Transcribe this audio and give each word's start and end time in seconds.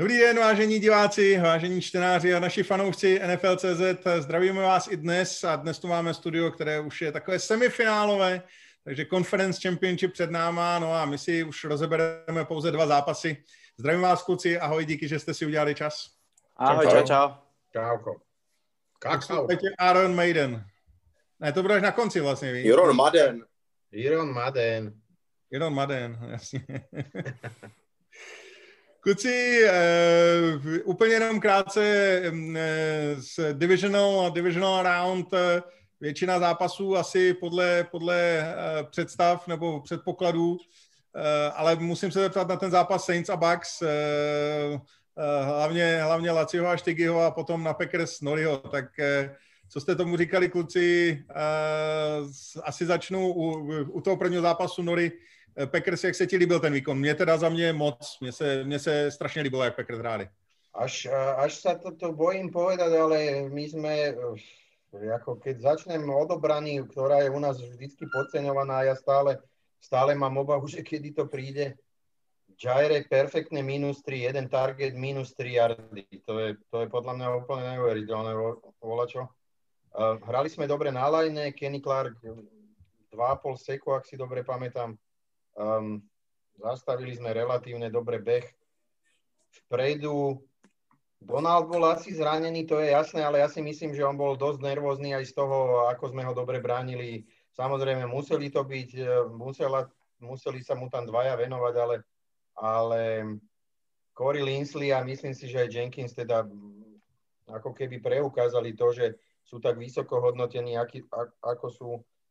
Dobrý 0.00 0.18
den, 0.18 0.38
vážení 0.38 0.80
diváci, 0.80 1.38
vážení 1.38 1.80
čtenáři 1.80 2.34
a 2.34 2.40
naši 2.40 2.62
fanoušci 2.62 3.20
NFL.cz. 3.26 4.06
Zdravíme 4.18 4.62
vás 4.62 4.88
i 4.88 4.96
dnes 4.96 5.44
a 5.44 5.56
dnes 5.56 5.78
tu 5.78 5.88
máme 5.88 6.14
studio, 6.14 6.50
které 6.50 6.80
už 6.80 7.02
je 7.02 7.12
takové 7.12 7.38
semifinálové, 7.38 8.42
takže 8.84 9.06
Conference 9.06 9.60
Championship 9.62 10.12
před 10.12 10.30
náma, 10.30 10.78
no 10.78 10.94
a 10.94 11.04
my 11.04 11.18
si 11.18 11.44
už 11.44 11.64
rozebereme 11.64 12.44
pouze 12.44 12.70
dva 12.70 12.86
zápasy. 12.86 13.44
Zdravím 13.76 14.00
vás, 14.00 14.22
kluci, 14.22 14.58
ahoj, 14.60 14.84
díky, 14.84 15.08
že 15.08 15.18
jste 15.18 15.34
si 15.34 15.46
udělali 15.46 15.74
čas. 15.74 16.10
Ahoj, 16.56 16.86
čau, 16.90 17.06
čau. 17.06 17.30
Čauko. 17.72 18.20
Kakao. 18.98 19.48
Aaron 19.78 20.14
Maiden. 20.14 20.64
Ne, 21.40 21.52
to 21.52 21.62
budeš 21.62 21.82
na 21.82 21.92
konci 21.92 22.20
vlastně, 22.20 22.52
víš? 22.52 22.66
Iron 22.66 22.96
Madden. 22.96 23.44
Iron 23.92 24.32
Madden. 24.32 24.92
Iron 25.50 25.74
Madden, 25.74 26.18
jasně. 26.30 26.66
Kluci, 29.02 29.60
uh, 29.64 30.76
úplně 30.84 31.14
jenom 31.14 31.40
krátce 31.40 32.22
uh, 32.32 32.56
z 33.18 33.40
divisional, 33.52 34.30
divisional 34.30 34.82
round, 34.82 35.32
uh, 35.32 35.38
většina 36.00 36.38
zápasů 36.38 36.96
asi 36.96 37.34
podle, 37.34 37.86
podle 37.90 38.44
uh, 38.82 38.90
představ 38.90 39.46
nebo 39.46 39.80
předpokladů, 39.80 40.50
uh, 40.50 40.58
ale 41.54 41.76
musím 41.76 42.10
se 42.10 42.20
zeptat 42.20 42.48
na 42.48 42.56
ten 42.56 42.70
zápas 42.70 43.04
Saints 43.04 43.30
a 43.30 43.36
Bucks, 43.36 43.82
uh, 43.82 43.88
hlavně, 45.44 46.02
hlavně 46.02 46.30
Laciho 46.30 46.66
a 46.66 46.76
Štygyho 46.76 47.20
a 47.20 47.30
potom 47.30 47.64
na 47.64 47.74
Packers 47.74 48.20
Noriho, 48.20 48.58
tak 48.58 48.84
uh, 48.84 49.30
co 49.68 49.80
jste 49.80 49.96
tomu 49.96 50.16
říkali 50.16 50.48
kluci, 50.48 51.24
asi 52.62 52.86
začnu 52.86 53.32
u, 53.32 53.50
u 53.84 54.00
toho 54.00 54.16
prvního 54.16 54.42
zápasu 54.42 54.82
Nori, 54.82 55.12
Packers, 55.66 56.04
jak 56.04 56.14
se 56.14 56.26
ti 56.26 56.36
líbil 56.36 56.60
ten 56.60 56.72
výkon? 56.72 56.98
Mně 56.98 57.14
teda 57.14 57.36
za 57.36 57.48
mě 57.48 57.72
moc, 57.72 58.18
mně 58.20 58.32
se, 58.32 58.64
mně 58.64 58.78
se 58.78 59.10
strašně 59.10 59.42
líbilo, 59.42 59.64
jak 59.64 59.76
Packers 59.76 59.98
hráli. 59.98 60.28
Až, 60.70 61.10
až 61.36 61.52
sa 61.58 61.74
to, 61.74 62.14
bojím 62.14 62.54
povedať, 62.54 62.94
ale 62.94 63.18
my 63.50 63.64
sme, 63.66 63.94
ako 64.94 65.42
keď 65.42 65.74
začnem 65.74 66.06
odobraní, 66.06 66.78
ktorá 66.86 67.26
je 67.26 67.30
u 67.34 67.42
nás 67.42 67.58
vždycky 67.58 68.06
podceňovaná, 68.06 68.86
ja 68.86 68.94
stále, 68.94 69.42
stále 69.82 70.14
mám 70.14 70.38
obavu, 70.38 70.70
že 70.74 70.86
kedy 70.86 71.10
to 71.10 71.26
príde. 71.26 71.74
Jaire 72.60 73.02
perfektne 73.08 73.64
minus 73.64 74.04
3, 74.04 74.30
jeden 74.30 74.46
target 74.46 74.94
minus 74.94 75.32
3 75.34 75.58
yardy. 75.58 76.04
To 76.28 76.38
je, 76.38 76.48
to 76.68 76.84
je 76.84 76.86
podľa 76.92 77.12
mňa 77.16 77.26
úplne 77.40 77.64
neuveriteľné, 77.74 78.32
volačo. 78.84 79.32
Hrali 79.96 80.46
sme 80.52 80.70
dobre 80.70 80.92
na 80.92 81.08
line, 81.08 81.50
Kenny 81.56 81.80
Clark 81.80 82.20
2,5 82.20 83.16
seku, 83.58 83.96
ak 83.96 84.06
si 84.06 84.14
dobre 84.14 84.46
pamätám. 84.46 84.94
Um, 85.58 86.04
zastavili 86.60 87.16
sme 87.16 87.32
relatívne 87.32 87.88
dobre 87.88 88.20
beh. 88.20 88.46
Vpredu 89.50 90.38
Donald 91.20 91.68
bol 91.68 91.84
asi 91.84 92.16
zranený, 92.16 92.64
to 92.64 92.80
je 92.80 92.96
jasné, 92.96 93.20
ale 93.20 93.44
ja 93.44 93.48
si 93.52 93.60
myslím, 93.60 93.92
že 93.92 94.08
on 94.08 94.16
bol 94.16 94.40
dosť 94.40 94.64
nervózny 94.64 95.12
aj 95.12 95.28
z 95.28 95.36
toho, 95.36 95.84
ako 95.92 96.16
sme 96.16 96.24
ho 96.24 96.32
dobre 96.32 96.64
bránili. 96.64 97.28
Samozrejme, 97.52 98.08
museli 98.08 98.48
to 98.48 98.64
byť, 98.64 98.90
e, 98.96 99.04
musela, 99.28 99.84
museli 100.24 100.64
sa 100.64 100.72
mu 100.72 100.88
tam 100.88 101.04
dvaja 101.04 101.36
venovať, 101.36 101.74
ale, 101.76 101.96
ale 102.56 103.00
Corey 104.16 104.40
Linsley 104.40 104.96
a 104.96 105.04
myslím 105.04 105.36
si, 105.36 105.44
že 105.44 105.68
aj 105.68 105.68
Jenkins 105.68 106.16
teda 106.16 106.48
ako 107.52 107.76
keby 107.76 108.00
preukázali 108.00 108.72
to, 108.72 108.88
že 108.96 109.20
sú 109.44 109.60
tak 109.60 109.76
vysoko 109.76 110.24
hodnotení, 110.24 110.80
aký, 110.80 111.04
ako 111.44 111.66
sú 111.68 111.88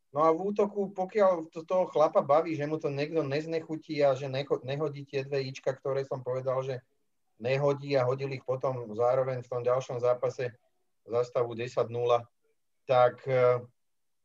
No 0.09 0.25
a 0.25 0.33
v 0.33 0.41
útoku, 0.41 0.89
pokiaľ 0.89 1.53
to 1.53 1.61
toho 1.61 1.85
chlapa 1.85 2.25
baví, 2.25 2.57
že 2.57 2.65
mu 2.65 2.81
to 2.81 2.89
niekto 2.89 3.21
neznechutí 3.21 4.01
a 4.01 4.17
že 4.17 4.25
necho, 4.25 4.57
nehodí 4.65 5.05
tie 5.05 5.21
dve 5.21 5.45
ička, 5.45 5.69
ktoré 5.69 6.01
som 6.01 6.25
povedal, 6.25 6.65
že 6.65 6.81
nehodí 7.37 7.93
a 7.93 8.09
hodil 8.09 8.33
ich 8.33 8.41
potom 8.41 8.89
zároveň 8.97 9.45
v 9.45 9.49
tom 9.49 9.61
ďalšom 9.61 10.01
zápase 10.01 10.49
za 11.05 11.21
stavu 11.21 11.53
10-0, 11.53 11.93
tak, 12.89 13.21
e, 13.29 13.61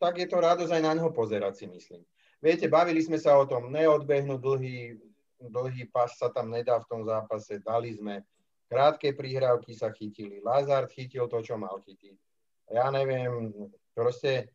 tak 0.01 0.15
je 0.17 0.27
to 0.29 0.41
radosť 0.41 0.73
aj 0.73 0.83
na 0.83 0.93
neho 0.97 1.13
pozerať 1.13 1.65
si 1.65 1.67
myslím. 1.69 2.01
Viete, 2.41 2.65
bavili 2.69 3.05
sme 3.05 3.21
sa 3.21 3.37
o 3.37 3.45
tom, 3.45 3.69
neodbehnú 3.69 4.41
dlhý, 4.41 4.97
dlhý 5.41 5.85
pas 5.93 6.13
sa 6.17 6.33
tam 6.33 6.49
nedá 6.49 6.81
v 6.81 6.89
tom 6.89 7.01
zápase, 7.05 7.61
dali 7.61 7.93
sme, 7.93 8.25
krátke 8.73 9.13
prihrávky 9.13 9.77
sa 9.77 9.93
chytili, 9.93 10.41
Lazard 10.41 10.89
chytil 10.93 11.29
to, 11.29 11.45
čo 11.45 11.61
mal 11.61 11.77
chytiť. 11.85 12.17
Ja 12.73 12.89
neviem, 12.89 13.53
proste 13.93 14.49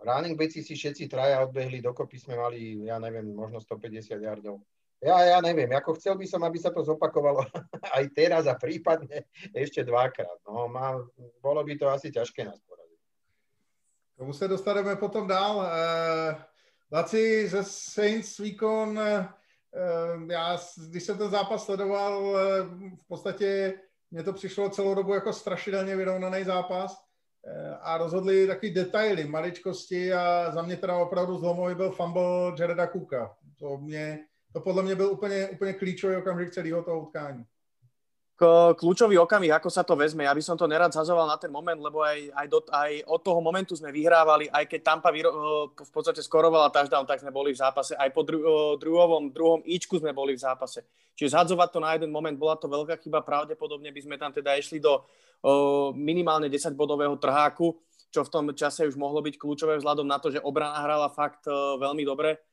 running 0.00 0.36
backi 0.36 0.64
si 0.64 0.74
všetci 0.74 1.08
traja 1.08 1.44
odbehli, 1.44 1.84
dokopy 1.84 2.16
sme 2.16 2.34
mali, 2.36 2.88
ja 2.88 2.96
neviem, 2.96 3.28
možno 3.32 3.60
150 3.60 4.16
yardov. 4.16 4.60
Ja, 5.00 5.16
ja 5.24 5.38
neviem, 5.40 5.72
ako 5.72 5.96
chcel 5.96 6.12
by 6.12 6.28
som, 6.28 6.44
aby 6.44 6.60
sa 6.60 6.68
to 6.68 6.84
zopakovalo 6.84 7.40
aj 7.96 8.04
teraz 8.12 8.44
a 8.44 8.56
prípadne 8.56 9.24
ešte 9.56 9.80
dvakrát. 9.80 10.36
No, 10.44 10.68
má, 10.68 11.00
bolo 11.40 11.64
by 11.64 11.72
to 11.76 11.88
asi 11.88 12.12
ťažké 12.12 12.44
nás 12.44 12.60
poradiť. 12.68 13.00
Tomu 14.20 14.32
se 14.32 14.48
dostaneme 14.48 14.96
potom 14.96 15.24
dál. 15.24 15.56
Uh, 15.56 16.36
Laci 16.92 17.48
ze 17.48 17.64
Saints 17.64 18.38
výkon, 18.38 18.98
uh, 18.98 19.24
já, 20.30 20.58
když 20.88 21.02
jsem 21.02 21.18
ten 21.18 21.30
zápas 21.30 21.64
sledoval, 21.64 22.36
v 23.00 23.06
podstatě 23.08 23.80
mně 24.10 24.22
to 24.22 24.32
přišlo 24.32 24.70
celou 24.70 24.94
dobu 24.94 25.14
jako 25.14 25.32
strašidelně 25.32 25.96
vyrovnaný 25.96 26.44
zápas 26.44 26.92
Eh, 26.92 27.09
a 27.80 27.98
rozhodli 27.98 28.46
takový 28.46 28.74
detaily, 28.74 29.24
maličkosti 29.24 30.12
a 30.12 30.50
za 30.50 30.62
mě 30.62 30.76
teda 30.76 30.96
opravdu 30.96 31.38
zlomový 31.38 31.74
byl 31.74 31.90
fumble 31.90 32.54
Jareda 32.58 32.86
Cooka. 32.86 33.36
To, 33.58 33.78
mě, 33.78 34.18
to 34.52 34.60
podle 34.60 34.82
mě 34.82 34.94
byl 34.94 35.12
úplně, 35.12 35.48
úplně 35.48 35.72
klíčový 35.72 36.16
okamžik 36.16 36.50
celého 36.50 36.82
toho 36.82 37.00
utkání 37.00 37.44
kľúčový 38.74 39.20
okamih, 39.20 39.52
ako 39.52 39.68
sa 39.68 39.84
to 39.84 39.92
vezme. 39.92 40.24
Ja 40.24 40.32
by 40.32 40.40
som 40.40 40.56
to 40.56 40.64
nerad 40.64 40.88
zazoval 40.88 41.28
na 41.28 41.36
ten 41.36 41.52
moment, 41.52 41.76
lebo 41.76 42.00
aj, 42.00 42.32
aj, 42.32 42.46
do, 42.48 42.64
aj 42.72 42.92
od 43.04 43.20
toho 43.20 43.40
momentu 43.44 43.76
sme 43.76 43.92
vyhrávali, 43.92 44.48
aj 44.48 44.64
keď 44.64 44.80
Tampa 44.80 45.12
vyro, 45.12 45.30
v 45.76 45.90
podstate 45.92 46.24
skorovala 46.24 46.72
touchdown, 46.72 47.04
tak 47.04 47.20
sme 47.20 47.28
boli 47.28 47.52
v 47.52 47.60
zápase. 47.60 47.92
Aj 47.92 48.08
po 48.08 48.24
dru, 48.24 48.40
druhovom, 48.80 49.28
druhom 49.28 49.60
ičku 49.68 50.00
sme 50.00 50.16
boli 50.16 50.32
v 50.32 50.40
zápase. 50.40 50.88
Čiže 51.12 51.36
zhadzovať 51.36 51.68
to 51.68 51.78
na 51.84 51.92
jeden 51.92 52.08
moment, 52.08 52.32
bola 52.32 52.56
to 52.56 52.64
veľká 52.64 52.96
chyba. 53.04 53.20
Pravdepodobne 53.20 53.92
by 53.92 54.00
sme 54.00 54.16
tam 54.16 54.32
teda 54.32 54.56
išli 54.56 54.80
do 54.80 54.96
o, 54.96 55.02
minimálne 55.92 56.48
10-bodového 56.48 57.20
trháku, 57.20 57.76
čo 58.08 58.24
v 58.24 58.32
tom 58.32 58.44
čase 58.56 58.88
už 58.88 58.96
mohlo 58.96 59.20
byť 59.20 59.36
kľúčové 59.36 59.76
vzhľadom 59.76 60.08
na 60.08 60.16
to, 60.16 60.32
že 60.32 60.40
obrana 60.40 60.80
hrala 60.80 61.12
fakt 61.12 61.44
o, 61.44 61.76
veľmi 61.76 62.08
dobre 62.08 62.49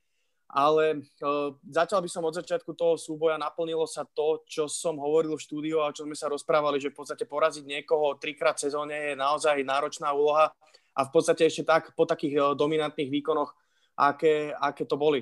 ale 0.57 1.06
uh, 1.22 1.53
začal 1.69 2.01
by 2.01 2.09
som 2.09 2.25
od 2.25 2.34
začiatku 2.34 2.73
toho 2.73 2.97
súboja, 2.97 3.38
naplnilo 3.38 3.85
sa 3.85 4.09
to, 4.09 4.41
čo 4.50 4.66
som 4.66 4.97
hovoril 4.97 5.38
v 5.38 5.45
štúdiu 5.45 5.85
a 5.85 5.94
čo 5.94 6.09
sme 6.09 6.18
sa 6.18 6.34
rozprávali, 6.34 6.81
že 6.81 6.90
v 6.90 6.97
podstate 6.97 7.29
poraziť 7.29 7.62
niekoho 7.62 8.18
trikrát 8.18 8.57
sezóne 8.57 9.13
je 9.13 9.13
naozaj 9.13 9.62
náročná 9.62 10.09
úloha 10.18 10.50
a 10.97 11.06
v 11.06 11.13
podstate 11.13 11.45
ešte 11.45 11.62
tak 11.62 11.94
po 11.94 12.09
takých 12.09 12.41
uh, 12.41 12.45
dominantných 12.57 13.13
výkonoch, 13.13 13.53
aké, 13.94 14.50
aké 14.57 14.90
to 14.90 14.97
boli. 14.97 15.22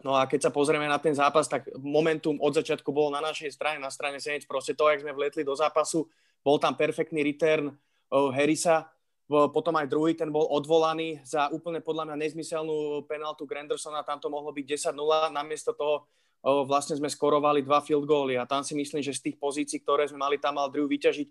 No 0.00 0.16
a 0.16 0.24
keď 0.24 0.48
sa 0.48 0.54
pozrieme 0.54 0.88
na 0.88 0.96
ten 0.96 1.12
zápas, 1.12 1.44
tak 1.44 1.68
momentum 1.76 2.40
od 2.40 2.56
začiatku 2.56 2.88
bolo 2.88 3.12
na 3.12 3.20
našej 3.20 3.52
strane, 3.52 3.76
na 3.76 3.92
strane 3.92 4.16
Saints. 4.16 4.48
Proste 4.48 4.72
to, 4.72 4.88
jak 4.88 5.04
sme 5.04 5.12
vletli 5.12 5.44
do 5.44 5.52
zápasu, 5.52 6.08
bol 6.40 6.56
tam 6.56 6.72
perfektný 6.72 7.20
return 7.20 7.68
uh, 7.68 8.32
Harrisa, 8.32 8.88
potom 9.28 9.76
aj 9.76 9.92
druhý, 9.92 10.16
ten 10.16 10.32
bol 10.32 10.48
odvolaný 10.48 11.20
za 11.20 11.52
úplne 11.52 11.84
podľa 11.84 12.08
mňa 12.08 12.16
nezmyselnú 12.16 13.04
penaltu 13.04 13.44
Grandersona, 13.44 14.00
tam 14.00 14.16
to 14.16 14.32
mohlo 14.32 14.48
byť 14.56 14.96
10-0, 14.96 14.96
namiesto 15.36 15.76
toho 15.76 16.08
vlastne 16.42 16.94
sme 16.94 17.10
skorovali 17.10 17.66
dva 17.66 17.82
field 17.82 18.06
goaly 18.06 18.38
a 18.38 18.46
tam 18.46 18.62
si 18.62 18.72
myslím, 18.78 19.02
že 19.02 19.10
z 19.10 19.30
tých 19.30 19.36
pozícií, 19.42 19.82
ktoré 19.82 20.06
sme 20.06 20.22
mali, 20.22 20.38
tam 20.38 20.56
mal 20.56 20.70
Drew 20.70 20.86
vyťažiť, 20.86 21.28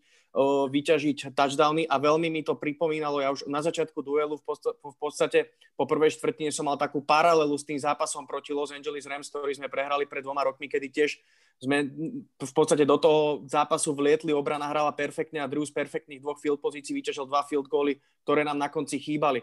vyťažiť 0.67 1.31
touchdowny 1.31 1.87
a 1.87 1.95
veľmi 1.95 2.27
mi 2.27 2.43
to 2.43 2.59
pripomínalo, 2.59 3.23
ja 3.23 3.31
už 3.31 3.47
na 3.47 3.63
začiatku 3.63 4.03
duelu 4.03 4.35
v 4.35 4.97
podstate 4.99 5.47
po 5.79 5.87
prvej 5.87 6.11
štvrtine 6.19 6.51
som 6.51 6.67
mal 6.67 6.75
takú 6.75 6.99
paralelu 6.99 7.55
s 7.55 7.63
tým 7.63 7.79
zápasom 7.79 8.27
proti 8.27 8.51
Los 8.51 8.75
Angeles 8.75 9.07
Rams, 9.07 9.31
ktorý 9.31 9.55
sme 9.55 9.71
prehrali 9.71 10.03
pred 10.03 10.21
dvoma 10.27 10.43
rokmi, 10.43 10.67
kedy 10.67 10.87
tiež 10.91 11.17
sme 11.57 11.89
v 12.37 12.53
podstate 12.53 12.85
do 12.85 13.01
toho 13.01 13.47
zápasu 13.49 13.95
vlietli, 13.95 14.29
obrana 14.35 14.69
hrala 14.69 14.93
perfektne 14.93 15.41
a 15.41 15.49
Drew 15.49 15.65
z 15.65 15.73
perfektných 15.73 16.21
dvoch 16.21 16.37
field 16.37 16.61
pozícií 16.61 16.93
vyťažil 16.93 17.25
dva 17.25 17.47
field 17.47 17.65
goaly, 17.71 17.97
ktoré 18.27 18.43
nám 18.43 18.59
na 18.59 18.69
konci 18.69 19.01
chýbali. 19.01 19.41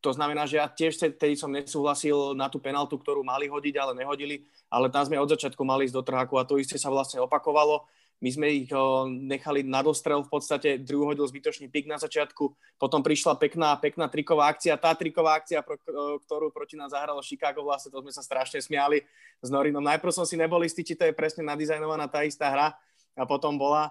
To 0.00 0.16
znamená, 0.16 0.48
že 0.48 0.56
ja 0.56 0.64
tiež 0.64 0.96
tedy 0.96 1.36
som 1.36 1.52
nesúhlasil 1.52 2.32
na 2.32 2.48
tú 2.48 2.56
penaltu, 2.56 2.96
ktorú 2.96 3.20
mali 3.20 3.52
hodiť, 3.52 3.74
ale 3.76 3.92
nehodili, 3.92 4.48
ale 4.72 4.88
tam 4.88 5.04
sme 5.04 5.20
od 5.20 5.28
začiatku 5.28 5.60
mali 5.60 5.84
ísť 5.84 5.96
do 5.96 6.04
trháku 6.04 6.40
a 6.40 6.48
to 6.48 6.56
isté 6.56 6.80
sa 6.80 6.88
vlastne 6.88 7.20
opakovalo. 7.20 7.84
My 8.20 8.28
sme 8.28 8.52
ich 8.52 8.68
nechali 9.08 9.64
na 9.64 9.80
dostrel, 9.80 10.20
v 10.20 10.28
podstate 10.28 10.76
Drew 10.76 11.08
hodil 11.08 11.24
zbytočný 11.24 11.72
pik 11.72 11.88
na 11.88 11.96
začiatku, 11.96 12.52
potom 12.76 13.00
prišla 13.00 13.40
pekná, 13.40 13.80
pekná 13.80 14.12
triková 14.12 14.52
akcia, 14.52 14.76
tá 14.76 14.92
triková 14.92 15.40
akcia, 15.40 15.64
pro, 15.64 15.80
ktorú 16.28 16.52
proti 16.52 16.76
nás 16.76 16.92
zahralo 16.92 17.24
Chicago, 17.24 17.64
vlastne 17.64 17.88
to 17.88 18.04
sme 18.04 18.12
sa 18.12 18.20
strašne 18.20 18.60
smiali 18.60 19.04
s 19.40 19.48
Norinom. 19.48 19.80
Najprv 19.80 20.12
som 20.12 20.28
si 20.28 20.36
nebol 20.36 20.60
istý, 20.64 20.84
či 20.84 21.00
to 21.00 21.08
je 21.08 21.16
presne 21.16 21.48
nadizajnovaná 21.48 22.12
tá 22.12 22.20
istá 22.20 22.52
hra 22.52 22.76
a 23.16 23.24
potom 23.24 23.56
bola 23.56 23.88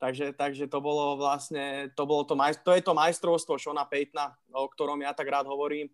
Takže, 0.00 0.32
takže 0.32 0.64
to 0.64 0.80
bolo 0.80 1.20
vlastne, 1.20 1.92
to, 1.92 2.08
bolo 2.08 2.24
to, 2.24 2.32
majst- 2.32 2.64
to 2.64 2.72
je 2.72 2.80
to 2.80 2.96
majstrovstvo 2.96 3.60
Šona 3.60 3.84
Pejtna, 3.84 4.32
o 4.48 4.64
ktorom 4.64 4.96
ja 5.04 5.12
tak 5.12 5.28
rád 5.28 5.44
hovorím. 5.44 5.92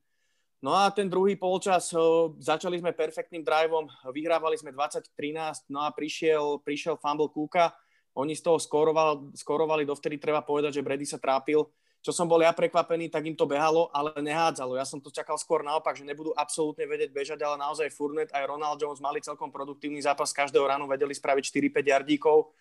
No 0.63 0.73
a 0.73 0.89
ten 0.95 1.11
druhý 1.11 1.35
polčas, 1.35 1.91
začali 2.39 2.79
sme 2.79 2.95
perfektným 2.95 3.43
driveom, 3.43 3.91
vyhrávali 4.15 4.55
sme 4.57 4.71
20-13, 4.71 5.69
no 5.69 5.83
a 5.83 5.91
prišiel, 5.91 6.63
prišiel 6.63 6.97
fumble 6.97 7.29
Kúka, 7.29 7.75
oni 8.17 8.33
z 8.33 8.47
toho 8.47 8.57
skorovali, 8.57 9.37
skorovali, 9.37 9.83
dovtedy 9.85 10.17
treba 10.17 10.41
povedať, 10.41 10.81
že 10.81 10.87
Brady 10.87 11.05
sa 11.05 11.21
trápil. 11.21 11.69
Čo 12.01 12.15
som 12.15 12.31
bol 12.31 12.41
ja 12.41 12.55
prekvapený, 12.55 13.11
tak 13.11 13.27
im 13.27 13.37
to 13.37 13.45
behalo, 13.45 13.91
ale 13.91 14.15
nehádzalo. 14.23 14.79
Ja 14.79 14.87
som 14.87 15.03
to 15.03 15.11
čakal 15.13 15.37
skôr 15.37 15.61
naopak, 15.67 15.99
že 15.99 16.07
nebudú 16.07 16.31
absolútne 16.33 16.87
vedieť 16.87 17.11
bežať, 17.11 17.43
ale 17.43 17.61
naozaj 17.61 17.93
Furnet 17.93 18.31
aj 18.31 18.47
Ronald 18.47 18.79
Jones 18.79 19.03
mali 19.03 19.21
celkom 19.21 19.51
produktívny 19.51 20.01
zápas 20.01 20.31
každého 20.33 20.65
ránu, 20.65 20.87
vedeli 20.87 21.13
spraviť 21.13 21.45
4-5 21.51 21.83
jardíkov. 21.83 22.55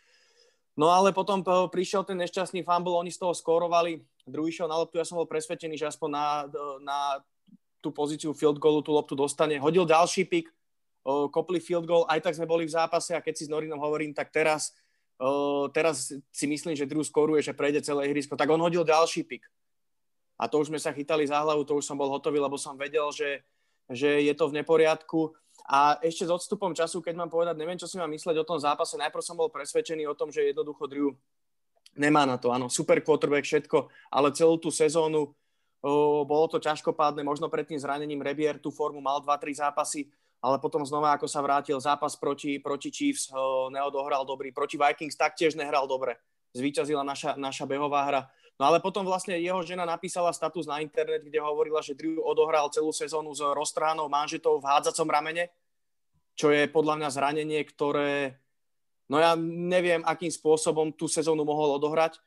No 0.76 0.92
ale 0.92 1.16
potom 1.16 1.40
prišiel 1.72 2.04
ten 2.04 2.20
nešťastný 2.20 2.60
fumble, 2.68 3.00
oni 3.00 3.08
z 3.08 3.24
toho 3.24 3.32
skorovali, 3.32 4.04
druhý 4.28 4.52
šiel 4.52 4.68
na 4.68 4.76
loptu, 4.76 5.00
ja 5.00 5.08
som 5.08 5.16
bol 5.16 5.28
presvedčený, 5.28 5.80
že 5.80 5.88
aspoň 5.88 6.10
na, 6.12 6.28
na 6.84 7.00
tú 7.80 7.96
pozíciu 7.96 8.36
field 8.36 8.60
goalu 8.60 8.84
tú 8.84 8.92
loptu 8.92 9.16
dostane. 9.16 9.56
Hodil 9.56 9.88
ďalší 9.88 10.28
pik, 10.28 10.52
kopli 11.32 11.64
field 11.64 11.88
goal, 11.88 12.04
aj 12.12 12.28
tak 12.28 12.36
sme 12.36 12.44
boli 12.50 12.68
v 12.68 12.76
zápase 12.76 13.16
a 13.16 13.24
keď 13.24 13.34
si 13.40 13.48
s 13.48 13.52
Norinom 13.54 13.80
hovorím, 13.80 14.12
tak 14.12 14.36
teraz, 14.36 14.76
teraz 15.72 16.12
si 16.12 16.46
myslím, 16.50 16.76
že 16.76 16.84
Drew 16.90 17.06
skoruje, 17.08 17.40
že 17.40 17.56
prejde 17.56 17.80
celé 17.80 18.12
ihrisko, 18.12 18.36
tak 18.36 18.52
on 18.52 18.60
hodil 18.60 18.84
ďalší 18.84 19.24
pik. 19.24 19.48
A 20.36 20.52
to 20.52 20.60
už 20.60 20.68
sme 20.68 20.82
sa 20.82 20.92
chytali 20.92 21.24
za 21.24 21.40
hlavu, 21.40 21.64
to 21.64 21.80
už 21.80 21.88
som 21.88 21.96
bol 21.96 22.12
hotový, 22.12 22.44
lebo 22.44 22.60
som 22.60 22.76
vedel, 22.76 23.08
že, 23.16 23.40
že 23.92 24.22
je 24.26 24.34
to 24.34 24.50
v 24.50 24.62
neporiadku. 24.62 25.34
A 25.66 25.98
ešte 26.06 26.30
s 26.30 26.32
odstupom 26.32 26.78
času, 26.78 27.02
keď 27.02 27.26
mám 27.26 27.30
povedať, 27.34 27.58
neviem, 27.58 27.78
čo 27.78 27.90
si 27.90 27.98
mám 27.98 28.14
mysleť 28.14 28.38
o 28.38 28.46
tom 28.46 28.62
zápase, 28.62 29.02
najprv 29.02 29.24
som 29.26 29.34
bol 29.34 29.50
presvedčený 29.50 30.06
o 30.06 30.14
tom, 30.14 30.30
že 30.30 30.46
jednoducho 30.46 30.86
Drew 30.86 31.10
nemá 31.98 32.28
na 32.28 32.38
to, 32.38 32.54
áno, 32.54 32.70
super 32.70 33.02
quarterback, 33.02 33.48
všetko, 33.48 33.90
ale 34.14 34.36
celú 34.36 34.62
tú 34.62 34.70
sezónu 34.70 35.34
bolo 36.26 36.46
to 36.50 36.58
ťažkopádne, 36.62 37.22
možno 37.22 37.50
pred 37.50 37.66
tým 37.66 37.78
zranením 37.82 38.22
Rebier 38.22 38.58
tú 38.58 38.74
formu 38.74 39.02
mal 39.02 39.22
2-3 39.22 39.66
zápasy, 39.66 40.10
ale 40.42 40.62
potom 40.62 40.86
znova, 40.86 41.18
ako 41.18 41.26
sa 41.26 41.42
vrátil 41.42 41.78
zápas 41.82 42.14
proti, 42.14 42.62
proti 42.62 42.94
Chiefs, 42.94 43.34
neodohral 43.74 44.22
dobrý, 44.26 44.54
proti 44.54 44.78
Vikings 44.78 45.18
taktiež 45.18 45.58
nehral 45.58 45.90
dobre. 45.90 46.18
Zvíťazila 46.54 47.02
naša, 47.02 47.38
naša 47.38 47.66
behová 47.66 48.06
hra. 48.06 48.22
No 48.56 48.72
ale 48.72 48.80
potom 48.80 49.04
vlastne 49.04 49.36
jeho 49.36 49.60
žena 49.68 49.84
napísala 49.84 50.32
status 50.32 50.64
na 50.64 50.80
internet, 50.80 51.28
kde 51.28 51.44
hovorila, 51.44 51.84
že 51.84 51.92
Drew 51.92 52.24
odohral 52.24 52.72
celú 52.72 52.96
sezónu 52.96 53.36
s 53.36 53.44
roztránou 53.44 54.08
manžetou 54.08 54.64
v 54.64 54.68
hádzacom 54.72 55.12
ramene, 55.12 55.52
čo 56.40 56.56
je 56.56 56.64
podľa 56.72 57.04
mňa 57.04 57.10
zranenie, 57.12 57.62
ktoré, 57.68 58.40
no 59.12 59.20
ja 59.20 59.36
neviem, 59.40 60.04
akým 60.08 60.32
spôsobom 60.32 60.96
tú 60.96 61.12
sezónu 61.12 61.44
mohol 61.44 61.76
odohrať, 61.76 62.24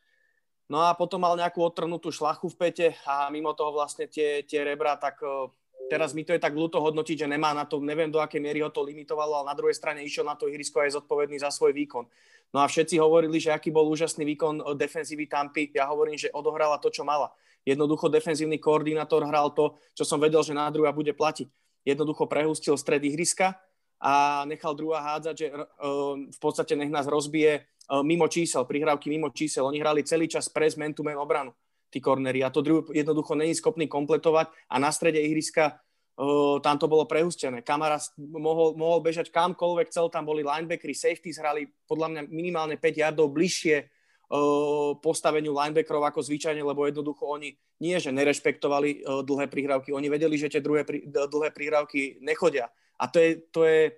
No 0.68 0.84
a 0.84 0.92
potom 0.92 1.24
mal 1.24 1.32
nejakú 1.32 1.64
odtrhnutú 1.64 2.12
šlachu 2.12 2.52
v 2.52 2.58
pete 2.60 2.88
a 3.08 3.32
mimo 3.32 3.56
toho 3.56 3.72
vlastne 3.72 4.04
tie, 4.04 4.44
tie 4.44 4.60
rebra, 4.60 5.00
tak 5.00 5.16
uh, 5.24 5.48
teraz 5.90 6.14
mi 6.14 6.22
to 6.22 6.36
je 6.36 6.40
tak 6.40 6.54
ľúto 6.54 6.78
hodnotiť, 6.78 7.24
že 7.24 7.28
nemá 7.28 7.56
na 7.56 7.64
to, 7.64 7.82
neviem 7.82 8.12
do 8.12 8.22
akej 8.22 8.38
miery 8.38 8.60
ho 8.62 8.70
to 8.70 8.84
limitovalo, 8.84 9.42
ale 9.42 9.50
na 9.50 9.56
druhej 9.58 9.74
strane 9.74 10.04
išiel 10.04 10.22
na 10.22 10.36
to 10.36 10.46
ihrisko 10.46 10.84
aj 10.84 11.00
zodpovedný 11.00 11.40
za 11.40 11.50
svoj 11.50 11.74
výkon. 11.74 12.04
No 12.52 12.62
a 12.62 12.68
všetci 12.68 12.96
hovorili, 13.00 13.40
že 13.40 13.52
aký 13.52 13.68
bol 13.68 13.88
úžasný 13.88 14.24
výkon 14.36 14.60
e, 14.60 14.62
defenzívy 14.76 15.28
Tampy. 15.28 15.72
Ja 15.72 15.88
hovorím, 15.90 16.16
že 16.16 16.32
odohrala 16.32 16.80
to, 16.80 16.88
čo 16.88 17.04
mala. 17.04 17.32
Jednoducho 17.66 18.08
defenzívny 18.08 18.56
koordinátor 18.56 19.24
hral 19.28 19.52
to, 19.52 19.76
čo 19.92 20.06
som 20.06 20.16
vedel, 20.16 20.40
že 20.40 20.56
na 20.56 20.70
druhá 20.72 20.92
bude 20.94 21.12
platiť. 21.12 21.48
Jednoducho 21.84 22.24
prehustil 22.24 22.76
stred 22.80 23.04
ihriska 23.04 23.56
a 24.00 24.44
nechal 24.48 24.72
druhá 24.72 25.02
hádzať, 25.02 25.34
že 25.34 25.46
uh, 25.50 26.16
v 26.16 26.38
podstate 26.40 26.78
nech 26.78 26.88
nás 26.88 27.04
rozbije 27.04 27.66
Eh, 27.88 28.04
mimo 28.04 28.28
čísel, 28.28 28.68
prihrávky 28.68 29.08
mimo 29.08 29.32
čísel. 29.32 29.64
Oni 29.64 29.80
hrali 29.80 30.04
celý 30.04 30.28
čas 30.28 30.52
pres 30.52 30.76
man-to-man 30.76 31.16
obranu, 31.16 31.56
tí 31.88 31.98
kornery. 32.00 32.44
A 32.44 32.52
to 32.52 32.60
druhý 32.60 32.84
jednoducho 32.92 33.34
není 33.34 33.54
schopný 33.54 33.88
kompletovať 33.88 34.52
a 34.70 34.76
na 34.78 34.92
strede 34.92 35.20
ihriska 35.20 35.76
uh, 36.20 36.60
tam 36.60 36.78
to 36.78 36.88
bolo 36.88 37.08
prehustené. 37.08 37.64
Kamara 37.64 37.98
mohol, 38.18 38.76
mohol 38.76 39.00
bežať 39.00 39.32
kamkoľvek 39.32 39.88
chcel, 39.88 40.12
tam 40.12 40.28
boli 40.28 40.44
linebackery, 40.44 40.94
safety 40.94 41.32
hrali 41.36 41.68
podľa 41.88 42.08
mňa 42.08 42.22
minimálne 42.28 42.76
5 42.76 43.02
yardov 43.02 43.32
bližšie 43.32 43.76
uh, 43.84 44.94
postaveniu 45.00 45.52
linebackerov 45.56 46.04
ako 46.08 46.20
zvyčajne, 46.24 46.60
lebo 46.60 46.84
jednoducho 46.84 47.24
oni 47.24 47.56
nie, 47.78 47.96
že 48.02 48.10
nerešpektovali 48.10 49.06
dlhé 49.22 49.46
prihrávky, 49.46 49.94
oni 49.94 50.10
vedeli, 50.10 50.34
že 50.34 50.50
tie 50.50 50.58
druhé, 50.58 50.82
dlhé 51.06 51.54
prihrávky 51.54 52.18
nechodia. 52.18 52.66
A 52.98 53.06
to 53.06 53.22
je, 53.22 53.30
to 53.54 53.62
je 53.62 53.94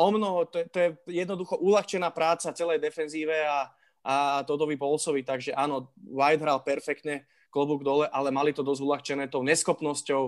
o 0.00 0.08
mnoho, 0.08 0.48
to, 0.48 0.64
to 0.72 0.78
je 0.80 0.88
jednoducho 1.20 1.60
uľahčená 1.60 2.08
práca 2.08 2.56
celej 2.56 2.80
defenzíve 2.80 3.36
a, 3.44 3.68
a 4.02 4.42
Todovi 4.42 4.74
Polsovi, 4.74 5.22
takže 5.22 5.54
áno, 5.54 5.94
White 6.02 6.42
hral 6.42 6.60
perfektne, 6.66 7.26
klobúk 7.54 7.86
dole, 7.86 8.10
ale 8.10 8.34
mali 8.34 8.50
to 8.50 8.66
dosť 8.66 8.82
uľahčené 8.82 9.24
tou 9.30 9.46
neschopnosťou 9.46 10.22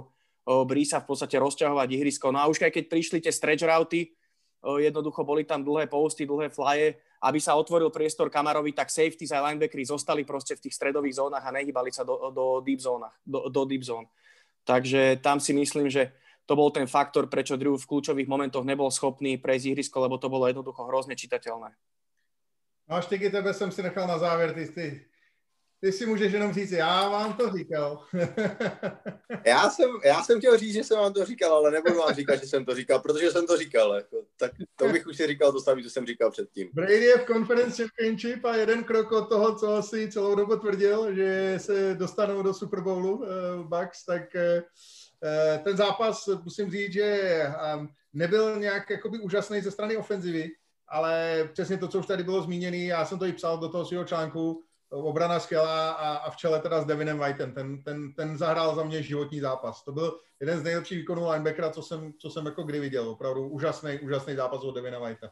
Brísa 0.44 1.00
v 1.00 1.08
podstate 1.08 1.40
rozťahovať 1.40 1.88
ihrisko. 1.96 2.28
No 2.28 2.38
a 2.38 2.46
už 2.46 2.60
aj 2.68 2.76
keď 2.76 2.84
prišli 2.92 3.18
tie 3.24 3.32
stretch 3.32 3.64
routy, 3.64 4.12
jednoducho 4.60 5.24
boli 5.24 5.48
tam 5.48 5.64
dlhé 5.64 5.88
posty, 5.88 6.28
dlhé 6.28 6.52
flye, 6.52 7.00
aby 7.24 7.38
sa 7.40 7.56
otvoril 7.56 7.88
priestor 7.88 8.28
Kamarovi, 8.28 8.76
tak 8.76 8.92
safety 8.92 9.24
a 9.32 9.40
linebackery 9.40 9.88
zostali 9.88 10.22
proste 10.28 10.52
v 10.60 10.68
tých 10.68 10.76
stredových 10.76 11.16
zónach 11.16 11.40
a 11.40 11.54
nehybali 11.56 11.88
sa 11.88 12.04
do, 12.04 12.28
do 12.28 12.60
deep 12.60 12.84
zónach, 12.84 13.16
do, 13.24 13.48
do 13.48 13.64
deep 13.64 13.80
zone. 13.80 14.04
Takže 14.68 15.24
tam 15.24 15.40
si 15.40 15.56
myslím, 15.56 15.88
že 15.88 16.12
to 16.44 16.52
bol 16.52 16.68
ten 16.68 16.84
faktor, 16.84 17.24
prečo 17.32 17.56
Drew 17.56 17.80
v 17.80 17.88
kľúčových 17.88 18.28
momentoch 18.28 18.68
nebol 18.68 18.92
schopný 18.92 19.40
prejsť 19.40 19.72
ihrisko, 19.72 19.96
lebo 20.04 20.20
to 20.20 20.28
bolo 20.28 20.44
jednoducho 20.44 20.84
hrozne 20.84 21.16
čitateľné. 21.16 21.72
Ty 23.02 23.30
tebe 23.30 23.54
jsem 23.54 23.72
si 23.72 23.82
nechal 23.82 24.08
na 24.08 24.18
závěr, 24.18 24.54
ty, 24.54 24.66
ty, 24.66 25.04
ty 25.80 25.92
si 25.92 26.06
můžeš 26.06 26.32
jenom 26.32 26.52
říct, 26.52 26.72
já 26.72 27.08
vám 27.08 27.32
to 27.32 27.56
říkal. 27.56 28.04
já, 29.46 29.70
jsem, 29.70 29.90
já 30.04 30.22
jsem 30.22 30.38
chtěl 30.38 30.58
říct, 30.58 30.72
že 30.72 30.84
jsem 30.84 30.98
vám 30.98 31.12
to 31.12 31.24
říkal, 31.24 31.52
ale 31.52 31.70
nebudu 31.70 31.98
vám 31.98 32.14
říkat, 32.14 32.36
že 32.36 32.46
jsem 32.46 32.64
to 32.64 32.74
říkal, 32.74 32.98
protože 32.98 33.30
jsem 33.30 33.46
to 33.46 33.56
říkal. 33.56 33.94
Jako, 33.94 34.24
tak 34.36 34.52
to 34.76 34.88
bych 34.88 35.06
už 35.06 35.16
si 35.16 35.26
říkal 35.26 35.52
to 35.52 35.60
samé, 35.60 35.82
co 35.82 35.90
jsem 35.90 36.06
říkal 36.06 36.30
předtím. 36.30 36.70
Brady 36.72 36.94
je 36.94 37.18
v 37.18 37.26
Conference 37.26 37.82
Championship 37.82 38.44
a 38.44 38.56
jeden 38.56 38.84
krok 38.84 39.12
od 39.12 39.28
toho, 39.28 39.54
co 39.54 39.82
si 39.82 40.10
celou 40.10 40.34
dobu 40.34 40.56
tvrdil, 40.56 41.14
že 41.14 41.54
se 41.58 41.94
dostanou 41.94 42.42
do 42.42 42.54
Super 42.54 42.80
Bowlu 42.80 43.16
uh, 43.16 43.26
Bucks, 43.62 44.04
tak 44.04 44.22
uh, 44.34 45.64
ten 45.64 45.76
zápas, 45.76 46.28
musím 46.44 46.70
říct, 46.70 46.92
že 46.92 47.42
nebyl 48.12 48.58
nějak 48.60 48.90
jakoby 48.90 49.18
úžasný 49.18 49.60
ze 49.60 49.70
strany 49.70 49.96
ofenzivy, 49.96 50.50
ale 50.94 51.48
přesně 51.52 51.78
to, 51.78 51.88
co 51.88 51.98
už 51.98 52.06
tady 52.06 52.22
bylo 52.22 52.42
zmíněné, 52.42 52.76
já 52.76 53.04
jsem 53.04 53.18
to 53.18 53.24
i 53.24 53.32
psal 53.32 53.58
do 53.58 53.68
toho 53.68 53.84
svého 53.84 54.04
článku, 54.04 54.62
obrana 54.90 55.40
skvělá 55.40 55.90
a, 55.90 56.14
a 56.14 56.30
v 56.30 56.36
čele 56.36 56.60
teda 56.60 56.82
s 56.82 56.86
Devinem 56.86 57.18
Whiteem. 57.18 57.54
Ten, 57.54 57.82
ten, 57.82 58.12
ten 58.12 58.38
zahrál 58.38 58.74
za 58.74 58.84
mě 58.84 59.02
životní 59.02 59.40
zápas. 59.40 59.84
To 59.84 59.92
byl 59.92 60.20
jeden 60.40 60.60
z 60.60 60.62
nejlepších 60.62 60.98
výkonů 60.98 61.30
linebackera, 61.30 61.70
co 61.70 61.82
jsem, 61.82 62.12
co 62.18 62.30
jsem 62.30 62.46
jako 62.46 62.62
kdy 62.62 62.80
viděl. 62.80 63.08
Opravdu 63.08 63.48
úžasný, 63.48 63.98
úžasný 64.02 64.34
zápas 64.34 64.64
od 64.64 64.74
Devina 64.74 64.98
Whitea. 64.98 65.30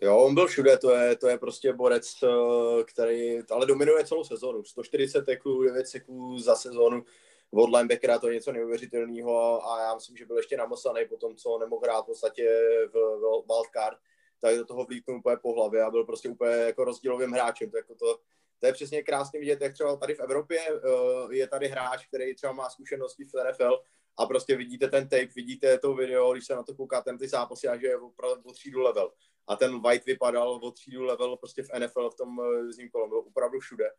Jo, 0.00 0.18
on 0.18 0.34
byl 0.34 0.46
všude, 0.46 0.78
to 0.78 0.90
je, 0.90 1.16
to 1.16 1.28
je 1.28 1.38
prostě 1.38 1.72
borec, 1.72 2.12
eh, 2.22 2.84
který 2.84 3.38
ale 3.50 3.66
dominuje 3.66 4.04
celou 4.04 4.24
sezonu. 4.24 4.64
140 4.64 5.22
teklů, 5.22 5.62
9 5.62 5.88
seků 5.88 6.38
za 6.38 6.54
sezonu 6.54 7.04
od 7.52 7.70
linebackera 7.70 8.18
to 8.18 8.28
je 8.28 8.34
něco 8.34 8.52
neuvěřitelného 8.52 9.66
a 9.66 9.82
já 9.82 9.94
myslím, 9.94 10.16
že 10.16 10.26
byl 10.26 10.36
ještě 10.36 10.56
namosaný 10.56 11.00
po 11.08 11.16
tom, 11.16 11.36
co 11.36 11.58
nemohl 11.58 11.82
hrát 11.82 12.02
v 12.02 12.06
podstatě 12.06 12.48
v, 12.86 12.92
v 12.92 13.44
wildcard, 13.48 13.98
tak 14.40 14.56
do 14.56 14.64
toho 14.64 14.84
vlítnul 14.84 15.18
úplně 15.18 15.36
po 15.36 15.52
hlavě 15.52 15.82
a 15.82 15.90
byl 15.90 16.04
prostě 16.04 16.28
úplně 16.28 16.50
jako 16.50 16.84
rozdílovým 16.84 17.30
hráčem. 17.30 17.70
To, 17.70 17.76
jako 17.76 17.94
to, 17.94 18.18
to 18.58 18.66
je 18.66 18.72
přesně 18.72 19.02
krásně 19.02 19.40
vidět, 19.40 19.60
jak 19.60 19.72
třeba 19.72 19.96
tady 19.96 20.14
v 20.14 20.20
Evropě 20.20 20.60
uh, 20.70 21.32
je 21.32 21.48
tady 21.48 21.68
hráč, 21.68 22.06
který 22.06 22.34
třeba 22.34 22.52
má 22.52 22.70
zkušenosti 22.70 23.24
v 23.24 23.32
NFL 23.48 23.82
a 24.18 24.26
prostě 24.26 24.56
vidíte 24.56 24.88
ten 24.88 25.08
tape, 25.08 25.28
vidíte 25.36 25.78
to 25.78 25.94
video, 25.94 26.32
když 26.32 26.46
se 26.46 26.54
na 26.54 26.62
to 26.62 26.74
koukáte 26.74 27.18
ty 27.18 27.28
zápasy 27.28 27.68
a 27.68 27.76
že 27.76 27.86
je 27.86 27.98
opravdu 27.98 28.42
o 28.42 28.52
třídu 28.52 28.80
level. 28.80 29.12
A 29.48 29.56
ten 29.56 29.82
White 29.82 30.06
vypadal 30.06 30.50
o 30.52 30.70
třídu 30.70 31.04
level 31.04 31.36
prostě 31.36 31.62
v 31.62 31.78
NFL 31.78 32.10
v 32.10 32.16
tom 32.16 32.38
uh, 32.38 32.70
zimním 32.70 32.90
kolem, 32.90 33.08
byl 33.08 33.18
opravdu 33.18 33.60
všude. 33.60 33.90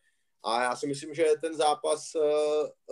A 0.43 0.63
já 0.63 0.75
si 0.75 0.87
myslím, 0.87 1.13
že 1.13 1.25
ten 1.41 1.55
zápas, 1.55 2.15
eh, 2.15 2.21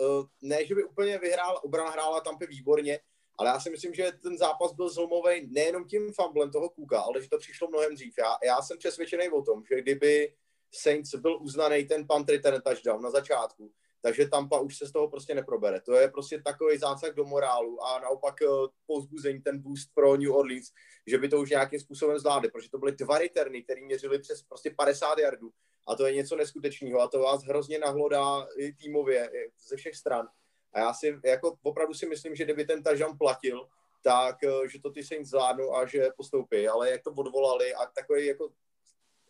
eh, 0.00 0.24
ne, 0.42 0.66
že 0.66 0.74
by 0.74 0.84
úplně 0.84 1.18
vyhrál, 1.18 1.60
obrana 1.62 1.90
hrála 1.90 2.20
tam 2.20 2.38
výborně, 2.48 3.00
ale 3.38 3.48
já 3.48 3.60
si 3.60 3.70
myslím, 3.70 3.94
že 3.94 4.12
ten 4.22 4.38
zápas 4.38 4.72
byl 4.72 4.88
zlomový 4.88 5.46
nejenom 5.50 5.84
tím 5.84 6.12
fumblem 6.12 6.50
toho 6.50 6.68
Kuka, 6.68 7.00
ale 7.00 7.22
že 7.22 7.28
to 7.28 7.38
přišlo 7.38 7.68
mnohem 7.68 7.94
dřív. 7.94 8.14
Já, 8.18 8.36
já 8.44 8.62
jsem 8.62 8.78
přesvědčený 8.78 9.28
o 9.28 9.42
tom, 9.42 9.62
že 9.68 9.80
kdyby 9.80 10.34
Saints 10.74 11.14
byl 11.14 11.38
uznaný 11.42 11.84
ten 11.84 12.06
punt 12.08 12.28
return 12.28 12.60
touchdown 12.60 13.02
na 13.02 13.10
začátku, 13.10 13.72
takže 14.02 14.28
Tampa 14.28 14.60
už 14.60 14.78
se 14.78 14.86
z 14.86 14.92
toho 14.92 15.08
prostě 15.08 15.34
neprobere. 15.34 15.80
To 15.80 15.94
je 15.94 16.08
prostě 16.08 16.42
takový 16.42 16.78
zásah 16.78 17.14
do 17.14 17.24
morálu 17.24 17.84
a 17.84 18.00
naopak 18.00 18.42
eh, 18.42 18.46
pozbuzení, 18.86 19.42
ten 19.42 19.62
boost 19.62 19.90
pro 19.94 20.16
New 20.16 20.32
Orleans, 20.32 20.66
že 21.06 21.18
by 21.18 21.28
to 21.28 21.40
už 21.40 21.50
nějakým 21.50 21.80
způsobem 21.80 22.18
zvládli, 22.18 22.50
protože 22.50 22.70
to 22.70 22.78
byly 22.78 22.92
dva 22.92 23.18
returny, 23.18 23.62
které 23.62 23.80
měřili 23.80 24.18
přes 24.18 24.42
prostě 24.42 24.70
50 24.70 25.18
yardů 25.18 25.50
a 25.86 25.94
to 25.94 26.06
je 26.06 26.14
něco 26.14 26.36
neskutečného 26.36 27.00
a 27.00 27.08
to 27.08 27.18
vás 27.18 27.42
hrozně 27.42 27.78
nahlodá 27.78 28.48
týmově 28.78 29.30
ze 29.68 29.76
všech 29.76 29.96
stran. 29.96 30.28
A 30.72 30.80
já 30.80 30.94
si 30.94 31.20
jako 31.24 31.58
opravdu 31.62 31.94
si 31.94 32.06
myslím, 32.06 32.34
že 32.34 32.44
kdyby 32.44 32.64
ten 32.64 32.82
tažan 32.82 33.18
platil, 33.18 33.68
tak 34.02 34.44
eh, 34.44 34.68
že 34.68 34.80
to 34.80 34.90
ty 34.90 35.04
Saints 35.04 35.30
zvládnou 35.30 35.76
a 35.76 35.86
že 35.86 36.08
postoupí, 36.16 36.68
ale 36.68 36.90
jak 36.90 37.02
to 37.02 37.10
odvolali 37.10 37.74
a 37.74 37.86
takový 37.86 38.26
jako 38.26 38.52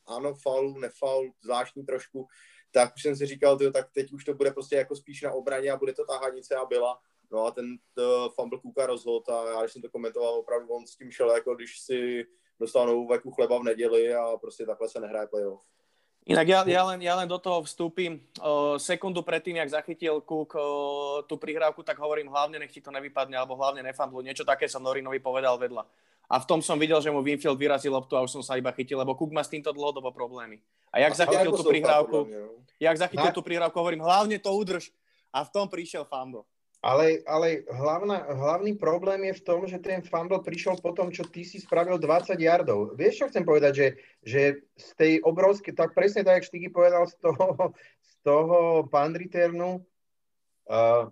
ano, 0.06 0.34
faul, 0.34 0.80
nefaul, 0.80 1.32
zvláštní 1.42 1.84
trošku, 1.84 2.26
tak 2.70 2.94
už 2.96 3.02
jsem 3.02 3.16
si 3.16 3.26
říkal, 3.26 3.58
tyjo, 3.58 3.70
tak 3.70 3.90
teď 3.92 4.12
už 4.12 4.24
to 4.24 4.34
bude 4.34 4.50
prostě 4.50 4.76
jako 4.76 4.96
spíš 4.96 5.22
na 5.22 5.32
obraně 5.32 5.70
a 5.70 5.76
bude 5.76 5.92
to 5.92 6.04
tahanice 6.04 6.54
a 6.54 6.64
byla. 6.64 6.98
No 7.30 7.46
a 7.46 7.50
ten 7.50 7.66
uh, 7.98 8.28
fumble 8.34 8.58
Kuka 8.58 8.86
rozhod 8.86 9.28
a 9.28 9.50
já 9.50 9.60
když 9.60 9.72
jsem 9.72 9.82
to 9.82 9.90
komentoval, 9.90 10.34
opravdu 10.34 10.68
on 10.68 10.86
s 10.86 10.96
tím 10.96 11.10
šel, 11.10 11.30
jako 11.30 11.54
když 11.54 11.80
si 11.80 12.26
dostal 12.60 12.86
novou 12.86 13.08
veku 13.08 13.30
chleba 13.30 13.58
v 13.58 13.62
neděli 13.62 14.14
a 14.14 14.36
prostě 14.36 14.66
takhle 14.66 14.88
se 14.88 15.00
nehraje 15.00 15.26
playoff. 15.26 15.64
Inak 16.26 16.46
ja, 16.50 16.60
ja, 16.66 16.82
len, 16.90 16.98
ja 16.98 17.14
len 17.14 17.30
do 17.30 17.38
toho 17.38 17.62
vstúpim. 17.62 18.18
Uh, 18.42 18.74
sekundu 18.82 19.22
predtým, 19.22 19.62
jak 19.62 19.78
zachytil 19.78 20.18
Cook 20.26 20.58
uh, 20.58 21.22
tú 21.22 21.38
prihrávku, 21.38 21.86
tak 21.86 21.94
hovorím, 22.02 22.26
hlavne 22.34 22.58
nech 22.58 22.74
ti 22.74 22.82
to 22.82 22.90
nevypadne, 22.90 23.38
alebo 23.38 23.54
hlavne 23.54 23.78
nefamblu. 23.86 24.26
Niečo 24.26 24.42
také 24.42 24.66
som 24.66 24.82
Norinovi 24.82 25.22
povedal 25.22 25.54
vedľa. 25.54 25.86
A 26.26 26.42
v 26.42 26.48
tom 26.50 26.58
som 26.58 26.74
videl, 26.74 26.98
že 26.98 27.14
mu 27.14 27.22
Winfield 27.22 27.54
vyrazil 27.54 27.94
loptu 27.94 28.18
a 28.18 28.26
už 28.26 28.34
som 28.34 28.42
sa 28.42 28.58
iba 28.58 28.74
chytil, 28.74 28.98
lebo 28.98 29.14
Cook 29.14 29.30
má 29.30 29.46
s 29.46 29.54
týmto 29.54 29.70
dlhodobo 29.70 30.10
problémy. 30.10 30.58
A 30.90 30.98
jak 30.98 31.14
zachytil 31.14 31.54
tú 31.54 31.62
prihrávku, 31.62 32.18
no. 32.26 32.58
jak 32.82 32.96
zachytil 32.98 33.30
tú 33.30 33.42
prihrávku, 33.46 33.78
hovorím, 33.78 34.02
hlavne 34.02 34.42
to 34.42 34.50
udrž. 34.50 34.90
A 35.30 35.46
v 35.46 35.52
tom 35.54 35.70
prišiel 35.70 36.02
fumble. 36.02 36.42
Ale, 36.86 37.26
ale 37.26 37.66
hlavná, 37.66 38.30
hlavný 38.30 38.78
problém 38.78 39.26
je 39.26 39.42
v 39.42 39.42
tom, 39.42 39.66
že 39.66 39.82
ten 39.82 40.06
fumble 40.06 40.38
prišiel 40.38 40.78
po 40.78 40.94
tom, 40.94 41.10
čo 41.10 41.26
ty 41.26 41.42
si 41.42 41.58
spravil 41.58 41.98
20 41.98 42.38
yardov. 42.38 42.94
Vieš, 42.94 43.26
čo 43.26 43.26
chcem 43.26 43.42
povedať, 43.42 43.72
že, 43.74 43.88
že 44.22 44.42
z 44.78 44.90
tej 44.94 45.12
obrovskej, 45.26 45.74
tak 45.74 45.98
presne 45.98 46.22
tak, 46.22 46.38
jak 46.38 46.46
Štigy 46.46 46.70
povedal, 46.70 47.10
z 47.10 47.18
toho, 47.18 47.74
z 47.98 48.12
toho 48.22 48.86
punt 48.86 49.18
returnu, 49.18 49.82
uh, 50.70 51.10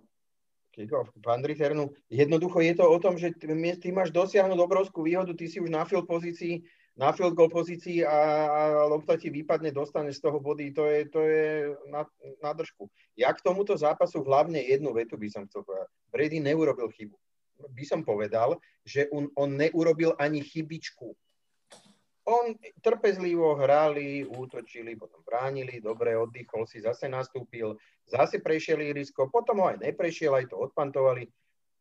returnu, 1.43 1.91
jednoducho 2.07 2.63
je 2.63 2.73
to 2.79 2.85
o 2.87 2.97
tom, 3.03 3.19
že 3.19 3.35
ty, 3.35 3.51
ty 3.75 3.87
máš 3.91 4.15
dosiahnuť 4.15 4.55
obrovskú 4.55 5.03
výhodu, 5.03 5.35
ty 5.35 5.51
si 5.51 5.59
už 5.59 5.75
na 5.75 5.83
field 5.83 6.07
pozícii, 6.07 6.63
na 6.95 7.11
field 7.11 7.35
goal 7.35 7.51
pozícii 7.51 8.07
a, 8.07 8.19
a 8.47 8.61
lopta 8.87 9.19
ti 9.19 9.27
vypadne, 9.27 9.75
dostaneš 9.75 10.23
z 10.23 10.31
toho 10.31 10.39
body, 10.39 10.71
to 10.71 10.87
je, 10.87 10.99
to 11.11 11.21
je 11.27 11.47
na, 11.91 12.07
na 12.39 12.51
držku. 12.55 12.87
Ja 13.19 13.35
k 13.35 13.43
tomuto 13.43 13.75
zápasu 13.75 14.23
hlavne 14.23 14.63
jednu 14.63 14.95
vetu 14.95 15.19
by 15.19 15.27
som 15.27 15.43
chcel 15.47 15.67
povedať. 15.67 15.91
Brady 16.07 16.39
neurobil 16.39 16.87
chybu. 16.87 17.15
By 17.75 17.83
som 17.83 18.01
povedal, 18.07 18.59
že 18.87 19.11
on, 19.11 19.27
on 19.35 19.59
neurobil 19.59 20.15
ani 20.15 20.39
chybičku. 20.39 21.11
On 22.25 22.57
trpezlivo 22.81 23.53
hrali, 23.59 24.25
útočili, 24.25 24.97
potom 24.97 25.21
bránili, 25.21 25.77
dobre, 25.77 26.17
oddychol 26.17 26.65
si, 26.65 26.81
zase 26.81 27.05
nastúpil, 27.05 27.77
zase 28.09 28.41
prešiel 28.41 28.81
irisko, 28.81 29.29
potom 29.29 29.61
ho 29.61 29.69
aj 29.69 29.83
neprešiel, 29.83 30.33
aj 30.33 30.49
to 30.49 30.57
odpantovali 30.57 31.29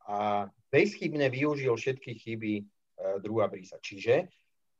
a 0.04 0.44
bezchybne 0.68 1.32
využil 1.32 1.72
všetky 1.72 2.12
chyby 2.20 2.60
uh, 2.60 3.16
druhá 3.24 3.48
Brisa. 3.48 3.80
Čiže 3.80 4.28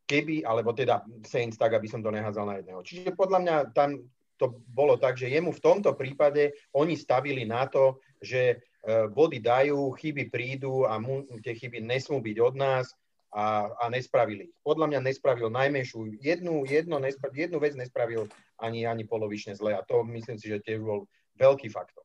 keby, 0.04 0.44
alebo 0.44 0.72
teda 0.76 1.00
Saints 1.24 1.56
tak, 1.56 1.72
aby 1.74 1.88
som 1.88 2.04
to 2.04 2.12
nehádzal 2.12 2.44
na 2.44 2.54
jedného. 2.60 2.80
Čiže 2.84 3.16
podľa 3.16 3.38
mňa 3.40 3.56
tam 3.72 4.04
to 4.36 4.60
bolo 4.66 4.98
tak, 4.98 5.16
že 5.16 5.30
jemu 5.30 5.54
v 5.54 5.62
tomto 5.62 5.94
prípade 5.94 6.52
oni 6.74 6.98
stavili 6.98 7.46
na 7.46 7.70
to, 7.70 8.02
že 8.18 8.40
e, 8.50 8.56
body 9.08 9.38
dajú, 9.38 9.94
chyby 9.94 10.28
prídu 10.28 10.84
a 10.84 10.98
mu, 10.98 11.24
tie 11.40 11.54
chyby 11.54 11.80
nesmú 11.80 12.18
byť 12.18 12.36
od 12.42 12.54
nás 12.58 12.86
a, 13.30 13.70
a 13.78 13.84
nespravili. 13.88 14.50
Podľa 14.66 14.86
mňa 14.90 15.00
nespravil 15.06 15.48
najmenšiu, 15.50 16.18
jednu, 16.18 16.66
jedno, 16.66 16.98
nespra, 16.98 17.30
jednu 17.30 17.58
vec 17.62 17.78
nespravil 17.78 18.26
ani, 18.58 18.86
ani 18.86 19.06
polovične 19.06 19.54
zle 19.54 19.74
a 19.74 19.86
to 19.86 20.02
myslím 20.10 20.38
si, 20.38 20.50
že 20.50 20.62
tiež 20.62 20.82
bol 20.82 21.06
veľký 21.38 21.70
faktor. 21.70 22.02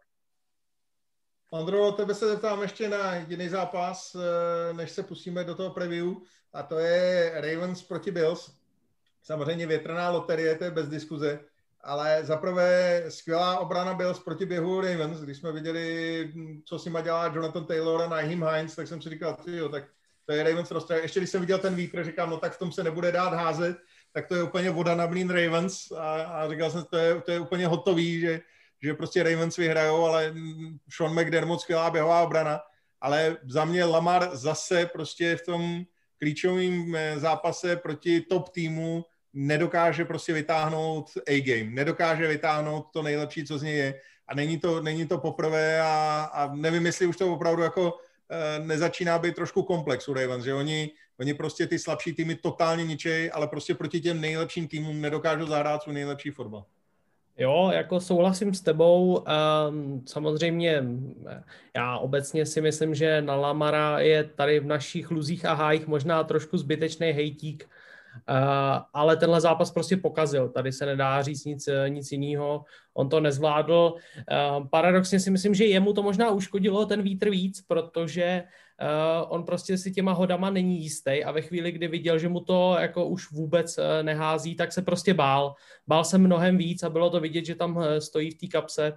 Andro, 1.49 1.91
tebe 1.91 2.13
se 2.13 2.27
zeptám 2.27 2.61
ještě 2.61 2.89
na 2.89 3.15
jediný 3.15 3.49
zápas, 3.49 4.15
e, 4.15 4.73
než 4.73 4.91
se 4.91 5.03
pustíme 5.03 5.43
do 5.43 5.55
toho 5.55 5.73
preview 5.73 6.13
a 6.53 6.63
to 6.63 6.79
je 6.79 7.31
Ravens 7.35 7.83
proti 7.83 8.11
Bills. 8.11 8.51
Samozřejmě 9.23 9.67
větrná 9.67 10.09
loterie, 10.09 10.55
to 10.55 10.63
je 10.63 10.71
bez 10.71 10.89
diskuze, 10.89 11.39
ale 11.81 12.19
zaprvé 12.23 13.03
skvělá 13.09 13.59
obrana 13.59 13.93
Bills 13.93 14.19
proti 14.19 14.45
běhu 14.45 14.81
Ravens. 14.81 15.19
Když 15.19 15.37
jsme 15.37 15.51
viděli, 15.51 16.33
co 16.65 16.79
si 16.79 16.89
má 16.89 17.01
dělá 17.01 17.25
Jonathan 17.25 17.65
Taylor 17.65 18.01
a 18.01 18.07
Naheem 18.07 18.43
Hines, 18.43 18.75
tak 18.75 18.87
jsem 18.87 19.01
si 19.01 19.09
říkal, 19.09 19.37
jo, 19.47 19.69
tak 19.69 19.83
to 20.25 20.33
je 20.33 20.43
Ravens 20.43 20.71
rozstroj. 20.71 20.99
Ještě 21.01 21.19
když 21.19 21.29
jsem 21.29 21.41
viděl 21.41 21.57
ten 21.57 21.75
vítr, 21.75 22.03
říkám, 22.03 22.29
no 22.29 22.37
tak 22.37 22.53
v 22.53 22.59
tom 22.59 22.71
se 22.71 22.83
nebude 22.83 23.11
dát 23.11 23.33
házet, 23.33 23.77
tak 24.13 24.27
to 24.27 24.35
je 24.35 24.43
úplně 24.43 24.69
voda 24.69 24.95
na 24.95 25.07
blín 25.07 25.29
Ravens 25.29 25.91
a, 25.91 26.23
a 26.23 26.49
říkal 26.49 26.71
jsem, 26.71 26.83
to 26.83 26.97
je, 26.97 27.21
to 27.21 27.31
je 27.31 27.39
úplně 27.39 27.67
hotový, 27.67 28.19
že, 28.19 28.41
že 28.83 28.93
prostě 28.93 29.23
Ravens 29.23 29.57
vyhrajou, 29.57 30.05
ale 30.05 30.33
Sean 30.95 31.21
McDermott 31.21 31.61
skvělá 31.61 31.89
běhová 31.89 32.21
obrana, 32.21 32.59
ale 33.01 33.37
za 33.47 33.65
mě 33.65 33.85
Lamar 33.85 34.29
zase 34.33 34.85
prostě 34.85 35.35
v 35.35 35.45
tom 35.45 35.83
klíčovém 36.19 36.95
eh, 36.95 37.19
zápase 37.19 37.75
proti 37.75 38.21
top 38.21 38.49
týmu 38.49 39.05
nedokáže 39.33 40.05
prostě 40.05 40.33
vytáhnout 40.33 41.09
A-game, 41.27 41.71
nedokáže 41.71 42.27
vytáhnout 42.27 42.87
to 42.93 43.03
nejlepší, 43.03 43.45
co 43.45 43.57
z 43.57 43.63
něj 43.63 43.77
je. 43.77 44.01
A 44.27 44.35
není 44.35 44.59
to, 44.59 44.81
není 44.81 45.07
to 45.07 45.17
poprvé 45.17 45.81
a, 45.81 46.29
a 46.33 46.55
nevím, 46.55 46.85
jestli 46.85 47.05
už 47.05 47.17
to 47.17 47.33
opravdu 47.33 47.61
jako 47.61 47.97
e, 48.29 48.59
nezačíná 48.59 49.19
být 49.19 49.35
trošku 49.35 49.63
komplex 49.63 50.07
u 50.07 50.13
Ravens, 50.13 50.43
že 50.43 50.53
oni, 50.53 50.91
oni 51.19 51.33
prostě 51.33 51.67
ty 51.67 51.79
slabší 51.79 52.13
týmy 52.13 52.35
totálně 52.35 52.85
ničej, 52.85 53.31
ale 53.33 53.47
prostě 53.47 53.75
proti 53.75 54.01
těm 54.01 54.21
nejlepším 54.21 54.67
týmům 54.67 55.01
nedokážou 55.01 55.47
zahrát 55.47 55.83
svůj 55.83 55.93
nejlepší 55.93 56.31
fotbal. 56.31 56.65
Jo, 57.39 57.71
jako 57.73 57.99
souhlasím 57.99 58.53
s 58.53 58.61
tebou. 58.61 59.23
Um, 59.69 60.03
samozřejmě 60.05 60.83
já 61.75 61.97
obecně 61.97 62.45
si 62.45 62.61
myslím, 62.61 62.95
že 62.95 63.21
na 63.21 63.35
Lamara 63.35 63.99
je 63.99 64.23
tady 64.23 64.59
v 64.59 64.65
našich 64.65 65.11
luzích 65.11 65.45
a 65.45 65.53
hájích 65.53 65.87
možná 65.87 66.23
trošku 66.23 66.57
zbytečný 66.57 67.11
hejtík, 67.11 67.69
uh, 68.29 68.35
ale 68.93 69.17
tenhle 69.17 69.41
zápas 69.41 69.71
prostě 69.71 69.97
pokazil. 69.97 70.49
Tady 70.49 70.71
se 70.71 70.85
nedá 70.85 71.21
říct 71.21 71.45
nic, 71.45 71.69
nic 71.87 72.11
jiného. 72.11 72.63
On 72.93 73.09
to 73.09 73.19
nezvládl. 73.19 73.93
Uh, 73.93 74.67
paradoxně 74.67 75.19
si 75.19 75.31
myslím, 75.31 75.55
že 75.55 75.65
jemu 75.65 75.93
to 75.93 76.03
možná 76.03 76.31
uškodilo 76.31 76.85
ten 76.85 77.01
vítr 77.01 77.29
víc, 77.29 77.61
protože 77.61 78.43
on 79.27 79.43
prostě 79.43 79.77
si 79.77 79.91
těma 79.91 80.11
hodama 80.11 80.49
není 80.49 80.83
jistý 80.83 81.23
a 81.23 81.31
ve 81.31 81.41
chvíli, 81.41 81.71
kdy 81.71 81.87
viděl, 81.87 82.19
že 82.19 82.29
mu 82.29 82.39
to 82.39 82.75
jako 82.79 83.05
už 83.05 83.31
vůbec 83.31 83.77
uh, 83.77 83.83
nehází, 84.01 84.55
tak 84.55 84.73
se 84.73 84.81
prostě 84.81 85.13
bál. 85.13 85.55
Bál 85.87 86.03
se 86.03 86.17
mnohem 86.17 86.57
víc 86.57 86.83
a 86.83 86.89
bylo 86.89 87.09
to 87.09 87.19
vidět, 87.19 87.45
že 87.45 87.55
tam 87.55 87.77
uh, 87.77 87.97
stojí 87.97 88.31
v 88.31 88.37
té 88.37 88.47
kapse. 88.47 88.93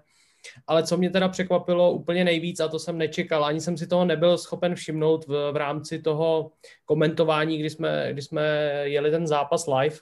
Ale 0.67 0.83
co 0.83 0.97
mě 0.97 1.11
teda 1.11 1.29
překvapilo 1.29 1.93
úplně 1.93 2.25
nejvíc, 2.25 2.61
a 2.61 2.69
to 2.69 2.79
jsem 2.79 2.99
nečekal, 2.99 3.45
ani 3.45 3.61
jsem 3.61 3.77
si 3.77 3.87
toho 3.87 4.05
nebyl 4.05 4.39
schopen 4.39 4.75
všimnout 4.75 5.27
v, 5.27 5.53
v 5.53 5.57
rámci 5.57 6.03
toho 6.03 6.51
komentování, 6.85 7.59
kdy 7.59 7.71
jsme, 7.71 8.09
kdy 8.13 8.23
jsme 8.23 8.43
jeli 8.83 9.11
ten 9.11 9.27
zápas 9.27 9.67
live, 9.67 9.97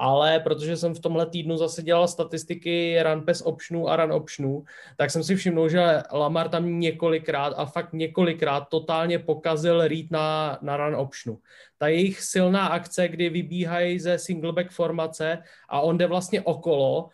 ale 0.00 0.40
protože 0.40 0.76
jsem 0.76 0.94
v 0.94 1.00
tomhle 1.00 1.26
týdnu 1.26 1.56
zase 1.56 1.82
dělal 1.82 2.08
statistiky 2.08 3.02
run 3.02 3.24
pass 3.24 3.42
optionů 3.42 3.88
a 3.88 3.96
run 3.96 4.12
optionů, 4.12 4.64
tak 4.96 5.10
jsem 5.10 5.24
si 5.24 5.36
všiml, 5.36 5.68
že 5.68 6.02
Lamar 6.12 6.48
tam 6.48 6.80
několikrát 6.80 7.52
a 7.56 7.66
fakt 7.66 7.92
několikrát 7.92 8.68
totálně 8.68 9.18
pokazil 9.18 9.88
read 9.88 10.10
na, 10.10 10.58
na 10.62 10.76
run 10.76 10.96
optionu. 10.96 11.38
Ta 11.78 11.88
jejich 11.88 12.20
silná 12.20 12.66
akce, 12.66 13.08
kdy 13.08 13.28
vybíhají 13.28 13.98
ze 13.98 14.18
singleback 14.18 14.70
formace 14.70 15.38
a 15.68 15.80
on 15.80 15.98
jde 15.98 16.06
vlastně 16.06 16.42
okolo, 16.42 17.04
uh, 17.04 17.10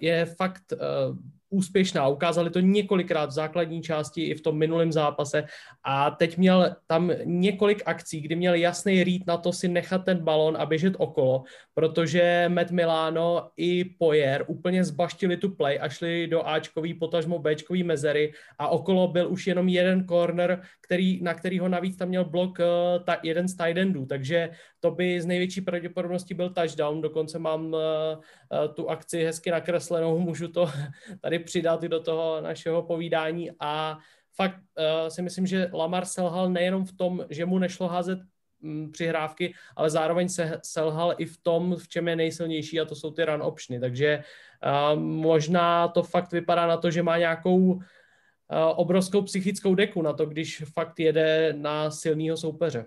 je 0.00 0.24
fakt 0.24 0.72
uh, 0.72 1.16
úspěšná. 1.52 2.08
Ukázali 2.08 2.50
to 2.50 2.60
několikrát 2.60 3.26
v 3.26 3.32
základní 3.32 3.82
části 3.82 4.22
i 4.22 4.34
v 4.34 4.40
tom 4.40 4.58
minulém 4.58 4.92
zápase. 4.92 5.44
A 5.84 6.10
teď 6.10 6.38
měl 6.38 6.76
tam 6.86 7.10
několik 7.24 7.82
akcí, 7.86 8.20
kdy 8.20 8.36
měl 8.36 8.54
jasný 8.54 9.04
rýt 9.04 9.26
na 9.26 9.36
to 9.36 9.52
si 9.52 9.68
nechat 9.68 10.04
ten 10.04 10.18
balon 10.18 10.56
a 10.58 10.66
běžet 10.66 10.94
okolo, 10.98 11.44
protože 11.74 12.44
Matt 12.48 12.70
Milano 12.70 13.50
i 13.56 13.84
Poyer 13.84 14.44
úplně 14.46 14.84
zbaštili 14.84 15.36
tu 15.36 15.50
play 15.50 15.78
a 15.80 15.88
šli 15.88 16.26
do 16.26 16.46
Ačkový, 16.46 16.94
potažmo 16.94 17.38
Bčkový 17.38 17.82
mezery. 17.82 18.32
A 18.58 18.68
okolo 18.68 19.08
byl 19.08 19.28
už 19.28 19.46
jenom 19.46 19.68
jeden 19.68 20.06
corner, 20.06 20.62
který, 20.80 21.22
na 21.22 21.34
kterýho 21.34 21.68
navíc 21.68 21.96
tam 21.96 22.08
měl 22.08 22.24
blok 22.24 22.58
uh, 22.58 23.04
ta, 23.04 23.16
jeden 23.22 23.48
z 23.48 23.56
tight 23.56 23.76
endů, 23.76 24.06
takže 24.06 24.50
to 24.80 24.90
by 24.90 25.20
z 25.20 25.26
největší 25.26 25.60
pravděpodobností 25.60 26.34
byl 26.34 26.50
touchdown, 26.50 27.00
dokonce 27.00 27.38
mám 27.38 27.72
uh, 27.72 27.80
tu 28.74 28.90
akci 28.90 29.24
hezky 29.24 29.50
nakreslenou, 29.50 30.18
můžu 30.18 30.48
to 30.48 30.70
tady 31.20 31.38
přidat 31.42 31.82
do 31.82 32.00
toho 32.00 32.40
našeho 32.40 32.82
povídání 32.82 33.50
a 33.60 33.98
fakt 34.36 34.56
uh, 34.56 35.08
si 35.08 35.22
myslím, 35.22 35.46
že 35.46 35.70
Lamar 35.72 36.04
selhal 36.04 36.50
nejenom 36.50 36.84
v 36.84 36.92
tom, 36.92 37.26
že 37.30 37.46
mu 37.46 37.58
nešlo 37.58 37.88
házet 37.88 38.18
um, 38.62 38.92
přihrávky, 38.92 39.54
ale 39.76 39.90
zároveň 39.90 40.28
se 40.28 40.60
selhal 40.64 41.14
i 41.18 41.26
v 41.26 41.36
tom, 41.42 41.76
v 41.76 41.88
čem 41.88 42.08
je 42.08 42.16
nejsilnější 42.16 42.80
a 42.80 42.84
to 42.84 42.94
jsou 42.94 43.10
ty 43.10 43.24
run 43.24 43.42
optiony, 43.42 43.80
takže 43.80 44.24
uh, 44.64 45.00
možná 45.00 45.88
to 45.88 46.02
fakt 46.02 46.32
vypadá 46.32 46.66
na 46.66 46.76
to, 46.76 46.90
že 46.90 47.02
má 47.02 47.18
nějakou 47.18 47.58
uh, 47.58 47.82
obrovskou 48.76 49.22
psychickou 49.22 49.74
deku 49.74 50.02
na 50.02 50.12
to, 50.12 50.26
když 50.26 50.62
fakt 50.74 51.00
jede 51.00 51.52
na 51.56 51.90
silného 51.90 52.36
soupeře. 52.36 52.84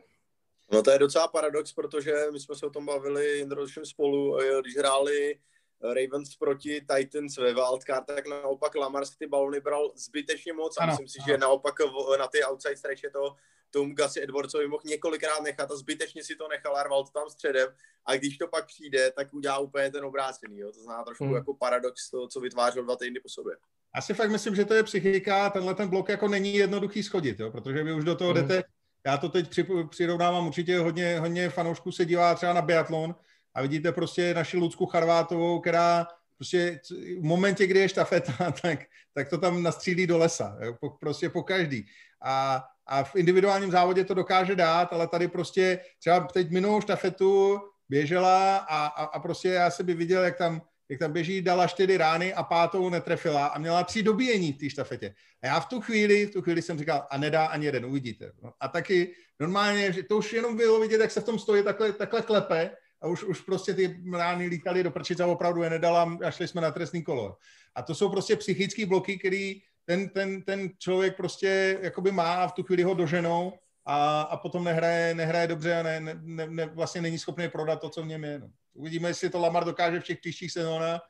No 0.72 0.84
to 0.84 0.92
je 0.92 1.00
docela 1.00 1.28
paradox, 1.28 1.74
protože 1.74 2.14
my 2.34 2.40
jsme 2.40 2.56
se 2.56 2.66
o 2.66 2.70
tom 2.70 2.86
bavili 2.86 3.38
Jindrošem 3.38 3.86
spolu, 3.86 4.38
když 4.62 4.78
hráli 4.78 5.36
Ravens 5.82 6.36
proti 6.36 6.82
Titans 6.82 7.38
ve 7.38 7.54
wildcard, 7.54 8.06
tak 8.06 8.28
naopak 8.28 8.76
Lamar 8.76 9.06
si 9.06 9.18
ty 9.18 9.28
balony 9.28 9.60
bral 9.60 9.92
zbytečně 9.96 10.54
moc 10.54 10.78
a 10.78 10.84
ano, 10.84 10.92
myslím 10.92 11.08
si, 11.08 11.20
ano. 11.20 11.26
že 11.28 11.38
naopak 11.38 11.76
na 12.20 12.28
ty 12.28 12.44
outside 12.44 12.78
stretch 12.78 13.04
je 13.04 13.10
to 13.10 13.36
tomu 13.70 13.96
Gusy 13.96 14.24
Edwardsovi 14.24 14.68
mohl 14.68 14.84
několikrát 14.86 15.42
nechat 15.44 15.72
a 15.72 15.76
zbytečně 15.76 16.24
si 16.24 16.36
to 16.36 16.48
nechal 16.48 16.78
a 16.78 16.84
rval 16.84 17.04
to 17.04 17.10
tam 17.10 17.30
středem 17.30 17.70
a 18.06 18.16
když 18.16 18.38
to 18.38 18.48
pak 18.48 18.66
přijde, 18.68 19.12
tak 19.12 19.34
udělá 19.34 19.58
úplně 19.58 19.92
ten 19.92 20.06
obrácený, 20.06 20.60
jo? 20.60 20.72
to 20.72 20.80
znamená 20.80 21.04
trošku 21.04 21.24
hmm. 21.24 21.36
jako 21.36 21.54
paradox 21.54 22.10
to, 22.10 22.28
co 22.28 22.40
vytvářel 22.40 22.84
dva 22.84 22.96
týdny 22.96 23.20
po 23.20 23.30
sobě. 23.30 23.56
Asi 23.96 24.14
fakt 24.14 24.30
myslím, 24.30 24.56
že 24.56 24.66
to 24.66 24.74
je 24.74 24.84
psychika, 24.84 25.50
tenhle 25.50 25.76
ten 25.76 25.90
blok 25.90 26.10
jako 26.10 26.28
není 26.28 26.56
jednoduchý 26.56 27.04
schodit, 27.04 27.40
jo, 27.40 27.52
protože 27.52 27.84
vy 27.84 27.94
už 27.94 28.04
do 28.04 28.16
toho 28.16 28.34
mm. 28.34 28.36
jdete, 28.36 28.64
já 29.06 29.18
to 29.18 29.30
teď 29.30 29.60
přirovnávám, 29.90 30.48
určitě 30.48 30.80
hodně, 30.80 31.20
hodně 31.20 31.50
fanoušků 31.50 31.92
se 31.92 32.06
dívá 32.06 32.36
třeba 32.36 32.54
na 32.54 32.62
biatlon 32.62 33.16
a 33.56 33.62
vidíte 33.62 33.92
prostě 33.92 34.34
naši 34.34 34.58
Lucku 34.58 34.86
Charvátovou, 34.86 35.60
která 35.60 36.08
prostě 36.38 36.80
v 37.20 37.24
momentě, 37.24 37.68
kdy 37.68 37.80
je 37.80 37.90
štafeta, 37.90 38.52
tak, 38.62 38.80
tak 39.14 39.30
to 39.30 39.38
tam 39.38 39.64
nastřílí 39.64 40.08
do 40.08 40.18
lesa, 40.18 40.58
po, 40.80 40.90
prostě 40.90 41.30
po 41.30 41.44
každý. 41.44 41.86
A, 42.22 42.64
a 42.86 43.04
v 43.04 43.16
individuálním 43.16 43.72
závodě 43.72 44.04
to 44.04 44.14
dokáže 44.14 44.56
dát, 44.56 44.94
ale 44.94 45.08
tady 45.08 45.28
prostě 45.28 45.80
třeba 46.00 46.20
teď 46.20 46.52
minulou 46.52 46.82
štafetu 46.82 47.60
běžela 47.90 48.58
a, 48.58 48.86
a, 48.86 49.04
a 49.04 49.20
prostě 49.20 49.50
já 49.50 49.72
se 49.72 49.84
by 49.84 49.94
viděl, 49.94 50.24
jak 50.24 50.38
tam 50.38 50.62
jak 50.90 51.00
tam 51.00 51.12
běží, 51.12 51.42
dala 51.42 51.68
čtyři 51.68 51.98
rány 51.98 52.34
a 52.34 52.44
pátou 52.44 52.90
netrefila 52.90 53.48
a 53.48 53.60
měla 53.60 53.84
tři 53.84 54.04
dobíjení 54.04 54.54
v 54.54 54.58
té 54.58 54.70
štafetě. 54.70 55.16
A 55.44 55.48
já 55.48 55.60
v 55.60 55.66
tu 55.66 55.82
chvíli, 55.82 56.26
v 56.26 56.32
tu 56.32 56.42
chvíli 56.42 56.62
jsem 56.62 56.80
říkal, 56.80 57.08
a 57.10 57.18
nedá 57.18 57.46
ani 57.46 57.66
jeden, 57.66 57.86
uvidíte. 57.86 58.32
No, 58.44 58.54
a 58.60 58.68
taky 58.68 59.16
normálně, 59.40 59.92
že 59.92 60.04
to 60.04 60.18
už 60.18 60.34
jenom 60.34 60.58
bylo 60.58 60.80
vidět, 60.80 61.02
jak 61.02 61.12
se 61.12 61.22
v 61.22 61.24
tom 61.24 61.40
stojí 61.40 61.64
takhle, 61.64 61.92
takhle 61.92 62.22
klepe 62.22 62.72
a 63.06 63.08
už, 63.08 63.24
už 63.24 63.42
prostě 63.42 63.74
ty 63.74 64.00
rány 64.14 64.48
lítaly 64.48 64.84
do 64.84 64.92
prčice 64.92 65.24
a 65.24 65.28
opravdu 65.28 65.64
je 65.64 65.70
nedala 65.70 66.18
a 66.26 66.32
šli 66.32 66.48
jsme 66.48 66.62
na 66.62 66.72
trestný 66.72 67.04
kolo. 67.04 67.38
A 67.76 67.82
to 67.82 67.96
jsou 67.96 68.10
prostě 68.10 68.36
psychické 68.36 68.86
bloky, 68.86 69.18
který 69.18 69.62
ten, 69.86 70.10
ten, 70.10 70.42
ten 70.42 70.70
člověk 70.78 71.18
prostě 71.18 71.80
jakoby 71.82 72.12
má 72.12 72.34
a 72.34 72.48
v 72.48 72.54
tu 72.54 72.64
chvíli 72.64 72.84
ho 72.84 72.94
doženou 72.94 73.54
a, 73.86 74.22
a 74.22 74.38
potom 74.38 74.64
nehraje, 74.64 75.16
nehraje 75.16 75.48
dobře 75.48 75.76
a 75.76 75.84
ne, 75.84 76.00
ne, 76.00 76.48
ne, 76.48 76.66
vlastně 76.66 77.02
není 77.02 77.20
schopný 77.20 77.50
prodat 77.50 77.82
to, 77.82 77.90
co 77.90 78.04
v 78.04 78.08
něm 78.08 78.24
je. 78.24 78.40
No. 78.40 78.48
Uvidíme, 78.74 79.10
jestli 79.10 79.30
to 79.30 79.40
Lamar 79.40 79.66
dokáže 79.66 80.00
v 80.00 80.04
těch 80.04 80.20
příštích 80.20 80.52
sezónách, 80.52 81.02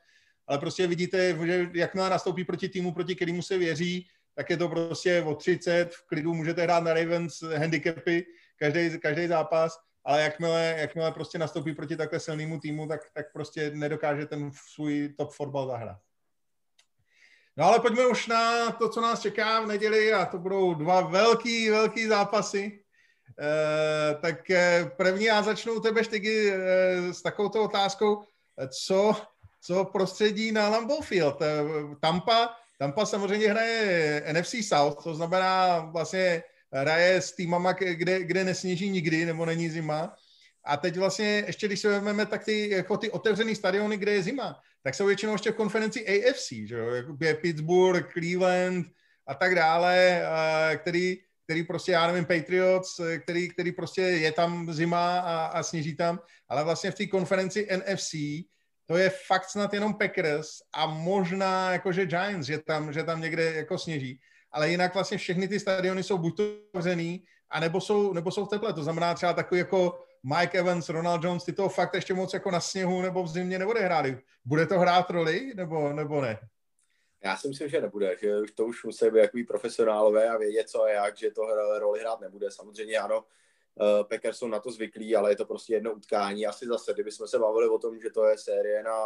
ale 0.46 0.58
prostě 0.58 0.86
vidíte, 0.86 1.46
že 1.46 1.70
jakmile 1.74 2.10
nastoupí 2.10 2.44
proti 2.44 2.68
týmu, 2.68 2.92
proti 2.92 3.14
kterému 3.14 3.42
se 3.42 3.58
věří, 3.58 4.06
tak 4.34 4.50
je 4.50 4.56
to 4.56 4.68
prostě 4.68 5.22
o 5.22 5.34
30, 5.34 5.94
v 5.94 6.06
klidu 6.06 6.34
můžete 6.34 6.62
hrát 6.62 6.84
na 6.84 6.94
Ravens 6.94 7.42
handicapy 7.42 8.26
každý, 8.58 8.98
každý 8.98 9.26
zápas, 9.26 9.85
ale 10.06 10.22
jakmile, 10.22 10.74
jakmile 10.78 11.12
prostě 11.12 11.38
nastoupí 11.38 11.74
proti 11.74 11.96
takhle 11.96 12.20
silnému 12.20 12.60
týmu, 12.60 12.88
tak, 12.88 13.00
tak 13.12 13.32
prostě 13.32 13.70
nedokáže 13.74 14.26
ten 14.26 14.50
svůj 14.74 15.14
top 15.18 15.32
fotbal 15.32 15.66
zahrát. 15.66 15.98
No 17.56 17.64
ale 17.64 17.80
pojďme 17.80 18.06
už 18.06 18.26
na 18.26 18.70
to, 18.70 18.88
co 18.88 19.00
nás 19.00 19.20
čeká 19.20 19.60
v 19.60 19.66
neděli 19.66 20.12
a 20.12 20.26
to 20.26 20.38
budou 20.38 20.74
dva 20.74 21.00
velký, 21.00 21.70
velký 21.70 22.06
zápasy. 22.06 22.82
Eh, 23.40 24.14
tak 24.20 24.50
eh, 24.50 24.90
první 24.96 25.24
já 25.24 25.42
začnu 25.42 25.72
u 25.72 25.80
tebe, 25.80 26.04
Štygy, 26.04 26.52
eh, 26.52 27.14
s 27.14 27.22
takovou 27.22 27.64
otázkou, 27.64 28.22
co, 28.68 29.16
co 29.60 29.84
prostředí 29.84 30.52
na 30.52 30.68
Lambeau 30.68 31.02
Field. 31.02 31.38
Tampa, 32.00 32.56
Tampa 32.78 33.06
samozřejmě 33.06 33.48
hraje 33.48 34.24
NFC 34.32 34.54
South, 34.68 35.02
to 35.02 35.14
znamená 35.14 35.78
vlastně 35.78 36.42
hraje 36.72 37.20
s 37.20 37.32
týmama, 37.32 37.72
kde, 37.72 38.24
kde 38.24 38.44
nesněží 38.44 38.90
nikdy, 38.90 39.24
nebo 39.24 39.46
není 39.46 39.70
zima. 39.70 40.14
A 40.64 40.76
teď 40.76 40.96
vlastně, 40.96 41.44
ještě 41.46 41.66
když 41.66 41.80
se 41.80 41.88
vezmeme, 41.88 42.26
tak 42.26 42.44
ty, 42.44 42.70
jako 42.70 42.96
ty 42.96 43.10
otevřený 43.10 43.54
stadiony, 43.54 43.96
kde 43.96 44.12
je 44.12 44.22
zima, 44.22 44.60
tak 44.82 44.94
jsou 44.94 45.06
většinou 45.06 45.32
ještě 45.32 45.50
v 45.50 45.56
konferenci 45.56 46.06
AFC, 46.06 46.48
že 46.52 46.74
jo? 46.74 46.90
Jako 46.90 47.16
je 47.20 47.34
Pittsburgh, 47.34 48.12
Cleveland 48.12 48.86
a 49.26 49.34
tak 49.34 49.54
dále, 49.54 50.22
který, 50.76 51.16
který 51.44 51.62
prostě, 51.62 51.92
já 51.92 52.06
nevím, 52.06 52.24
Patriots, 52.24 53.00
který, 53.22 53.48
který 53.48 53.72
prostě 53.72 54.02
je 54.02 54.32
tam 54.32 54.72
zima 54.72 55.20
a, 55.20 55.46
a 55.46 55.62
sněží 55.62 55.96
tam, 55.96 56.20
ale 56.48 56.64
vlastně 56.64 56.90
v 56.90 56.94
té 56.94 57.06
konferenci 57.06 57.68
NFC 57.76 58.14
to 58.86 58.96
je 58.96 59.10
fakt 59.26 59.48
snad 59.50 59.74
jenom 59.74 59.94
Packers 59.94 60.48
a 60.74 60.86
možná 60.86 61.72
jakože 61.72 62.06
Giants, 62.06 62.46
že 62.46 62.58
tam, 62.58 62.92
že 62.92 63.02
tam 63.02 63.20
někde 63.20 63.54
jako 63.54 63.78
sněží, 63.78 64.20
ale 64.52 64.70
jinak 64.70 64.94
vlastně 64.94 65.18
všechny 65.18 65.48
ty 65.48 65.60
stadiony 65.60 66.02
jsou 66.02 66.18
buď 66.18 66.36
to 66.36 66.42
zavřený, 66.74 67.24
a 67.50 67.60
nebo 67.60 67.80
jsou, 67.80 68.12
nebo 68.12 68.30
jsou 68.30 68.44
v 68.44 68.48
teple, 68.48 68.72
to 68.72 68.82
znamená 68.82 69.14
třeba 69.14 69.32
takový 69.32 69.58
jako 69.58 70.04
Mike 70.22 70.58
Evans, 70.58 70.88
Ronald 70.88 71.24
Jones, 71.24 71.44
ty 71.44 71.52
to 71.52 71.68
fakt 71.68 71.94
ještě 71.94 72.14
moc 72.14 72.34
jako 72.34 72.50
na 72.50 72.60
sněhu 72.60 73.02
nebo 73.02 73.22
v 73.22 73.28
zimě 73.28 73.58
neodehráli. 73.58 74.18
Bude 74.44 74.66
to 74.66 74.78
hrát 74.78 75.10
roli 75.10 75.52
nebo, 75.54 75.92
nebo 75.92 76.20
ne? 76.20 76.38
Já 77.24 77.36
si 77.36 77.48
myslím, 77.48 77.68
že 77.68 77.80
nebude, 77.80 78.16
že 78.20 78.32
to 78.54 78.66
už 78.66 78.84
musí 78.84 79.10
být 79.10 79.18
jakový 79.18 79.44
profesionálové 79.44 80.28
a 80.28 80.36
vědět, 80.36 80.68
co 80.68 80.82
a 80.82 80.90
jak, 80.90 81.16
že 81.16 81.30
to 81.30 81.42
roli 81.78 82.00
hrát 82.00 82.20
nebude. 82.20 82.50
Samozřejmě 82.50 82.98
ano, 82.98 83.24
Packers 84.08 84.38
jsou 84.38 84.48
na 84.48 84.60
to 84.60 84.70
zvyklí, 84.70 85.16
ale 85.16 85.30
je 85.30 85.36
to 85.36 85.44
prostě 85.44 85.74
jedno 85.74 85.94
utkání. 85.94 86.46
Asi 86.46 86.66
zase, 86.66 86.94
kdybychom 86.94 87.28
se 87.28 87.38
bavili 87.38 87.68
o 87.68 87.78
tom, 87.78 88.00
že 88.00 88.10
to 88.10 88.24
je 88.24 88.38
série 88.38 88.82
na 88.82 88.98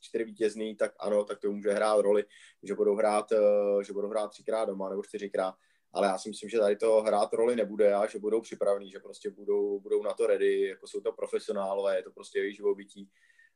čtyři 0.00 0.24
vítězný, 0.24 0.76
tak 0.76 0.92
ano, 0.98 1.24
tak 1.24 1.40
to 1.40 1.52
může 1.52 1.72
hrát 1.72 2.00
roli, 2.00 2.24
že 2.62 2.74
budou 2.74 2.96
hrát, 2.96 3.32
uh, 3.32 3.82
že 3.82 3.92
budou 3.92 4.08
hrát 4.08 4.28
třikrát 4.30 4.64
doma 4.64 4.88
nebo 4.88 5.02
čtyřikrát. 5.02 5.54
Ale 5.92 6.06
já 6.06 6.18
si 6.18 6.28
myslím, 6.28 6.50
že 6.50 6.58
tady 6.58 6.76
to 6.76 7.02
hrát 7.02 7.32
roli 7.32 7.56
nebude 7.56 7.94
a 7.94 8.06
že 8.06 8.18
budou 8.18 8.40
připravení, 8.40 8.90
že 8.90 9.00
prostě 9.00 9.30
budou, 9.30 9.80
budou 9.80 10.02
na 10.02 10.12
to 10.12 10.26
ready, 10.26 10.60
jako 10.68 10.86
jsou 10.86 11.00
to 11.00 11.12
profesionálové, 11.12 11.96
je 11.96 12.02
to 12.02 12.10
prostě 12.10 12.38
jejich 12.38 12.56
živobytí. 12.56 13.10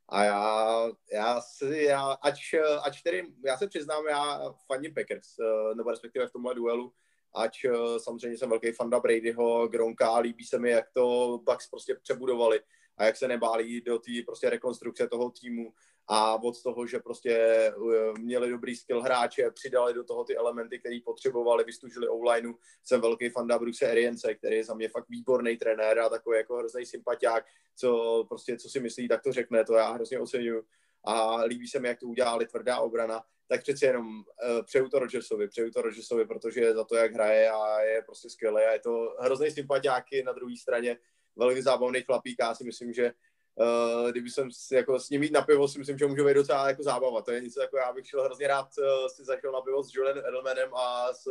A 0.09 0.23
já, 0.23 0.87
já, 1.11 1.41
si, 1.41 1.83
já 1.89 2.11
ať, 2.11 2.39
ať 2.83 3.03
tedy, 3.03 3.27
já 3.45 3.57
se 3.57 3.67
přiznám, 3.67 4.07
já 4.07 4.53
faním 4.67 4.93
Packers, 4.93 5.39
eh, 5.39 5.75
nebo 5.75 5.91
respektive 5.91 6.27
v 6.27 6.31
tomhle 6.31 6.55
duelu, 6.55 6.93
ať 7.33 7.65
eh, 7.65 7.99
samozřejmě 7.99 8.37
jsem 8.37 8.49
velký 8.49 8.71
fanda 8.71 8.99
Bradyho, 8.99 9.67
Gronka, 9.67 10.17
líbí 10.17 10.43
se 10.45 10.59
mi, 10.59 10.69
jak 10.69 10.85
to 10.93 11.39
Bucks 11.43 11.69
prostě 11.69 11.95
přebudovali 11.95 12.59
a 12.97 13.05
jak 13.05 13.17
se 13.17 13.27
nebálí 13.27 13.81
do 13.81 13.99
té 13.99 14.11
prostě 14.25 14.49
rekonstrukce 14.49 15.07
toho 15.07 15.31
týmu 15.31 15.73
a 16.07 16.43
od 16.43 16.63
toho, 16.63 16.87
že 16.87 16.99
prostě 16.99 17.31
eh, 17.31 17.73
měli 18.19 18.49
dobrý 18.49 18.75
skill 18.75 19.01
hráče, 19.01 19.51
přidali 19.51 19.93
do 19.93 20.03
toho 20.03 20.23
ty 20.23 20.37
elementy, 20.37 20.79
které 20.79 20.99
potřebovali, 21.05 21.63
vystužili 21.63 22.07
online. 22.07 22.53
Jsem 22.83 23.01
velký 23.01 23.29
fan 23.29 23.47
Bruce 23.47 23.91
Arience, 23.91 24.35
který 24.35 24.55
je 24.55 24.63
za 24.63 24.73
mě 24.73 24.89
fakt 24.89 25.09
výborný 25.09 25.57
trenér 25.57 25.99
a 25.99 26.09
takový 26.09 26.37
jako 26.37 26.57
hrozný 26.57 26.85
sympatiák, 26.85 27.45
co 27.75 28.23
prostě, 28.29 28.57
co 28.57 28.69
si 28.69 28.79
myslí, 28.79 29.07
tak 29.07 29.23
to 29.23 29.31
řekne, 29.31 29.65
to 29.65 29.73
já 29.73 29.91
hrozně 29.91 30.19
oceňuju. 30.19 30.63
A 31.03 31.35
líbí 31.43 31.67
se 31.67 31.79
mi, 31.79 31.87
jak 31.87 31.99
to 31.99 32.07
udělali 32.07 32.45
tvrdá 32.45 32.79
obrana, 32.79 33.23
tak 33.51 33.61
přeci 33.61 33.85
jenom 33.85 34.07
uh, 34.07 34.65
přeju 34.65 34.89
to 34.89 34.99
Rodgersovi, 34.99 35.47
přeju 35.47 35.71
to 35.71 35.81
Rodgersovi, 35.81 36.25
protože 36.25 36.73
za 36.73 36.83
to, 36.83 36.95
jak 36.95 37.13
hraje 37.13 37.49
a 37.49 37.81
je 37.81 38.01
prostě 38.01 38.29
skvělý 38.29 38.63
a 38.63 38.71
je 38.71 38.79
to 38.79 39.15
hrozný 39.19 39.51
sympatiáky 39.51 40.23
na 40.23 40.31
druhé 40.31 40.53
straně, 40.61 40.97
velmi 41.35 41.63
zábavný 41.63 42.01
chlapík 42.01 42.35
já 42.39 42.55
si 42.55 42.63
myslím, 42.63 42.93
že 42.93 43.11
uh, 43.55 44.11
kdyby 44.11 44.29
jsem 44.29 44.49
jako 44.71 44.99
s 44.99 45.09
ním 45.09 45.23
jít 45.23 45.33
na 45.33 45.41
pivo, 45.41 45.67
si 45.67 45.79
myslím, 45.79 45.97
že 45.97 46.07
může 46.07 46.23
být 46.23 46.33
docela 46.33 46.67
jako 46.67 46.83
zábava. 46.83 47.21
To 47.21 47.31
je 47.31 47.41
něco 47.41 47.61
jako, 47.61 47.77
já 47.77 47.93
bych 47.93 48.07
šel 48.07 48.23
hrozně 48.23 48.47
rád 48.47 48.67
uh, 48.77 49.07
si 49.07 49.23
zašel 49.23 49.51
na 49.51 49.61
pivo 49.61 49.83
s 49.83 49.93
Julian 49.95 50.17
Edelmanem 50.17 50.69
a 50.75 51.13
s 51.13 51.27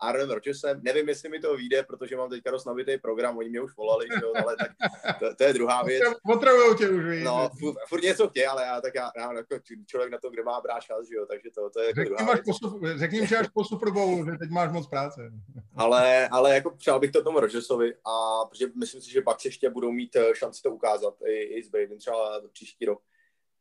Aaron 0.00 0.30
Rodgersem. 0.30 0.80
Nevím, 0.82 1.08
jestli 1.08 1.28
mi 1.28 1.40
to 1.40 1.56
vyjde, 1.56 1.82
protože 1.82 2.16
mám 2.16 2.30
teďka 2.30 2.50
dost 2.50 2.64
nabitý 2.64 2.98
program, 2.98 3.38
oni 3.38 3.48
mě 3.48 3.60
už 3.60 3.76
volali, 3.76 4.06
jo, 4.22 4.32
ale 4.42 4.56
tak 4.56 4.70
to, 5.18 5.34
to, 5.34 5.44
je 5.44 5.52
druhá 5.52 5.82
věc. 5.82 6.02
Potřebujou 6.26 6.74
tě 6.74 6.88
už, 6.88 7.04
víš. 7.04 7.24
No, 7.24 7.50
furt, 7.58 7.76
furt 7.88 8.02
něco 8.02 8.28
chtějí, 8.28 8.46
ale 8.46 8.62
já, 8.62 8.80
tak 8.80 8.94
já, 8.94 9.10
já 9.16 9.32
jako 9.32 9.58
člověk 9.86 10.12
na 10.12 10.18
to, 10.18 10.30
kde 10.30 10.42
má 10.42 10.60
brát 10.60 10.80
čas, 10.80 11.06
jo, 11.10 11.26
takže 11.26 11.50
to, 11.54 11.70
to 11.70 11.80
je 11.80 11.86
jako 11.86 12.00
řekni, 12.00 12.16
druhá 12.16 12.32
věc. 12.32 12.44
Po, 12.44 12.98
řekni 12.98 13.26
že 13.26 13.36
až 13.36 13.48
po 13.54 13.64
Super 13.64 13.88
že 14.24 14.38
teď 14.38 14.50
máš 14.50 14.72
moc 14.72 14.86
práce. 14.86 15.32
ale, 15.76 16.28
ale 16.28 16.54
jako 16.54 16.70
přál 16.70 17.00
bych 17.00 17.10
to 17.10 17.24
tomu 17.24 17.40
Rodgersovi 17.40 17.94
a 18.04 18.44
protože 18.44 18.66
myslím 18.74 19.00
si, 19.00 19.10
že 19.10 19.22
pak 19.22 19.44
ještě 19.44 19.70
budou 19.70 19.92
mít 19.92 20.16
eh, 20.16 20.34
šanci 20.34 20.62
to 20.62 20.70
ukázat 20.70 21.14
i, 21.26 21.42
i 21.42 21.62
s 21.62 21.68
Bradem 21.68 21.98
třeba 21.98 22.40
příští 22.52 22.84
rok 22.84 23.02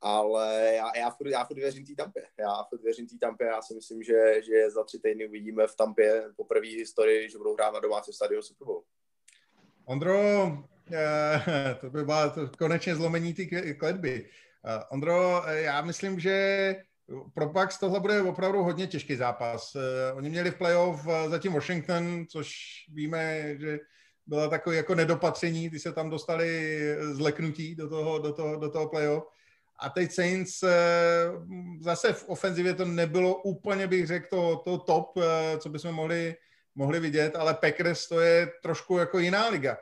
ale 0.04 0.72
já, 0.76 0.98
já, 0.98 1.10
furt, 1.10 1.28
já 1.28 1.46
furt 1.46 1.58
věřím 1.58 1.86
té 1.86 1.94
Tampě. 1.96 2.24
Já 2.40 2.64
furt 2.70 2.82
věřím 2.84 3.08
té 3.08 3.16
Tampě. 3.22 3.48
Já 3.48 3.62
si 3.62 3.74
myslím, 3.74 4.04
že, 4.04 4.42
že 4.46 4.70
za 4.70 4.84
tři 4.84 5.00
týdny 5.00 5.28
uvidíme 5.28 5.68
v 5.68 5.76
Tampě 5.76 6.24
po 6.36 6.44
první 6.44 6.70
historii, 6.70 7.30
že 7.30 7.38
budou 7.38 7.54
hrát 7.54 7.74
na 7.74 7.80
domácí 7.80 8.14
stadion 8.14 8.44
Super 8.44 8.66
Bowl. 8.66 8.84
Ondro, 9.86 10.20
eh, 10.92 11.76
to 11.82 11.90
by 11.90 12.04
byla 12.04 12.30
to 12.30 12.50
konečně 12.58 12.96
zlomení 12.96 13.34
té 13.34 13.74
kletby. 13.74 14.30
Eh, 14.66 14.84
Ondro, 14.92 15.48
eh, 15.48 15.62
já 15.62 15.82
myslím, 15.82 16.20
že 16.20 16.76
pro 17.34 17.50
Bucks 17.50 17.80
tohle 17.80 18.00
bude 18.00 18.22
opravdu 18.22 18.64
hodně 18.64 18.88
těžký 18.88 19.16
zápas. 19.16 19.76
Oni 20.16 20.30
měli 20.30 20.52
v 20.52 20.58
playoff 20.58 21.08
zatím 21.28 21.54
Washington, 21.54 22.26
což 22.30 22.52
víme, 22.94 23.56
že 23.58 23.80
byla 24.26 24.50
takový 24.50 24.78
jako 24.78 24.96
nedopatření, 24.96 25.70
ty 25.70 25.80
se 25.80 25.94
tam 25.94 26.10
dostali 26.10 26.80
zleknutí 27.12 27.76
do 27.76 27.90
toho, 27.90 28.20
do 28.20 28.34
toho, 28.34 28.56
do 28.56 28.70
toho 28.70 28.90
playoff. 28.90 29.24
A 29.80 29.90
teď 29.90 30.12
Saints 30.12 30.64
eh, 30.64 30.70
zase 31.82 32.14
v 32.14 32.30
ofenzivě 32.30 32.74
to 32.74 32.86
nebylo 32.86 33.36
úplně, 33.36 33.88
bych 33.88 34.08
řekl, 34.08 34.28
to, 34.30 34.62
to 34.66 34.78
top, 34.78 35.18
eh, 35.18 35.58
co 35.58 35.70
bychom 35.70 35.92
mohli, 35.92 36.36
mohli 36.76 37.00
vidět, 37.00 37.36
ale 37.36 37.54
Packers 37.54 38.08
to 38.08 38.20
je 38.20 38.52
trošku 38.62 38.98
jako 38.98 39.20
jiná 39.20 39.50
liga. 39.50 39.78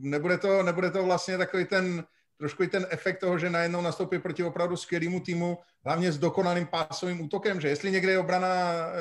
Nebude 0.00 0.38
to, 0.38 0.62
nebude 0.62 0.90
to 0.90 1.02
vlastně 1.02 1.38
takový 1.38 1.64
ten, 1.64 2.04
trošku 2.38 2.62
i 2.62 2.68
ten 2.68 2.86
efekt 2.90 3.18
toho, 3.18 3.38
že 3.38 3.50
najednou 3.50 3.80
nastoupí 3.80 4.18
proti 4.18 4.44
opravdu 4.44 4.76
skvělému 4.76 5.20
týmu, 5.20 5.58
hlavně 5.84 6.12
s 6.12 6.18
dokonalým 6.18 6.66
pásovým 6.66 7.20
útokem, 7.20 7.60
že 7.60 7.68
jestli 7.68 7.90
někde 7.90 8.12
je 8.12 8.18
obrana 8.18 8.48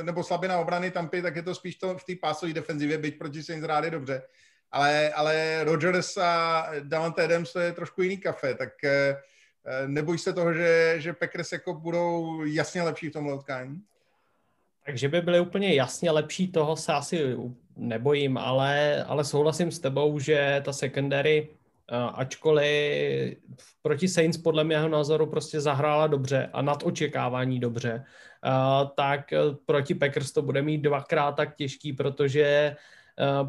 nebo 0.02 0.24
slabina 0.24 0.58
obrany 0.58 0.92
Tampy, 0.92 1.22
tak 1.22 1.36
je 1.36 1.44
to 1.44 1.56
spíš 1.56 1.76
to 1.76 1.98
v 1.98 2.04
té 2.04 2.14
pásové 2.22 2.54
defenzivě, 2.54 2.98
byť 2.98 3.18
proti 3.18 3.44
Saints 3.44 3.68
rádi 3.68 3.90
dobře 3.90 4.22
ale, 4.72 5.14
ale 5.14 5.64
Rodgers 5.64 6.18
a 6.18 6.66
Davante 6.80 7.24
Adams 7.24 7.56
je 7.56 7.72
trošku 7.72 8.02
jiný 8.02 8.18
kafe, 8.18 8.56
tak 8.56 8.84
eh, 8.84 9.16
Nebojíš 9.88 10.22
se 10.22 10.34
toho, 10.34 10.54
že, 10.54 10.96
že 10.98 11.14
Packers 11.14 11.52
jako 11.52 11.74
budou 11.74 12.44
jasně 12.44 12.82
lepší 12.82 13.10
v 13.10 13.14
tomhle 13.14 13.34
utkání? 13.34 13.82
Takže 14.86 15.10
by 15.10 15.22
byly 15.22 15.40
úplně 15.40 15.74
jasně 15.74 16.12
lepší, 16.12 16.52
toho 16.52 16.76
se 16.78 16.94
asi 16.94 17.38
nebojím, 17.76 18.38
ale, 18.38 19.04
ale 19.04 19.24
souhlasím 19.24 19.72
s 19.72 19.80
tebou, 19.80 20.20
že 20.20 20.62
ta 20.66 20.74
secondary, 20.74 21.50
ačkoliv 22.14 23.38
proti 23.82 24.08
Saints 24.08 24.38
podle 24.38 24.64
mého 24.64 24.90
názoru 24.90 25.26
prostě 25.26 25.62
zahrála 25.62 26.08
dobře 26.08 26.50
a 26.54 26.62
nad 26.62 26.84
očekávání 26.84 27.60
dobře, 27.60 28.06
tak 28.96 29.22
proti 29.66 29.96
Packers 29.96 30.32
to 30.32 30.42
bude 30.42 30.62
mít 30.62 30.78
dvakrát 30.78 31.32
tak 31.32 31.56
těžký, 31.56 31.94
protože 31.94 32.76
Eh, 32.76 32.76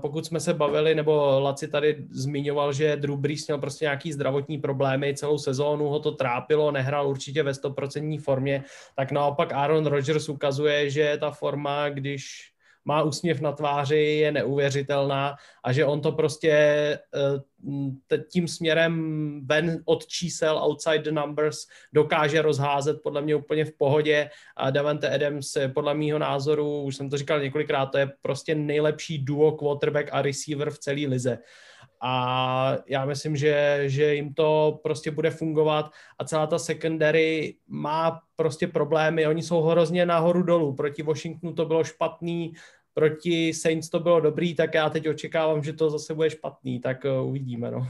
pokud 0.00 0.26
jsme 0.26 0.40
se 0.40 0.54
bavili, 0.54 0.94
nebo 0.94 1.40
Laci 1.40 1.68
tady 1.68 2.06
zmiňoval, 2.10 2.72
že 2.72 2.96
Drew 2.96 3.16
Brees 3.16 3.46
měl 3.46 3.58
prostě 3.58 3.84
nějaký 3.84 4.12
zdravotní 4.12 4.58
problémy, 4.58 5.14
celou 5.14 5.38
sezónu 5.38 5.88
ho 5.88 6.00
to 6.00 6.12
trápilo, 6.12 6.70
nehrál 6.70 7.08
určitě 7.08 7.42
ve 7.42 7.52
100% 7.52 8.20
formě, 8.20 8.64
tak 8.96 9.12
naopak 9.12 9.52
Aaron 9.52 9.86
Rodgers 9.86 10.28
ukazuje, 10.28 10.90
že 10.90 11.16
ta 11.20 11.30
forma, 11.30 11.88
když 11.88 12.51
má 12.84 13.02
úsměv 13.02 13.40
na 13.40 13.52
tváři, 13.52 13.96
je 13.96 14.32
neuvěřitelná 14.32 15.36
a 15.64 15.72
že 15.72 15.84
on 15.84 16.00
to 16.00 16.12
prostě 16.12 16.52
eh, 16.52 18.18
tím 18.32 18.48
směrem 18.48 19.40
ven 19.46 19.82
od 19.84 20.06
čísel 20.06 20.58
outside 20.64 20.98
the 20.98 21.10
numbers 21.10 21.58
dokáže 21.92 22.42
rozházet 22.42 23.02
podle 23.02 23.22
mě 23.22 23.34
úplně 23.34 23.64
v 23.64 23.72
pohodě 23.72 24.30
a 24.56 24.70
Davante 24.70 25.14
Adams 25.14 25.56
podle 25.74 25.94
mýho 25.94 26.18
názoru, 26.18 26.82
už 26.82 26.96
jsem 26.96 27.10
to 27.10 27.16
říkal 27.16 27.40
několikrát, 27.40 27.86
to 27.86 27.98
je 27.98 28.12
prostě 28.22 28.54
nejlepší 28.54 29.18
duo 29.18 29.52
quarterback 29.52 30.08
a 30.12 30.22
receiver 30.22 30.70
v 30.70 30.78
celé 30.78 31.06
lize 31.06 31.38
a 32.04 32.76
já 32.86 33.04
myslím, 33.04 33.36
že, 33.36 33.82
že 33.86 34.14
jim 34.14 34.34
to 34.34 34.80
prostě 34.82 35.10
bude 35.10 35.30
fungovat 35.30 35.90
a 36.18 36.24
celá 36.24 36.46
ta 36.46 36.58
secondary 36.58 37.56
má 37.68 38.20
prostě 38.36 38.66
problémy, 38.66 39.26
oni 39.26 39.42
jsou 39.42 39.62
hrozně 39.62 40.06
nahoru 40.06 40.42
dolů, 40.42 40.74
proti 40.74 41.02
Washingtonu 41.02 41.52
to 41.52 41.64
bylo 41.64 41.84
špatný, 41.84 42.52
proti 42.94 43.54
Saints 43.54 43.88
to 43.88 44.00
bylo 44.00 44.20
dobrý, 44.20 44.54
tak 44.54 44.74
já 44.74 44.90
teď 44.90 45.08
očekávám, 45.08 45.62
že 45.62 45.72
to 45.72 45.90
zase 45.90 46.14
bude 46.14 46.30
špatný, 46.30 46.80
tak 46.80 47.04
uh, 47.04 47.28
uvidíme, 47.28 47.70
no. 47.70 47.88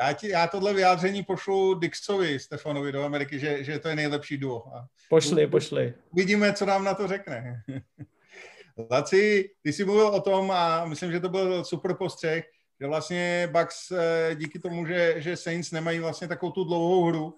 Já, 0.00 0.12
ti, 0.12 0.28
já 0.28 0.46
tohle 0.46 0.74
vyjádření 0.74 1.22
pošlu 1.22 1.74
Dixovi, 1.74 2.38
Stefanovi 2.38 2.92
do 2.92 3.04
Ameriky, 3.04 3.38
že, 3.38 3.64
že 3.64 3.78
to 3.78 3.88
je 3.88 3.96
nejlepší 3.96 4.36
duo. 4.36 4.76
A 4.76 4.86
pošli, 5.08 5.46
pošli. 5.46 5.94
Uvidíme, 6.10 6.52
co 6.52 6.66
nám 6.66 6.84
na 6.84 6.94
to 6.94 7.08
řekne. 7.08 7.62
Laci, 8.90 9.50
ty 9.62 9.72
jsi 9.72 9.84
mluvil 9.84 10.06
o 10.06 10.20
tom 10.20 10.50
a 10.50 10.84
myslím, 10.84 11.12
že 11.12 11.20
to 11.20 11.28
byl 11.28 11.64
super 11.64 11.94
postřeh, 11.94 12.44
že 12.82 12.86
vlastně 12.86 13.48
Bucks 13.52 13.90
eh, 13.90 14.34
díky 14.34 14.58
tomu, 14.58 14.86
že, 14.86 15.14
že 15.16 15.36
Saints 15.36 15.70
nemají 15.70 15.98
vlastně 15.98 16.28
takovou 16.28 16.52
tu 16.52 16.64
dlouhou 16.64 17.04
hru, 17.04 17.34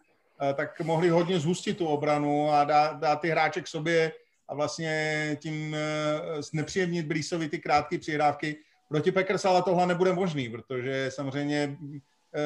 eh, 0.50 0.54
tak 0.54 0.80
mohli 0.80 1.08
hodně 1.08 1.40
zhustit 1.40 1.78
tu 1.78 1.86
obranu 1.86 2.50
a 2.50 2.64
dát, 2.64 3.00
dát 3.00 3.20
ty 3.20 3.28
hráče 3.28 3.60
k 3.60 3.68
sobě 3.68 4.12
a 4.48 4.54
vlastně 4.54 5.36
tím 5.40 5.74
eh, 5.74 6.40
nepříjemnit 6.52 7.06
Blísovi 7.06 7.48
ty 7.48 7.58
krátké 7.58 7.98
přihrávky. 7.98 8.56
Proti 8.88 9.12
Packers 9.12 9.44
ale 9.44 9.62
tohle 9.62 9.86
nebude 9.86 10.12
možný, 10.12 10.48
protože 10.48 11.10
samozřejmě 11.10 11.76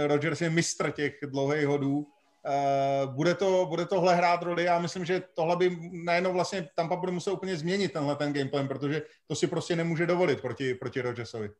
Rodgers 0.06 0.40
je 0.40 0.50
mistr 0.50 0.90
těch 0.90 1.18
dlouhých 1.26 1.66
hodů. 1.66 2.06
Bude, 3.06 3.34
to, 3.34 3.66
bude 3.68 3.86
tohle 3.86 4.14
hrát 4.14 4.42
roli. 4.42 4.64
Já 4.64 4.78
myslím, 4.78 5.04
že 5.04 5.22
tohle 5.34 5.56
by 5.56 5.78
najednou 5.92 6.32
vlastně 6.32 6.68
Tampa 6.74 6.96
bude 6.96 7.12
muset 7.12 7.30
úplně 7.30 7.56
změnit 7.56 7.92
tenhle 7.92 8.16
ten 8.16 8.32
gameplay, 8.32 8.68
protože 8.68 9.02
to 9.26 9.34
si 9.34 9.46
prostě 9.46 9.76
nemůže 9.76 10.06
dovolit 10.06 10.40
proti, 10.40 10.74
proti 10.74 11.00
Rodgersovi. 11.00 11.50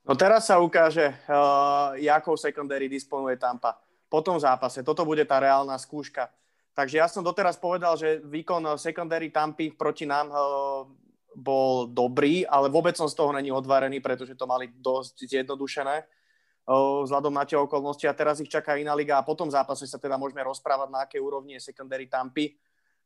No 0.00 0.16
teraz 0.16 0.48
sa 0.48 0.56
ukáže, 0.56 1.12
uh, 1.28 1.92
jakou 2.00 2.32
secondary 2.34 2.88
disponuje 2.88 3.36
Tampa 3.36 3.76
po 4.08 4.24
tom 4.24 4.40
zápase. 4.40 4.80
Toto 4.80 5.04
bude 5.04 5.22
tá 5.28 5.38
reálna 5.38 5.76
skúška. 5.76 6.32
Takže 6.72 6.96
ja 6.98 7.06
som 7.06 7.20
doteraz 7.20 7.60
povedal, 7.60 7.94
že 8.00 8.24
výkon 8.24 8.80
secondary 8.80 9.28
Tampy 9.28 9.76
proti 9.76 10.08
nám 10.08 10.32
uh, 10.32 10.88
bol 11.36 11.86
dobrý, 11.86 12.48
ale 12.48 12.72
vôbec 12.72 12.96
som 12.96 13.06
z 13.06 13.14
toho 13.14 13.30
není 13.30 13.52
odvarený, 13.52 14.00
pretože 14.00 14.34
to 14.34 14.48
mali 14.48 14.72
dosť 14.72 15.28
zjednodušené 15.28 15.96
uh, 16.00 17.04
vzhľadom 17.04 17.36
na 17.36 17.44
tie 17.44 17.60
okolnosti 17.60 18.08
a 18.08 18.16
teraz 18.16 18.40
ich 18.40 18.48
čaká 18.48 18.80
iná 18.80 18.96
liga 18.96 19.20
a 19.20 19.26
po 19.26 19.36
tom 19.36 19.52
zápase 19.52 19.84
sa 19.84 20.00
teda 20.00 20.16
môžeme 20.16 20.40
rozprávať, 20.42 20.88
na 20.88 21.04
aké 21.04 21.20
úrovni 21.20 21.60
je 21.60 21.70
secondary 21.70 22.08
Tampy. 22.08 22.56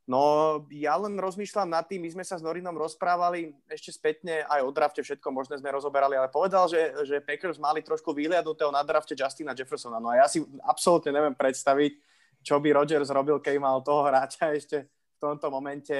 No, 0.04 0.20
ja 0.68 1.00
len 1.00 1.16
rozmýšľam 1.16 1.72
nad 1.72 1.88
tým, 1.88 2.04
my 2.04 2.12
sme 2.12 2.24
sa 2.28 2.36
s 2.36 2.44
Norinom 2.44 2.76
rozprávali 2.76 3.56
ešte 3.72 3.88
spätne, 3.88 4.44
aj 4.44 4.60
o 4.60 4.68
drafte 4.68 5.00
všetko 5.00 5.32
možné 5.32 5.56
sme 5.56 5.72
rozoberali, 5.72 6.12
ale 6.12 6.28
povedal, 6.28 6.68
že, 6.68 6.92
že 7.08 7.24
Packers 7.24 7.56
mali 7.56 7.80
trošku 7.80 8.12
vyliadnutého 8.12 8.68
na 8.68 8.84
drafte 8.84 9.16
Justina 9.16 9.56
Jeffersona. 9.56 9.96
No 9.96 10.12
a 10.12 10.20
ja 10.20 10.26
si 10.28 10.44
absolútne 10.60 11.08
neviem 11.08 11.32
predstaviť, 11.32 11.96
čo 12.44 12.60
by 12.60 12.76
Rodgers 12.76 13.08
robil, 13.08 13.40
keď 13.40 13.56
mal 13.56 13.80
toho 13.80 14.04
hráča 14.04 14.52
ešte 14.52 14.92
v 14.92 15.18
tomto 15.24 15.48
momente 15.48 15.96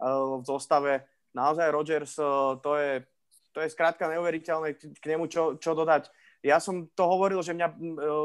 uh, 0.00 0.40
v 0.40 0.44
zostave. 0.48 1.04
Naozaj 1.36 1.68
Rodgers, 1.68 2.16
uh, 2.16 2.56
to 2.56 2.80
je, 2.80 3.04
to 3.52 3.60
je 3.60 3.68
skrátka 3.68 4.08
neuveriteľné 4.08 4.80
k 4.96 5.04
nemu, 5.12 5.28
čo, 5.28 5.60
čo 5.60 5.76
dodať. 5.76 6.08
Ja 6.40 6.56
som 6.56 6.88
to 6.96 7.04
hovoril, 7.04 7.44
že 7.44 7.52
mňa 7.52 7.68
uh, 7.68 7.76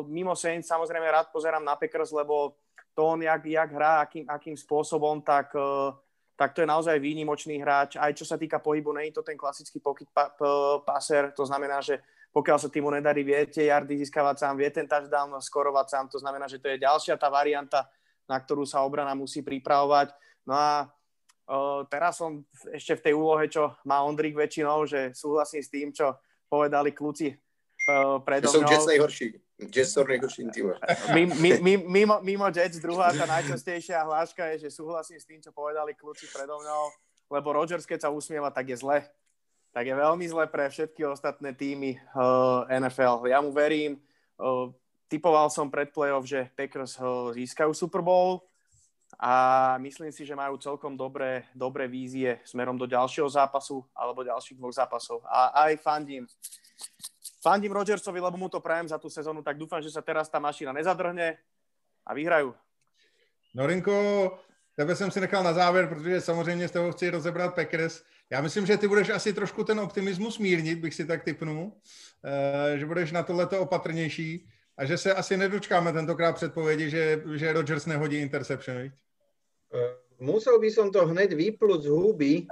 mimo 0.08 0.40
Saints 0.40 0.72
samozrejme 0.72 1.04
rád 1.04 1.36
pozerám 1.36 1.68
na 1.68 1.76
Packers, 1.76 2.16
lebo 2.16 2.56
to 2.98 3.06
on, 3.06 3.22
jak, 3.22 3.46
jak 3.46 3.70
hrá, 3.70 4.02
akým, 4.02 4.26
akým 4.26 4.58
spôsobom, 4.58 5.22
tak, 5.22 5.54
eh, 5.54 5.94
tak 6.34 6.58
to 6.58 6.66
je 6.66 6.68
naozaj 6.68 6.98
výnimočný 6.98 7.62
hráč. 7.62 7.94
Aj 8.02 8.10
čo 8.10 8.26
sa 8.26 8.42
týka 8.42 8.58
pohybu, 8.58 8.98
je 8.98 9.14
to 9.14 9.22
ten 9.22 9.38
klasický 9.38 9.78
pocket 9.78 10.10
pa, 10.10 10.34
pa, 10.34 10.82
passer, 10.82 11.30
to 11.38 11.46
znamená, 11.46 11.78
že 11.78 12.02
pokiaľ 12.34 12.58
sa 12.58 12.74
týmu 12.74 12.90
nedarí, 12.90 13.22
viete 13.22 13.70
jardy 13.70 14.02
získavať 14.02 14.36
sám, 14.42 14.58
vie 14.58 14.70
ten 14.74 14.90
touchdown 14.90 15.38
skorovať 15.38 15.86
sám, 15.94 16.06
to 16.10 16.18
znamená, 16.18 16.50
že 16.50 16.58
to 16.58 16.74
je 16.74 16.82
ďalšia 16.82 17.22
tá 17.22 17.30
varianta, 17.30 17.86
na 18.26 18.38
ktorú 18.38 18.66
sa 18.66 18.82
obrana 18.82 19.14
musí 19.18 19.42
pripravovať. 19.42 20.14
No 20.46 20.54
a 20.54 20.86
uh, 20.86 21.82
teraz 21.90 22.22
som 22.22 22.46
ešte 22.70 22.94
v 22.94 23.04
tej 23.10 23.14
úlohe, 23.18 23.50
čo 23.50 23.74
má 23.90 24.06
Ondrik 24.06 24.38
väčšinou, 24.38 24.86
že 24.86 25.18
súhlasím 25.18 25.64
s 25.66 25.72
tým, 25.72 25.90
čo 25.90 26.14
povedali 26.46 26.94
kluci 26.94 27.34
uh, 27.34 28.22
predo 28.22 28.54
mnou. 28.54 28.70
Sú 28.70 28.70
Jets 28.70 28.86
najhorší. 28.86 29.47
Sú 29.58 30.06
najhorším 30.06 30.54
týmom. 30.54 30.78
Mimo, 31.90 32.22
mimo 32.22 32.46
Jets 32.54 32.78
druhá 32.78 33.10
tá 33.10 33.26
najčastejšia 33.26 34.06
hláška 34.06 34.54
je, 34.54 34.70
že 34.70 34.78
súhlasím 34.78 35.18
s 35.18 35.26
tým, 35.26 35.42
čo 35.42 35.50
povedali 35.50 35.98
kľúci 35.98 36.30
predo 36.30 36.62
mnou, 36.62 36.94
lebo 37.34 37.58
Rodgers, 37.58 37.90
keď 37.90 38.06
sa 38.06 38.14
usmieva, 38.14 38.54
tak 38.54 38.70
je 38.70 38.78
zle. 38.78 39.02
Tak 39.74 39.82
je 39.82 39.98
veľmi 39.98 40.26
zle 40.30 40.46
pre 40.46 40.70
všetky 40.70 41.02
ostatné 41.10 41.58
týmy 41.58 41.98
uh, 42.14 42.70
NFL. 42.70 43.26
Ja 43.26 43.42
mu 43.42 43.50
verím. 43.50 43.98
Uh, 44.38 44.70
typoval 45.10 45.50
som 45.50 45.74
pred 45.74 45.90
playoff, 45.90 46.30
že 46.30 46.54
Packers 46.54 46.94
uh, 47.02 47.34
získajú 47.34 47.74
Super 47.74 48.06
Bowl 48.06 48.46
a 49.18 49.74
myslím 49.82 50.14
si, 50.14 50.22
že 50.22 50.38
majú 50.38 50.62
celkom 50.62 50.94
dobré, 50.94 51.50
dobré 51.58 51.90
vízie 51.90 52.38
smerom 52.46 52.78
do 52.78 52.86
ďalšieho 52.86 53.26
zápasu 53.26 53.82
alebo 53.98 54.22
ďalších 54.22 54.58
dvoch 54.60 54.76
zápasov. 54.76 55.26
A 55.26 55.66
aj 55.66 55.82
fandím 55.82 56.30
fandím 57.44 57.72
Rodgersovi, 57.72 58.20
lebo 58.20 58.38
mu 58.38 58.50
to 58.50 58.60
prajem 58.60 58.88
za 58.88 58.98
tú 58.98 59.10
sezónu, 59.10 59.42
tak 59.42 59.58
dúfam, 59.58 59.82
že 59.82 59.94
sa 59.94 60.02
teraz 60.02 60.30
tá 60.30 60.40
mašina 60.40 60.74
nezadrhne 60.74 61.38
a 62.06 62.12
vyhrajú. 62.14 62.54
Norinko, 63.56 64.38
tebe 64.76 64.96
jsem 64.96 65.12
si 65.12 65.20
nechal 65.20 65.44
na 65.44 65.54
závěr, 65.54 65.88
protože 65.90 66.22
samozřejmě 66.22 66.68
z 66.68 66.72
toho 66.72 66.92
chci 66.92 67.10
rozebrat 67.10 67.56
Packers. 67.56 68.04
Já 68.30 68.42
myslím, 68.42 68.66
že 68.66 68.78
ty 68.78 68.88
budeš 68.88 69.10
asi 69.10 69.34
trošku 69.34 69.64
ten 69.64 69.80
optimismus 69.80 70.38
mírnit, 70.38 70.80
bych 70.80 70.94
si 70.94 71.06
tak 71.06 71.24
typnul, 71.24 71.72
eh, 72.24 72.78
že 72.78 72.86
budeš 72.86 73.12
na 73.12 73.24
tohleto 73.24 73.60
opatrnější 73.62 74.50
a 74.78 74.86
že 74.86 74.98
se 74.98 75.14
asi 75.14 75.38
nedočkáme 75.38 75.94
tentokrát 75.94 76.36
předpovědi, 76.36 76.90
že, 76.90 77.22
že 77.36 77.54
Rodgers 77.54 77.86
nehodí 77.86 78.18
interception, 78.18 78.78
viď? 78.78 78.94
Uh, 79.74 79.80
musel 80.20 80.60
by 80.60 80.72
som 80.72 80.88
to 80.92 81.04
hneď 81.12 81.36
vyplúť 81.36 81.84
z 81.84 81.88
huby. 81.92 82.48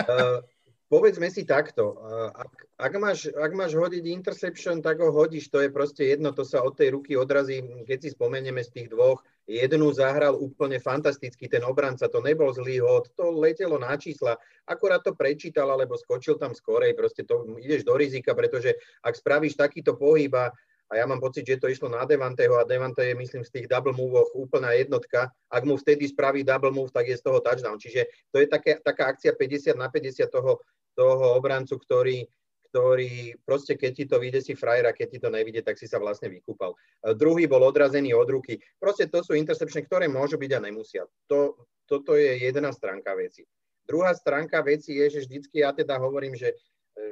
Povedzme 0.86 1.26
si 1.34 1.42
takto, 1.42 1.98
ak, 2.30 2.78
ak, 2.78 2.92
máš, 3.02 3.26
ak 3.26 3.52
máš 3.58 3.74
hodiť 3.74 4.06
interception, 4.06 4.78
tak 4.78 5.02
ho 5.02 5.10
hodíš, 5.10 5.50
to 5.50 5.58
je 5.58 5.66
proste 5.66 6.06
jedno, 6.06 6.30
to 6.30 6.46
sa 6.46 6.62
od 6.62 6.78
tej 6.78 6.94
ruky 6.94 7.18
odrazí, 7.18 7.58
keď 7.82 7.98
si 8.06 8.14
spomenieme 8.14 8.62
z 8.62 8.70
tých 8.70 8.88
dvoch, 8.94 9.26
jednu 9.50 9.90
zahral 9.90 10.38
úplne 10.38 10.78
fantasticky, 10.78 11.50
ten 11.50 11.66
obranca, 11.66 12.06
to 12.06 12.22
nebol 12.22 12.54
zlý 12.54 12.78
hod, 12.78 13.10
to 13.18 13.34
letelo 13.34 13.82
na 13.82 13.98
čísla, 13.98 14.38
akorát 14.62 15.02
to 15.02 15.10
prečítal, 15.18 15.74
alebo 15.74 15.98
skočil 15.98 16.38
tam 16.38 16.54
skorej, 16.54 16.94
proste 16.94 17.26
to 17.26 17.58
ideš 17.58 17.82
do 17.82 17.98
rizika, 17.98 18.30
pretože 18.38 18.78
ak 19.02 19.18
spravíš 19.18 19.58
takýto 19.58 19.98
pohyb 19.98 20.30
a 20.38 20.54
a 20.86 21.02
ja 21.02 21.04
mám 21.04 21.18
pocit, 21.18 21.42
že 21.42 21.58
to 21.58 21.66
išlo 21.66 21.90
na 21.90 22.06
Devanteho 22.06 22.56
a 22.58 22.68
Devante 22.68 23.02
je, 23.02 23.18
myslím, 23.18 23.42
z 23.42 23.50
tých 23.50 23.66
double 23.66 23.90
moveoch 23.90 24.30
úplná 24.38 24.70
jednotka. 24.78 25.34
Ak 25.50 25.66
mu 25.66 25.74
vtedy 25.74 26.06
spraví 26.06 26.46
double 26.46 26.70
move, 26.70 26.94
tak 26.94 27.10
je 27.10 27.18
z 27.18 27.26
toho 27.26 27.42
touchdown. 27.42 27.74
Čiže 27.74 28.06
to 28.30 28.38
je 28.38 28.46
také, 28.46 28.78
taká 28.78 29.10
akcia 29.10 29.34
50 29.34 29.74
na 29.74 29.90
50 29.90 30.30
toho 30.30 30.62
toho 30.96 31.36
obrancu, 31.36 31.76
ktorý, 31.76 32.24
ktorý 32.72 33.36
proste 33.44 33.76
keď 33.76 33.92
ti 33.92 34.04
to 34.08 34.16
vyjde 34.16 34.40
si 34.40 34.52
frajera, 34.56 34.96
keď 34.96 35.08
ti 35.12 35.18
to 35.20 35.28
nevidie, 35.28 35.60
tak 35.60 35.76
si 35.76 35.84
sa 35.84 36.00
vlastne 36.00 36.32
vykúpal. 36.32 36.72
Druhý 37.14 37.44
bol 37.44 37.60
odrazený 37.68 38.16
od 38.16 38.26
ruky. 38.32 38.56
Proste 38.80 39.06
to 39.06 39.20
sú 39.20 39.36
intercepčné, 39.36 39.84
ktoré 39.84 40.08
môžu 40.08 40.40
byť 40.40 40.50
a 40.56 40.64
nemusia. 40.64 41.02
To, 41.28 41.68
toto 41.84 42.16
je 42.16 42.40
jedna 42.40 42.72
stránka 42.72 43.12
veci. 43.12 43.44
Druhá 43.86 44.16
stránka 44.16 44.64
veci 44.64 44.98
je, 44.98 45.20
že 45.20 45.20
vždycky 45.28 45.62
ja 45.62 45.70
teda 45.70 45.94
hovorím, 46.02 46.34
že 46.34 46.50
e, 46.50 46.56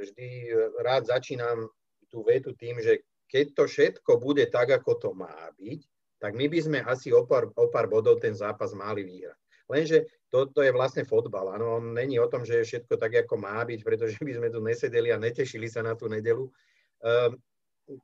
vždy 0.03 0.27
rád 0.83 1.07
začínam 1.07 1.71
tú 2.11 2.27
vetu 2.27 2.51
tým, 2.59 2.83
že 2.83 2.99
keď 3.35 3.47
to 3.51 3.64
všetko 3.66 4.23
bude 4.23 4.47
tak, 4.47 4.70
ako 4.70 4.94
to 4.94 5.11
má 5.11 5.51
byť, 5.59 5.81
tak 6.23 6.38
my 6.38 6.47
by 6.47 6.59
sme 6.62 6.79
asi 6.87 7.11
o 7.11 7.27
pár, 7.27 7.51
o 7.51 7.66
pár 7.66 7.90
bodov 7.90 8.23
ten 8.23 8.31
zápas 8.31 8.70
mali 8.79 9.03
vyhrať. 9.03 9.35
Lenže 9.66 10.07
toto 10.31 10.62
je 10.62 10.70
vlastne 10.70 11.03
fotbal. 11.03 11.51
Áno, 11.59 11.83
on 11.83 11.99
není 11.99 12.14
o 12.23 12.31
tom, 12.31 12.47
že 12.47 12.62
je 12.62 12.68
všetko 12.70 12.94
tak, 12.94 13.27
ako 13.27 13.35
má 13.42 13.59
byť, 13.66 13.81
pretože 13.83 14.23
by 14.23 14.38
sme 14.38 14.49
tu 14.55 14.62
nesedeli 14.62 15.11
a 15.11 15.18
netešili 15.18 15.66
sa 15.66 15.83
na 15.83 15.99
tú 15.99 16.07
nedelu. 16.07 16.47
Um, 17.03 17.35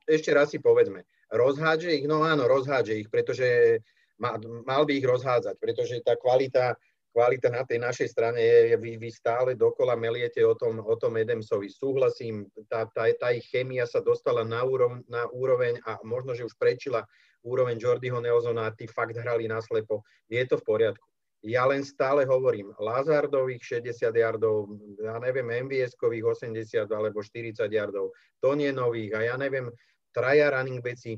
ešte 0.03 0.35
raz 0.35 0.51
si 0.51 0.59
povedzme, 0.59 1.07
rozhádže 1.31 1.95
ich? 1.95 2.05
No 2.11 2.27
áno, 2.27 2.51
rozhádže 2.51 2.99
ich, 2.99 3.07
pretože 3.07 3.79
ma, 4.19 4.35
mal 4.67 4.83
by 4.83 4.99
ich 4.99 5.07
rozhádzať, 5.07 5.55
pretože 5.63 6.03
tá 6.03 6.19
kvalita 6.19 6.75
kvalita 7.11 7.51
na 7.51 7.67
tej 7.67 7.79
našej 7.83 8.07
strane 8.07 8.39
je, 8.39 8.75
vy, 8.79 8.95
vy 8.95 9.09
stále 9.11 9.53
dokola 9.59 9.99
meliete 9.99 10.39
o 10.41 10.55
tom, 10.55 10.79
o 10.79 10.95
tom 10.95 11.19
Edemsovi. 11.19 11.67
Súhlasím, 11.67 12.47
tá, 12.71 12.87
tá, 12.87 13.07
tá 13.19 13.35
ich 13.35 13.51
chemia 13.51 13.83
sa 13.83 13.99
dostala 13.99 14.47
na, 14.47 14.63
úroveň, 14.63 15.03
na 15.11 15.27
úroveň 15.29 15.77
a 15.83 15.99
možno, 16.07 16.31
že 16.31 16.47
už 16.47 16.55
prečila 16.55 17.03
úroveň 17.43 17.75
Jordyho 17.75 18.23
Nelzona 18.23 18.71
a 18.71 18.75
tí 18.75 18.87
fakt 18.87 19.19
hrali 19.19 19.45
naslepo. 19.45 20.07
Je 20.31 20.41
to 20.47 20.57
v 20.57 20.65
poriadku. 20.65 21.07
Ja 21.41 21.65
len 21.65 21.81
stále 21.81 22.21
hovorím, 22.29 22.69
Lazardových 22.77 23.81
60 23.81 24.13
yardov, 24.13 24.77
ja 25.01 25.17
neviem, 25.17 25.65
MVS-kových 25.65 26.21
80 26.45 26.85
alebo 26.93 27.17
40 27.17 27.65
yardov, 27.65 28.13
Tonienových 28.37 29.11
a 29.17 29.19
ja 29.25 29.35
neviem, 29.41 29.73
traja 30.13 30.53
running 30.53 30.85
backi, 30.85 31.17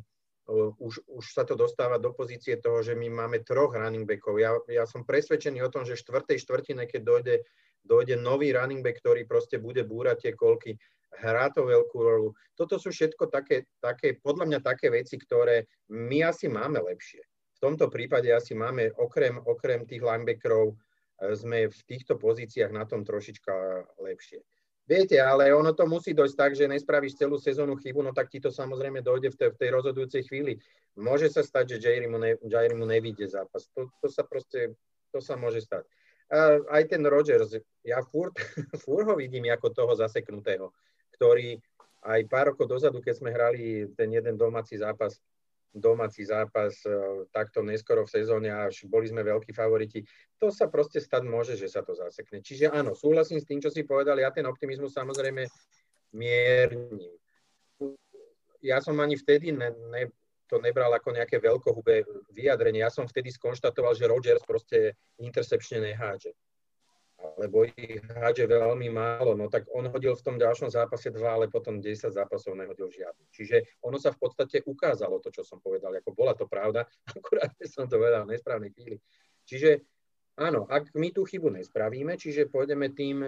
už, 0.51 1.07
už 1.07 1.25
sa 1.31 1.47
to 1.47 1.55
dostáva 1.55 1.95
do 1.99 2.11
pozície 2.11 2.59
toho, 2.59 2.83
že 2.83 2.95
my 2.95 3.07
máme 3.07 3.47
troch 3.47 3.75
running 3.75 4.03
backov. 4.03 4.35
Ja, 4.39 4.51
ja 4.67 4.83
som 4.83 5.07
presvedčený 5.07 5.63
o 5.63 5.71
tom, 5.71 5.87
že 5.87 5.95
štvrtej 5.95 6.39
štvrtine, 6.43 6.83
keď 6.83 7.01
dojde, 7.03 7.35
dojde 7.87 8.15
nový 8.19 8.51
running 8.51 8.83
back, 8.83 8.99
ktorý 8.99 9.23
proste 9.23 9.59
bude 9.59 9.87
búrať 9.87 10.27
tie 10.27 10.33
kolky, 10.35 10.75
hrá 11.23 11.47
to 11.53 11.63
veľkú 11.63 11.97
rolu. 11.99 12.35
Toto 12.59 12.75
sú 12.75 12.91
všetko 12.91 13.31
také, 13.31 13.71
také, 13.79 14.19
podľa 14.19 14.45
mňa 14.51 14.59
také 14.59 14.91
veci, 14.91 15.15
ktoré 15.15 15.69
my 15.93 16.27
asi 16.27 16.51
máme 16.51 16.83
lepšie. 16.83 17.23
V 17.55 17.59
tomto 17.63 17.87
prípade 17.87 18.27
asi 18.27 18.51
máme, 18.51 18.91
okrem, 18.99 19.39
okrem 19.39 19.87
tých 19.87 20.03
linebackerov, 20.03 20.75
sme 21.31 21.71
v 21.71 21.81
týchto 21.87 22.19
pozíciách 22.19 22.73
na 22.75 22.83
tom 22.83 23.07
trošička 23.07 23.53
lepšie. 24.03 24.43
Viete, 24.83 25.15
ale 25.15 25.55
ono 25.55 25.71
to 25.71 25.87
musí 25.87 26.11
dojsť 26.11 26.35
tak, 26.35 26.51
že 26.59 26.67
nespravíš 26.67 27.15
celú 27.15 27.39
sezónu 27.39 27.79
chybu, 27.79 28.03
no 28.03 28.11
tak 28.11 28.27
ti 28.27 28.43
to 28.43 28.51
samozrejme 28.51 28.99
dojde 28.99 29.31
v 29.31 29.37
tej, 29.39 29.49
v 29.55 29.59
tej 29.63 29.69
rozhodujúcej 29.71 30.23
chvíli. 30.27 30.59
Môže 30.99 31.31
sa 31.31 31.39
stať, 31.39 31.79
že 31.79 31.87
Jairimu, 31.87 32.19
ne, 32.19 32.35
Jairimu 32.43 32.83
nevíde 32.83 33.23
zápas. 33.31 33.71
To, 33.79 33.87
to 34.03 34.11
sa 34.11 34.27
proste, 34.27 34.75
to 35.15 35.23
sa 35.23 35.39
môže 35.39 35.63
stať. 35.63 35.87
A 36.27 36.59
aj 36.79 36.91
ten 36.91 36.99
Rodgers, 37.07 37.55
ja 37.87 38.03
furt, 38.03 38.35
furt 38.83 39.07
ho 39.07 39.15
vidím 39.15 39.47
ako 39.55 39.71
toho 39.71 39.93
zaseknutého, 39.95 40.75
ktorý 41.15 41.63
aj 42.03 42.19
pár 42.27 42.51
rokov 42.51 42.67
dozadu, 42.67 42.99
keď 42.99 43.15
sme 43.15 43.31
hrali 43.31 43.87
ten 43.95 44.11
jeden 44.11 44.35
domáci 44.35 44.75
zápas, 44.75 45.15
domáci 45.73 46.21
zápas 46.23 46.85
e, 46.85 46.93
takto 47.33 47.65
neskoro 47.65 48.05
v 48.05 48.13
sezóne, 48.13 48.53
až 48.53 48.85
boli 48.85 49.09
sme 49.09 49.25
veľkí 49.25 49.51
favoriti. 49.51 50.05
To 50.37 50.53
sa 50.53 50.69
proste 50.69 51.01
stať 51.01 51.25
môže, 51.25 51.57
že 51.57 51.65
sa 51.65 51.81
to 51.81 51.97
zasekne. 51.97 52.45
Čiže 52.45 52.69
áno, 52.69 52.93
súhlasím 52.93 53.41
s 53.41 53.49
tým, 53.49 53.59
čo 53.59 53.73
si 53.73 53.81
povedal, 53.83 54.21
ja 54.21 54.29
ten 54.29 54.45
optimizmus 54.45 54.93
samozrejme 54.93 55.49
mierním. 56.13 57.17
Ja 58.63 58.79
som 58.79 58.95
ani 59.01 59.17
vtedy 59.19 59.51
ne, 59.51 59.73
ne, 59.91 60.07
to 60.47 60.61
nebral 60.61 60.93
ako 60.93 61.17
nejaké 61.17 61.41
veľkohubé 61.41 62.05
vyjadrenie. 62.31 62.85
Ja 62.85 62.93
som 62.93 63.09
vtedy 63.09 63.33
skonštatoval, 63.33 63.97
že 63.97 64.07
Rodgers 64.07 64.45
proste 64.45 64.95
intercepčne 65.19 65.81
nehádže 65.81 66.31
lebo 67.39 67.63
ich 67.63 67.99
hádže 68.11 68.45
veľmi 68.47 68.91
málo, 68.91 69.33
no 69.33 69.47
tak 69.47 69.67
on 69.71 69.87
hodil 69.87 70.13
v 70.13 70.25
tom 70.25 70.35
ďalšom 70.35 70.69
zápase 70.69 71.09
dva, 71.09 71.39
ale 71.39 71.45
potom 71.47 71.79
10 71.79 72.11
zápasov 72.11 72.55
nehodil 72.55 72.91
žiadny. 72.91 73.25
Čiže 73.31 73.79
ono 73.83 73.95
sa 73.97 74.11
v 74.11 74.19
podstate 74.21 74.61
ukázalo 74.63 75.23
to, 75.23 75.31
čo 75.31 75.41
som 75.47 75.63
povedal, 75.63 75.95
ako 75.95 76.11
bola 76.11 76.35
to 76.35 76.45
pravda, 76.45 76.83
akurát 77.17 77.51
som 77.67 77.87
to 77.87 77.95
povedal 77.97 78.27
v 78.27 78.35
nesprávnej 78.35 78.71
chvíli. 78.75 78.97
Čiže 79.43 79.83
áno, 80.39 80.67
ak 80.67 80.95
my 80.95 81.09
tú 81.11 81.23
chybu 81.23 81.51
nespravíme, 81.51 82.15
čiže 82.19 82.51
pôjdeme 82.51 82.91
tým, 82.91 83.23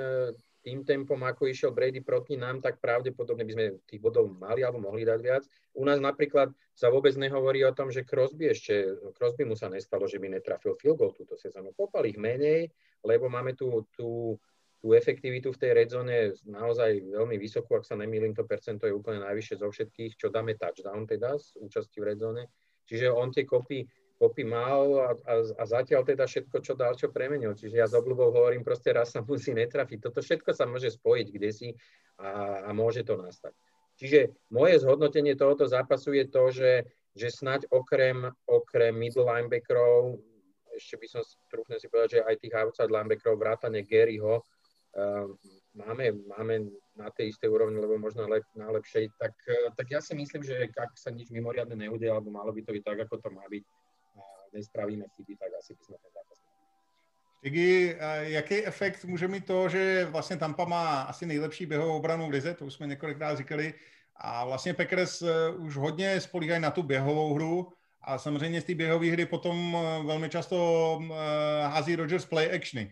tým 0.65 0.81
tempom, 0.81 1.21
ako 1.21 1.45
išiel 1.45 1.69
Brady 1.69 2.01
proti 2.01 2.33
nám, 2.33 2.57
tak 2.57 2.81
pravdepodobne 2.81 3.45
by 3.45 3.53
sme 3.53 3.65
tých 3.85 4.01
bodov 4.01 4.33
mali 4.33 4.65
alebo 4.65 4.81
mohli 4.81 5.05
dať 5.05 5.19
viac. 5.21 5.45
U 5.77 5.85
nás 5.85 6.01
napríklad 6.01 6.49
sa 6.73 6.89
vôbec 6.89 7.13
nehovorí 7.13 7.61
o 7.61 7.69
tom, 7.69 7.93
že 7.93 8.01
Crosby 8.01 8.49
ešte, 8.49 8.97
Crosby 9.13 9.45
mu 9.45 9.53
sa 9.53 9.69
nestalo, 9.69 10.09
že 10.09 10.17
by 10.17 10.33
netrafil 10.33 10.73
field 10.81 10.97
goal 10.97 11.13
túto 11.13 11.37
sezónu. 11.37 11.69
Popal 11.77 12.09
ich 12.09 12.17
menej, 12.17 12.73
lebo 13.05 13.29
máme 13.29 13.53
tú, 13.53 13.85
tú, 13.93 14.41
tú 14.81 14.87
efektivitu 14.97 15.53
v 15.53 15.61
tej 15.61 15.71
red 15.77 15.89
zone 15.93 16.33
naozaj 16.49 17.13
veľmi 17.13 17.37
vysokú, 17.37 17.77
ak 17.77 17.85
sa 17.85 17.93
nemýlim, 17.93 18.33
to 18.33 18.49
percento 18.49 18.89
je 18.89 18.97
úplne 18.97 19.21
najvyššie 19.21 19.61
zo 19.61 19.69
všetkých, 19.69 20.17
čo 20.17 20.33
dáme 20.33 20.57
touchdown 20.57 21.05
teda 21.05 21.37
z 21.37 21.61
účasti 21.61 22.01
v 22.01 22.07
red 22.09 22.17
zone. 22.17 22.49
Čiže 22.89 23.13
on 23.13 23.29
tie 23.29 23.45
kopy 23.45 23.85
kopy 24.25 24.41
mal 24.41 24.81
a, 24.97 25.09
a, 25.13 25.33
a 25.61 25.63
zatiaľ 25.69 26.01
teda 26.01 26.25
všetko, 26.25 26.57
čo 26.65 26.73
dal, 26.73 26.97
čo 26.97 27.13
premenil. 27.13 27.53
Čiže 27.53 27.77
ja 27.77 27.85
s 27.85 27.93
obľubou 27.93 28.33
hovorím, 28.33 28.65
proste 28.65 28.89
raz 28.89 29.13
sa 29.13 29.21
musí 29.21 29.53
netrafiť. 29.53 30.09
Toto 30.09 30.25
všetko 30.25 30.49
sa 30.57 30.65
môže 30.65 30.89
spojiť 30.89 31.27
kde 31.29 31.49
si 31.53 31.69
a, 32.17 32.65
a 32.65 32.69
môže 32.73 33.05
to 33.05 33.13
nastať. 33.21 33.53
Čiže 34.01 34.33
moje 34.49 34.81
zhodnotenie 34.81 35.37
tohoto 35.37 35.69
zápasu 35.69 36.17
je 36.17 36.25
to, 36.25 36.43
že, 36.49 36.73
že 37.13 37.29
snať 37.29 37.69
okrem, 37.69 38.33
okrem 38.49 38.97
middle 38.97 39.29
linebackerov, 39.29 40.17
ešte 40.73 40.99
by 40.99 41.07
som 41.07 41.21
trúfne 41.47 41.77
si 41.79 41.87
povedať, 41.87 42.19
že 42.19 42.25
aj 42.25 42.35
tých 42.41 42.57
outside 42.57 42.91
linebackerov, 42.91 43.39
vrátane 43.39 43.87
Garyho, 43.87 44.43
uh, 44.43 45.31
máme, 45.75 46.11
máme 46.27 46.67
na 46.95 47.11
tej 47.11 47.35
istej 47.35 47.51
úrovni, 47.51 47.79
lebo 47.79 47.99
možno 47.99 48.27
lep, 48.27 48.43
na 48.55 48.71
lepšej, 48.71 49.11
tak, 49.19 49.35
tak 49.75 49.87
ja 49.91 49.99
si 49.99 50.15
myslím, 50.15 50.43
že 50.43 50.71
ak 50.71 50.95
sa 50.95 51.11
nič 51.11 51.27
mimoriadne 51.31 51.75
neudie, 51.75 52.07
alebo 52.07 52.31
malo 52.31 52.55
by 52.55 52.63
to 52.63 52.71
byť 52.71 52.83
tak, 52.83 52.99
ako 53.03 53.19
to 53.19 53.29
má 53.35 53.43
byť, 53.51 53.63
nespravíme 54.55 55.05
chyby, 55.15 55.35
tak 55.35 55.49
asi 55.59 55.73
bychom 55.73 55.95
ten 56.01 56.11
zápas 56.13 56.37
Igi, 57.43 57.97
jaký 58.21 58.65
efekt 58.65 59.05
může 59.05 59.27
mít 59.27 59.45
to, 59.45 59.69
že 59.69 60.05
vlastně 60.05 60.37
Tampa 60.37 60.65
má 60.65 61.01
asi 61.01 61.25
nejlepší 61.25 61.65
běhovou 61.65 61.97
obranu 61.97 62.27
v 62.27 62.29
lize, 62.29 62.53
to 62.53 62.65
už 62.65 62.73
jsme 62.73 62.87
několikrát 62.87 63.37
říkali, 63.37 63.73
a 64.15 64.45
vlastně 64.45 64.73
Packers 64.73 65.21
eh, 65.21 65.49
už 65.49 65.75
hodně 65.75 66.21
spolíhají 66.21 66.61
na 66.61 66.71
tu 66.71 66.83
běhovou 66.83 67.33
hru 67.33 67.73
a 68.01 68.17
samozřejmě 68.17 68.61
z 68.61 68.63
té 68.63 68.75
běhové 68.75 69.11
hry 69.11 69.25
potom 69.25 69.77
eh, 69.77 70.03
velmi 70.03 70.29
často 70.29 70.99
eh, 71.03 71.67
hází 71.67 71.95
Rogers 71.95 72.25
play 72.25 72.55
actiony. 72.55 72.91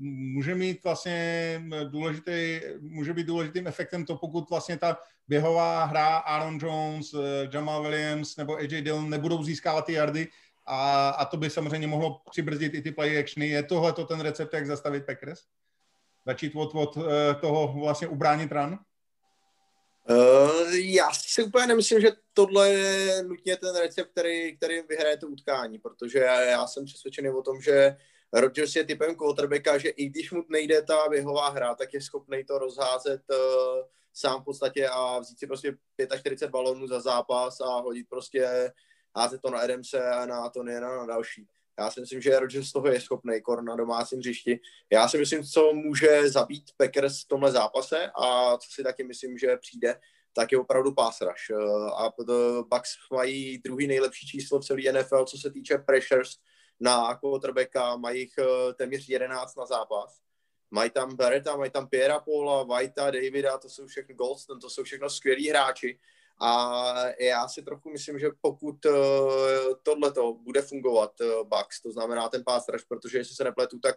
Může 0.00 0.54
mít 0.54 0.84
vlastně 0.84 1.62
důležitý, 1.84 2.60
může 2.80 3.12
být 3.12 3.26
důležitým 3.26 3.66
efektem 3.66 4.04
to, 4.04 4.16
pokud 4.16 4.50
vlastně 4.50 4.78
ta 4.78 4.98
běhová 5.28 5.84
hra 5.84 6.16
Aaron 6.16 6.58
Jones, 6.62 7.14
eh, 7.14 7.48
Jamal 7.52 7.82
Williams 7.82 8.36
nebo 8.36 8.56
AJ 8.56 8.82
Dillon 8.82 9.10
nebudou 9.10 9.42
získávat 9.42 9.84
ty 9.84 9.92
yardy 9.92 10.28
a, 10.66 11.08
a 11.08 11.24
to 11.24 11.36
by 11.36 11.50
samozřejmě 11.50 11.86
mohlo 11.86 12.20
přibrzdit 12.30 12.74
i 12.74 12.82
ty 12.82 12.92
play 12.92 13.18
actiony. 13.18 13.48
Je 13.48 13.62
tohle 13.62 13.92
to 13.92 14.04
ten 14.04 14.20
recept, 14.20 14.54
jak 14.54 14.66
zastavit 14.66 15.06
Packers? 15.06 15.40
Začít 16.26 16.52
od, 16.56 16.74
od 16.74 16.96
eh, 16.96 17.34
toho 17.34 17.80
vlastně 17.80 18.08
ubránit 18.08 18.52
run? 18.52 18.78
Uh, 20.10 20.74
já 20.74 21.10
si 21.12 21.42
úplně 21.42 21.66
nemyslím, 21.66 22.00
že 22.00 22.08
tohle 22.32 22.70
je 22.70 23.22
nutně 23.22 23.56
ten 23.56 23.76
recept, 23.76 24.10
který, 24.10 24.56
který 24.56 24.82
vyhraje 24.88 25.16
to 25.16 25.26
utkání, 25.26 25.78
protože 25.78 26.18
já, 26.18 26.40
já 26.40 26.66
jsem 26.66 26.84
přesvědčený 26.84 27.28
o 27.28 27.42
tom, 27.42 27.60
že 27.60 27.96
Rodgers 28.32 28.76
je 28.76 28.84
typem 28.84 29.14
quarterbacka, 29.14 29.78
že 29.78 29.88
i 29.88 30.08
když 30.08 30.30
mu 30.30 30.44
nejde 30.48 30.82
ta 30.82 31.08
běhová 31.08 31.48
hra, 31.48 31.74
tak 31.74 31.94
je 31.94 32.00
schopný 32.00 32.44
to 32.44 32.58
rozházet 32.58 33.22
uh, 33.30 33.36
sám 34.12 34.40
v 34.40 34.44
podstatě 34.44 34.88
a 34.88 35.18
vzít 35.18 35.38
si 35.38 35.46
prostě 35.46 35.76
45 36.18 36.50
balónů 36.50 36.86
za 36.86 37.00
zápas 37.00 37.60
a 37.60 37.80
hodit 37.80 38.06
prostě, 38.08 38.72
házet 39.16 39.40
to 39.42 39.50
na 39.50 39.58
Adamse 39.58 40.10
a 40.10 40.26
na 40.26 40.48
to 40.48 40.62
na, 40.62 40.80
na 40.80 41.06
další. 41.06 41.48
Já 41.78 41.90
si 41.90 42.00
myslím, 42.00 42.20
že 42.20 42.38
Rodgers 42.38 42.68
z 42.68 42.72
toho 42.72 42.88
je 42.88 43.00
schopný, 43.00 43.42
kor 43.42 43.62
na 43.62 43.76
domácím 43.76 44.18
hřišti. 44.18 44.60
Já 44.92 45.08
si 45.08 45.18
myslím, 45.18 45.44
co 45.44 45.72
může 45.72 46.30
zabít 46.30 46.70
Packers 46.76 47.22
v 47.22 47.28
tomhle 47.28 47.52
zápase 47.52 48.10
a 48.22 48.56
co 48.56 48.70
si 48.70 48.82
taky 48.82 49.04
myslím, 49.04 49.38
že 49.38 49.56
přijde, 49.56 50.00
tak 50.32 50.52
je 50.52 50.58
opravdu 50.58 50.94
pass. 50.94 51.22
Eh, 51.22 51.54
a 51.96 52.12
Bucks 52.62 52.90
mají 53.12 53.58
druhý 53.58 53.86
nejlepší 53.86 54.26
číslo 54.26 54.60
v 54.60 54.64
celé 54.64 54.92
NFL, 54.92 55.24
co 55.24 55.38
se 55.38 55.50
týče 55.50 55.78
pressures 55.78 56.30
na 56.80 57.14
quarterbacka, 57.14 57.96
mají 57.96 58.20
jich 58.20 58.34
eh, 58.38 58.74
téměř 58.74 59.08
11 59.08 59.56
na 59.56 59.66
zápas 59.66 60.20
Mají 60.70 60.90
tam 60.90 61.16
Beretta, 61.16 61.56
mají 61.56 61.70
tam 61.70 61.88
Piera 61.88 62.20
Paula, 62.20 62.62
Whitea, 62.62 63.10
Davida, 63.10 63.58
to 63.58 63.68
jsou 63.68 63.86
všechno 63.86 64.14
Goldston, 64.14 64.60
to 64.60 64.70
jsou 64.70 64.82
všechno 64.84 65.10
skvělí 65.10 65.48
hráči. 65.48 65.98
A 66.40 66.82
já 67.20 67.48
si 67.48 67.62
trochu 67.62 67.90
myslím, 67.90 68.18
že 68.18 68.28
pokud 68.40 68.84
uh, 68.84 68.92
tohleto 69.82 70.32
bude 70.32 70.62
fungovat, 70.62 71.20
uh, 71.20 71.48
Bucks, 71.48 71.82
to 71.82 71.92
znamená 71.92 72.28
ten 72.28 72.44
pass 72.44 72.68
rush, 72.68 72.84
protože 72.88 73.18
jestli 73.18 73.34
se 73.34 73.44
nepletu, 73.44 73.78
tak 73.78 73.96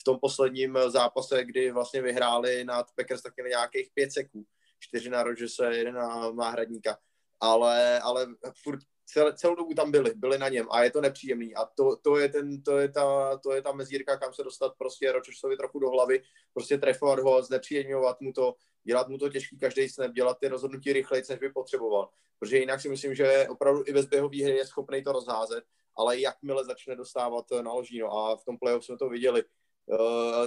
v 0.00 0.04
tom 0.04 0.18
posledním 0.20 0.78
zápase, 0.88 1.44
kdy 1.44 1.70
vlastně 1.70 2.02
vyhráli 2.02 2.64
nad 2.64 2.86
Packers, 2.96 3.22
tak 3.22 3.36
měli 3.36 3.50
nějakých 3.50 3.90
pět 3.94 4.12
seků. 4.12 4.46
Čtyři 4.78 5.10
na 5.10 5.22
Rodgersa, 5.22 5.64
jeden 5.64 5.94
na 5.94 6.30
náhradníka. 6.30 6.98
Ale, 7.40 8.00
ale 8.00 8.26
furt 8.62 8.80
cel, 9.12 9.32
celou 9.32 9.54
dobu 9.54 9.74
tam 9.74 9.90
byli, 9.90 10.12
byli 10.16 10.38
na 10.38 10.48
něm 10.48 10.66
a 10.70 10.84
je 10.84 10.90
to 10.90 11.00
nepříjemný 11.00 11.54
a 11.54 11.64
to, 11.64 11.96
to, 11.96 12.16
je, 12.18 12.28
ten, 12.28 12.62
to, 12.62 12.78
je, 12.78 12.88
ta, 12.88 13.36
to 13.36 13.52
je 13.52 13.62
ta 13.62 13.72
mezírka, 13.72 14.16
kam 14.16 14.34
se 14.34 14.42
dostat 14.42 14.72
prostě 14.78 15.12
Ročersovi 15.12 15.56
trochu 15.56 15.78
do 15.78 15.90
hlavy, 15.90 16.22
prostě 16.54 16.78
trefovat 16.78 17.18
ho, 17.18 17.42
znepříjemňovat 17.42 18.20
mu 18.20 18.32
to, 18.32 18.54
dělat 18.84 19.08
mu 19.08 19.18
to 19.18 19.28
těžký 19.28 19.58
každý 19.58 19.88
snap, 19.88 20.12
dělat 20.12 20.38
ty 20.40 20.48
rozhodnutí 20.48 20.92
rychleji, 20.92 21.22
než 21.28 21.38
by 21.38 21.50
potřeboval. 21.50 22.08
Protože 22.38 22.58
jinak 22.58 22.80
si 22.80 22.88
myslím, 22.88 23.14
že 23.14 23.46
opravdu 23.50 23.82
i 23.86 23.92
bez 23.92 24.06
běhové 24.06 24.44
hry 24.44 24.56
je 24.56 24.66
schopný 24.66 25.02
to 25.02 25.12
rozházet, 25.12 25.64
ale 25.96 26.20
jakmile 26.20 26.64
začne 26.64 26.96
dostávat 26.96 27.44
na 27.62 27.72
ložíno 27.72 28.12
a 28.12 28.36
v 28.36 28.44
tom 28.44 28.58
playoff 28.58 28.84
jsme 28.84 28.96
to 28.96 29.08
viděli, 29.08 29.44
uh, 29.86 29.98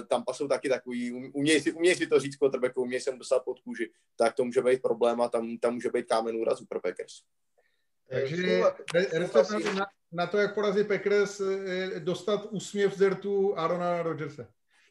tam 0.08 0.24
jsou 0.32 0.48
taky 0.48 0.68
takový, 0.68 1.12
um, 1.12 1.30
umějí 1.34 1.60
si, 1.60 1.72
uměj 1.72 1.94
si 1.94 2.06
to 2.06 2.20
říct 2.20 2.36
quarterbacku, 2.36 2.82
umějí 2.82 3.00
se 3.00 3.10
mu 3.10 3.18
dostat 3.18 3.44
pod 3.44 3.60
kůži, 3.60 3.90
tak 4.16 4.34
to 4.34 4.44
může 4.44 4.62
být 4.62 4.82
problém 4.82 5.20
a 5.20 5.28
tam, 5.28 5.58
tam 5.58 5.74
může 5.74 5.90
být 5.90 6.06
kámen 6.06 6.36
úrazu 6.36 6.66
pro 6.68 6.80
Packers. 6.80 7.22
Takže 8.10 8.62
recept 9.12 9.50
na, 9.74 9.86
na 10.12 10.26
to, 10.26 10.38
jak 10.38 10.54
porazit 10.54 10.88
Packers, 10.88 11.42
dostat 11.98 12.46
úsměv 12.50 12.94
z 12.94 12.98
dertu 12.98 13.58
Arona 13.58 14.02
Rodgersa. 14.02 14.46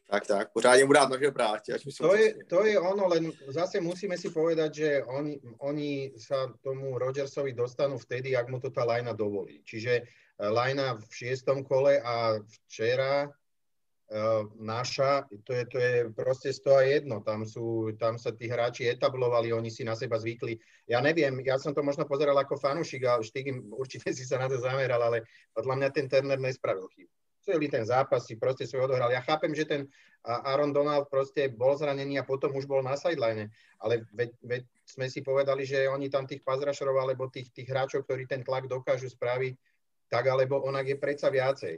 Tak, 0.09 0.27
tak, 0.27 0.51
pořádně 0.53 0.85
mu 0.85 0.93
dát 0.93 1.09
nože 1.09 1.31
práti. 1.31 1.73
To 1.97 2.15
je, 2.15 2.35
to 2.49 2.65
je 2.65 2.79
ono, 2.79 3.07
len 3.07 3.31
zase 3.47 3.81
musíme 3.81 4.17
si 4.17 4.29
povedať, 4.29 4.73
že 4.73 5.03
oni, 5.03 5.41
oni 5.59 6.13
sa 6.17 6.53
tomu 6.61 6.97
Rodgersovi 6.97 7.57
dostanú 7.57 7.97
vtedy, 7.97 8.37
ak 8.37 8.45
mu 8.49 8.61
to 8.61 8.69
tá 8.69 8.85
lajna 8.85 9.17
dovolí. 9.17 9.65
Čiže 9.65 9.93
eh, 9.97 10.05
lajna 10.37 11.01
v 11.01 11.09
šiestom 11.09 11.65
kole 11.65 11.97
a 11.97 12.37
včera 12.37 13.33
naša, 14.61 15.25
to 15.43 15.51
je, 15.53 15.63
to 15.65 15.77
je 15.81 15.93
proste 16.13 16.53
z 16.53 16.59
toho 16.61 16.81
jedno. 16.85 17.25
Tam, 17.25 17.41
sú, 17.41 17.89
tam 17.97 18.21
sa 18.21 18.29
tí 18.29 18.45
hráči 18.45 18.85
etablovali, 18.85 19.49
oni 19.49 19.73
si 19.73 19.81
na 19.81 19.97
seba 19.97 20.21
zvykli. 20.21 20.61
Ja 20.85 21.01
neviem, 21.01 21.41
ja 21.41 21.57
som 21.57 21.73
to 21.73 21.81
možno 21.81 22.05
pozeral 22.05 22.37
ako 22.37 22.59
fanušik 22.59 23.01
a 23.05 23.17
Štygim 23.17 23.73
určite 23.73 24.13
si 24.17 24.23
sa 24.23 24.37
na 24.37 24.45
to 24.45 24.61
zameral, 24.61 25.01
ale 25.01 25.25
podľa 25.57 25.75
mňa 25.81 25.89
ten 25.89 26.05
Turner 26.05 26.37
nespravil 26.37 26.85
chybu 26.93 27.15
celý 27.45 27.69
ten 27.69 27.85
zápas 27.85 28.25
si 28.25 28.41
proste 28.41 28.65
svoj 28.65 28.89
odohral. 28.89 29.13
Ja 29.13 29.21
chápem, 29.21 29.53
že 29.53 29.69
ten 29.69 29.85
Aaron 30.25 30.73
Donald 30.73 31.05
proste 31.13 31.53
bol 31.53 31.77
zranený 31.77 32.17
a 32.17 32.25
potom 32.25 32.49
už 32.57 32.65
bol 32.65 32.81
na 32.81 32.97
sideline, 32.97 33.53
ale 33.77 34.09
veď, 34.17 34.33
veď 34.41 34.63
sme 34.89 35.05
si 35.05 35.21
povedali, 35.21 35.61
že 35.61 35.85
oni 35.85 36.09
tam 36.09 36.25
tých 36.25 36.41
pazrašerov 36.41 36.97
alebo 36.97 37.29
tých, 37.29 37.53
tých 37.53 37.69
hráčov, 37.69 38.09
ktorí 38.09 38.25
ten 38.25 38.41
tlak 38.41 38.65
dokážu 38.65 39.05
spraviť, 39.13 39.53
tak 40.09 40.25
alebo 40.25 40.65
onak 40.65 40.89
je 40.89 40.97
predsa 40.97 41.29
viacej. 41.29 41.77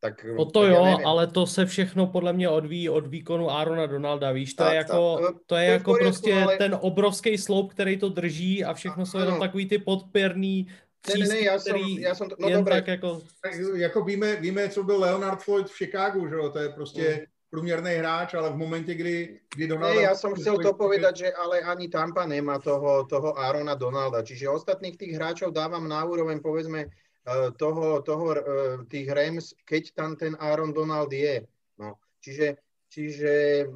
Tak, 0.00 0.24
no 0.24 0.44
to 0.44 0.60
tak 0.62 0.70
jo, 0.70 0.98
ale 1.04 1.26
to 1.26 1.46
se 1.46 1.66
všechno 1.66 2.06
podle 2.06 2.32
mě 2.32 2.48
odvíjí 2.48 2.88
od 2.88 3.06
výkonu 3.06 3.50
Arona 3.50 3.86
Donalda, 3.86 4.32
víš, 4.32 4.54
to 4.54 4.64
tak, 4.64 4.72
je 4.72 4.76
jako, 4.76 5.18
tak, 5.22 5.32
to, 5.32 5.40
to 5.46 5.56
je 5.56 5.66
jako 5.66 5.90
poriadku, 5.90 6.04
prostě 6.04 6.34
ale... 6.34 6.56
ten 6.56 6.78
obrovský 6.80 7.38
sloup, 7.38 7.72
který 7.72 7.96
to 7.96 8.08
drží 8.08 8.64
a 8.64 8.74
všechno 8.74 9.06
jsou 9.06 9.18
jenom 9.18 9.40
takový 9.40 9.68
ty 9.68 9.78
podpěrný 9.78 10.66
ne, 11.08 11.14
ne, 11.18 11.34
ne, 11.34 11.40
já 11.40 11.58
jsem, 11.58 11.76
já 11.76 12.14
jsem 12.14 12.28
to, 12.28 12.36
no 12.38 12.50
dobré. 12.50 12.74
Tak 12.74 12.88
jako... 12.88 13.20
Tak 13.42 13.52
jako 13.74 14.04
víme, 14.04 14.36
víme, 14.36 14.68
co 14.68 14.82
byl 14.82 15.00
Leonard 15.00 15.42
Floyd 15.42 15.66
v 15.66 15.76
Chicagu, 15.76 16.28
že 16.28 16.34
jo, 16.34 16.50
to 16.50 16.58
je 16.58 16.68
prostě 16.68 17.02
mm. 17.20 17.24
průměrný 17.50 17.94
hráč, 17.94 18.34
ale 18.34 18.50
v 18.50 18.56
momentě, 18.56 18.94
kdy, 18.94 19.40
kdy 19.54 19.66
Donald... 19.66 19.94
Ne, 19.94 20.02
ja 20.02 20.14
som 20.14 20.34
chcel 20.34 20.58
to 20.58 20.74
povedať, 20.74 21.16
že 21.16 21.28
ale 21.32 21.60
ani 21.60 21.88
Tampa 21.88 22.26
nemá 22.26 22.58
toho, 22.58 23.06
toho 23.06 23.38
Arona 23.38 23.74
Donalda, 23.74 24.22
čiže 24.22 24.50
ostatných 24.50 24.98
tých 24.98 25.14
hráčov 25.14 25.54
dávam 25.54 25.88
na 25.88 26.04
úroveň, 26.04 26.42
povedzme, 26.42 26.90
toho, 27.58 28.02
toho, 28.06 28.26
eh, 28.34 28.40
tých 28.86 29.08
Rams, 29.10 29.54
keď 29.66 29.82
tam 29.94 30.14
ten 30.14 30.38
Aaron 30.38 30.70
Donald 30.70 31.10
je. 31.10 31.42
No, 31.78 31.98
čiže 32.22 32.56
Čiže 32.86 33.66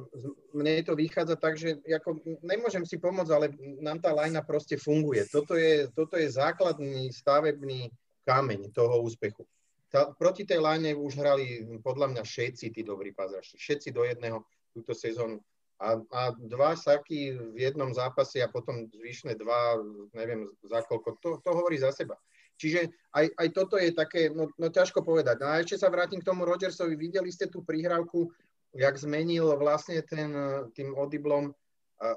mne 0.55 0.81
to 0.87 0.95
vychádza 0.95 1.35
tak, 1.35 1.59
že 1.59 1.77
ako, 1.83 2.23
nemôžem 2.41 2.81
si 2.87 2.95
pomôcť, 2.95 3.31
ale 3.35 3.53
nám 3.83 3.99
tá 3.99 4.15
lajna 4.15 4.41
proste 4.41 4.79
funguje. 4.79 5.27
Toto 5.27 5.59
je, 5.59 5.91
toto 5.91 6.15
je 6.15 6.31
základný 6.31 7.11
stavebný 7.11 7.91
kameň 8.23 8.71
toho 8.71 9.03
úspechu. 9.03 9.43
Tá, 9.91 10.09
proti 10.15 10.47
tej 10.47 10.63
lajne 10.63 10.95
už 10.95 11.19
hrali 11.19 11.67
podľa 11.83 12.15
mňa 12.15 12.23
všetci 12.23 12.71
tí 12.71 12.81
dobrí 12.81 13.11
pazraši. 13.11 13.59
Všetci 13.59 13.91
do 13.91 14.07
jedného 14.07 14.47
túto 14.71 14.95
sezónu. 14.95 15.43
A, 15.81 15.99
a 15.99 16.21
dva 16.37 16.73
saky 16.73 17.35
v 17.51 17.57
jednom 17.57 17.91
zápase 17.91 18.39
a 18.39 18.47
potom 18.47 18.87
zvyšné 18.87 19.35
dva, 19.35 19.81
neviem 20.15 20.47
za 20.63 20.81
koľko, 20.87 21.19
to, 21.19 21.29
to 21.43 21.49
hovorí 21.51 21.75
za 21.75 21.91
seba. 21.91 22.15
Čiže 22.61 22.93
aj, 23.17 23.25
aj 23.33 23.47
toto 23.57 23.81
je 23.81 23.89
také, 23.89 24.29
no, 24.29 24.53
no 24.61 24.69
ťažko 24.69 25.01
povedať. 25.01 25.41
No 25.41 25.49
a 25.49 25.57
ešte 25.57 25.81
sa 25.81 25.89
vrátim 25.89 26.21
k 26.21 26.27
tomu 26.29 26.45
Rodgersovi. 26.45 26.93
Videli 26.93 27.33
ste 27.33 27.49
tú 27.49 27.65
prihrávku, 27.65 28.29
jak 28.77 28.93
zmenil 29.01 29.49
vlastne 29.57 29.97
ten, 30.05 30.29
tým 30.77 30.93
odiblom, 30.93 31.49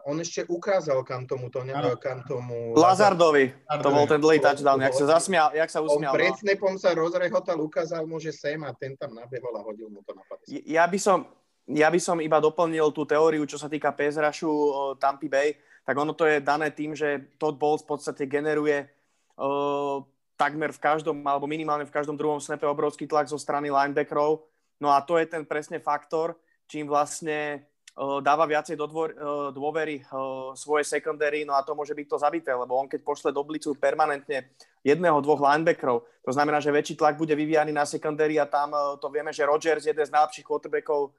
on 0.08 0.16
ešte 0.16 0.48
ukázal, 0.48 1.04
kam 1.04 1.28
tomu 1.28 1.52
to, 1.52 1.60
ne, 1.60 1.76
kam 2.00 2.24
tomu... 2.24 2.72
Lazardovi, 2.72 3.52
to 3.84 3.88
bol 3.92 4.08
ten 4.08 4.16
dlhý 4.16 4.40
touchdown, 4.40 4.80
jak 4.80 4.96
sa 4.96 5.20
zasmial, 5.20 5.52
jak 5.52 5.68
sa 5.68 5.84
usmial. 5.84 6.12
On 6.12 6.16
pred 6.16 6.32
no. 6.32 6.40
snapom 6.40 6.74
sa 6.80 6.96
rozrehotal, 6.96 7.60
ukázal 7.60 8.08
mu, 8.08 8.16
že 8.16 8.32
sem 8.32 8.56
a 8.64 8.72
ten 8.72 8.96
tam 8.96 9.12
nabehol 9.12 9.52
a 9.52 9.60
hodil 9.60 9.92
mu 9.92 10.00
to 10.00 10.16
na 10.16 10.24
50. 10.24 10.64
Ja 10.64 10.88
by 10.88 10.96
som, 10.96 11.28
ja 11.68 11.92
by 11.92 12.00
som 12.00 12.16
iba 12.24 12.40
doplnil 12.40 12.96
tú 12.96 13.04
teóriu, 13.04 13.44
čo 13.44 13.60
sa 13.60 13.68
týka 13.68 13.92
Pezrašu 13.92 14.48
Tampa 14.96 15.28
Bay, 15.28 15.52
tak 15.84 16.00
ono 16.00 16.16
to 16.16 16.24
je 16.24 16.40
dané 16.40 16.72
tým, 16.72 16.96
že 16.96 17.36
Todd 17.36 17.60
Bowles 17.60 17.84
v 17.84 17.92
podstate 17.92 18.24
generuje 18.24 18.88
uh, 19.36 20.00
takmer 20.34 20.74
v 20.74 20.82
každom, 20.82 21.22
alebo 21.22 21.46
minimálne 21.46 21.86
v 21.86 21.94
každom 21.94 22.18
druhom 22.18 22.42
snape 22.42 22.66
obrovský 22.66 23.06
tlak 23.06 23.30
zo 23.30 23.38
strany 23.38 23.70
linebackerov. 23.70 24.42
No 24.82 24.90
a 24.90 24.98
to 25.02 25.18
je 25.18 25.30
ten 25.30 25.46
presne 25.46 25.78
faktor, 25.78 26.34
čím 26.66 26.90
vlastne 26.90 27.62
uh, 27.94 28.18
dáva 28.18 28.42
viacej 28.50 28.74
do 28.74 28.90
dvor, 28.90 29.14
uh, 29.14 29.48
dôvery 29.54 30.02
uh, 30.02 30.50
svojej 30.58 30.82
secondary, 30.98 31.46
no 31.46 31.54
a 31.54 31.62
to 31.62 31.78
môže 31.78 31.94
byť 31.94 32.06
to 32.10 32.18
zabité, 32.18 32.50
lebo 32.50 32.74
on 32.74 32.90
keď 32.90 33.00
pošle 33.06 33.30
do 33.30 33.46
blicu 33.46 33.78
permanentne 33.78 34.50
jedného, 34.82 35.22
dvoch 35.22 35.38
linebackerov, 35.38 36.02
to 36.26 36.30
znamená, 36.34 36.58
že 36.58 36.74
väčší 36.74 36.98
tlak 36.98 37.14
bude 37.14 37.32
vyvíjaný 37.38 37.70
na 37.70 37.86
secondary 37.86 38.36
a 38.42 38.50
tam 38.50 38.74
to 38.98 39.06
vieme, 39.08 39.30
že 39.30 39.46
Rodgers 39.46 39.86
je 39.86 39.94
jeden 39.94 40.04
z 40.04 40.12
najlepších 40.12 40.44
quarterbackov 40.44 41.14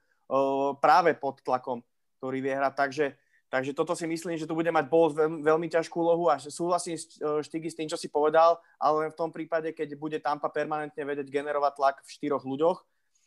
práve 0.82 1.14
pod 1.14 1.38
tlakom, 1.42 1.78
ktorý 2.18 2.38
vie 2.42 2.54
hrať, 2.54 2.74
takže 2.74 3.04
Takže 3.46 3.78
toto 3.78 3.94
si 3.94 4.10
myslím, 4.10 4.34
že 4.34 4.46
tu 4.46 4.58
bude 4.58 4.68
mať 4.74 4.90
bol 4.90 5.14
veľmi, 5.14 5.70
ťažkú 5.70 5.94
úlohu 6.02 6.26
a 6.26 6.42
súhlasím 6.42 6.98
Štygy 7.46 7.70
s 7.70 7.78
tým, 7.78 7.86
čo 7.86 7.94
si 7.94 8.10
povedal, 8.10 8.58
ale 8.74 9.06
len 9.06 9.10
v 9.14 9.18
tom 9.18 9.30
prípade, 9.30 9.70
keď 9.70 9.94
bude 9.94 10.18
Tampa 10.18 10.50
permanentne 10.50 10.98
vedieť 11.06 11.30
generovať 11.30 11.72
tlak 11.78 11.96
v 12.02 12.10
štyroch 12.10 12.42
ľuďoch, 12.42 12.82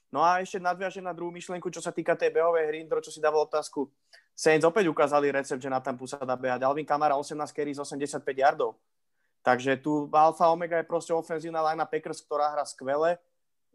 No 0.09 0.25
a 0.25 0.41
ešte 0.41 0.57
nadviažem 0.57 1.05
na 1.05 1.13
druhú 1.13 1.29
myšlienku, 1.29 1.69
čo 1.69 1.85
sa 1.85 1.93
týka 1.93 2.17
tej 2.17 2.33
behovej 2.33 2.65
hry, 2.65 2.77
Indro, 2.81 2.97
čo 2.97 3.13
si 3.13 3.21
dával 3.21 3.45
otázku. 3.45 3.93
Saints 4.33 4.65
opäť 4.65 4.89
ukázali 4.89 5.29
recept, 5.29 5.61
že 5.61 5.69
na 5.69 5.77
Tampu 5.77 6.09
sa 6.09 6.17
dá 6.25 6.33
behať. 6.33 6.65
Alvin 6.65 6.87
Kamara 6.87 7.13
18 7.13 7.37
carry 7.53 7.77
z 7.77 7.85
85 7.85 8.25
yardov. 8.25 8.73
Takže 9.45 9.77
tu 9.77 10.09
Alfa 10.09 10.49
Omega 10.49 10.81
je 10.81 10.89
proste 10.89 11.13
ofenzívna 11.13 11.61
line 11.61 11.85
Packers, 11.85 12.25
ktorá 12.25 12.57
hrá 12.57 12.65
skvele. 12.65 13.21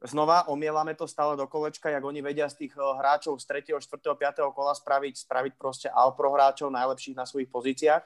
Znova 0.05 0.45
omielame 0.53 0.93
to 0.93 1.09
stále 1.09 1.33
do 1.33 1.49
kolečka, 1.49 1.89
jak 1.89 2.05
oni 2.05 2.21
vedia 2.21 2.45
z 2.53 2.69
tých 2.69 2.77
eh, 2.77 2.85
hráčov 2.85 3.41
z 3.41 3.45
3., 3.49 3.81
4., 3.81 3.89
5. 3.89 4.53
kola 4.53 4.77
spraviť, 4.77 5.25
spraviť 5.25 5.53
proste 5.57 5.89
all-pro 5.89 6.29
hráčov 6.37 6.69
najlepších 6.69 7.17
na 7.17 7.25
svojich 7.25 7.49
pozíciách. 7.49 8.05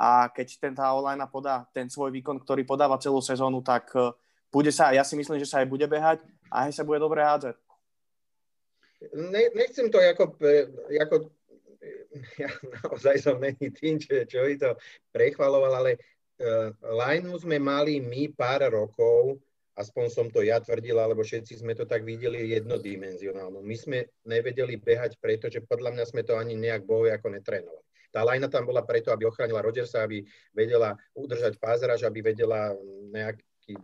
A 0.00 0.28
keď 0.32 0.48
ten 0.60 0.72
tá 0.76 0.92
online 0.92 1.24
podá 1.28 1.64
ten 1.72 1.88
svoj 1.88 2.12
výkon, 2.12 2.40
ktorý 2.40 2.64
podáva 2.64 3.00
celú 3.00 3.20
sezónu, 3.20 3.60
tak 3.60 3.88
uh, 3.96 4.12
bude 4.48 4.72
sa, 4.72 4.96
ja 4.96 5.04
si 5.04 5.12
myslím, 5.12 5.36
že 5.36 5.48
sa 5.48 5.60
aj 5.60 5.68
bude 5.68 5.84
behať 5.84 6.24
a 6.48 6.68
aj 6.68 6.72
sa 6.72 6.88
bude 6.88 6.96
dobre 7.00 7.20
hádzať. 7.20 7.56
Ne, 9.12 9.52
nechcem 9.52 9.92
to 9.92 10.00
ako, 10.00 10.40
ako 10.88 11.16
ja 12.42 12.48
naozaj 12.80 13.16
som 13.20 13.36
není 13.40 13.68
tým, 13.72 14.00
čo, 14.00 14.24
čo 14.24 14.44
by 14.44 14.56
to 14.56 14.70
prechvaloval, 15.12 15.84
ale 15.84 16.00
uh, 16.40 16.72
lineu 16.84 17.36
sme 17.36 17.60
mali 17.60 18.00
my 18.00 18.32
pár 18.32 18.72
rokov, 18.72 19.36
aspoň 19.76 20.04
som 20.10 20.26
to 20.30 20.42
ja 20.42 20.58
tvrdil, 20.58 20.98
alebo 20.98 21.22
všetci 21.22 21.60
sme 21.60 21.76
to 21.76 21.86
tak 21.86 22.02
videli 22.02 22.50
jednodimenzionálnu. 22.54 23.62
My 23.62 23.76
sme 23.76 23.98
nevedeli 24.26 24.80
behať, 24.80 25.18
pretože 25.22 25.62
podľa 25.62 25.94
mňa 25.94 26.04
sme 26.08 26.22
to 26.26 26.34
ani 26.34 26.58
nejak 26.58 26.86
boje 26.86 27.14
ako 27.14 27.30
netrénovali. 27.34 27.86
Tá 28.10 28.26
lajna 28.26 28.50
tam 28.50 28.66
bola 28.66 28.82
preto, 28.82 29.14
aby 29.14 29.22
ochránila 29.22 29.62
Rodgersa, 29.62 30.02
aby 30.02 30.26
vedela 30.50 30.98
udržať 31.14 31.62
pázraž, 31.62 32.02
aby 32.02 32.26
vedela 32.26 32.74
nejaký 33.14 33.78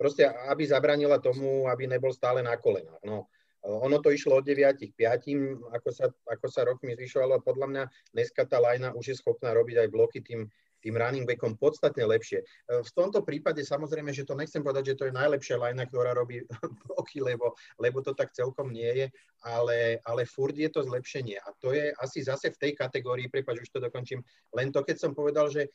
proste 0.00 0.24
aby 0.24 0.64
zabranila 0.64 1.20
tomu, 1.20 1.68
aby 1.68 1.84
nebol 1.84 2.08
stále 2.08 2.40
na 2.40 2.56
kolenách. 2.56 3.04
No, 3.04 3.28
ono 3.60 4.00
to 4.00 4.08
išlo 4.08 4.40
od 4.40 4.48
9 4.48 4.80
k 4.80 4.96
5, 4.96 5.76
ako 5.76 5.88
sa, 5.92 6.08
ako 6.24 6.46
sa 6.48 6.64
rokmi 6.64 6.96
zvyšovalo. 6.96 7.44
Podľa 7.44 7.66
mňa 7.68 7.84
dneska 8.16 8.48
tá 8.48 8.56
lajna 8.56 8.96
už 8.96 9.12
je 9.12 9.16
schopná 9.20 9.52
robiť 9.52 9.84
aj 9.84 9.88
bloky 9.92 10.24
tým, 10.24 10.48
tým 10.80 10.96
running 10.96 11.28
backom 11.28 11.54
podstatne 11.60 12.02
lepšie. 12.08 12.42
V 12.68 12.90
tomto 12.96 13.20
prípade 13.22 13.60
samozrejme, 13.62 14.10
že 14.10 14.24
to 14.24 14.34
nechcem 14.34 14.64
povedať, 14.64 14.92
že 14.92 14.98
to 14.98 15.06
je 15.08 15.14
najlepšia 15.14 15.56
lajna, 15.60 15.84
ktorá 15.86 16.16
robí 16.16 16.42
bloky, 16.88 17.20
lebo, 17.20 17.54
lebo 17.76 18.00
to 18.00 18.16
tak 18.16 18.32
celkom 18.32 18.72
nie 18.72 18.88
je, 18.88 19.06
ale, 19.44 20.00
ale 20.04 20.24
furt 20.24 20.56
je 20.56 20.68
to 20.72 20.84
zlepšenie. 20.84 21.36
A 21.40 21.48
to 21.60 21.76
je 21.76 21.92
asi 22.00 22.24
zase 22.24 22.50
v 22.52 22.60
tej 22.60 22.72
kategórii, 22.76 23.28
prepáč, 23.28 23.62
už 23.62 23.70
to 23.70 23.80
dokončím, 23.80 24.24
len 24.56 24.72
to, 24.72 24.80
keď 24.80 24.96
som 24.96 25.12
povedal, 25.12 25.52
že 25.52 25.68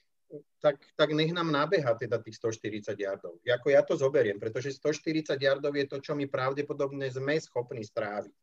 tak, 0.60 0.82
tak 0.98 1.14
nech 1.14 1.30
nám 1.30 1.54
nabeha 1.54 1.94
teda 1.94 2.18
tých 2.18 2.42
140 2.42 2.98
yardov. 2.98 3.38
Ako 3.46 3.68
ja 3.70 3.86
to 3.86 3.94
zoberiem, 3.94 4.42
pretože 4.42 4.74
140 4.74 5.38
yardov 5.38 5.74
je 5.78 5.86
to, 5.86 5.98
čo 6.02 6.18
my 6.18 6.26
pravdepodobne 6.26 7.06
sme 7.14 7.38
schopní 7.38 7.86
stráviť. 7.86 8.34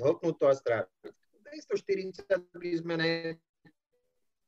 Zhltnúť 0.00 0.34
to 0.40 0.46
a 0.48 0.54
stráviť. 0.56 0.90
240 1.44 2.24
by 2.56 2.70
sme 2.74 2.94
ne, 2.98 3.12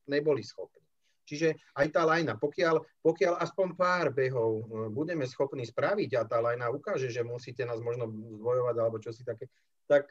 neboli 0.08 0.42
schopní. 0.42 0.85
Čiže 1.26 1.58
aj 1.74 1.86
tá 1.90 2.06
lajna, 2.06 2.38
pokiaľ, 2.38 2.86
pokiaľ 3.02 3.34
aspoň 3.42 3.68
pár 3.74 4.14
behov 4.14 4.62
budeme 4.94 5.26
schopní 5.26 5.66
spraviť 5.66 6.10
a 6.14 6.22
tá 6.24 6.38
lajna 6.38 6.70
ukáže, 6.70 7.10
že 7.10 7.26
musíte 7.26 7.66
nás 7.66 7.82
možno 7.82 8.06
zdvojovať 8.06 8.76
alebo 8.78 9.02
čo 9.02 9.10
si 9.10 9.26
také, 9.26 9.50
tak, 9.90 10.06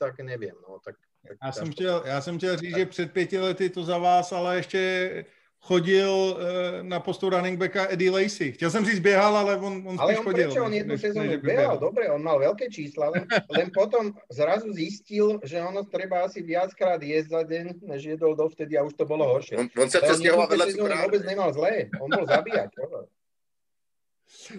tak 0.00 0.16
neviem. 0.24 0.56
No, 0.64 0.80
tak, 0.80 0.96
tak 1.20 1.36
já, 1.44 1.52
jsem 1.52 1.72
chtěl, 1.72 2.02
já 2.06 2.20
jsem 2.20 2.38
chtěl 2.38 2.56
říct, 2.56 2.76
že 2.76 2.86
před 2.86 3.12
pěti 3.12 3.38
lety 3.38 3.70
to 3.70 3.84
za 3.84 3.98
vás, 3.98 4.32
ale 4.32 4.56
ještě 4.56 5.24
chodil 5.60 6.10
uh, 6.10 6.38
na 6.82 7.00
postu 7.00 7.30
running 7.30 7.58
backa 7.58 7.86
Eddie 7.90 8.10
Lacey. 8.10 8.52
Chtěl 8.52 8.70
jsem 8.70 8.86
říct 8.86 9.00
běhal, 9.00 9.36
ale 9.36 9.56
on, 9.56 9.82
on 9.86 9.96
ale 10.00 10.16
on 10.16 10.24
chodil. 10.24 10.48
Prečo 10.48 10.64
on 10.64 10.74
jednu 10.74 10.98
sezónu 10.98 11.40
běhal, 11.40 11.78
dobre, 11.78 12.10
on 12.10 12.22
mal 12.22 12.38
veľké 12.38 12.70
čísla, 12.70 13.10
len, 13.10 13.26
len 13.50 13.68
potom 13.74 14.14
zrazu 14.30 14.72
zistil, 14.72 15.42
že 15.42 15.58
ono 15.62 15.82
treba 15.82 16.22
asi 16.22 16.42
viackrát 16.42 17.02
jesť 17.02 17.28
za 17.30 17.42
deň, 17.42 17.64
než 17.82 18.04
jedol 18.04 18.36
dovtedy 18.38 18.78
a 18.78 18.86
už 18.86 18.94
to 18.94 19.04
bolo 19.04 19.26
horšie. 19.26 19.58
On, 19.58 19.66
on 19.82 19.90
sa 19.90 20.00
přestěhoval 20.00 20.46
vedle 20.46 20.66
cukrárny. 20.72 21.02
vôbec 21.02 21.22
nemal 21.26 21.50
zlé, 21.52 21.90
on 22.00 22.10
bol 22.10 22.26
zabíjať. 22.26 22.70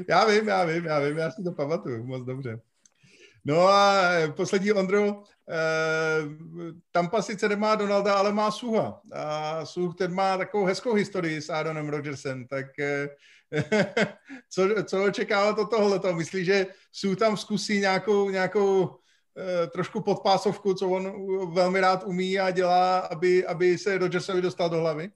Já 0.08 0.26
vím, 0.26 0.48
já 0.48 0.66
vím, 0.66 0.86
já 0.86 1.00
vím, 1.00 1.18
já 1.18 1.32
si 1.32 1.44
to 1.44 1.52
pamatuju 1.52 2.04
moc 2.04 2.24
dobře. 2.24 2.60
No 3.48 3.68
a 3.68 4.02
poslední 4.36 4.72
Ondro, 4.72 5.24
Eh, 5.50 6.24
Tampa 6.92 7.22
sice 7.22 7.50
nemá 7.50 7.76
Donalda, 7.76 8.14
ale 8.14 8.34
má 8.34 8.52
Suha. 8.52 9.02
A 9.14 9.66
Suh 9.66 9.96
ten 9.96 10.14
má 10.14 10.38
takovou 10.38 10.66
hezkou 10.66 10.94
historii 10.94 11.42
s 11.42 11.50
Aaronem 11.50 11.90
Rodgersem, 11.90 12.48
tak 12.48 12.66
eh, 12.80 13.10
co, 14.50 14.84
co 14.84 15.04
očekávat 15.04 15.60
od 15.60 15.70
tohoto? 15.70 16.14
Myslíš, 16.14 16.46
že 16.46 16.66
Suh 16.92 17.18
tam 17.18 17.38
zkusí 17.38 17.80
nějakou, 17.80 18.30
nějakou 18.30 18.96
eh, 19.38 19.68
trošku 19.68 20.02
podpásovku, 20.02 20.74
co 20.74 20.90
on 20.90 21.14
velmi 21.54 21.80
rád 21.80 22.04
umí 22.04 22.40
a 22.40 22.52
dělá, 22.52 23.00
aby, 23.00 23.46
aby 23.46 23.78
se 23.78 23.98
Rodgersovi 23.98 24.42
dostal 24.42 24.70
do 24.70 24.78
hlavy? 24.78 25.10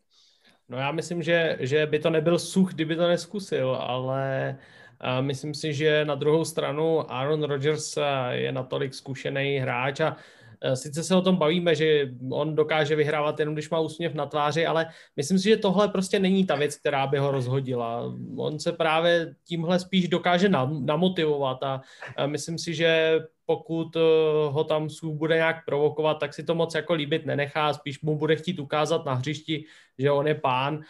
No 0.70 0.78
já 0.78 0.92
myslím, 0.92 1.24
že, 1.24 1.58
že 1.60 1.86
by 1.86 2.00
to 2.00 2.10
nebyl 2.10 2.40
Such, 2.40 2.74
kdyby 2.74 2.96
to 2.96 3.08
neskusil, 3.08 3.76
ale 3.76 4.58
Myslím 5.22 5.54
si, 5.54 5.74
že 5.74 6.06
na 6.06 6.16
druhou 6.16 6.46
stranu 6.46 7.12
Aaron 7.12 7.44
Rodgers 7.44 7.98
eh, 7.98 8.04
je 8.32 8.52
natolik 8.52 8.94
zkušený 8.94 9.58
hráč 9.58 10.00
a 10.00 10.18
eh, 10.62 10.76
sice 10.76 11.04
se 11.04 11.16
o 11.16 11.22
tom 11.22 11.36
bavíme, 11.36 11.76
že 11.76 12.10
on 12.32 12.56
dokáže 12.56 12.96
vyhrávat 12.96 13.40
jenom, 13.40 13.56
když 13.56 13.70
má 13.70 13.80
úsměv 13.80 14.14
na 14.14 14.26
tváři, 14.26 14.66
ale 14.66 14.88
myslím 15.16 15.40
si, 15.40 15.50
že 15.50 15.58
tohle 15.58 15.88
prostě 15.88 16.20
není 16.20 16.46
ta 16.46 16.56
věc, 16.56 16.76
která 16.76 17.08
by 17.08 17.18
ho 17.18 17.32
rozhodila. 17.32 18.14
On 18.38 18.60
se 18.60 18.72
právě 18.72 19.36
tímhle 19.48 19.80
spíš 19.80 20.08
dokáže 20.08 20.50
namotivovat 20.70 21.64
a 21.64 21.82
myslím 22.26 22.58
si, 22.58 22.74
že 22.74 23.20
pokud 23.46 23.96
eh, 23.96 24.00
ho 24.50 24.64
tam 24.64 24.90
Sů 24.90 25.14
bude 25.14 25.36
nějak 25.36 25.66
provokovat, 25.66 26.20
tak 26.20 26.34
si 26.34 26.44
to 26.44 26.56
moc 26.56 26.76
jako 26.76 26.94
líbit 26.94 27.26
nenechá, 27.26 27.74
spíš 27.74 28.02
mu 28.02 28.18
bude 28.18 28.36
chtít 28.36 28.60
ukázat 28.60 29.06
na 29.06 29.14
hřišti, 29.14 29.66
že 29.98 30.12
on 30.12 30.28
je 30.28 30.36
pán 30.36 30.82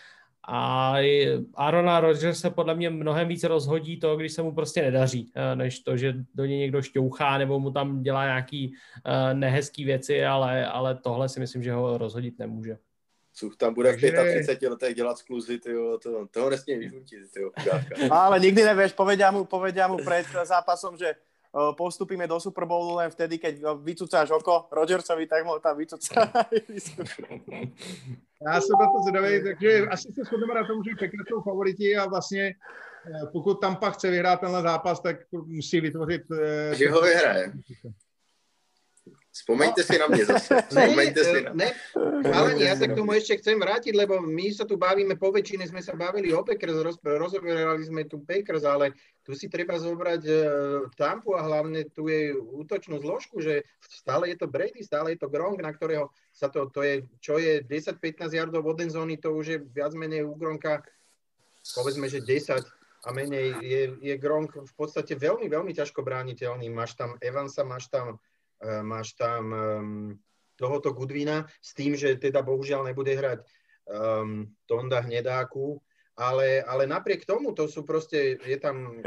a 0.47 0.95
Arona 1.55 1.99
Rodgers 1.99 2.39
se 2.39 2.49
podle 2.49 2.75
mě 2.75 2.89
mnohem 2.89 3.27
víc 3.27 3.43
rozhodí 3.43 3.99
to, 3.99 4.17
když 4.17 4.33
se 4.33 4.41
mu 4.41 4.55
prostě 4.55 4.81
nedaří, 4.81 5.31
eh, 5.35 5.55
než 5.55 5.79
to, 5.79 5.97
že 5.97 6.13
do 6.35 6.45
něj 6.45 6.59
někdo 6.59 6.81
šťouchá 6.81 7.37
nebo 7.37 7.59
mu 7.59 7.71
tam 7.71 8.03
dělá 8.03 8.25
nějaký 8.25 8.73
uh, 9.05 9.39
nehezký 9.39 9.85
věci, 9.85 10.25
ale, 10.25 10.65
ale 10.65 10.95
tohle 10.95 11.29
si 11.29 11.39
myslím, 11.39 11.63
že 11.63 11.71
ho 11.71 11.97
rozhodit 11.97 12.39
nemůže. 12.39 12.77
Cuch 13.33 13.55
tam 13.57 13.73
bude 13.73 13.93
v 13.93 13.97
35 13.97 14.69
letech 14.69 14.95
dělat 14.95 15.17
skluzy, 15.17 15.59
tyjo, 15.59 15.97
to, 15.97 16.27
toho 16.31 16.49
nesmí 16.49 16.75
vyžutit, 16.75 17.31
tyjo, 17.33 17.51
Ale 18.11 18.39
nikdy 18.39 18.63
nevieš, 18.63 18.93
povedia 18.93 19.31
mu, 19.31 19.45
povedia 19.45 19.87
mu 19.87 19.97
pred 20.03 20.27
zápasom, 20.43 20.97
že 20.97 21.15
postupíme 21.77 22.27
do 22.27 22.39
Super 22.39 22.65
Bowlu 22.65 22.95
len 22.95 23.11
vtedy, 23.11 23.37
keď 23.37 23.59
vycúcáš 23.83 24.31
oko 24.31 24.67
Rodgersovi, 24.71 25.27
tak 25.27 25.45
mu 25.45 25.59
tam 25.59 25.77
vycúcá. 25.77 26.31
Já 28.41 28.61
jsem 28.61 28.75
na 28.79 28.87
to 28.87 28.99
zvědavý, 29.03 29.43
takže 29.43 29.87
asi 29.87 30.13
se 30.13 30.23
shodneme 30.23 30.53
na 30.53 30.67
tom, 30.67 30.83
že 30.83 30.91
Packers 30.99 31.27
jsou 31.27 31.41
favoriti 31.41 31.97
a 31.97 32.05
vlastně 32.09 32.55
eh, 33.05 33.25
pokud 33.31 33.61
Tampa 33.61 33.89
chce 33.89 34.09
vyhrát 34.09 34.39
tenhle 34.39 34.61
zápas, 34.61 34.99
tak 34.99 35.15
musí 35.31 35.81
vytvořit... 35.81 36.21
Eh, 36.31 36.75
že 36.75 36.89
ho 36.89 37.01
vyhraje. 37.01 37.53
Spomeňte 39.31 39.83
si 39.83 39.97
na 39.97 40.07
mě 40.07 40.25
zase. 40.25 40.55
Spomeňte 40.69 41.23
si 41.23 41.41
na... 41.41 41.53
Ne, 41.53 41.71
ale 42.35 42.59
ja 42.59 42.75
sa 42.75 42.83
k 42.83 42.99
tomu 42.99 43.15
ešte 43.15 43.39
chcem 43.39 43.55
vrátiť, 43.55 43.95
lebo 43.95 44.19
my 44.19 44.51
sa 44.51 44.67
tu 44.67 44.75
bavíme, 44.75 45.15
po 45.15 45.31
väčšine 45.31 45.63
sme 45.71 45.79
sa 45.79 45.95
bavili 45.95 46.35
o 46.35 46.43
Packers, 46.43 46.75
roz, 46.83 46.99
rozoberali 46.99 47.79
sme 47.79 48.03
tu 48.11 48.19
Packers, 48.27 48.67
ale 48.67 48.91
tu 49.23 49.31
si 49.31 49.47
treba 49.47 49.79
zobrať 49.79 50.21
uh, 50.27 50.35
Tampu 50.99 51.39
a 51.39 51.47
hlavne 51.47 51.87
tu 51.95 52.11
je 52.11 52.35
útočnú 52.35 52.99
zložku, 52.99 53.39
že 53.39 53.63
stále 53.79 54.35
je 54.35 54.37
to 54.43 54.51
Brady, 54.51 54.83
stále 54.83 55.15
je 55.15 55.23
to 55.23 55.31
Gronk, 55.31 55.63
na 55.63 55.71
ktorého 55.71 56.11
sa 56.35 56.51
to, 56.51 56.67
to 56.67 56.83
je, 56.83 57.07
čo 57.23 57.39
je 57.39 57.63
10-15 57.63 58.35
yardov 58.35 58.67
od 58.67 58.83
zóny, 58.91 59.15
to 59.15 59.31
už 59.31 59.45
je 59.47 59.57
viac 59.63 59.95
menej 59.95 60.27
u 60.27 60.35
Gronka, 60.35 60.83
povedzme, 61.71 62.11
že 62.11 62.19
10 62.19 62.67
a 63.01 63.09
menej 63.15 63.63
je, 63.63 63.81
je 63.95 64.15
Gronk 64.19 64.59
v 64.59 64.73
podstate 64.75 65.15
veľmi, 65.15 65.47
veľmi 65.47 65.71
ťažko 65.71 66.03
brániteľný. 66.03 66.67
Máš 66.67 66.99
tam 66.99 67.15
Evansa, 67.23 67.63
máš 67.63 67.87
tam 67.87 68.19
Eh, 68.19 68.30
máš 68.83 69.17
tam 69.17 69.43
um, 69.49 70.19
tohoto 70.55 70.93
Gudvina 70.93 71.49
s 71.57 71.73
tým, 71.73 71.97
že 71.97 72.21
teda 72.21 72.45
bohužiaľ 72.45 72.85
nebude 72.93 73.09
hrať 73.17 73.41
um, 73.89 74.45
Tonda 74.69 75.01
Hnedáku, 75.01 75.81
ale, 76.13 76.61
ale 76.61 76.85
napriek 76.85 77.25
tomu 77.25 77.57
to 77.57 77.65
sú 77.65 77.81
proste, 77.81 78.37
je 78.37 78.57
tam 78.61 79.01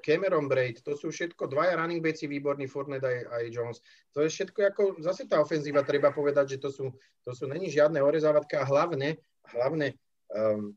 Cameron 0.00 0.48
Braid, 0.48 0.80
to 0.80 0.96
sú 0.96 1.12
všetko 1.12 1.44
dvaja 1.52 1.76
running 1.76 2.00
backi 2.00 2.24
výborní, 2.24 2.64
Fournette 2.64 3.04
aj, 3.04 3.18
aj 3.28 3.44
Jones. 3.52 3.78
To 4.16 4.24
je 4.24 4.32
všetko 4.32 4.58
ako, 4.72 4.82
zase 5.04 5.28
tá 5.28 5.44
ofenzíva, 5.44 5.84
treba 5.84 6.08
povedať, 6.08 6.56
že 6.56 6.58
to 6.64 6.72
sú, 6.72 6.86
to 7.20 7.36
sú 7.36 7.44
není 7.44 7.68
žiadne 7.68 8.00
orezávatka 8.00 8.64
a 8.64 8.68
hlavne, 8.68 9.20
hlavne 9.52 9.92
um, 10.32 10.72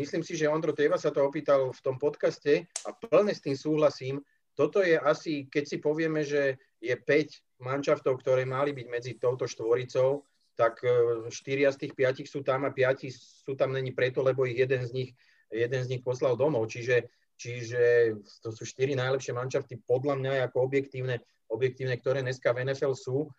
myslím 0.00 0.24
si, 0.24 0.32
že 0.32 0.48
Ondro 0.48 0.72
Teva 0.72 0.96
sa 0.96 1.12
to 1.12 1.20
opýtal 1.20 1.76
v 1.76 1.80
tom 1.84 2.00
podcaste 2.00 2.64
a 2.88 2.90
plne 2.96 3.36
s 3.36 3.44
tým 3.44 3.58
súhlasím, 3.58 4.24
toto 4.52 4.84
je 4.84 5.00
asi, 5.00 5.48
keď 5.48 5.64
si 5.64 5.76
povieme, 5.80 6.22
že 6.22 6.60
je 6.82 6.92
5 6.92 7.62
manšaftov, 7.62 8.20
ktoré 8.20 8.44
mali 8.44 8.74
byť 8.76 8.86
medzi 8.90 9.12
touto 9.16 9.48
štvoricou, 9.48 10.26
tak 10.58 10.84
4 10.84 11.30
e, 11.30 11.72
z 11.72 11.76
tých 11.78 11.94
5 11.96 12.28
sú 12.28 12.44
tam 12.44 12.68
a 12.68 12.70
5 12.74 13.08
sú 13.44 13.52
tam 13.56 13.72
není 13.72 13.94
preto, 13.96 14.20
lebo 14.20 14.44
ich 14.44 14.58
jeden 14.58 14.84
z 14.84 14.90
nich, 14.92 15.10
jeden 15.48 15.80
z 15.80 15.90
nich 15.96 16.02
poslal 16.04 16.36
domov. 16.36 16.68
Čiže, 16.68 17.08
čiže 17.40 18.14
to 18.44 18.52
sú 18.52 18.68
4 18.68 18.92
najlepšie 18.98 19.32
manšafty 19.32 19.80
podľa 19.88 20.20
mňa 20.20 20.30
ako 20.52 20.68
objektívne, 20.68 21.24
objektívne, 21.48 21.96
ktoré 21.96 22.20
dneska 22.20 22.52
v 22.52 22.68
NFL 22.68 22.92
sú. 22.92 23.32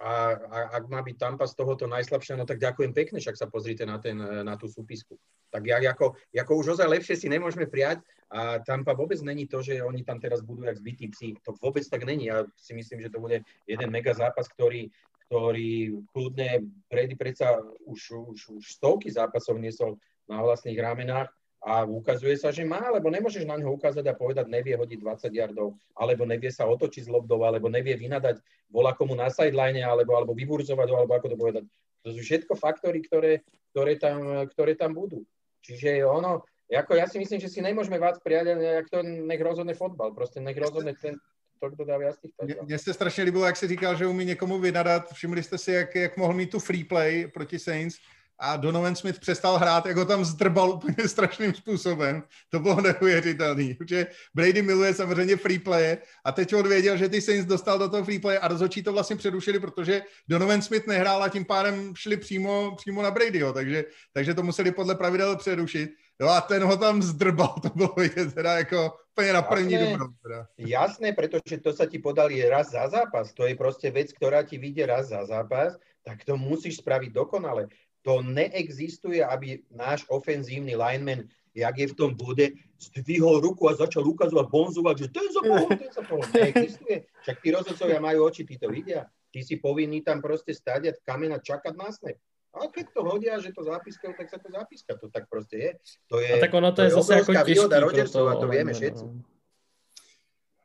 A, 0.00 0.32
a 0.32 0.58
ak 0.80 0.88
má 0.88 1.04
byť 1.04 1.16
Tampa 1.20 1.44
z 1.44 1.60
tohoto 1.60 1.84
najslabšia, 1.84 2.40
no 2.40 2.48
tak 2.48 2.56
ďakujem 2.56 2.96
pekne, 2.96 3.20
však 3.20 3.36
sa 3.36 3.52
pozrite 3.52 3.84
na, 3.84 4.00
ten, 4.00 4.16
na 4.16 4.56
tú 4.56 4.64
súpisku. 4.64 5.20
Tak 5.52 5.60
ja, 5.68 5.76
ako, 5.76 6.16
ako 6.32 6.52
už 6.56 6.66
ozaj 6.80 6.88
lepšie 6.88 7.20
si 7.20 7.28
nemôžeme 7.28 7.68
prijať 7.68 8.00
a 8.32 8.64
Tampa 8.64 8.96
vôbec 8.96 9.20
není 9.20 9.44
to, 9.44 9.60
že 9.60 9.84
oni 9.84 10.00
tam 10.00 10.16
teraz 10.16 10.40
budú 10.40 10.64
jak 10.64 10.80
zbytí 10.80 11.12
psi. 11.12 11.36
To 11.44 11.52
vôbec 11.60 11.84
tak 11.84 12.08
není. 12.08 12.32
Ja 12.32 12.48
si 12.56 12.72
myslím, 12.72 13.04
že 13.04 13.12
to 13.12 13.20
bude 13.20 13.44
jeden 13.68 13.90
mega 13.92 14.16
zápas, 14.16 14.48
ktorý, 14.48 14.88
ktorý 15.28 16.00
kľudne 16.16 16.64
Brady 16.88 17.20
predsa 17.20 17.60
už, 17.84 18.00
už, 18.32 18.38
už 18.56 18.64
stovky 18.64 19.12
zápasov 19.12 19.60
niesol 19.60 20.00
na 20.32 20.40
vlastných 20.40 20.80
ramenách 20.80 21.28
a 21.60 21.84
ukazuje 21.84 22.40
sa, 22.40 22.48
že 22.48 22.64
má, 22.64 22.80
lebo 22.88 23.12
nemôžeš 23.12 23.44
na 23.44 23.60
ňo 23.60 23.76
ukázať 23.76 24.08
a 24.08 24.16
povedať, 24.16 24.48
nevie 24.48 24.72
hodiť 24.80 24.96
20 24.96 25.28
yardov, 25.28 25.76
alebo 25.92 26.24
nevie 26.24 26.48
sa 26.48 26.64
otočiť 26.64 27.04
z 27.04 27.12
lobdou, 27.12 27.44
alebo 27.44 27.68
nevie 27.68 28.00
vynadať 28.00 28.40
vola 28.72 28.96
komu 28.96 29.12
na 29.12 29.28
sideline, 29.28 29.84
alebo, 29.84 30.16
alebo 30.16 30.32
vyburzovať 30.32 30.88
alebo 30.88 31.12
ako 31.12 31.28
to 31.28 31.36
povedať. 31.36 31.64
To 32.08 32.16
sú 32.16 32.20
všetko 32.24 32.56
faktory, 32.56 33.04
ktoré, 33.04 33.44
ktoré, 33.76 34.00
tam, 34.00 34.48
ktoré 34.48 34.72
tam 34.72 34.96
budú. 34.96 35.20
Čiže 35.60 36.00
ono, 36.08 36.48
ako 36.72 36.96
ja 36.96 37.04
si 37.04 37.20
myslím, 37.20 37.44
že 37.44 37.52
si 37.52 37.60
nemôžeme 37.60 38.00
vás 38.00 38.16
prijať, 38.24 38.56
jak 38.56 38.88
to 38.88 39.04
nech 39.04 39.42
rozhodne 39.44 39.76
fotbal. 39.76 40.16
Proste 40.16 40.40
nech 40.40 40.56
rozhodne 40.56 40.96
ten, 40.96 41.20
to, 41.60 41.66
kdo 41.76 41.84
dá 41.84 42.00
viac 42.00 42.16
tých 42.18 42.32
Mně 42.62 42.78
se 42.78 42.94
strašně 42.94 43.24
líbilo, 43.24 43.44
jak 43.44 43.56
si 43.56 43.68
říkal, 43.68 43.96
že 43.96 44.06
umí 44.06 44.24
někomu 44.24 44.58
vynadat. 44.58 45.12
Všimli 45.12 45.42
jste 45.42 45.58
si, 45.58 45.72
jak, 45.72 45.94
jak 45.94 46.16
mohl 46.16 46.34
mít 46.34 46.50
tu 46.50 46.58
free 46.58 46.84
play 46.84 47.28
proti 47.28 47.58
Saints 47.58 47.98
a 48.40 48.56
Donovan 48.56 48.96
Smith 48.96 49.20
přestal 49.20 49.58
hrát, 49.58 49.86
jak 49.86 49.96
ho 49.96 50.04
tam 50.04 50.24
zdrbal 50.24 50.70
úplně 50.70 50.96
strašným 51.08 51.54
způsobem. 51.54 52.22
To 52.48 52.58
bylo 52.58 52.80
neuvěřitelné, 52.80 53.74
protože 53.74 54.06
Brady 54.34 54.62
miluje 54.62 54.94
samozřejmě 54.94 55.36
free 55.36 55.58
play 55.58 55.96
a 56.24 56.32
teď 56.32 56.54
on 56.54 56.68
věděl, 56.68 56.96
že 56.96 57.08
ty 57.08 57.20
Saints 57.20 57.46
dostal 57.46 57.78
do 57.78 57.88
toho 57.88 58.04
free 58.04 58.18
play 58.18 58.38
a 58.42 58.48
rozhodčí 58.48 58.82
to 58.82 58.92
vlastně 58.92 59.16
předušili, 59.16 59.60
protože 59.60 60.02
Donovan 60.28 60.62
Smith 60.62 60.86
nehrál 60.86 61.22
a 61.22 61.28
tím 61.28 61.44
pádem 61.44 61.92
šli 61.96 62.16
přímo, 62.16 62.76
přímo 62.76 63.02
na 63.02 63.10
Bradyho, 63.10 63.52
takže, 63.52 63.84
takže 64.12 64.34
to 64.34 64.42
museli 64.42 64.72
podle 64.72 64.94
pravidel 64.94 65.36
přerušit. 65.36 65.90
Jo 66.20 66.28
a 66.28 66.40
ten 66.40 66.64
ho 66.64 66.76
tam 66.76 67.02
zdrbal, 67.02 67.54
to 67.62 67.68
bylo 67.74 67.94
vidět 67.96 68.34
teda 68.34 68.58
jako 68.58 68.92
úplně 69.12 69.32
na 69.32 69.42
první 69.42 69.78
dobrou. 69.78 70.06
Teda. 70.22 70.46
Jasné, 70.58 71.12
protože 71.12 71.58
to 71.58 71.72
sa 71.72 71.86
ti 71.86 71.98
podali 71.98 72.44
raz 72.48 72.70
za 72.70 72.88
zápas, 72.88 73.32
to 73.32 73.46
je 73.46 73.54
prostě 73.56 73.90
věc, 73.90 74.12
která 74.12 74.42
ti 74.42 74.58
vyjde 74.58 74.86
raz 74.86 75.08
za 75.08 75.24
zápas, 75.26 75.76
tak 76.04 76.24
to 76.24 76.36
musíš 76.36 76.76
spraviť 76.76 77.12
dokonale. 77.12 77.68
To 78.02 78.22
neexistuje, 78.22 79.24
aby 79.24 79.60
náš 79.70 80.08
ofenzívny 80.08 80.76
lineman, 80.76 81.28
jak 81.54 81.78
je 81.78 81.86
v 81.92 81.98
tom 81.98 82.14
bode, 82.14 82.48
zdvihol 82.78 83.40
ruku 83.40 83.68
a 83.68 83.76
začal 83.76 84.06
ukazovať, 84.06 84.46
bonzovať, 84.48 84.94
že 84.98 85.06
ten 85.12 85.26
sa 85.28 85.40
pohol, 85.44 85.68
ten 85.68 85.92
sa 85.92 86.02
pohol. 86.06 86.24
Neexistuje. 86.32 86.96
Však 87.22 87.36
tí 87.42 87.48
rozhodcovia 87.50 88.00
majú 88.00 88.24
oči, 88.24 88.46
tí 88.48 88.56
to 88.56 88.72
vidia. 88.72 89.04
Ty 89.30 89.38
si 89.44 89.60
povinný 89.60 90.00
tam 90.00 90.22
proste 90.22 90.54
stať 90.54 90.80
a 90.88 90.92
kamen 91.04 91.36
a 91.36 91.38
čakať 91.38 91.74
na 91.76 91.92
snap. 91.92 92.16
A 92.50 92.66
keď 92.66 92.86
to 92.90 93.00
hodia, 93.06 93.38
že 93.38 93.54
to 93.54 93.62
zapískajú, 93.62 94.10
tak 94.18 94.26
sa 94.26 94.38
to 94.42 94.50
zapíska. 94.50 94.98
To 94.98 95.06
tak 95.06 95.30
proste 95.30 95.56
je. 95.58 95.70
To 96.10 96.18
je, 96.18 96.34
a 96.34 96.42
tak 96.42 96.54
ono 96.54 96.70
to, 96.70 96.76
to 96.76 96.82
je, 96.82 96.86
je 96.86 96.94
zase 96.98 97.14
jako 97.14 97.32
těžký. 97.34 97.78
Rodgersova, 97.78 98.34
to 98.40 98.48
vieme 98.48 98.72
všetci. 98.74 99.04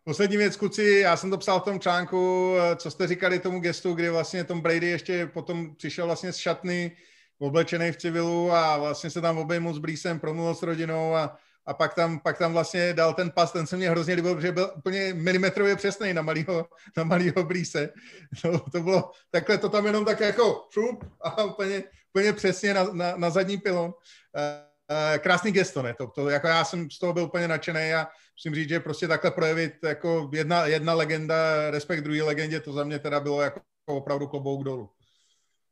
Poslední 0.03 0.37
věc, 0.37 0.55
kluci, 0.55 0.83
já 0.83 1.17
jsem 1.17 1.29
to 1.29 1.37
psal 1.37 1.59
v 1.59 1.63
tom 1.63 1.79
článku, 1.79 2.53
co 2.75 2.91
jste 2.91 3.07
říkali 3.07 3.39
tomu 3.39 3.59
gestu, 3.59 3.93
kdy 3.93 4.09
vlastně 4.09 4.43
Tom 4.43 4.61
Brady 4.61 4.87
ještě 4.87 5.27
potom 5.27 5.75
přišel 5.75 6.05
vlastně 6.05 6.33
z 6.33 6.37
šatny, 6.37 6.97
oblečený 7.39 7.91
v 7.91 7.97
civilu 7.97 8.51
a 8.51 8.77
vlastně 8.77 9.09
se 9.09 9.21
tam 9.21 9.37
obejmul 9.37 9.73
s 9.73 9.77
Blísem, 9.77 10.19
promluvil 10.19 10.55
s 10.55 10.63
rodinou 10.63 11.15
a, 11.15 11.37
a 11.65 11.73
pak, 11.73 11.93
tam, 11.93 12.19
pak 12.19 12.37
tam 12.37 12.53
vlastně 12.53 12.93
dal 12.93 13.13
ten 13.13 13.31
pas, 13.31 13.51
ten 13.51 13.67
se 13.67 13.77
mě 13.77 13.89
hrozně 13.89 14.13
líbil, 14.13 14.35
protože 14.35 14.51
byl 14.51 14.71
úplně 14.77 15.13
milimetrově 15.13 15.75
přesný 15.75 16.13
na 16.13 16.21
malýho, 16.21 16.67
na 16.97 17.03
malýho 17.03 17.43
Blíse. 17.43 17.89
To, 18.41 18.59
to 18.59 18.81
bylo, 18.81 19.11
takhle 19.31 19.57
to 19.57 19.69
tam 19.69 19.85
jenom 19.85 20.05
tak 20.05 20.19
jako 20.19 20.67
šup 20.73 21.05
a 21.21 21.43
úplně, 21.43 21.83
úplně 22.13 22.33
přesně 22.33 22.73
na, 22.73 22.83
na, 22.83 23.17
na 23.17 23.29
zadní 23.29 23.57
pilon. 23.57 23.85
Uh, 23.85 25.17
krásný 25.17 25.51
gesto, 25.51 25.81
ne? 25.81 25.93
To, 25.93 26.07
to, 26.07 26.29
jako 26.29 26.47
já 26.47 26.65
jsem 26.65 26.91
z 26.91 26.99
toho 26.99 27.13
byl 27.13 27.23
úplně 27.23 27.47
nadšený 27.47 27.93
a 27.93 28.07
musím 28.37 28.55
říct, 28.55 28.69
že 28.69 28.79
prostě 28.79 29.07
takhle 29.07 29.31
projevit 29.31 29.73
jako 29.83 30.29
jedna, 30.33 30.65
jedna 30.65 30.93
legenda, 30.93 31.35
respekt 31.71 32.01
druhé 32.01 32.23
legendě, 32.23 32.59
to 32.59 32.73
za 32.73 32.83
mě 32.83 32.99
teda 32.99 33.19
bylo 33.19 33.41
jako 33.41 33.61
opravdu 33.85 34.27
klobouk 34.27 34.63
dolů. 34.63 34.89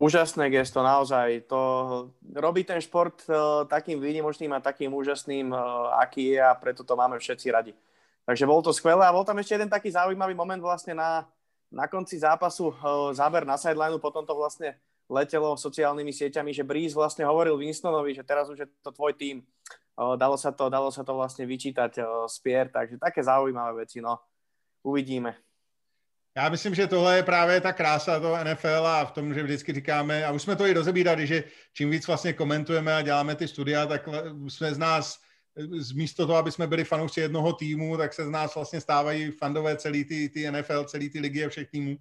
Úžasné 0.02 0.50
gesto, 0.50 0.82
naozaj. 0.82 1.48
To 1.48 1.62
robí 2.34 2.66
ten 2.66 2.82
šport 2.82 3.24
uh, 3.30 3.64
takým 3.70 4.02
výnimočným 4.02 4.52
a 4.52 4.64
takým 4.64 4.91
úžasným, 4.91 5.54
uh, 5.54 5.94
aký 6.02 6.36
je 6.36 6.41
a 6.41 6.52
preto 6.58 6.82
to 6.84 6.98
máme 6.98 7.16
všetci 7.22 7.48
radi. 7.54 7.72
Takže 8.26 8.44
bol 8.50 8.60
to 8.66 8.74
skvelé 8.74 9.06
a 9.06 9.16
bol 9.16 9.24
tam 9.24 9.39
ešte 9.39 9.56
jeden 9.56 9.72
taký 9.72 9.94
zaujímavý 9.94 10.34
moment 10.34 10.60
vlastne 10.60 10.98
na, 10.98 11.30
na 11.72 11.88
konci 11.88 12.20
zápasu, 12.20 12.74
uh, 12.74 13.14
záber 13.16 13.48
na 13.48 13.56
sidelineu, 13.56 14.02
potom 14.02 14.26
to 14.26 14.34
vlastne 14.36 14.76
letelo 15.08 15.54
sociálnymi 15.56 16.10
sieťami, 16.10 16.52
že 16.56 16.66
Breeze 16.66 16.98
vlastne 16.98 17.28
hovoril 17.28 17.60
Winstonovi, 17.60 18.18
že 18.18 18.26
teraz 18.26 18.50
už 18.50 18.66
je 18.66 18.68
to 18.82 18.89
tvoj 18.89 19.14
tým. 19.14 19.44
Dalo, 19.94 20.34
sa 20.41 20.50
to, 20.50 20.74
dalo 20.74 20.89
sa 20.89 21.06
to 21.06 21.14
vlastne 21.14 21.46
vyčítať 21.46 22.02
z 22.26 22.36
Pier, 22.41 22.66
takže 22.74 22.98
také 22.98 23.22
zaujímavé 23.22 23.86
veci, 23.86 24.02
no. 24.02 24.18
Uvidíme. 24.82 25.38
Já 26.38 26.49
myslím, 26.49 26.75
že 26.75 26.88
tohle 26.88 27.15
je 27.15 27.23
právě 27.23 27.61
ta 27.61 27.73
krása 27.73 28.19
toho 28.19 28.43
NFL 28.43 28.88
a 28.88 29.05
v 29.05 29.11
tom, 29.11 29.34
že 29.34 29.43
vždycky 29.43 29.73
říkáme, 29.73 30.25
a 30.25 30.31
už 30.31 30.41
jsme 30.41 30.55
to 30.55 30.65
i 30.65 30.73
rozebírali, 30.73 31.27
že 31.27 31.43
čím 31.73 31.89
víc 31.89 32.07
vlastně 32.07 32.34
komentujeme 32.34 32.95
a 32.95 33.01
děláme 33.01 33.36
ty 33.36 33.47
studia, 33.47 33.86
tak 33.86 34.09
jsme 34.47 34.73
z 34.73 34.77
nás, 34.77 35.19
z 35.79 35.91
místo 35.91 36.27
toho, 36.27 36.38
aby 36.38 36.51
jsme 36.51 36.67
byli 36.67 36.84
fanoušci 36.84 37.19
jednoho 37.19 37.53
týmu, 37.53 37.97
tak 37.97 38.13
se 38.13 38.25
z 38.25 38.29
nás 38.29 38.55
vlastně 38.55 38.81
stávají 38.81 39.31
fandové 39.31 39.77
celý 39.77 40.05
ty, 40.05 40.29
ty 40.29 40.51
NFL, 40.51 40.84
celý 40.84 41.09
ty 41.09 41.19
ligy 41.19 41.45
a 41.45 41.49
všech 41.49 41.69
týmů. 41.69 41.97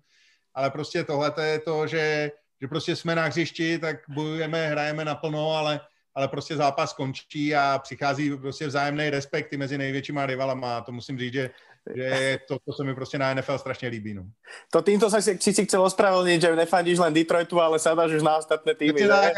Ale 0.54 0.70
prostě 0.70 1.04
tohle 1.04 1.32
je 1.42 1.58
to, 1.58 1.86
že, 1.86 2.30
že 2.60 2.68
prostě 2.68 2.96
jsme 2.96 3.14
na 3.14 3.24
hřišti, 3.24 3.78
tak 3.78 3.96
bojujeme, 4.08 4.68
hrajeme 4.68 5.04
naplno, 5.04 5.50
ale 5.50 5.80
ale 6.14 6.28
prostě 6.28 6.56
zápas 6.56 6.92
končí 6.92 7.54
a 7.54 7.80
přichází 7.82 8.36
prostě 8.36 8.66
vzájemný 8.66 9.10
respekt 9.10 9.52
mezi 9.54 9.78
největšíma 9.78 10.26
rivalama 10.26 10.76
a 10.76 10.80
to 10.80 10.92
musím 10.92 11.18
říct, 11.18 11.32
že 11.32 11.50
že 11.94 12.38
to, 12.48 12.58
to 12.64 12.72
se 12.72 12.84
mi 12.84 12.94
prostě 12.94 13.18
na 13.18 13.34
NFL 13.34 13.58
strašně 13.58 13.88
líbí. 13.88 14.14
No. 14.14 14.24
To 14.70 14.82
týmto 14.82 15.10
sa 15.10 15.18
si, 15.18 15.34
si, 15.34 15.64
chcel 15.66 15.82
ospravedlniť, 15.82 16.38
že 16.40 16.56
nefandíš 16.56 16.98
len 17.02 17.10
Detroitu, 17.14 17.58
ale 17.58 17.82
sadáš 17.82 18.12
už 18.12 18.22
na 18.22 18.38
ostatné 18.38 18.74
týmy. 18.74 19.02
Tak, 19.02 19.34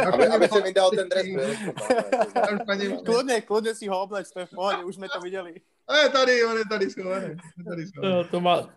aby, 0.00 0.26
aby 0.26 0.46
si 0.48 0.60
mi 0.62 0.72
dal 0.72 0.88
ten 0.90 1.08
dres. 1.08 1.26
kľudne, 3.04 3.44
kľudne 3.44 3.72
si 3.76 3.92
ho 3.92 3.96
obleč, 4.02 4.32
to 4.32 4.40
je 4.40 4.48
v 4.48 4.54
pohode, 4.56 4.80
už 4.88 4.96
sme 4.96 5.08
to 5.12 5.20
videli. 5.20 5.60
A 5.84 5.96
je 5.96 6.08
tady, 6.08 6.44
on 6.44 6.56
je 6.58 6.64
tady 6.64 6.90
schovaný. 6.90 7.36
To, 8.00 8.24
to 8.24 8.40
má... 8.40 8.72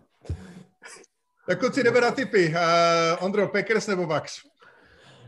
Tak 1.46 1.58
kluci, 1.58 1.82
jdeme 1.82 2.00
na 2.00 2.10
typy. 2.10 2.48
Uh, 2.48 3.24
Ondro, 3.24 3.48
Packers 3.48 3.86
nebo 3.86 4.06
Bucks? 4.06 4.42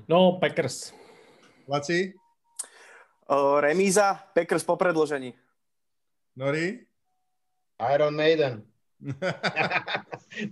No, 0.08 0.32
Packers. 0.40 0.92
Laci? 1.68 2.12
Uh, 3.30 3.60
remíza, 3.60 4.20
Packers 4.34 4.64
po 4.64 4.76
predložení. 4.76 5.34
Nori? 6.36 6.88
Iron 7.94 8.16
Maiden. 8.16 8.62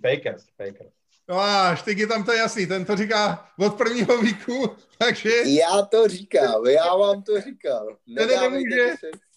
Fakers, 0.03 0.45
Fakers. 0.57 0.97
No 1.29 1.41
a 1.41 1.77
je 1.87 2.07
tam 2.07 2.24
to 2.24 2.33
jasný, 2.33 2.66
ten 2.66 2.85
to 2.85 2.97
říká 2.97 3.49
od 3.59 3.74
prvního 3.74 4.18
víku, 4.18 4.77
takže... 4.99 5.31
Já 5.45 5.83
to 5.83 6.09
říkám, 6.09 6.66
já 6.66 6.97
vám 6.97 7.22
to 7.22 7.41
říkal. 7.41 7.97
Ten 8.16 8.29
nemůže, 8.29 8.95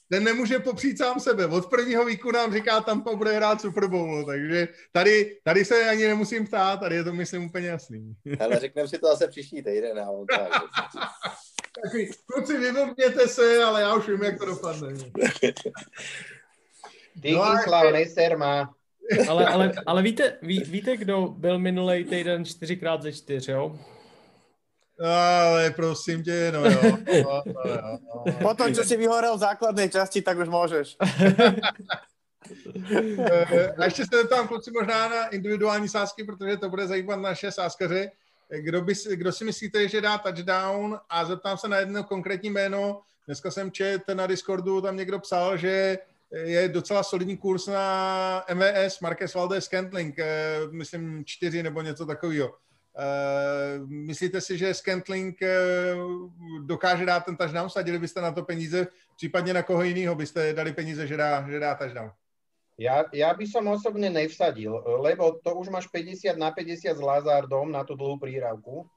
ten 0.09 0.23
nemůže 0.23 0.59
popřít 0.59 0.97
sám 0.97 1.19
sebe. 1.19 1.45
Od 1.45 1.69
prvního 1.69 2.05
víku 2.05 2.31
nám 2.31 2.53
říká, 2.53 2.81
tam 2.81 3.03
bude 3.15 3.31
hrát 3.31 3.61
Super 3.61 3.87
Bowl, 3.87 4.25
takže 4.25 4.67
tady, 4.91 5.37
tady 5.43 5.65
se 5.65 5.89
ani 5.89 6.07
nemusím 6.07 6.47
ptát, 6.47 6.79
tady 6.79 6.95
je 6.95 7.03
to 7.03 7.13
myslím 7.13 7.45
úplně 7.45 7.67
jasný. 7.67 8.15
Ale 8.39 8.59
řekneme 8.59 8.87
si 8.87 8.97
to 8.97 9.07
zase 9.07 9.27
příští 9.27 9.63
týden, 9.63 9.97
já 9.97 10.11
vám 10.11 10.25
Takový, 11.83 12.11
kluci, 12.25 12.57
vyvrbněte 12.57 13.27
se, 13.27 13.63
ale 13.63 13.81
já 13.81 13.95
už 13.95 14.07
vím, 14.09 14.23
jak 14.23 14.37
to 14.39 14.45
dopadne. 14.45 14.87
Díky, 17.19 17.35
no, 17.35 17.57
slavnej 17.63 18.05
serma. 18.05 18.73
Ale, 19.27 19.45
ale, 19.47 19.71
ale 19.85 20.01
víte, 20.01 20.37
ví, 20.41 20.63
víte, 20.63 20.97
kdo 20.97 21.27
byl 21.27 21.59
minulý 21.59 22.03
týden 22.03 22.43
4x 22.43 23.01
ze 23.01 23.11
4, 23.11 23.51
jo? 23.51 23.79
Ale 25.03 25.71
prosím 25.71 26.23
tě, 26.23 26.51
no 26.51 26.65
jo. 26.65 26.81
No, 26.83 27.43
no, 27.45 27.71
jo, 27.71 27.97
no. 28.25 28.33
Potom, 28.41 28.75
čo 28.75 28.83
si 28.83 28.97
vyhorel 28.97 29.35
v 29.35 29.39
základnej 29.39 29.89
časti, 29.89 30.21
tak 30.21 30.37
už 30.37 30.47
můžeš. 30.47 30.97
A 33.77 33.85
ještě 33.85 34.03
se 34.03 34.17
zeptám 34.17 34.47
kluci 34.47 34.71
možná 34.71 35.09
na 35.09 35.27
individuální 35.27 35.89
sázky, 35.89 36.23
protože 36.23 36.57
to 36.57 36.69
bude 36.69 36.87
zajímat 36.87 37.19
naše 37.19 37.51
sázkaře. 37.51 38.11
Kdo, 38.49 38.81
by, 38.81 38.93
kdo 39.13 39.31
si 39.31 39.45
myslíte, 39.45 39.87
že 39.87 40.01
dá 40.01 40.17
touchdown? 40.17 40.99
A 41.09 41.25
zeptám 41.25 41.57
se 41.57 41.67
na 41.67 41.77
jedno 41.77 42.03
konkrétní 42.03 42.49
jméno. 42.49 43.01
Dneska 43.25 43.51
jsem 43.51 43.71
čet 43.71 44.01
na 44.13 44.27
Discordu, 44.27 44.81
tam 44.81 44.97
někdo 44.97 45.19
psal, 45.19 45.57
že 45.57 45.97
je 46.31 46.69
docela 46.69 47.03
solidní 47.03 47.37
kurz 47.37 47.67
na 47.67 48.45
MVS, 48.53 48.99
Marquez 48.99 49.33
Valdez 49.33 49.65
Scantling, 49.65 50.19
eh, 50.19 50.59
myslím 50.71 51.25
čtyři 51.25 51.63
nebo 51.63 51.81
něco 51.81 52.05
takového. 52.05 52.49
Uh, 52.99 53.89
myslíte 53.89 54.41
si, 54.41 54.57
že 54.57 54.73
Scantling 54.73 55.37
uh, 55.41 56.65
dokáže 56.65 57.05
dát 57.05 57.25
ten 57.25 57.37
touchdown? 57.37 57.69
Sadili 57.69 57.99
byste 57.99 58.21
na 58.21 58.31
to 58.31 58.43
peníze? 58.43 58.87
Případně 59.15 59.53
na 59.53 59.63
koho 59.63 59.83
jiného 59.83 60.15
byste 60.15 60.53
dali 60.53 60.73
peníze, 60.73 61.07
že 61.07 61.17
dá, 61.17 61.49
že 61.49 61.59
dá 61.59 61.75
touchdown? 61.75 62.11
Ja, 62.79 63.03
ja 63.11 63.35
by 63.35 63.43
som 63.43 63.67
osobne 63.67 64.07
nevsadil, 64.07 64.71
lebo 65.03 65.35
to 65.43 65.51
už 65.51 65.67
máš 65.67 65.91
50 65.91 66.39
na 66.39 66.47
50 66.55 66.95
s 66.95 67.01
Lazardom 67.03 67.67
na 67.67 67.83
tú 67.83 67.99
dlhú 67.99 68.15
príravku. 68.15 68.87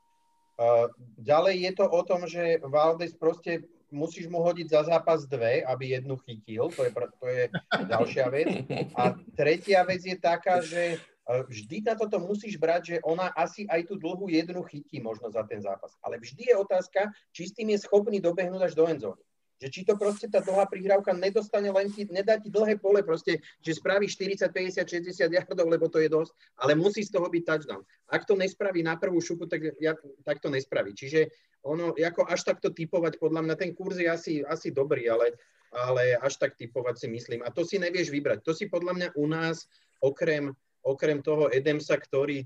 Ďalej 1.18 1.66
je 1.66 1.72
to 1.74 1.90
o 1.90 2.00
tom, 2.06 2.22
že 2.30 2.62
Valdez 2.62 3.10
proste 3.10 3.66
musíš 3.92 4.26
mu 4.26 4.40
hodiť 4.40 4.66
za 4.72 4.82
zápas 4.88 5.28
dve, 5.28 5.62
aby 5.62 5.94
jednu 5.94 6.16
chytil, 6.24 6.72
to 6.72 6.88
je, 6.88 6.90
to 6.92 7.26
je 7.28 7.42
ďalšia 7.86 8.26
vec. 8.32 8.48
A 8.96 9.12
tretia 9.36 9.84
vec 9.84 10.02
je 10.02 10.16
taká, 10.16 10.64
že 10.64 10.96
e, 10.96 11.34
vždy 11.46 11.84
na 11.86 11.94
toto 11.94 12.18
musíš 12.18 12.56
brať, 12.56 12.82
že 12.84 12.96
ona 13.04 13.30
asi 13.36 13.68
aj 13.68 13.86
tú 13.86 14.00
dlhú 14.00 14.32
jednu 14.32 14.64
chytí 14.64 14.98
možno 14.98 15.28
za 15.28 15.44
ten 15.44 15.60
zápas. 15.60 15.92
Ale 16.00 16.18
vždy 16.18 16.50
je 16.50 16.56
otázka, 16.56 17.12
či 17.30 17.46
s 17.46 17.54
tým 17.54 17.76
je 17.76 17.84
schopný 17.84 18.18
dobehnúť 18.18 18.72
až 18.72 18.74
do 18.74 18.88
endzóny. 18.88 19.22
Že 19.62 19.68
či 19.70 19.80
to 19.86 19.94
proste 19.94 20.26
tá 20.26 20.42
dlhá 20.42 20.66
prihrávka 20.66 21.14
nedostane 21.14 21.70
len 21.70 21.86
ti, 21.94 22.02
nedá 22.10 22.34
ti 22.34 22.50
dlhé 22.50 22.82
pole 22.82 23.06
proste, 23.06 23.38
že 23.62 23.78
spraví 23.78 24.10
40, 24.10 24.50
50, 24.50 24.82
60 24.82 25.30
yardov, 25.30 25.70
lebo 25.70 25.86
to 25.86 26.02
je 26.02 26.10
dosť, 26.10 26.34
ale 26.58 26.74
musí 26.74 27.06
z 27.06 27.14
toho 27.14 27.30
byť 27.30 27.42
touchdown. 27.46 27.82
Ak 28.10 28.26
to 28.26 28.34
nespraví 28.34 28.82
na 28.82 28.98
prvú 28.98 29.22
šupu, 29.22 29.46
tak, 29.46 29.78
ja, 29.78 29.94
tak 30.26 30.42
to 30.42 30.50
nespraví. 30.50 30.98
Čiže 30.98 31.30
ono, 31.62 31.94
ako 31.94 32.26
až 32.26 32.42
takto 32.42 32.74
typovať, 32.74 33.22
podľa 33.22 33.46
mňa 33.46 33.54
ten 33.54 33.70
kurz 33.70 34.02
je 34.02 34.10
asi, 34.10 34.42
asi 34.42 34.74
dobrý, 34.74 35.06
ale, 35.06 35.38
ale 35.70 36.18
až 36.18 36.42
tak 36.42 36.58
typovať 36.58 37.06
si 37.06 37.08
myslím. 37.14 37.46
A 37.46 37.54
to 37.54 37.62
si 37.62 37.78
nevieš 37.78 38.10
vybrať. 38.10 38.42
To 38.42 38.50
si 38.50 38.66
podľa 38.66 38.92
mňa 38.98 39.08
u 39.14 39.30
nás, 39.30 39.70
okrem, 40.02 40.50
okrem 40.82 41.22
toho 41.22 41.46
Edemsa, 41.54 41.94
ktorý 41.94 42.42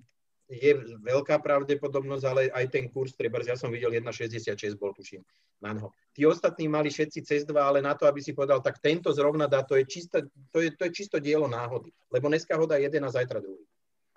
je 0.47 0.72
veľká 1.03 1.42
pravdepodobnosť, 1.42 2.24
ale 2.24 2.40
aj 2.55 2.66
ten 2.70 2.86
kurz, 2.86 3.18
treba, 3.18 3.42
ja 3.42 3.59
som 3.59 3.66
videl 3.74 3.90
1,66 3.99 4.78
bol, 4.78 4.94
tuším, 4.94 5.26
na 5.59 5.74
noho. 5.74 5.90
Tí 6.14 6.22
ostatní 6.22 6.70
mali 6.70 6.86
všetci 6.86 7.18
cez 7.26 7.42
dva, 7.42 7.66
ale 7.66 7.82
na 7.82 7.99
to, 7.99 8.07
aby 8.07 8.22
si 8.22 8.30
povedal, 8.30 8.62
tak 8.62 8.78
tento 8.78 9.11
zrovna 9.11 9.51
dá, 9.51 9.66
to 9.66 9.74
je, 9.74 9.84
čisto, 9.84 10.22
to 10.55 10.62
je, 10.62 10.70
to 10.70 10.86
je 10.86 10.92
čisto 10.94 11.18
dielo 11.18 11.51
náhody. 11.51 11.90
Lebo 12.14 12.30
dneska 12.30 12.55
ho 12.55 12.66
dá 12.66 12.78
jeden 12.78 13.03
a 13.03 13.11
zajtra 13.11 13.42
druhý. 13.42 13.66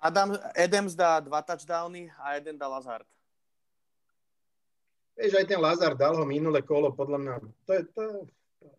Adam, 0.00 0.38
Adams 0.54 0.94
dá 0.94 1.20
dva 1.20 1.42
touchdowny 1.42 2.08
a 2.22 2.38
jeden 2.38 2.56
dá 2.56 2.70
Lazard. 2.70 3.04
Vieš, 5.18 5.36
aj 5.36 5.46
ten 5.50 5.60
Lazard 5.60 5.98
dal 5.98 6.14
ho 6.16 6.24
minulé 6.24 6.62
kolo, 6.62 6.94
podľa 6.94 7.18
mňa, 7.20 7.34
to 7.66 7.72
je, 7.74 7.82
to, 7.92 8.02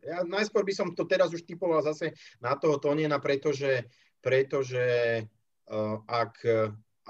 ja 0.02 0.24
najskôr 0.26 0.64
by 0.66 0.74
som 0.74 0.88
to 0.96 1.04
teraz 1.06 1.30
už 1.36 1.44
typoval 1.44 1.84
zase 1.84 2.16
na 2.40 2.56
toho 2.56 2.80
Toniena, 2.82 3.22
pretože, 3.22 3.86
pretože 4.24 4.82
uh, 5.70 6.02
ak 6.10 6.42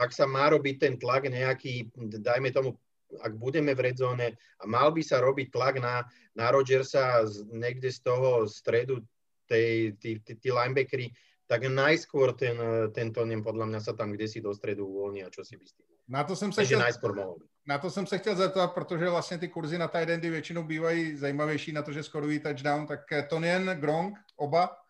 ak 0.02 0.10
sa 0.10 0.26
má 0.26 0.50
robiť 0.50 0.76
ten 0.82 0.94
tlak 0.98 1.30
nejaký, 1.30 1.94
dajme 2.18 2.50
tomu, 2.50 2.74
ak 3.22 3.38
budeme 3.38 3.78
v 3.78 3.94
redzone 3.94 4.34
a 4.34 4.64
mal 4.66 4.90
by 4.90 5.04
sa 5.06 5.22
robiť 5.22 5.54
tlak 5.54 5.78
na, 5.78 6.02
na 6.34 6.50
Rodgersa 6.50 7.22
z, 7.30 7.46
niekde 7.54 7.94
z 7.94 8.00
toho 8.02 8.50
stredu, 8.50 9.06
tej, 9.46 9.94
tí, 10.00 10.18
tí, 10.24 10.34
tí 10.40 10.50
linebackery, 10.50 11.12
tak 11.46 11.68
najskôr 11.68 12.32
ten, 12.40 12.56
ten 12.96 13.12
Tonem 13.12 13.44
podľa 13.44 13.68
mňa 13.68 13.80
sa 13.84 13.92
tam 13.92 14.16
kde 14.16 14.32
si 14.32 14.40
do 14.40 14.56
stredu 14.56 14.88
uvoľní 14.88 15.28
a 15.28 15.30
čo 15.30 15.44
si 15.44 15.60
tým. 15.60 15.92
Na 16.08 16.24
to 16.24 16.36
jsem 16.36 16.52
se 16.52 16.66
chtěl, 16.66 16.82
mohol. 17.16 17.36
Na 17.68 17.78
to 17.78 17.90
jsem 17.90 18.08
se 18.08 18.18
chtěl 18.18 18.36
zeptat, 18.36 18.74
protože 18.74 19.10
vlastně 19.10 19.38
ty 19.38 19.48
kurzy 19.48 19.78
na 19.78 19.88
tight 19.88 20.10
endy 20.10 20.30
většinou 20.30 20.64
bývají 20.64 21.18
zajímavější 21.18 21.72
na 21.72 21.82
to, 21.82 21.92
že 21.92 22.04
skorují 22.04 22.40
touchdown, 22.40 22.88
tak 22.88 23.00
Tonien, 23.30 23.78
Gronk, 23.80 24.18
oba? 24.36 24.81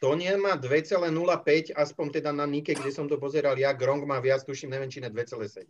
Tonien 0.00 0.40
má 0.40 0.56
2,05, 0.56 1.72
aspoň 1.76 2.10
teda 2.10 2.32
na 2.32 2.46
Nike, 2.46 2.74
kde 2.74 2.92
som 2.92 3.08
to 3.08 3.16
pozeral 3.16 3.58
ja, 3.58 3.72
Gronk 3.72 4.04
má 4.04 4.20
viac, 4.20 4.44
tuším, 4.44 4.70
neviem, 4.70 4.90
či 4.90 5.00
ne 5.00 5.10
2,7. 5.10 5.64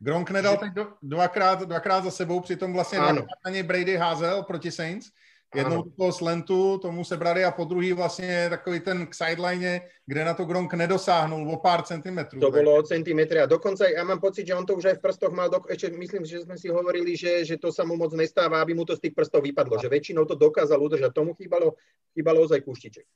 Gronk 0.00 0.30
nedal 0.30 0.56
teď 0.56 0.72
dvakrát, 1.02 1.62
dvakrát 1.62 2.04
za 2.04 2.10
sebou, 2.10 2.40
přitom 2.40 2.72
vlastně 2.72 2.98
na 2.98 3.50
něj 3.50 3.62
Brady 3.62 3.96
házel 3.96 4.42
proti 4.42 4.70
Saints. 4.70 5.10
Jednou 5.54 5.86
ano. 5.86 5.90
toho 5.96 6.12
slentu, 6.12 6.78
tomu 6.78 7.04
sebrali 7.04 7.44
a 7.44 7.50
po 7.50 7.64
druhý 7.64 7.92
vlastně 7.92 8.46
takový 8.50 8.80
ten 8.80 9.06
k 9.06 9.14
sideline, 9.14 9.80
kde 10.06 10.24
na 10.24 10.34
to 10.34 10.44
Gronk 10.44 10.74
nedosáhnul 10.74 11.50
o 11.50 11.56
pár 11.56 11.82
centimetrů. 11.82 12.40
To 12.40 12.50
bolo 12.50 12.74
o 12.74 12.82
centimetre 12.82 13.42
a 13.42 13.46
dokonca 13.46 13.86
ja 13.88 14.04
mám 14.04 14.20
pocit, 14.20 14.46
že 14.46 14.54
on 14.54 14.66
to 14.66 14.74
už 14.74 14.84
aj 14.84 14.96
v 14.98 15.00
prstoch 15.00 15.32
mal, 15.32 15.50
do, 15.50 15.62
ešte 15.70 15.90
myslím, 15.90 16.26
že 16.26 16.42
sme 16.42 16.58
si 16.58 16.68
hovorili, 16.68 17.16
že, 17.16 17.44
že 17.44 17.56
to 17.56 17.72
sa 17.72 17.86
mu 17.86 17.96
moc 17.96 18.12
nestáva, 18.12 18.60
aby 18.60 18.74
mu 18.74 18.84
to 18.84 18.96
z 18.96 19.00
tých 19.00 19.14
prstov 19.14 19.42
vypadlo, 19.46 19.78
že 19.78 19.88
väčšinou 19.88 20.26
to 20.26 20.34
dokázal 20.34 20.82
udržať. 20.82 21.14
Tomu 21.14 21.34
chýbalo, 21.34 21.78
chýbalo 22.14 22.42
ozaj 22.42 22.60
kúštiček. 22.60 23.06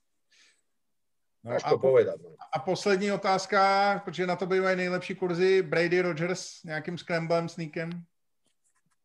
No 1.45 1.55
a, 1.55 1.71
po, 1.71 1.79
povedat, 1.79 2.19
no. 2.23 2.35
a 2.53 2.59
poslední 2.59 3.13
otázka, 3.13 4.03
protože 4.05 4.27
na 4.27 4.37
to 4.37 4.47
bývají 4.47 4.77
nejlepší 4.77 5.15
kurzy, 5.15 5.63
Brady 5.63 6.01
Rogers 6.01 6.63
nějakým 6.65 6.99
scramblem, 6.99 7.49
sneakem? 7.49 7.91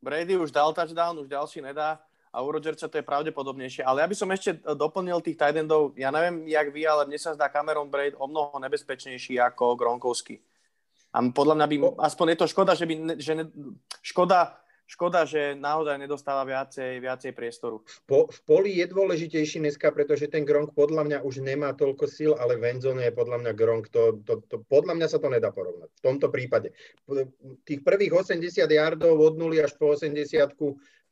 Brady 0.02 0.38
už 0.38 0.52
dal 0.52 0.74
touchdown, 0.74 1.20
už 1.20 1.28
ďalší 1.28 1.62
nedá 1.62 2.00
a 2.34 2.42
u 2.42 2.50
Rodgersa 2.50 2.90
to 2.90 2.98
je 2.98 3.06
pravdepodobnejšie. 3.06 3.86
Ale 3.86 4.02
ja 4.02 4.10
by 4.10 4.16
som 4.18 4.34
ešte 4.34 4.58
doplnil 4.66 5.22
tých 5.22 5.38
tight 5.38 5.54
endov. 5.54 5.94
Ja 5.94 6.10
neviem, 6.10 6.50
jak 6.50 6.74
vy, 6.74 6.82
ale 6.90 7.06
mne 7.06 7.22
sa 7.22 7.38
zdá 7.38 7.46
Cameron 7.54 7.94
Braid 7.94 8.18
o 8.18 8.26
mnoho 8.26 8.58
nebezpečnejší 8.58 9.38
ako 9.38 9.78
Gronkowski. 9.78 10.42
A 11.14 11.22
podľa 11.30 11.62
mňa 11.62 11.68
by, 11.70 11.76
aspoň 12.02 12.26
je 12.34 12.38
to 12.42 12.50
škoda, 12.50 12.74
že 12.74 12.90
by, 12.90 13.22
že 13.22 13.34
ne, 13.38 13.46
škoda, 14.02 14.63
škoda, 14.88 15.26
že 15.26 15.56
naozaj 15.58 15.98
nedostáva 15.98 16.44
viacej, 16.44 17.00
viacej 17.00 17.32
priestoru. 17.34 17.82
Po, 18.06 18.28
v 18.30 18.40
poli 18.46 18.72
je 18.78 18.86
dôležitejší 18.88 19.64
dneska, 19.64 19.90
pretože 19.96 20.30
ten 20.30 20.44
Gronk 20.44 20.76
podľa 20.76 21.04
mňa 21.08 21.18
už 21.24 21.42
nemá 21.42 21.74
toľko 21.74 22.06
síl, 22.06 22.32
ale 22.38 22.60
v 22.60 22.76
je 22.78 23.12
podľa 23.16 23.38
mňa 23.44 23.52
Gronk, 23.56 23.90
to, 23.90 24.20
to, 24.24 24.44
to, 24.48 24.62
podľa 24.68 24.94
mňa 25.00 25.08
sa 25.10 25.18
to 25.20 25.32
nedá 25.32 25.50
porovnať. 25.50 25.90
V 25.90 26.02
tomto 26.04 26.28
prípade. 26.30 26.76
Tých 27.64 27.82
prvých 27.82 28.14
80 28.14 28.64
yardov 28.68 29.16
od 29.18 29.36
0 29.40 29.64
až 29.64 29.74
po 29.80 29.96
80 29.96 30.20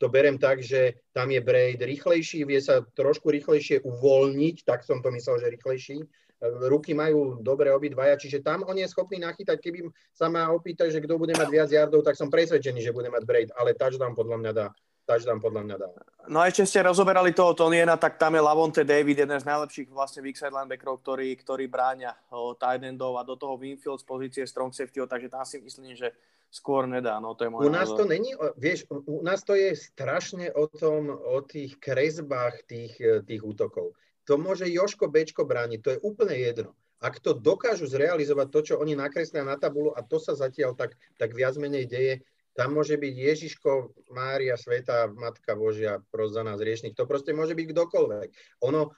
to 0.01 0.09
berem 0.09 0.41
tak, 0.41 0.65
že 0.65 0.97
tam 1.13 1.29
je 1.29 1.37
Braid 1.45 1.77
rýchlejší, 1.77 2.41
vie 2.41 2.57
sa 2.57 2.81
trošku 2.81 3.29
rýchlejšie 3.29 3.85
uvoľniť, 3.85 4.65
tak 4.65 4.81
som 4.81 4.97
to 4.97 5.13
myslel, 5.13 5.37
že 5.37 5.53
rýchlejší. 5.53 6.01
Ruky 6.41 6.97
majú 6.97 7.37
dobre 7.37 7.69
obidvaja, 7.69 8.17
čiže 8.17 8.41
tam 8.41 8.65
on 8.65 8.73
je 8.73 8.89
schopný 8.89 9.21
nachytať. 9.21 9.61
Keby 9.61 9.85
sa 10.09 10.25
ma 10.25 10.49
opýtať, 10.49 10.89
že 10.89 11.01
kto 11.05 11.21
bude 11.21 11.37
mať 11.37 11.49
viac 11.53 11.69
yardov, 11.69 12.01
tak 12.01 12.17
som 12.17 12.33
presvedčený, 12.33 12.81
že 12.81 12.89
bude 12.89 13.13
mať 13.13 13.23
Braid, 13.29 13.49
ale 13.53 13.77
touchdown 13.77 14.17
podľa 14.17 14.37
mňa 14.41 14.51
dá. 14.57 14.67
Touchdown 15.05 15.41
podľa 15.41 15.61
mňa 15.65 15.75
dá. 15.81 15.89
No 16.29 16.41
a 16.41 16.49
ešte 16.49 16.65
ste 16.65 16.85
rozoberali 16.85 17.33
toho 17.33 17.57
Toniena, 17.57 17.97
tak 17.97 18.21
tam 18.21 18.37
je 18.37 18.41
Lavonte 18.41 18.85
David, 18.85 19.21
jeden 19.21 19.37
z 19.37 19.45
najlepších 19.45 19.89
vlastne 19.89 20.21
weak 20.21 20.37
side 20.37 20.53
linebackerov, 20.53 21.01
ktorí, 21.01 21.33
ktorí 21.41 21.65
bráňa 21.69 22.13
tight 22.57 22.85
endov 22.85 23.17
a 23.17 23.25
do 23.25 23.33
toho 23.37 23.57
Winfield 23.57 24.01
z 24.01 24.05
pozície 24.05 24.43
strong 24.45 24.69
safety, 24.73 25.01
takže 25.01 25.29
tam 25.29 25.45
si 25.45 25.61
myslím, 25.61 25.97
že 25.97 26.13
skôr 26.53 26.85
nedá, 26.85 27.17
no 27.17 27.33
to 27.33 27.45
je 27.45 27.49
U 27.49 27.69
nás 27.69 27.89
názor. 27.89 28.03
to 28.03 28.05
není, 28.05 28.35
vieš, 28.59 28.85
u 28.89 29.23
nás 29.23 29.41
to 29.41 29.55
je 29.57 29.71
strašne 29.73 30.51
o 30.53 30.67
tom, 30.67 31.09
o 31.09 31.41
tých 31.41 31.79
kresbách 31.79 32.65
tých, 32.67 32.99
tých 33.25 33.41
útokov. 33.41 33.95
To 34.29 34.37
môže 34.37 34.69
Joško 34.69 35.09
Bčko 35.09 35.47
brániť, 35.47 35.79
to 35.81 35.89
je 35.97 36.03
úplne 36.05 36.35
jedno. 36.37 36.77
Ak 37.01 37.17
to 37.17 37.33
dokážu 37.33 37.89
zrealizovať 37.89 38.47
to, 38.53 38.59
čo 38.61 38.73
oni 38.77 38.93
nakreslia 38.93 39.41
na 39.41 39.57
tabulu 39.57 39.89
a 39.97 40.05
to 40.05 40.21
sa 40.21 40.37
zatiaľ 40.37 40.77
tak, 40.77 40.93
tak 41.17 41.33
viac 41.33 41.57
menej 41.57 41.89
deje, 41.89 42.13
tam 42.53 42.75
môže 42.77 42.99
byť 42.99 43.13
Ježiško, 43.15 43.71
Mária, 44.11 44.59
Sveta, 44.59 45.07
Matka 45.07 45.55
Božia, 45.55 46.03
pros 46.11 46.35
za 46.35 46.43
nás 46.43 46.59
riešnik. 46.59 46.99
To 46.99 47.07
proste 47.07 47.31
môže 47.31 47.55
byť 47.55 47.67
kdokoľvek. 47.73 48.29
Ono, 48.67 48.91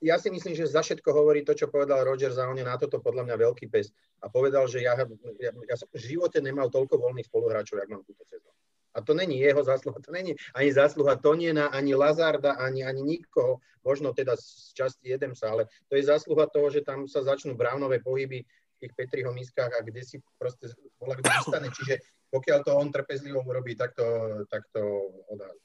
ja 0.00 0.16
si 0.16 0.32
myslím, 0.32 0.56
že 0.56 0.66
za 0.66 0.80
všetko 0.80 1.12
hovorí 1.12 1.44
to, 1.44 1.52
čo 1.52 1.68
povedal 1.68 2.08
Roger 2.08 2.32
za 2.32 2.48
on 2.48 2.56
je 2.56 2.64
na 2.64 2.80
toto 2.80 2.98
podľa 2.98 3.28
mňa 3.28 3.36
veľký 3.36 3.68
pes. 3.68 3.92
A 4.24 4.32
povedal, 4.32 4.64
že 4.64 4.80
ja, 4.80 4.96
ja, 4.96 5.52
ja 5.52 5.76
som 5.76 5.86
v 5.92 6.02
živote 6.02 6.40
nemal 6.40 6.72
toľko 6.72 6.96
voľných 6.96 7.28
spoluhráčov, 7.28 7.84
jak 7.84 7.92
mám 7.92 8.02
túto 8.02 8.24
sezónu. 8.24 8.56
A 8.96 9.04
to 9.04 9.14
není 9.14 9.40
jeho 9.40 9.60
zásluha, 9.64 10.00
to 10.00 10.12
není 10.12 10.32
ani 10.54 10.72
zásluha 10.72 11.16
Toniena, 11.16 11.66
ani 11.68 11.94
Lazarda, 11.94 12.52
ani, 12.52 12.84
ani 12.84 13.02
nikoho, 13.02 13.60
možno 13.84 14.16
teda 14.16 14.36
z 14.40 14.72
časti 14.72 15.12
sa, 15.36 15.52
ale 15.52 15.68
to 15.92 16.00
je 16.00 16.08
zásluha 16.08 16.48
toho, 16.48 16.72
že 16.72 16.80
tam 16.80 17.04
sa 17.04 17.20
začnú 17.20 17.54
brávnové 17.54 18.00
pohyby 18.00 18.42
v 18.42 18.76
tých 18.80 18.92
Petriho 18.96 19.32
miskách 19.36 19.76
a 19.76 19.84
kde 19.84 20.00
si 20.00 20.16
proste 20.40 20.72
bola 20.96 21.14
kto 21.20 21.28
vystane. 21.28 21.68
Čiže 21.68 21.94
pokiaľ 22.32 22.58
to 22.64 22.72
on 22.72 22.88
trpezlivo 22.88 23.44
urobí, 23.44 23.76
tak 23.76 23.92
to, 23.92 24.04
tak 24.48 24.64
to 24.72 24.80
odhádza. 25.28 25.64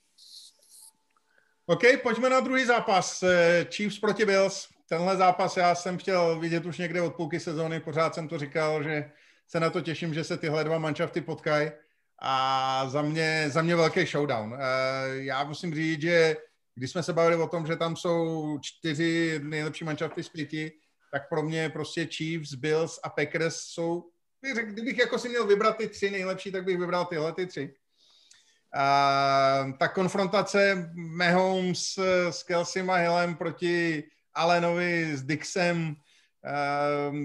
OK, 1.66 2.04
pojďme 2.04 2.30
na 2.30 2.40
druhý 2.40 2.66
zápas. 2.66 3.24
Eh, 3.24 3.66
Chiefs 3.72 4.00
proti 4.00 4.26
Bills. 4.26 4.68
Tenhle 4.90 5.18
zápas 5.18 5.58
já 5.58 5.76
jsem 5.76 5.98
chtěl 5.98 6.40
vidět 6.40 6.66
už 6.66 6.78
někde 6.78 7.02
od 7.02 7.16
půlky 7.16 7.40
sezóny. 7.40 7.80
Pořád 7.80 8.16
jsem 8.16 8.28
to 8.28 8.38
říkal, 8.38 8.84
že 8.84 9.12
se 9.48 9.60
na 9.60 9.70
to 9.70 9.82
těším, 9.82 10.14
že 10.14 10.24
se 10.24 10.38
tyhle 10.38 10.64
dva 10.64 10.78
manšafty 10.78 11.22
potkají. 11.22 11.72
A 12.22 12.86
za 12.90 13.02
mě, 13.02 13.46
za 13.50 13.62
mě 13.62 13.76
velký 13.76 14.06
showdown. 14.06 14.58
Eh, 14.60 14.60
já 15.16 15.44
musím 15.44 15.76
říct, 15.76 16.02
že 16.02 16.36
když 16.76 16.92
jsme 16.92 17.04
se 17.04 17.14
bavili 17.14 17.36
o 17.36 17.48
tom, 17.48 17.68
že 17.68 17.76
tam 17.76 17.96
jsou 17.96 18.60
čtyři 18.62 19.40
nejlepší 19.44 19.86
manšafty 19.86 20.24
z 20.24 20.30
pěti, 20.30 20.72
tak 21.12 21.30
pro 21.30 21.44
mě 21.44 21.70
prostě 21.70 22.06
Chiefs, 22.06 22.54
Bills 22.54 23.00
a 23.04 23.10
Packers 23.10 23.56
jsou, 23.56 24.04
kdybych 24.64 24.98
jako 24.98 25.20
si 25.20 25.30
měl 25.30 25.48
vybrat 25.48 25.78
ty 25.78 25.88
tři 25.88 26.12
nejlepší, 26.12 26.52
tak 26.52 26.64
bych 26.64 26.78
vybral 26.78 27.06
tyhle 27.06 27.34
ty 27.34 27.48
tři. 27.48 27.74
Uh, 28.76 29.78
ta 29.78 29.88
konfrontace 29.88 30.90
Mahomes 30.94 32.00
s 32.30 32.44
Kelsey 32.44 32.84
a 32.90 32.96
Hillem 32.96 33.36
proti 33.36 34.04
Allenovi 34.34 35.18
s 35.18 35.24
Dixem, 35.24 35.88
uh, 35.88 37.16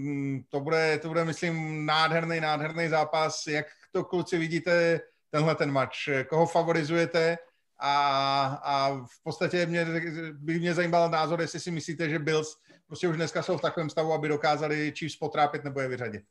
to, 0.49 0.61
bude, 0.61 0.99
to 0.99 1.09
bude, 1.09 1.25
myslím, 1.25 1.87
nádherný, 1.87 2.41
nádherný 2.41 2.89
zápas. 2.89 3.47
Jak 3.47 3.67
to, 3.97 4.05
kluci, 4.05 4.39
vidíte 4.39 5.01
tenhle 5.31 5.55
ten 5.55 5.71
match? 5.71 5.97
Koho 6.29 6.47
favorizujete? 6.47 7.39
A, 7.79 8.45
a 8.65 8.91
v 8.91 9.23
podstatě 9.23 9.67
mě, 9.67 9.87
by 10.33 10.59
mě 10.59 10.75
zajímal 10.75 11.11
názor, 11.11 11.41
jestli 11.41 11.61
si 11.61 11.71
myslíte, 11.71 12.09
že 12.09 12.19
Bills 12.19 12.57
prostě 12.87 13.09
už 13.09 13.17
dneska 13.17 13.43
jsou 13.43 13.59
v 13.59 13.61
takovém 13.61 13.91
stavu, 13.91 14.13
aby 14.13 14.29
dokázali 14.29 14.93
Chiefs 14.99 15.17
potrápit 15.17 15.65
nebo 15.65 15.81
je 15.81 15.89
vyřadit. 15.89 16.23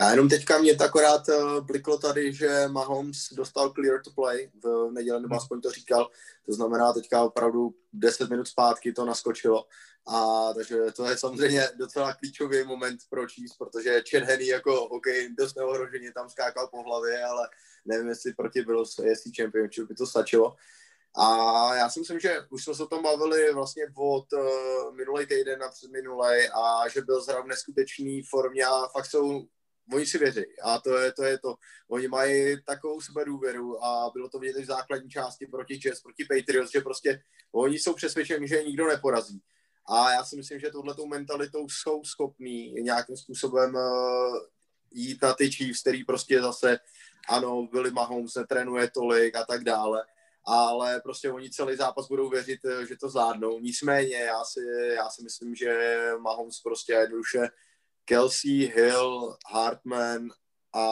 Já 0.00 0.10
jenom 0.10 0.28
teďka 0.28 0.58
mě 0.58 0.76
to 0.76 0.84
akorát 0.84 1.28
uh, 1.28 1.60
bliklo 1.60 1.98
tady, 1.98 2.32
že 2.32 2.68
Mahomes 2.68 3.28
dostal 3.32 3.70
clear 3.70 4.02
to 4.02 4.10
play 4.10 4.50
v 4.64 4.90
neděli, 4.92 5.22
nebo 5.22 5.34
aspoň 5.34 5.60
to 5.60 5.70
říkal. 5.70 6.10
To 6.46 6.52
znamená 6.52 6.92
teďka 6.92 7.22
opravdu 7.22 7.74
10 7.92 8.30
minut 8.30 8.48
zpátky 8.48 8.92
to 8.92 9.04
naskočilo. 9.04 9.66
A 10.06 10.48
takže 10.54 10.76
to 10.96 11.04
je 11.04 11.18
samozřejmě 11.18 11.68
docela 11.76 12.14
klíčový 12.14 12.64
moment 12.64 13.00
pro 13.10 13.26
Chiefs, 13.26 13.56
protože 13.56 14.02
Chad 14.10 14.40
jako 14.40 14.84
OK, 14.84 15.06
dost 15.38 15.56
neohroženě 15.56 16.12
tam 16.12 16.30
skákal 16.30 16.68
po 16.68 16.82
hlavě, 16.82 17.24
ale 17.24 17.48
nevím, 17.84 18.08
jestli 18.08 18.32
proti 18.32 18.62
Bills, 18.62 18.98
jestli 18.98 19.32
Championship 19.36 19.88
by 19.88 19.94
to 19.94 20.06
stačilo. 20.06 20.56
A 21.14 21.74
já 21.74 21.90
si 21.90 22.00
myslím, 22.00 22.20
že 22.20 22.36
už 22.50 22.64
jsme 22.64 22.74
se 22.74 22.82
o 22.82 22.86
tom 22.86 23.02
bavili 23.02 23.54
vlastně 23.54 23.84
od 23.96 24.32
uh, 24.32 24.94
minulý 24.94 25.26
týden 25.26 25.62
a 25.62 25.68
před 25.68 25.90
minulý 25.90 26.48
a 26.54 26.88
že 26.88 27.00
byl 27.00 27.22
zrovna 27.22 27.44
v 27.44 27.48
neskutečný 27.48 28.22
formě 28.22 28.64
a 28.64 28.88
fakt 28.88 29.06
jsou 29.06 29.46
oni 29.92 30.06
si 30.06 30.18
věří 30.18 30.44
a 30.62 30.78
to 30.78 30.96
je, 30.96 31.12
to 31.12 31.24
je 31.24 31.38
to. 31.38 31.54
Oni 31.88 32.08
mají 32.08 32.62
takovou 32.64 32.98
důvěru 33.24 33.84
a 33.84 34.10
bylo 34.14 34.28
to 34.28 34.38
vidět 34.38 34.62
v 34.62 34.66
základní 34.66 35.10
části 35.10 35.46
proti 35.46 35.80
Jets, 35.84 36.02
proti 36.02 36.24
Patriots, 36.24 36.72
že 36.72 36.80
prostě 36.80 37.22
oni 37.52 37.78
jsou 37.78 37.94
přesvědčeni, 37.94 38.48
že 38.48 38.56
je 38.56 38.64
nikdo 38.64 38.86
neporazí. 38.86 39.42
A 39.86 40.12
já 40.12 40.24
si 40.24 40.36
myslím, 40.36 40.60
že 40.60 40.70
tohletou 40.70 41.06
mentalitou 41.06 41.68
jsou 41.68 42.04
schopní 42.04 42.72
nějakým 42.72 43.16
způsobem 43.16 43.74
uh, 43.74 44.38
jít 44.90 45.22
na 45.22 45.34
ty 45.34 45.50
Chiefs, 45.50 45.80
který 45.80 46.04
prostě 46.04 46.42
zase, 46.42 46.78
ano, 47.28 47.68
Billy 47.72 47.90
Mahomes 47.90 48.34
netrénuje 48.34 48.90
tolik 48.90 49.36
a 49.36 49.44
tak 49.44 49.64
dále, 49.64 50.04
ale 50.44 51.00
prostě 51.00 51.30
oni 51.30 51.50
celý 51.50 51.76
zápas 51.76 52.08
budou 52.08 52.28
věřit, 52.28 52.60
eh, 52.64 52.86
že 52.86 52.96
to 52.96 53.08
zvládnou. 53.08 53.60
Nicméně 53.60 54.16
já 54.16 54.44
si, 54.44 54.60
já 54.94 55.10
si 55.10 55.22
myslím, 55.22 55.54
že 55.54 55.98
Mahomes 56.20 56.60
prostě 56.60 56.92
jednoduše 56.92 57.48
Kelsey, 58.04 58.66
Hill, 58.66 59.36
Hartman 59.46 60.28
a 60.74 60.84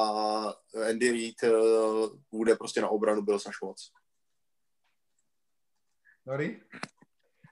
Andy 0.88 1.10
Reid 1.10 1.42
uh, 1.42 2.08
bude 2.32 2.56
prostě 2.56 2.80
na 2.80 2.88
obranu 2.88 3.22
byl 3.22 3.38
moc. 3.62 3.92
Nori? 6.26 6.60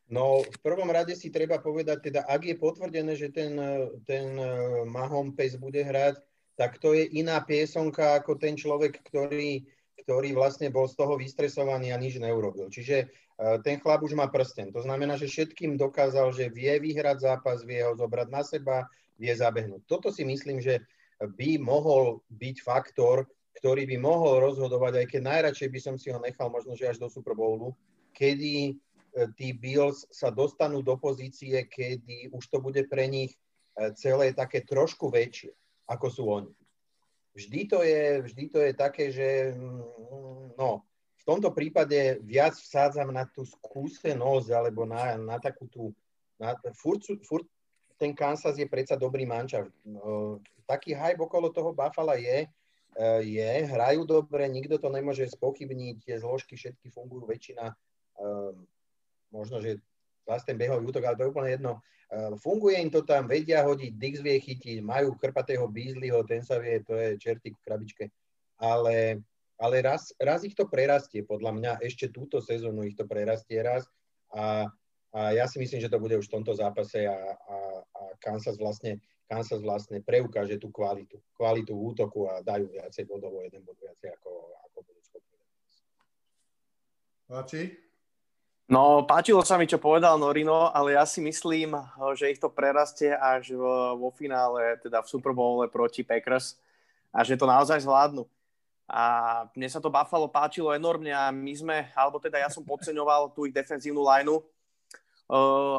No, 0.09 0.41
v 0.41 0.59
prvom 0.63 0.89
rade 0.89 1.17
si 1.17 1.29
treba 1.29 1.59
povedať, 1.61 2.09
teda 2.09 2.25
ak 2.25 2.45
je 2.45 2.57
potvrdené, 2.57 3.13
že 3.17 3.29
ten, 3.29 3.61
ten 4.09 4.41
eh, 4.41 4.49
Mahom 4.89 5.37
Pace 5.37 5.61
bude 5.61 5.85
hrať, 5.85 6.17
tak 6.57 6.81
to 6.81 6.97
je 6.97 7.05
iná 7.21 7.41
piesonka 7.45 8.17
ako 8.17 8.41
ten 8.41 8.57
človek, 8.57 9.05
ktorý, 9.05 9.69
ktorý 10.05 10.33
vlastne 10.33 10.73
bol 10.73 10.89
z 10.89 10.97
toho 10.97 11.21
vystresovaný 11.21 11.93
a 11.93 12.01
nič 12.01 12.17
neurobil. 12.17 12.73
Čiže 12.73 13.09
ten 13.63 13.79
chlap 13.79 14.03
už 14.03 14.19
má 14.19 14.27
prsten. 14.27 14.75
To 14.75 14.83
znamená, 14.83 15.15
že 15.15 15.31
všetkým 15.31 15.79
dokázal, 15.79 16.35
že 16.35 16.51
vie 16.51 16.75
vyhrať 16.83 17.23
zápas, 17.23 17.63
vie 17.63 17.79
ho 17.87 17.95
zobrať 17.95 18.29
na 18.35 18.43
seba, 18.43 18.91
vie 19.19 19.35
zabehnúť. 19.35 19.83
Toto 19.85 20.15
si 20.15 20.23
myslím, 20.23 20.63
že 20.63 20.81
by 21.19 21.59
mohol 21.59 22.23
byť 22.31 22.57
faktor, 22.63 23.27
ktorý 23.59 23.91
by 23.91 23.99
mohol 23.99 24.39
rozhodovať, 24.39 25.03
aj 25.03 25.07
keď 25.11 25.21
najradšej 25.27 25.69
by 25.75 25.81
som 25.83 25.95
si 25.99 26.15
ho 26.15 26.23
nechal 26.23 26.47
možno, 26.47 26.79
že 26.79 26.87
až 26.87 27.03
do 27.03 27.11
Super 27.11 27.35
Bowlu, 27.35 27.75
kedy 28.15 28.55
e, 28.71 28.73
tí 29.35 29.51
Bills 29.51 30.07
sa 30.15 30.31
dostanú 30.31 30.79
do 30.79 30.95
pozície, 30.95 31.67
kedy 31.67 32.31
už 32.31 32.47
to 32.47 32.63
bude 32.63 32.87
pre 32.87 33.11
nich 33.11 33.35
e, 33.35 33.91
celé 33.99 34.31
také 34.31 34.63
trošku 34.63 35.11
väčšie, 35.11 35.51
ako 35.91 36.07
sú 36.07 36.23
oni. 36.31 36.55
Vždy 37.35 37.61
to 37.67 37.83
je, 37.83 38.23
vždy 38.23 38.45
to 38.47 38.59
je 38.63 38.73
také, 38.79 39.11
že 39.11 39.59
mm, 39.59 40.55
no, 40.55 40.87
v 41.19 41.25
tomto 41.27 41.51
prípade 41.51 42.23
viac 42.23 42.55
vsádzam 42.55 43.11
na 43.11 43.27
tú 43.27 43.43
skúsenosť 43.43 44.49
alebo 44.55 44.87
na, 44.87 45.19
na 45.19 45.43
takú 45.43 45.67
tú, 45.67 45.91
na, 46.39 46.55
furt, 46.79 47.03
furt 47.27 47.47
ten 47.99 48.15
Kansas 48.15 48.55
je 48.55 48.65
predsa 48.71 48.95
dobrý 48.95 49.27
mančav. 49.27 49.67
No, 49.83 50.39
taký 50.65 50.95
hype 50.95 51.19
okolo 51.19 51.51
toho 51.51 51.75
Buffalo 51.75 52.15
je, 52.15 52.47
e, 52.47 53.09
je, 53.27 53.51
hrajú 53.67 54.07
dobre, 54.07 54.47
nikto 54.47 54.79
to 54.79 54.89
nemôže 54.89 55.27
spochybniť, 55.35 56.07
tie 56.07 56.17
zložky 56.23 56.55
všetky 56.55 56.95
fungujú, 56.95 57.27
väčšina, 57.27 57.75
um, 58.23 58.63
možno, 59.35 59.59
že 59.59 59.83
ten 60.47 60.61
behový 60.61 60.87
útok, 60.87 61.05
ale 61.05 61.17
to 61.19 61.25
je 61.27 61.33
úplne 61.35 61.51
jedno. 61.51 61.73
Um, 62.09 62.39
funguje 62.41 62.79
im 62.79 62.89
to 62.89 63.03
tam, 63.03 63.27
vedia 63.27 63.67
hodiť, 63.67 63.93
Dix 63.99 64.23
vie 64.23 64.39
chytiť, 64.39 64.81
majú 64.81 65.19
krpatého 65.19 65.67
Beasleyho, 65.69 66.25
ten 66.25 66.41
sa 66.41 66.57
vie, 66.63 66.81
to 66.87 66.95
je 66.97 67.19
čertík 67.19 67.59
v 67.59 67.65
krabičke. 67.67 68.05
Ale, 68.61 69.21
ale 69.59 69.77
raz, 69.83 70.15
raz 70.17 70.47
ich 70.47 70.55
to 70.55 70.71
prerastie, 70.71 71.27
podľa 71.27 71.53
mňa 71.53 71.73
ešte 71.83 72.09
túto 72.09 72.39
sezónu 72.39 72.87
ich 72.87 72.97
to 72.97 73.05
prerastie 73.05 73.61
raz 73.61 73.85
a 74.31 74.71
a 75.09 75.33
ja 75.33 75.49
si 75.49 75.57
myslím, 75.57 75.81
že 75.81 75.89
to 75.89 75.97
bude 75.97 76.13
už 76.21 76.29
v 76.29 76.35
tomto 76.41 76.53
zápase 76.53 77.09
a, 77.09 77.17
a 77.33 77.57
Kansas 78.19 78.59
vlastne 78.59 79.01
Kansas 79.29 79.61
vlastne 79.61 80.01
preukáže 80.01 80.57
tú 80.57 80.73
kvalitu, 80.73 81.21
kvalitu 81.37 81.77
útoku 81.77 82.25
a 82.33 82.41
dajú 82.41 82.73
viacej 82.73 83.05
bodov 83.05 83.37
o 83.37 83.45
jeden 83.45 83.61
bod 83.61 83.77
viacej 83.77 84.09
ako, 84.17 84.57
ako 84.73 84.79
budú 84.89 85.01
schopní. 85.05 85.37
No, 88.69 89.05
páčilo 89.05 89.45
sa 89.45 89.61
mi, 89.61 89.69
čo 89.69 89.77
povedal 89.77 90.17
Norino, 90.17 90.73
ale 90.73 90.97
ja 90.97 91.05
si 91.05 91.21
myslím, 91.21 91.77
že 92.17 92.33
ich 92.33 92.41
to 92.41 92.49
prerastie 92.49 93.13
až 93.13 93.53
vo 93.97 94.09
finále, 94.17 94.81
teda 94.81 95.05
v 95.05 95.11
Super 95.13 95.37
Bowle 95.37 95.69
proti 95.69 96.01
Packers 96.01 96.57
a 97.13 97.21
že 97.21 97.37
to 97.37 97.45
naozaj 97.45 97.85
zvládnu. 97.85 98.25
A 98.89 99.45
mne 99.53 99.69
sa 99.69 99.81
to 99.85 99.93
Buffalo 99.93 100.25
páčilo 100.33 100.73
enormne 100.73 101.13
a 101.13 101.29
my 101.29 101.53
sme, 101.53 101.77
alebo 101.93 102.17
teda 102.17 102.41
ja 102.41 102.49
som 102.49 102.65
podceňoval 102.65 103.37
tú 103.37 103.45
ich 103.45 103.53
defenzívnu 103.53 104.01
lineu, 104.01 104.41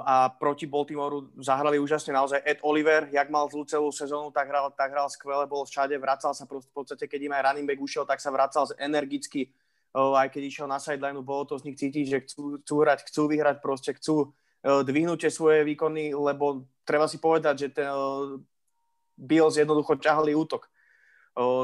a 0.05 0.29
proti 0.29 0.69
Baltimoru 0.69 1.33
zahrali 1.41 1.81
úžasne 1.81 2.13
naozaj. 2.13 2.45
Ed 2.45 2.61
Oliver, 2.61 3.09
jak 3.09 3.33
mal 3.33 3.49
zlú 3.49 3.65
celú 3.65 3.89
sezónu, 3.89 4.29
tak 4.29 4.45
hral, 4.45 4.69
tak 4.77 4.93
hral 4.93 5.09
skvele, 5.09 5.49
bol 5.49 5.65
všade, 5.65 5.97
vracal 5.97 6.37
sa 6.37 6.45
v 6.45 6.61
podstate, 6.69 7.09
keď 7.09 7.19
im 7.25 7.33
aj 7.33 7.43
running 7.49 7.65
back 7.65 7.81
ušiel, 7.81 8.05
tak 8.05 8.21
sa 8.21 8.29
vracal 8.29 8.69
energicky, 8.77 9.49
aj 9.89 10.29
keď 10.29 10.41
išiel 10.45 10.67
na 10.69 10.77
sideline, 10.77 11.17
bolo 11.25 11.49
to 11.49 11.57
z 11.57 11.65
nich 11.65 11.81
cítiť, 11.81 12.05
že 12.05 12.17
chcú, 12.29 12.61
chcú 12.61 12.75
hrať, 12.85 13.09
chcú 13.09 13.25
vyhrať, 13.25 13.57
proste 13.57 13.97
chcú 13.97 14.37
dvihnúť 14.61 15.25
tie 15.25 15.31
svoje 15.33 15.65
výkony, 15.65 16.13
lebo 16.13 16.69
treba 16.85 17.09
si 17.09 17.17
povedať, 17.17 17.55
že 17.57 17.67
ten 17.73 17.89
Bills 19.17 19.57
jednoducho 19.57 19.97
ťahali 19.97 20.37
útok 20.37 20.69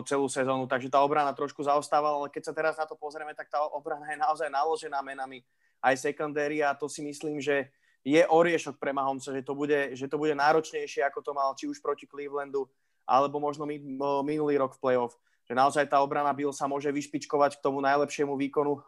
celú 0.09 0.25
sezónu, 0.25 0.65
takže 0.65 0.89
tá 0.89 1.05
obrana 1.05 1.38
trošku 1.38 1.61
zaostávala, 1.61 2.23
ale 2.23 2.33
keď 2.33 2.49
sa 2.49 2.53
teraz 2.57 2.81
na 2.81 2.89
to 2.89 2.97
pozrieme, 2.97 3.38
tak 3.38 3.45
tá 3.51 3.61
obrana 3.61 4.09
je 4.09 4.17
naozaj 4.17 4.49
naložená 4.49 5.05
menami 5.05 5.45
aj 5.86 6.01
secondary 6.01 6.65
a 6.65 6.73
to 6.73 6.89
si 6.89 7.05
myslím, 7.05 7.38
že 7.38 7.69
je 8.01 8.21
oriešok 8.25 8.81
pre 8.81 8.89
Mahomesa, 8.93 9.33
že 9.33 9.45
to 9.45 9.53
bude, 9.53 9.93
že 9.93 10.09
to 10.09 10.17
bude 10.17 10.33
náročnejšie, 10.33 11.05
ako 11.05 11.21
to 11.21 11.31
mal 11.33 11.53
či 11.53 11.69
už 11.69 11.81
proti 11.81 12.09
Clevelandu, 12.09 12.65
alebo 13.05 13.38
možno 13.38 13.69
minulý 14.25 14.57
rok 14.57 14.77
v 14.77 14.81
playoff. 14.81 15.13
Že 15.45 15.53
naozaj 15.53 15.86
tá 15.89 16.01
obrana 16.01 16.33
Bill 16.33 16.49
sa 16.49 16.65
môže 16.65 16.89
vyšpičkovať 16.89 17.57
k 17.57 17.63
tomu 17.65 17.81
najlepšiemu 17.81 18.33
výkonu, 18.33 18.81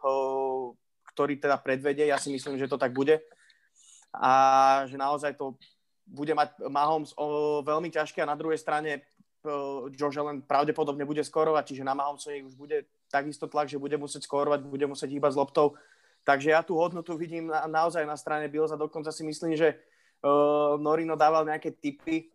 ktorý 1.14 1.38
teda 1.38 1.58
predvedie. 1.62 2.10
Ja 2.10 2.18
si 2.18 2.34
myslím, 2.34 2.58
že 2.58 2.70
to 2.70 2.78
tak 2.78 2.94
bude. 2.94 3.22
A 4.14 4.82
že 4.90 4.98
naozaj 4.98 5.38
to 5.38 5.58
bude 6.06 6.34
mať 6.34 6.58
Mahomes 6.66 7.14
veľmi 7.62 7.90
ťažké 7.94 8.22
a 8.22 8.30
na 8.30 8.38
druhej 8.38 8.58
strane 8.58 9.06
Josh 9.94 10.18
Allen 10.18 10.42
pravdepodobne 10.42 11.06
bude 11.06 11.22
skorovať, 11.22 11.74
čiže 11.74 11.86
na 11.86 11.94
Mahomesovi 11.94 12.42
už 12.42 12.58
bude 12.58 12.90
takisto 13.06 13.46
tlak, 13.46 13.70
že 13.70 13.78
bude 13.78 13.94
musieť 13.94 14.26
skorovať, 14.26 14.66
bude 14.66 14.86
musieť 14.90 15.14
hýbať 15.14 15.34
s 15.34 15.38
loptou 15.38 15.78
Takže 16.28 16.52
ja 16.52 16.60
tú 16.60 16.76
hodnotu 16.76 17.16
vidím 17.16 17.48
na, 17.48 17.64
naozaj 17.64 18.04
na 18.04 18.12
strane 18.12 18.52
Bills 18.52 18.68
a 18.68 18.76
dokonca 18.76 19.08
si 19.08 19.24
myslím, 19.24 19.56
že 19.56 19.80
uh, 20.20 20.76
Norino 20.76 21.16
dával 21.16 21.48
nejaké 21.48 21.72
tipy 21.72 22.28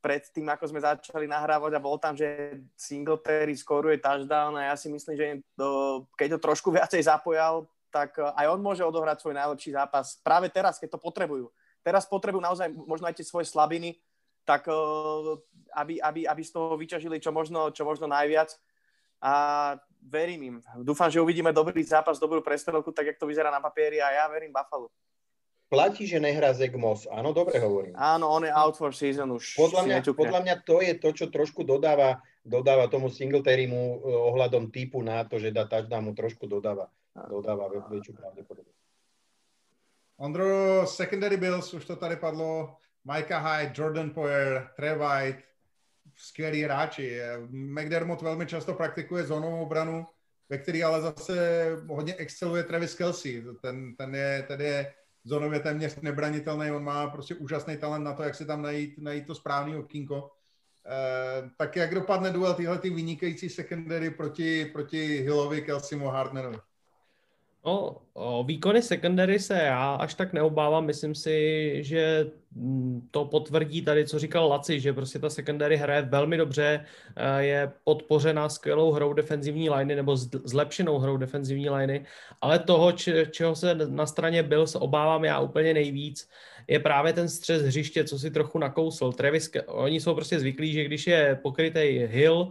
pred 0.00 0.24
tým, 0.32 0.48
ako 0.48 0.64
sme 0.72 0.80
začali 0.80 1.28
nahrávať 1.28 1.76
a 1.76 1.84
bol 1.84 2.00
tam, 2.00 2.16
že 2.16 2.56
Singletary 2.72 3.52
skoruje 3.52 4.00
touchdown 4.00 4.56
a 4.56 4.72
ja 4.72 4.74
si 4.80 4.88
myslím, 4.88 5.12
že 5.12 5.26
uh, 5.60 6.00
keď 6.16 6.40
to 6.40 6.44
trošku 6.48 6.72
viacej 6.72 7.04
zapojal, 7.04 7.68
tak 7.92 8.16
uh, 8.16 8.32
aj 8.32 8.48
on 8.48 8.64
môže 8.64 8.80
odohrať 8.80 9.20
svoj 9.20 9.36
najlepší 9.36 9.76
zápas. 9.76 10.16
Práve 10.24 10.48
teraz, 10.48 10.80
keď 10.80 10.96
to 10.96 11.04
potrebujú. 11.04 11.52
Teraz 11.84 12.08
potrebujú 12.08 12.40
naozaj 12.40 12.72
možno 12.72 13.12
aj 13.12 13.20
tie 13.20 13.28
svoje 13.28 13.44
slabiny, 13.44 14.00
tak 14.44 14.68
aby, 15.72 16.00
aby, 16.00 16.20
aby 16.28 16.42
z 16.44 16.52
toho 16.52 16.76
vyťažili 16.76 17.16
čo 17.20 17.32
možno, 17.32 17.72
čo 17.72 17.84
možno 17.84 18.08
najviac. 18.08 18.56
A 19.24 19.32
verím 20.04 20.40
im. 20.42 20.56
Dúfam, 20.84 21.08
že 21.08 21.20
uvidíme 21.20 21.52
dobrý 21.52 21.80
zápas, 21.84 22.20
dobrú 22.20 22.44
prestrelku, 22.44 22.92
tak 22.92 23.06
jak 23.06 23.18
to 23.18 23.26
vyzerá 23.26 23.50
na 23.50 23.60
papieri 23.60 23.98
a 23.98 24.12
ja 24.12 24.24
verím 24.28 24.52
Buffalo. 24.52 24.92
Platí, 25.72 26.06
že 26.06 26.20
nehrá 26.20 26.52
Zeg 26.52 26.76
Moss. 26.76 27.08
Áno, 27.10 27.32
dobre 27.32 27.58
hovorím. 27.58 27.96
Áno, 27.96 28.30
on 28.30 28.44
je 28.46 28.52
out 28.52 28.76
for 28.76 28.92
season 28.94 29.32
už. 29.32 29.56
Podľa 29.58 29.82
mňa, 29.88 29.98
podľa 30.12 30.40
mňa 30.44 30.54
to 30.62 30.78
je 30.84 30.94
to, 31.00 31.08
čo 31.10 31.26
trošku 31.32 31.64
dodáva, 31.64 32.20
dodáva 32.44 32.86
tomu 32.86 33.08
Singletarymu 33.10 33.80
eh, 33.80 33.98
ohľadom 34.06 34.70
typu 34.70 35.00
na 35.00 35.24
to, 35.24 35.40
že 35.40 35.50
dá 35.50 35.64
touchdown 35.64 36.04
mu 36.04 36.12
trošku 36.12 36.46
dodáva, 36.46 36.92
dodáva 37.16 37.72
väčšiu 37.90 38.12
pravdepodobnosť. 38.14 38.82
Ondro, 40.14 40.46
secondary 40.86 41.34
bills, 41.34 41.74
už 41.74 41.82
to 41.84 41.96
tady 41.98 42.22
padlo, 42.22 42.78
Micah 43.02 43.42
Hyde, 43.42 43.74
Jordan 43.74 44.14
Poyer, 44.14 44.70
Trey 44.78 44.94
White, 44.94 45.42
skvělí 46.16 46.62
hráči. 46.62 47.20
McDermott 47.50 48.22
velmi 48.22 48.46
často 48.46 48.74
praktikuje 48.74 49.24
zónovou 49.24 49.62
obranu, 49.62 50.06
ve 50.48 50.58
který 50.58 50.84
ale 50.84 51.00
zase 51.00 51.68
hodně 51.88 52.14
exceluje 52.14 52.62
Travis 52.62 52.94
Kelsey. 52.94 53.44
Ten, 53.62 53.96
ten, 53.96 54.14
je, 54.14 54.44
ten 54.48 54.60
je 54.60 54.94
zónově 55.24 55.60
téměř 55.60 56.00
nebranitelný, 56.00 56.70
on 56.70 56.84
má 56.84 57.06
prostě 57.06 57.34
úžasný 57.34 57.76
talent 57.76 58.04
na 58.04 58.12
to, 58.12 58.22
jak 58.22 58.34
si 58.34 58.46
tam 58.46 58.62
najít, 58.62 58.98
najít 58.98 59.26
to 59.26 59.34
správný 59.34 59.76
okýnko. 59.76 60.30
Eh, 60.86 61.50
tak 61.56 61.76
jak 61.76 61.94
dopadne 61.94 62.30
duel 62.30 62.54
tyhle 62.54 62.78
ty 62.78 62.90
vynikající 62.90 63.48
secondary 63.48 64.10
proti, 64.10 64.64
proti 64.64 65.06
Hillovi, 65.06 65.62
Kelseymu 65.62 66.08
a 66.08 66.12
Hardnerovi? 66.12 66.58
No, 67.66 68.02
o 68.12 68.44
výkony 68.44 68.82
secondary 68.82 69.38
se 69.38 69.54
já 69.54 69.94
až 69.94 70.14
tak 70.14 70.32
neobávám. 70.32 70.86
Myslím 70.86 71.14
si, 71.14 71.78
že 71.84 72.30
mm, 72.52 73.08
to 73.10 73.24
potvrdí 73.24 73.82
tady, 73.82 74.06
co 74.06 74.18
říkal 74.18 74.48
Laci, 74.48 74.80
že 74.80 74.92
prostě 74.92 75.18
ta 75.18 75.30
secondary 75.30 75.76
hraje 75.76 76.02
velmi 76.02 76.36
dobře, 76.36 76.84
eh, 77.16 77.42
je 77.42 77.72
podpořena 77.84 78.48
skvělou 78.48 78.92
hrou 78.92 79.12
defenzivní 79.12 79.70
liney 79.70 79.96
nebo 79.96 80.16
zlepšenou 80.16 80.98
hrou 80.98 81.16
defenzivní 81.16 81.70
liney, 81.70 82.04
ale 82.40 82.58
toho, 82.58 82.92
čeho 83.30 83.54
se 83.56 83.74
na 83.74 84.06
straně 84.06 84.42
byl, 84.42 84.66
se 84.66 84.78
obávám 84.78 85.24
já 85.24 85.40
úplně 85.40 85.74
nejvíc, 85.74 86.28
je 86.68 86.78
právě 86.78 87.12
ten 87.12 87.28
střes 87.28 87.62
hřiště, 87.62 88.04
co 88.04 88.18
si 88.18 88.30
trochu 88.30 88.58
nakousl. 88.58 89.12
Travis, 89.12 89.50
oni 89.66 90.00
jsou 90.00 90.14
prostě 90.14 90.40
zvyklí, 90.40 90.72
že 90.72 90.84
když 90.84 91.06
je 91.06 91.38
pokrytý 91.42 92.06
Hill, 92.06 92.50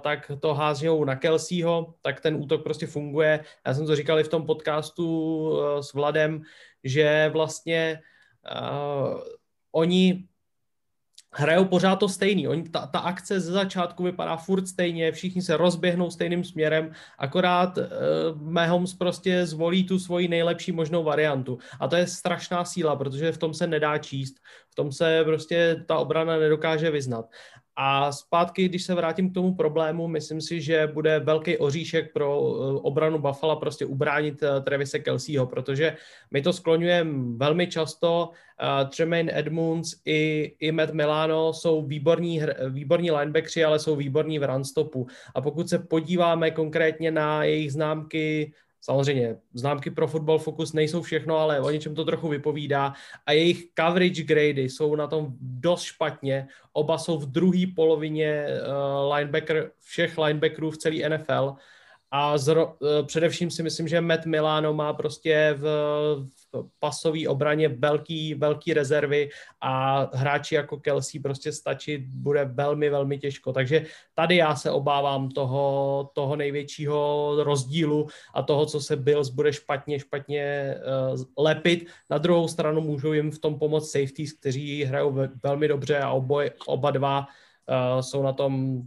tak 0.00 0.30
to 0.40 0.54
házňou 0.54 1.04
na 1.04 1.16
Kelseyho, 1.16 1.94
tak 2.02 2.20
ten 2.20 2.34
útok 2.34 2.62
prostě 2.62 2.86
funguje. 2.86 3.44
Já 3.66 3.74
jsem 3.74 3.86
to 3.86 3.96
říkal 3.96 4.20
i 4.20 4.24
v 4.24 4.28
tom 4.28 4.46
podcastu 4.46 5.06
uh, 5.50 5.80
s 5.80 5.92
Vladem, 5.92 6.42
že 6.84 7.30
vlastně 7.32 8.00
uh, 8.50 9.20
oni 9.72 10.24
hrajou 11.32 11.64
pořád 11.64 11.96
to 11.96 12.08
stejný. 12.08 12.48
Oni, 12.48 12.62
ta, 12.68 12.86
ta 12.86 12.98
akce 12.98 13.40
ze 13.40 13.52
začátku 13.52 14.02
vypadá 14.02 14.36
furt 14.36 14.66
stejně, 14.66 15.12
všichni 15.12 15.42
se 15.42 15.56
rozběhnou 15.56 16.10
stejným 16.10 16.44
směrem, 16.44 16.92
akorát 17.18 17.78
uh, 17.78 17.84
Mahomes 18.42 18.94
prostě 18.94 19.46
zvolí 19.46 19.84
tu 19.84 19.98
svoji 19.98 20.28
nejlepší 20.28 20.72
možnou 20.72 21.04
variantu. 21.04 21.58
A 21.80 21.88
to 21.88 21.96
je 21.96 22.06
strašná 22.06 22.64
síla, 22.64 22.96
protože 22.96 23.32
v 23.32 23.38
tom 23.38 23.54
se 23.54 23.66
nedá 23.66 23.98
číst, 23.98 24.34
v 24.70 24.74
tom 24.74 24.92
se 24.92 25.22
prostě 25.24 25.84
ta 25.88 25.98
obrana 25.98 26.36
nedokáže 26.36 26.90
vyznat. 26.90 27.26
A 27.80 28.12
zpátky, 28.12 28.68
když 28.68 28.82
se 28.82 28.94
vrátím 28.94 29.30
k 29.30 29.34
tomu 29.34 29.54
problému, 29.54 30.08
myslím 30.08 30.40
si, 30.40 30.60
že 30.60 30.86
bude 30.86 31.20
velký 31.20 31.58
oříšek 31.58 32.12
pro 32.12 32.26
eh, 32.26 32.80
obranu 32.82 33.18
Buffalo 33.18 33.56
prostě 33.56 33.86
ubránit 33.86 34.42
eh, 34.42 34.60
Trevise 34.60 34.98
Kelseyho, 34.98 35.46
protože 35.46 35.96
my 36.30 36.42
to 36.42 36.52
skloňujeme 36.52 37.36
velmi 37.36 37.66
často. 37.66 38.30
Uh, 38.62 38.90
Tremaine 38.90 39.38
Edmunds 39.38 39.94
i, 40.04 40.52
i 40.60 40.72
Matt 40.72 40.92
Milano 40.92 41.52
jsou 41.52 41.86
výborní, 41.86 42.42
výborní 42.70 43.10
linebackři, 43.10 43.64
ale 43.64 43.78
jsou 43.78 43.96
výborní 43.96 44.38
v 44.38 44.46
runstopu. 44.46 45.06
A 45.34 45.40
pokud 45.40 45.68
se 45.68 45.78
podíváme 45.78 46.50
konkrétně 46.50 47.10
na 47.10 47.44
jejich 47.44 47.72
známky 47.72 48.52
Samozřejmě 48.80 49.36
známky 49.54 49.90
pro 49.90 50.06
Football 50.08 50.38
Focus 50.38 50.72
nejsou 50.72 51.02
všechno, 51.02 51.36
ale 51.36 51.60
o 51.60 51.70
něčem 51.70 51.94
to 51.94 52.04
trochu 52.04 52.28
vypovídá 52.28 52.92
a 53.26 53.32
jejich 53.32 53.64
coverage 53.78 54.22
grady 54.22 54.68
jsou 54.68 54.96
na 54.96 55.06
tom 55.06 55.28
dost 55.40 55.82
špatně. 55.82 56.48
Oba 56.72 56.98
jsou 56.98 57.18
v 57.18 57.26
druhé 57.26 57.62
polovině 57.76 58.46
uh, 58.46 59.14
linebacker, 59.14 59.70
všech 59.78 60.18
linebackerů 60.18 60.70
v 60.70 60.78
celé 60.78 61.08
NFL 61.08 61.54
a 62.10 62.38
zro, 62.38 62.66
uh, 62.66 63.06
především 63.06 63.50
si 63.50 63.62
myslím, 63.62 63.88
že 63.88 64.00
Matt 64.00 64.26
Milano 64.26 64.74
má 64.74 64.92
prostě 64.92 65.54
v, 65.58 65.66
pasové 66.78 67.28
obraně 67.28 67.68
velký, 67.68 68.34
velký 68.34 68.74
rezervy 68.74 69.28
a 69.60 70.00
hráči 70.16 70.54
jako 70.54 70.76
Kelsey 70.76 71.20
prostě 71.20 71.52
stačit 71.52 72.02
bude 72.06 72.44
velmi, 72.44 72.90
velmi 72.90 73.18
těžko. 73.18 73.52
Takže 73.52 73.86
tady 74.14 74.36
já 74.36 74.56
se 74.56 74.70
obávám 74.70 75.28
toho, 75.28 76.10
toho 76.14 76.36
největšího 76.36 77.34
rozdílu 77.38 78.06
a 78.34 78.42
toho, 78.42 78.66
co 78.66 78.80
se 78.80 78.96
Bills 78.96 79.28
bude 79.28 79.52
špatně, 79.52 79.98
špatně 79.98 80.74
uh, 81.12 81.44
lepit. 81.44 81.86
Na 82.10 82.18
druhou 82.18 82.48
stranu 82.48 82.80
můžou 82.80 83.12
jim 83.12 83.30
v 83.30 83.38
tom 83.38 83.58
pomoct 83.58 83.90
safeties, 83.90 84.32
kteří 84.32 84.84
hrajou 84.84 85.18
velmi 85.42 85.68
dobře 85.68 85.98
a 85.98 86.10
oboj, 86.10 86.50
oba 86.66 86.90
dva 86.90 87.18
uh, 87.18 88.00
jsou 88.00 88.22
na 88.22 88.32
tom 88.32 88.82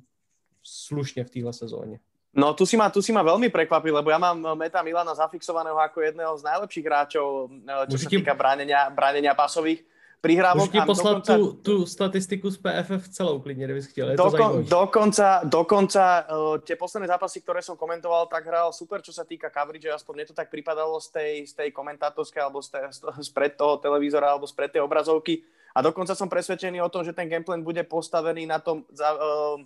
slušně 0.64 1.24
v 1.24 1.30
téhle 1.30 1.53
sezóně. 1.53 1.99
No 2.32 2.55
tu 2.55 2.63
si, 2.63 2.79
ma, 2.79 2.88
tu 2.88 3.03
si 3.03 3.11
ma 3.11 3.19
veľmi 3.27 3.51
prekvapil, 3.51 3.91
lebo 3.91 4.07
ja 4.07 4.15
mám 4.15 4.55
Meta 4.55 4.79
Milana 4.79 5.11
zafixovaného 5.11 5.75
ako 5.75 5.99
jedného 5.99 6.32
z 6.39 6.47
najlepších 6.47 6.86
hráčov, 6.88 7.51
eh, 7.51 7.86
čo 7.91 7.97
Můžu 7.99 8.07
sa 8.07 8.09
týka 8.15 8.34
bránenia, 8.39 8.88
bránenia 8.88 9.36
pasových 9.36 9.84
prihrávok. 10.21 10.71
Můžu 10.71 10.71
ti 10.71 10.82
poslat 10.86 11.11
dokonca, 11.11 11.38
tu, 11.38 11.53
tu 11.53 11.86
statistiku 11.86 12.51
z 12.51 12.57
PFF 12.57 13.09
celou 13.09 13.39
klidně, 13.39 13.65
kdybys 13.65 13.86
chtěl. 13.88 14.09
Je 14.09 14.17
dokon, 14.17 14.63
to 14.63 14.69
dokonca, 14.69 15.41
dokonca 15.43 16.25
uh, 16.32 16.57
tie 16.63 16.75
posledné 16.75 17.07
zápasy, 17.07 17.41
ktoré 17.41 17.59
som 17.61 17.75
komentoval, 17.75 18.32
tak 18.32 18.45
hral 18.45 18.71
super, 18.71 19.01
čo 19.01 19.11
sa 19.11 19.25
týka 19.25 19.49
coverage, 19.49 19.89
aspoň 19.89 20.13
mne 20.15 20.25
to 20.32 20.38
tak 20.38 20.47
pripadalo 20.47 21.01
z 21.01 21.09
tej, 21.11 21.32
z 21.49 21.53
tej 21.53 21.69
komentátorskej 21.73 22.41
alebo 22.47 22.61
z, 22.61 22.69
tej, 22.69 22.82
z 23.27 23.29
pred 23.34 23.57
toho 23.57 23.75
televízora 23.82 24.32
alebo 24.32 24.47
z 24.47 24.53
pred 24.53 24.71
tej 24.71 24.86
obrazovky. 24.86 25.41
A 25.75 25.79
dokonca 25.82 26.15
som 26.15 26.29
presvedčený 26.29 26.84
o 26.84 26.91
tom, 26.91 27.03
že 27.03 27.15
ten 27.15 27.32
gameplan 27.32 27.63
bude 27.63 27.84
postavený 27.84 28.43
na 28.47 28.59
tom, 28.59 28.84
za, 28.91 29.15
uh, 29.15 29.59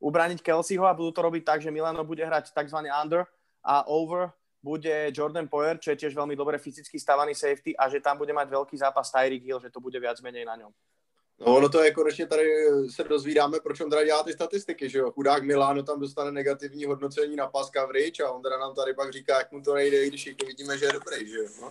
ubrániť 0.00 0.42
Kelseyho 0.42 0.88
a 0.88 0.96
budú 0.96 1.12
to 1.12 1.22
robiť 1.22 1.42
tak, 1.44 1.58
že 1.62 1.70
Milano 1.70 2.04
bude 2.04 2.24
hrať 2.24 2.50
tzv. 2.50 2.78
under 2.88 3.28
a 3.64 3.84
over 3.86 4.32
bude 4.62 5.12
Jordan 5.12 5.48
Poyer, 5.48 5.80
čo 5.80 5.92
je 5.92 6.00
tiež 6.04 6.12
veľmi 6.12 6.36
dobre 6.36 6.60
fyzicky 6.60 7.00
stávaný 7.00 7.32
safety 7.32 7.72
a 7.76 7.88
že 7.88 8.00
tam 8.00 8.20
bude 8.20 8.32
mať 8.32 8.48
veľký 8.48 8.76
zápas 8.76 9.08
Tyreek 9.08 9.44
Hill, 9.44 9.60
že 9.60 9.72
to 9.72 9.80
bude 9.80 9.96
viac 9.96 10.20
menej 10.20 10.44
na 10.44 10.56
ňom. 10.56 10.72
No 11.40 11.56
ono 11.56 11.68
to 11.68 11.82
je 11.82 11.90
konečně 11.90 12.26
tady 12.26 12.44
se 12.90 13.04
dozvídáme, 13.04 13.60
proč 13.60 13.80
on 13.80 13.90
teda 13.90 14.04
dělá 14.04 14.22
ty 14.22 14.32
statistiky, 14.32 14.88
že 14.88 14.98
jo. 14.98 15.10
Chudák 15.10 15.42
Milano 15.42 15.82
tam 15.82 16.00
dostane 16.00 16.32
negativní 16.32 16.84
hodnocení 16.84 17.36
na 17.36 17.46
pass 17.46 17.70
coverage 17.70 18.22
a 18.22 18.30
on 18.30 18.42
teda 18.42 18.58
nám 18.58 18.74
tady 18.74 18.94
pak 18.94 19.12
říká, 19.12 19.38
jak 19.38 19.52
mu 19.52 19.62
to 19.62 19.74
nejde, 19.74 20.06
když 20.06 20.20
všichni 20.20 20.46
vidíme, 20.46 20.78
že 20.78 20.84
je 20.84 20.92
dobrý, 20.92 21.30
že 21.30 21.38
jo. 21.38 21.46
No. 21.62 21.68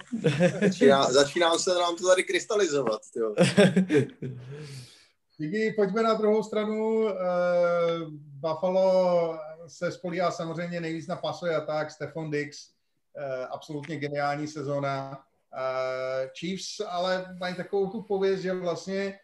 Začíná, 0.62 1.12
začíná 1.12 1.58
se 1.58 1.74
nám 1.74 1.96
to 1.96 2.08
tady 2.08 2.24
krystalizovat, 2.24 3.02
jo. 3.16 3.36
Díky, 5.42 5.74
pojďme 5.74 6.04
na 6.04 6.14
druhou 6.14 6.44
stranu. 6.44 6.96
Uh, 6.96 7.12
Buffalo 8.14 9.40
se 9.68 9.92
spolíhá 9.92 10.32
samozřejmě 10.32 10.82
nejvíc 10.82 11.08
na 11.08 11.16
pasový 11.16 11.52
atak, 11.52 11.92
Stefan 11.92 12.32
Dix, 12.32 12.70
uh, 12.70 13.46
absolutně 13.50 13.98
geniální 13.98 14.48
sezóna. 14.48 15.10
Uh, 15.54 16.30
Chiefs 16.40 16.80
ale 16.88 17.36
mají 17.40 17.56
takovou 17.56 17.90
tu 17.90 18.02
pověst, 18.02 18.42
že 18.42 18.54
vlastně 18.54 19.20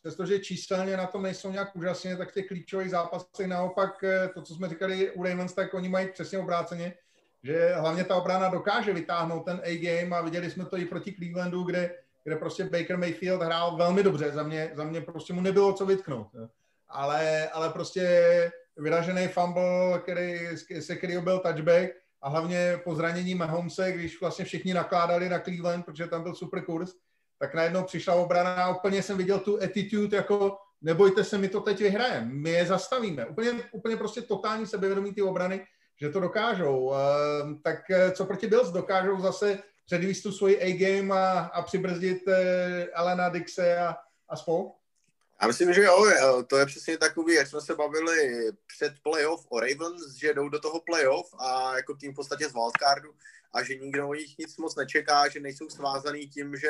přestože 0.00 0.38
číselně 0.38 0.96
na 0.96 1.06
tom 1.06 1.22
nejsou 1.22 1.50
nějak 1.50 1.76
úžasně, 1.76 2.16
tak 2.16 2.30
v 2.30 2.34
těch 2.34 2.46
klíčových 2.46 2.90
zápasech 2.90 3.46
naopak 3.46 4.04
to, 4.34 4.42
co 4.42 4.54
jsme 4.54 4.68
říkali 4.68 5.10
u 5.10 5.22
Ravens, 5.22 5.54
tak 5.54 5.74
oni 5.74 5.88
mají 5.88 6.08
přesně 6.12 6.38
obráceně, 6.38 6.94
že 7.42 7.74
hlavně 7.74 8.04
ta 8.04 8.16
obrana 8.16 8.48
dokáže 8.48 8.92
vytáhnout 8.92 9.44
ten 9.44 9.60
A-game 9.64 10.16
a 10.16 10.22
viděli 10.22 10.50
jsme 10.50 10.64
to 10.64 10.76
i 10.76 10.84
proti 10.84 11.12
Clevelandu, 11.12 11.62
kde 11.62 11.94
kde 12.28 12.36
prostě 12.36 12.64
Baker 12.64 12.96
Mayfield 12.96 13.42
hrál 13.42 13.76
velmi 13.76 14.02
dobře. 14.02 14.30
Za 14.30 14.42
mě, 14.42 14.70
za 14.74 14.84
mě 14.84 15.00
prostě 15.00 15.32
mu 15.32 15.40
nebylo 15.40 15.72
co 15.72 15.86
vytknout. 15.86 16.28
Ale, 16.88 17.48
ale 17.48 17.70
prostě 17.70 18.04
vyražený 18.76 19.28
fumble, 19.28 19.98
který, 20.02 20.40
se 20.80 20.96
který 20.96 21.18
byl 21.18 21.38
touchback 21.38 21.90
a 22.22 22.28
hlavně 22.28 22.80
po 22.84 22.94
zranění 22.94 23.34
Mahomese, 23.34 23.92
když 23.92 24.20
vlastně 24.20 24.44
všichni 24.44 24.74
nakládali 24.74 25.28
na 25.28 25.38
Cleveland, 25.38 25.84
protože 25.84 26.06
tam 26.06 26.22
byl 26.22 26.34
super 26.34 26.64
kurz, 26.64 26.92
tak 27.38 27.54
najednou 27.54 27.82
přišla 27.82 28.14
obrana 28.14 28.64
a 28.64 28.76
úplně 28.76 29.02
jsem 29.02 29.18
viděl 29.18 29.38
tu 29.38 29.62
attitude 29.62 30.16
jako 30.16 30.56
nebojte 30.82 31.24
se, 31.24 31.38
my 31.38 31.48
to 31.48 31.60
teď 31.60 31.80
vyhrajeme, 31.80 32.30
my 32.32 32.50
je 32.50 32.66
zastavíme. 32.66 33.26
Úplně, 33.26 33.52
úplně 33.72 33.96
prostě 33.96 34.22
totální 34.22 34.66
sebevědomí 34.66 35.14
ty 35.14 35.22
obrany, 35.22 35.66
že 36.00 36.10
to 36.10 36.20
dokážou. 36.20 36.78
Uh, 36.78 36.94
tak 37.62 37.90
eh, 37.90 38.10
co 38.12 38.24
proti 38.24 38.46
Bills 38.46 38.70
dokážou 38.70 39.20
zase 39.20 39.58
předvíst 39.88 40.22
tu 40.22 40.32
svoji 40.32 40.60
A-game 40.60 41.14
a, 41.14 41.38
a 41.38 41.62
přibrzdit 41.62 42.28
eh, 42.28 42.86
Elena 42.92 43.28
Dixe 43.28 43.78
a, 43.78 43.96
a 44.28 44.36
spol? 44.36 44.72
Já 45.42 45.46
myslím, 45.46 45.72
že 45.72 45.82
jo, 45.82 46.12
to 46.46 46.56
je 46.56 46.66
přesně 46.66 46.98
takový, 46.98 47.34
jak 47.34 47.46
jsme 47.46 47.60
se 47.60 47.74
bavili 47.74 48.50
před 48.66 48.92
playoff 49.02 49.46
o 49.48 49.60
Ravens, 49.60 50.14
že 50.14 50.34
jdou 50.34 50.48
do 50.48 50.60
toho 50.60 50.80
playoff 50.80 51.34
a 51.38 51.76
jako 51.76 51.94
tým 51.94 52.12
v 52.12 52.16
podstatě 52.16 52.48
z 52.48 52.52
wildcardu 52.52 53.14
a 53.52 53.62
že 53.62 53.74
nikdo 53.74 54.08
o 54.08 54.14
nich 54.14 54.38
nic 54.38 54.56
moc 54.56 54.76
nečeká, 54.76 55.28
že 55.28 55.40
nejsou 55.40 55.68
svázaný 55.70 56.28
tím, 56.28 56.56
že 56.56 56.68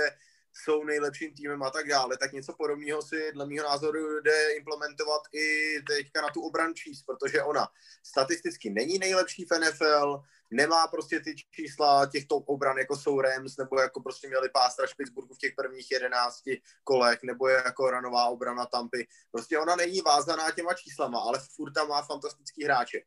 jsou 0.53 0.85
nejlepším 0.85 1.35
týmem 1.35 1.63
a 1.63 1.71
tak 1.71 1.89
dále, 1.89 2.17
tak 2.17 2.33
něco 2.33 2.53
podobného 2.53 3.03
si 3.03 3.33
dle 3.33 3.47
mého 3.47 3.69
názoru 3.69 4.21
jde 4.21 4.53
implementovat 4.57 5.23
i 5.33 5.77
teďka 5.83 6.21
na 6.21 6.29
tu 6.29 6.41
obran 6.41 6.75
číst, 6.75 7.03
protože 7.03 7.43
ona 7.43 7.69
statisticky 8.03 8.71
není 8.71 8.99
nejlepší 8.99 9.45
v 9.45 9.59
NFL, 9.59 10.23
nemá 10.51 10.87
prostě 10.87 11.21
ty 11.21 11.35
čísla 11.51 12.07
těch 12.07 12.27
top 12.27 12.49
obran, 12.49 12.79
jako 12.79 12.97
jsou 12.97 13.21
Rams, 13.21 13.57
nebo 13.57 13.81
jako 13.81 14.01
prostě 14.01 14.29
měli 14.29 14.49
pástra 14.49 14.87
Špicburgu 14.87 15.35
v 15.35 15.39
těch 15.39 15.53
prvních 15.57 15.91
jedenácti 15.91 16.63
kolech, 16.85 17.23
nebo 17.23 17.49
jako 17.49 17.91
ranová 17.91 18.27
obrana 18.27 18.67
Tampy. 18.67 19.07
Prostě 19.31 19.59
ona 19.59 19.77
není 19.77 20.01
vázaná 20.01 20.51
těma 20.51 20.75
číslama, 20.75 21.21
ale 21.21 21.41
furt 21.57 21.73
tam 21.73 21.89
má 21.89 22.03
fantastický 22.03 22.65
hráče. 22.65 22.99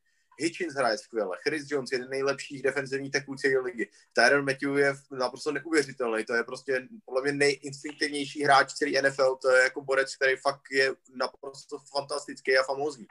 Hitchins 0.42 0.74
hraje 0.74 0.98
skvěle, 0.98 1.38
Chris 1.44 1.72
Jones, 1.72 1.92
jeden 1.92 2.10
nejlepších 2.10 2.62
defenzivních 2.62 3.12
teků 3.12 3.36
celé 3.36 3.60
ligy. 3.60 3.90
Tyron 4.14 4.46
Matthew 4.46 4.78
je 4.78 4.94
naprosto 5.12 5.52
neuvěřitelný, 5.52 6.26
to 6.26 6.34
je 6.34 6.44
prostě 6.44 6.88
podle 7.06 7.22
mě 7.22 7.32
nejinstinktivnější 7.32 8.44
hráč 8.44 8.74
celý 8.74 9.02
NFL, 9.02 9.36
to 9.42 9.50
je 9.50 9.64
jako 9.64 9.82
borec, 9.82 10.16
který 10.16 10.36
fakt 10.38 10.62
je 10.72 10.94
naprosto 11.16 11.80
fantastický 11.80 12.58
a 12.58 12.64
famózní. 12.64 13.06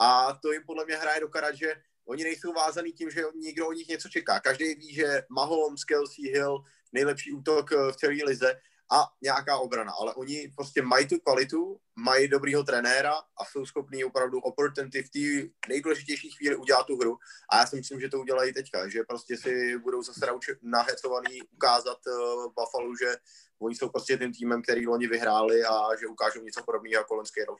A 0.00 0.38
to 0.42 0.52
jim 0.52 0.62
podle 0.66 0.84
mě 0.84 0.96
hraje 0.96 1.20
do 1.20 1.28
karat, 1.28 1.54
že 1.54 1.74
oni 2.04 2.24
nejsou 2.24 2.52
vázaný 2.52 2.92
tím, 2.92 3.10
že 3.10 3.22
někdo 3.34 3.68
o 3.68 3.72
nich 3.72 3.88
něco 3.88 4.08
čeká. 4.08 4.40
Každý 4.40 4.74
ví, 4.74 4.94
že 4.94 5.22
Mahomes, 5.28 5.84
Kelsey 5.84 6.32
Hill, 6.32 6.64
nejlepší 6.92 7.32
útok 7.32 7.72
eh, 7.72 7.92
v 7.92 7.96
celé 7.96 8.14
lize 8.24 8.60
a 8.92 9.08
nějaká 9.22 9.58
obrana, 9.58 9.92
ale 10.00 10.14
oni 10.14 10.52
prostě 10.56 10.82
mají 10.82 11.08
tu 11.08 11.18
kvalitu, 11.18 11.80
mají 11.96 12.28
dobrýho 12.28 12.64
trenéra 12.64 13.14
a 13.14 13.44
jsou 13.44 13.66
schopní 13.66 14.04
opravdu 14.04 14.38
opportunity 14.40 15.02
v 15.02 15.10
té 15.10 15.52
nejdůležitější 15.68 16.30
chvíli 16.30 16.56
udělat 16.56 16.86
tu 16.86 16.96
hru. 16.96 17.16
A 17.52 17.58
já 17.58 17.66
si 17.66 17.76
myslím, 17.76 18.00
že 18.00 18.08
to 18.08 18.20
udělají 18.20 18.52
teďka, 18.52 18.88
že 18.88 19.02
prostě 19.08 19.36
si 19.36 19.78
budou 19.78 20.02
zase 20.02 20.26
nahecovaný 20.62 21.42
ukázat 21.42 21.98
uh, 22.06 22.44
Buffalo, 22.44 22.96
že 23.02 23.16
oni 23.58 23.74
jsou 23.74 23.88
prostě 23.88 24.16
tím 24.16 24.32
týmem, 24.32 24.62
který 24.62 24.88
oni 24.88 25.06
vyhráli 25.06 25.64
a 25.64 25.96
že 26.00 26.06
ukážou 26.06 26.42
něco 26.42 26.62
podobného 26.64 27.00
jako 27.00 27.14
loňský 27.14 27.44
rok. 27.44 27.58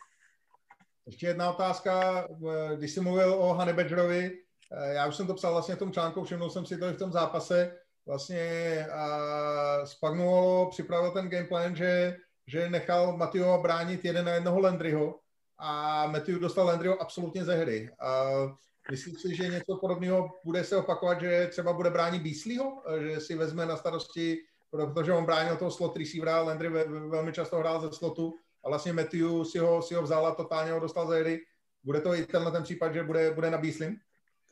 Ještě 1.07 1.27
jedna 1.27 1.51
otázka, 1.51 2.27
eh, 2.31 2.77
když 2.77 2.93
jsi 2.93 3.01
mluvil 3.01 3.35
o 3.35 3.55
Honey 3.55 3.75
Badgerovi, 3.75 4.39
eh, 4.73 4.95
já 4.95 5.07
už 5.07 5.17
jsem 5.17 5.27
to 5.27 5.35
psal 5.35 5.53
vlastně 5.53 5.75
v 5.75 5.79
tom 5.79 5.93
článku, 5.93 6.25
všimnul 6.25 6.51
jsem 6.51 6.67
si 6.67 6.79
to 6.79 6.93
v 6.93 6.99
tom 6.99 7.13
zápase, 7.13 7.79
vlastně 8.07 8.87
uh, 8.89 9.85
Spagnuolo 9.85 10.71
připravil 10.71 11.11
ten 11.11 11.29
gameplan, 11.29 11.77
že, 11.77 12.17
že 12.47 12.71
nechal 12.71 13.17
Matteo 13.17 13.63
bránit 13.63 14.05
jeden 14.05 14.25
na 14.25 14.33
jednoho 14.33 14.61
Landryho 14.61 15.19
a 15.59 16.07
Matthew 16.07 16.39
dostal 16.39 16.67
Landryho 16.67 17.03
absolutně 17.03 17.45
ze 17.45 17.55
hry. 17.55 17.91
Uh, 18.03 18.53
Myslíš 18.91 19.23
si, 19.23 19.35
že 19.35 19.49
něco 19.49 19.77
podobného 19.77 20.31
bude 20.45 20.65
se 20.65 20.77
opakovat, 20.77 21.21
že 21.21 21.47
třeba 21.47 21.73
bude 21.73 21.91
bránit 21.91 22.23
Beasleyho, 22.23 22.83
že 23.01 23.21
si 23.21 23.35
vezme 23.35 23.67
na 23.67 23.77
starosti, 23.77 24.39
protože 24.71 25.13
on 25.13 25.25
bránil 25.25 25.57
toho 25.57 25.71
slot 25.71 25.97
receivera, 25.97 26.43
Landry 26.43 26.69
velmi 27.09 27.33
často 27.33 27.57
hrál 27.57 27.81
ze 27.81 27.93
slotu, 27.93 28.35
a 28.65 28.69
vlastně 28.69 28.93
Matthew 28.93 29.45
si 29.45 29.59
ho, 29.59 29.83
si 29.83 29.95
ho 29.95 30.03
vzal 30.03 30.27
a 30.27 30.35
totálně 30.35 30.73
ho 30.73 30.81
dostal 30.81 31.07
za 31.07 31.17
jedy. 31.17 31.41
Bude 31.85 32.01
to 32.01 32.15
i 32.15 32.27
tenhle 32.27 32.53
ten 32.53 32.63
případ, 32.63 32.95
že 32.95 33.03
bude, 33.03 33.31
bude 33.31 33.51
na 33.51 33.59
Beasley? 33.59 33.97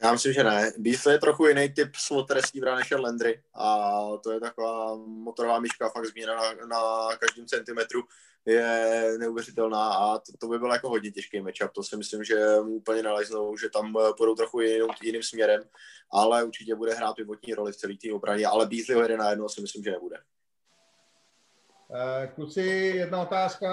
Já 0.02 0.12
myslím, 0.12 0.32
že 0.32 0.44
ne. 0.44 0.72
Beasley 0.78 1.14
je 1.14 1.18
trochu 1.18 1.46
jiný 1.46 1.68
typ 1.68 1.94
slot 1.94 2.30
receivera 2.30 2.76
než 2.76 2.90
Landry 2.90 3.42
a 3.54 3.98
to 4.22 4.32
je 4.32 4.40
taková 4.40 4.96
motorová 4.96 5.60
myška, 5.60 5.88
fakt 5.88 6.06
změna 6.06 6.34
na, 6.36 6.66
na 6.66 7.16
každém 7.16 7.46
centimetru 7.46 8.02
je 8.46 9.16
neuvěřitelná 9.18 9.92
a 9.94 10.18
to, 10.18 10.32
to 10.38 10.48
by 10.48 10.58
byl 10.58 10.72
jako 10.72 10.88
hodně 10.88 11.10
těžký 11.10 11.40
matchup. 11.40 11.72
To 11.72 11.82
si 11.82 11.96
myslím, 11.96 12.24
že 12.24 12.60
úplně 12.60 13.02
naleznou, 13.02 13.56
že 13.56 13.70
tam 13.70 13.94
půjdou 14.16 14.34
trochu 14.34 14.60
jiným, 14.60 14.88
jiným 15.02 15.22
směrem, 15.22 15.62
ale 16.10 16.44
určitě 16.44 16.74
bude 16.74 16.94
hrát 16.94 17.16
pivotní 17.16 17.54
roli 17.54 17.72
v 17.72 17.76
celé 17.76 17.94
té 17.94 18.12
obraně, 18.12 18.46
ale 18.46 18.66
Beasley 18.66 18.96
ho 18.96 19.02
jeden 19.02 19.18
na 19.18 19.30
jedno 19.30 19.48
si 19.48 19.60
myslím, 19.60 19.84
že 19.84 19.90
nebude. 19.90 20.16
Eh, 21.94 22.26
kluci, 22.34 22.62
jedna 22.96 23.22
otázka, 23.22 23.68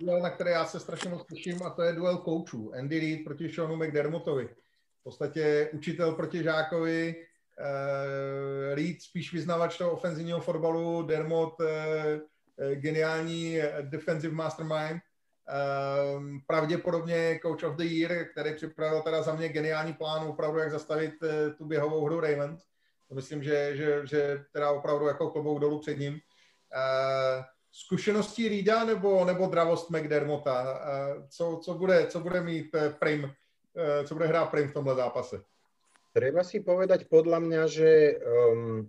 duel, 0.00 0.20
na 0.20 0.30
které 0.30 0.50
já 0.50 0.64
se 0.64 0.80
strašně 0.80 1.10
moc 1.10 1.26
těším, 1.26 1.62
a 1.62 1.70
to 1.70 1.82
je 1.82 1.92
duel 1.92 2.18
koučů. 2.18 2.72
Andy 2.78 3.00
Reid 3.00 3.24
proti 3.24 3.48
Seanu 3.48 3.76
McDermottovi. 3.76 4.48
V 5.02 5.04
podstatě 5.04 5.70
učitel 5.72 6.12
proti 6.12 6.42
žákovi. 6.42 7.14
Reed 8.74 9.02
spíš 9.02 9.32
vyznavač 9.32 9.78
toho 9.78 9.90
ofenzivního 9.90 10.40
fotbalu, 10.40 11.02
Dermot 11.02 11.54
geniální 12.74 13.58
defensive 13.80 14.34
mastermind, 14.34 15.02
pravděpodobně 16.46 17.40
coach 17.42 17.62
of 17.62 17.76
the 17.76 17.84
year, 17.84 18.24
který 18.24 18.54
připravil 18.54 19.02
teda 19.02 19.22
za 19.22 19.34
mě 19.34 19.48
geniální 19.48 19.92
plán 19.92 20.28
opravdu, 20.28 20.58
jak 20.58 20.70
zastavit 20.70 21.14
tu 21.58 21.64
běhovou 21.64 22.04
hru 22.04 22.20
Ravens. 22.20 22.62
Myslím, 23.14 23.42
že, 23.42 23.76
že, 23.76 24.06
že 24.06 24.44
teda 24.52 24.70
opravdu 24.70 25.06
jako 25.06 25.30
klobouk 25.30 25.60
dolů 25.60 25.78
před 25.78 25.98
ním. 25.98 26.20
Zkušeností 27.72 28.48
Reeda 28.48 28.84
nebo, 28.84 29.24
nebo 29.24 29.46
dravost 29.46 29.90
McDermotta? 29.90 30.80
Co, 31.28 31.60
co, 31.64 31.74
bude, 31.74 32.06
co 32.06 32.20
bude 32.20 32.40
mít 32.40 32.76
Prim, 32.98 33.32
co 34.04 34.14
bude 34.14 34.26
hrát 34.26 34.50
Prim 34.50 34.68
v 34.68 34.72
tomhle 34.72 34.94
zápase? 34.94 35.40
Treba 36.12 36.44
si 36.44 36.60
povedať 36.60 37.08
podľa 37.08 37.40
mňa, 37.40 37.62
že 37.72 38.20
um, 38.20 38.84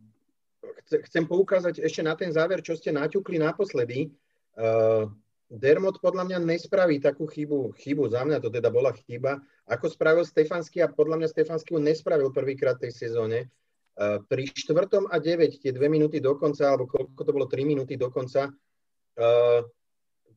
chcem 1.08 1.24
poukázať 1.24 1.80
ešte 1.80 2.04
na 2.04 2.20
ten 2.20 2.36
záver, 2.36 2.60
čo 2.60 2.76
ste 2.76 2.92
naťukli 2.92 3.40
naposledy. 3.40 4.12
Uh, 4.60 5.08
Dermot 5.48 6.04
podľa 6.04 6.28
mňa 6.28 6.38
nespraví 6.44 7.00
takú 7.00 7.24
chybu, 7.24 7.80
chybu 7.80 8.12
za 8.12 8.28
mňa 8.28 8.44
to 8.44 8.50
teda 8.52 8.68
bola 8.68 8.92
chyba, 8.92 9.40
ako 9.70 9.86
spravil 9.88 10.28
Stefanský 10.28 10.84
a 10.84 10.92
podľa 10.92 11.24
mňa 11.24 11.28
Stefanský 11.32 11.80
nespravil 11.80 12.36
prvýkrát 12.36 12.76
tej 12.76 12.92
sezóne. 12.92 13.48
Uh, 13.96 14.20
pri 14.28 14.52
štvrtom 14.52 15.08
a 15.08 15.16
9, 15.16 15.64
tie 15.64 15.72
dve 15.72 15.88
minúty 15.88 16.20
do 16.20 16.36
konca, 16.36 16.76
alebo 16.76 16.92
koľko 16.92 17.22
to 17.24 17.32
bolo, 17.32 17.48
3 17.48 17.64
minúty 17.64 17.96
do 17.96 18.12
konca, 18.12 18.52
uh, 18.52 19.62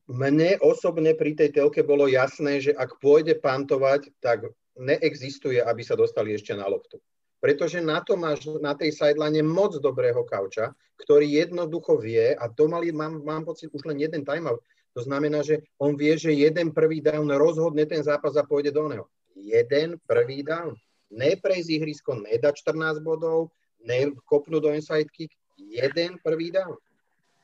mne 0.06 0.62
osobne 0.62 1.18
pri 1.18 1.34
tej 1.34 1.50
telke 1.50 1.82
bolo 1.82 2.06
jasné, 2.06 2.62
že 2.62 2.72
ak 2.74 3.02
pôjde 3.02 3.42
pantovať, 3.42 4.14
tak 4.22 4.46
neexistuje, 4.78 5.58
aby 5.58 5.82
sa 5.82 5.98
dostali 5.98 6.30
ešte 6.30 6.54
na 6.54 6.66
loptu. 6.70 7.02
Pretože 7.42 7.82
na 7.82 8.00
to 8.00 8.14
máš 8.14 8.46
na 8.62 8.72
tej 8.72 8.94
sideline 8.94 9.42
moc 9.44 9.76
dobrého 9.76 10.22
kauča, 10.24 10.72
ktorý 11.04 11.26
jednoducho 11.44 12.00
vie, 12.00 12.32
a 12.32 12.48
to 12.48 12.70
mali, 12.70 12.94
mám, 12.94 13.20
mám 13.20 13.44
pocit, 13.44 13.68
už 13.74 13.84
len 13.84 14.00
jeden 14.00 14.24
timeout, 14.24 14.62
to 14.96 15.04
znamená, 15.04 15.44
že 15.44 15.60
on 15.76 15.92
vie, 15.92 16.16
že 16.16 16.32
jeden 16.32 16.72
prvý 16.72 17.04
down 17.04 17.28
rozhodne 17.36 17.84
ten 17.84 18.00
zápas 18.00 18.32
a 18.40 18.48
pôjde 18.48 18.72
do 18.72 18.88
neho. 18.88 19.04
Jeden 19.36 20.00
prvý 20.08 20.40
down. 20.40 20.72
Neprejsť 21.12 21.68
ihrisko, 21.68 22.16
nedať 22.16 22.64
14 22.64 23.04
bodov, 23.04 23.52
nekopnúť 23.84 24.62
do 24.64 24.70
inside 24.72 25.12
kick, 25.12 25.36
jeden 25.60 26.16
prvý 26.24 26.48
down. 26.48 26.80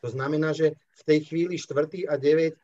To 0.03 0.09
znamená, 0.11 0.51
že 0.51 0.75
v 0.99 1.03
tej 1.07 1.19
chvíli 1.31 1.55
4. 1.57 2.11
a 2.11 2.19
9 2.19 2.59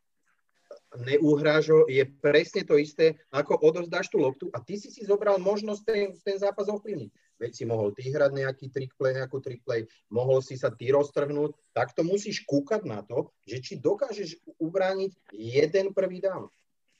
neuhrážo, 0.97 1.85
je 1.85 2.01
presne 2.21 2.65
to 2.65 2.81
isté, 2.81 3.21
ako 3.29 3.61
odovzdáš 3.61 4.09
tú 4.09 4.19
loptu 4.25 4.49
a 4.57 4.59
ty 4.65 4.81
si 4.81 4.89
si 4.89 5.05
zobral 5.05 5.37
možnosť 5.37 5.83
ten, 5.85 6.09
ten 6.25 6.37
zápas 6.41 6.67
ovplyvniť. 6.67 7.11
Veď 7.39 7.51
si 7.55 7.65
mohol 7.69 7.95
ty 7.95 8.09
hrať 8.11 8.35
nejaký 8.35 8.67
trick 8.73 8.93
play, 8.99 9.15
nejakú 9.15 9.39
trick 9.39 9.63
play, 9.63 9.87
mohol 10.11 10.43
si 10.43 10.59
sa 10.59 10.73
ty 10.75 10.91
roztrhnúť, 10.91 11.55
tak 11.71 11.95
to 11.95 12.03
musíš 12.03 12.43
kúkať 12.49 12.83
na 12.89 13.05
to, 13.05 13.31
že 13.47 13.63
či 13.63 13.73
dokážeš 13.79 14.43
ubrániť 14.59 15.15
jeden 15.31 15.95
prvý 15.95 16.19
down. 16.19 16.51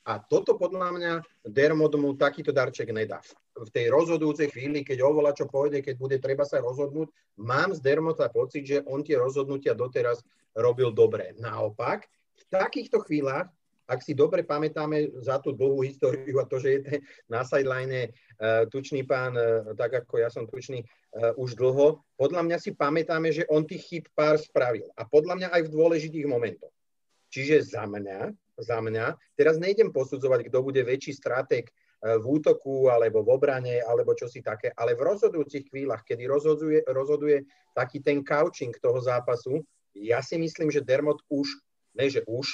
A 0.09 0.17
toto 0.17 0.57
podľa 0.57 0.89
mňa 0.97 1.13
Dermot 1.45 1.93
mu 2.01 2.17
takýto 2.17 2.49
darček 2.49 2.89
nedá. 2.97 3.21
V 3.53 3.69
tej 3.69 3.93
rozhodujúcej 3.93 4.49
chvíli, 4.49 4.81
keď 4.81 5.05
ovola 5.05 5.37
čo 5.37 5.45
pôjde, 5.45 5.85
keď 5.85 5.95
bude 6.01 6.17
treba 6.17 6.49
sa 6.49 6.65
rozhodnúť, 6.65 7.13
mám 7.37 7.77
z 7.77 7.85
Dermota 7.85 8.33
pocit, 8.33 8.65
že 8.65 8.81
on 8.89 9.05
tie 9.05 9.21
rozhodnutia 9.21 9.77
doteraz 9.77 10.25
robil 10.57 10.97
dobre. 10.97 11.37
Naopak, 11.37 12.09
v 12.41 12.45
takýchto 12.49 13.05
chvíľach 13.05 13.53
ak 13.89 14.05
si 14.05 14.13
dobre 14.13 14.45
pamätáme 14.45 15.17
za 15.25 15.41
tú 15.41 15.57
dlhú 15.57 15.81
históriu 15.81 16.37
a 16.37 16.45
to, 16.45 16.61
že 16.61 16.69
je 16.77 16.81
ten 16.85 17.01
na 17.25 17.41
sideline 17.41 18.13
uh, 18.37 18.69
tučný 18.69 19.01
pán, 19.09 19.33
uh, 19.33 19.73
tak 19.73 20.05
ako 20.05 20.21
ja 20.21 20.29
som 20.29 20.45
tučný 20.45 20.85
uh, 20.85 21.33
už 21.41 21.57
dlho, 21.57 22.05
podľa 22.21 22.45
mňa 22.45 22.57
si 22.61 22.77
pamätáme, 22.77 23.33
že 23.33 23.49
on 23.49 23.65
tých 23.65 23.89
chyb 23.89 24.05
pár 24.13 24.37
spravil. 24.37 24.93
A 24.93 25.09
podľa 25.09 25.41
mňa 25.41 25.49
aj 25.57 25.63
v 25.65 25.73
dôležitých 25.73 26.29
momentoch. 26.29 26.71
Čiže 27.33 27.65
za 27.65 27.89
mňa, 27.89 28.29
za 28.59 28.79
mňa, 28.83 29.15
teraz 29.39 29.57
nejdem 29.57 29.95
posudzovať, 29.95 30.51
kto 30.51 30.59
bude 30.61 30.83
väčší 30.83 31.15
stratek 31.15 31.71
v 31.99 32.25
útoku 32.27 32.91
alebo 32.91 33.27
v 33.27 33.35
obrane 33.35 33.83
alebo 33.83 34.15
čo 34.15 34.31
si 34.31 34.39
také, 34.39 34.71
ale 34.79 34.95
v 34.95 35.03
rozhodujúcich 35.03 35.71
chvíľach, 35.71 36.07
kedy 36.07 36.31
rozhoduje, 36.31 36.87
rozhoduje 36.87 37.43
taký 37.75 37.99
ten 38.03 38.23
couching 38.23 38.75
toho 38.79 39.03
zápasu, 39.03 39.63
ja 39.99 40.23
si 40.23 40.39
myslím, 40.39 40.71
že 40.71 40.83
Dermot 40.83 41.19
už, 41.27 41.59
ne 41.99 42.07
že 42.07 42.23
už, 42.27 42.47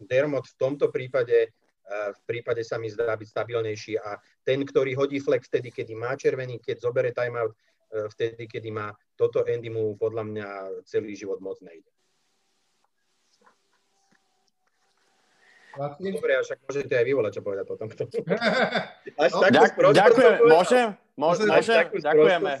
Dermot 0.00 0.48
v 0.48 0.56
tomto 0.56 0.88
prípade 0.88 1.52
v 1.90 2.20
prípade 2.22 2.62
sa 2.62 2.78
mi 2.78 2.86
zdá 2.86 3.18
byť 3.18 3.28
stabilnejší 3.28 3.98
a 3.98 4.14
ten, 4.46 4.62
ktorý 4.62 4.94
hodí 4.94 5.18
flex 5.18 5.50
vtedy, 5.50 5.74
kedy 5.74 5.98
má 5.98 6.14
červený, 6.14 6.62
keď 6.62 6.86
zobere 6.86 7.10
timeout, 7.10 7.50
e, 7.50 8.06
vtedy, 8.14 8.46
kedy 8.46 8.70
má 8.70 8.94
toto 9.18 9.42
Andy 9.42 9.74
mu 9.74 9.98
podľa 9.98 10.22
mňa 10.22 10.46
celý 10.86 11.18
život 11.18 11.42
moc 11.42 11.58
nejde. 11.60 11.90
Dobre, 15.78 16.32
a 16.34 16.40
však 16.42 16.58
môžete 16.66 16.94
aj 16.98 17.04
vyvolať, 17.06 17.32
čo 17.38 17.42
povedať 17.46 17.64
potom. 17.70 17.86
Až 19.22 19.30
no, 19.30 19.38
ďak, 19.46 19.70
ďakujem, 19.78 20.34
môžem? 20.50 20.86
Môžem, 21.14 21.46
ďakujeme. 22.00 22.52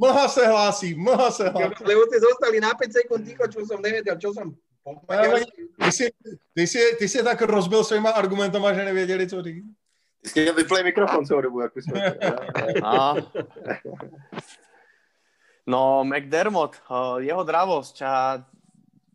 Mlha 0.00 0.26
sa 0.32 0.42
hlásí, 0.48 0.96
mlha 0.96 1.28
sa 1.28 1.52
hlásí. 1.52 1.82
Lebo 1.84 2.08
ste 2.08 2.18
zostali 2.24 2.56
na 2.62 2.72
5 2.72 2.88
sekúnd 2.88 3.22
ticho, 3.26 3.44
čo 3.52 3.66
som 3.68 3.84
nevedel, 3.84 4.16
čo 4.16 4.32
som 4.32 4.54
ty, 5.84 5.92
jsi, 5.92 6.10
ty, 6.54 6.66
jsi, 6.66 6.96
ty 6.98 7.08
jsi 7.08 7.24
tak 7.24 7.42
rozbil 7.42 7.84
svýma 7.84 8.10
argumentama, 8.10 8.72
že 8.72 8.84
nevěděli, 8.84 9.28
co 9.28 9.42
říct. 9.42 9.64
Ty 10.22 10.28
jsi 10.28 10.52
vyplej 10.52 10.84
mikrofon 10.84 11.26
celou 11.26 11.40
dobu, 11.40 11.60
jak 11.60 11.72
jsme. 11.76 12.16
no. 12.82 13.16
no, 15.66 16.04
McDermott, 16.04 16.76
jeho 17.18 17.44
dravosť 17.44 18.02
a 18.02 18.44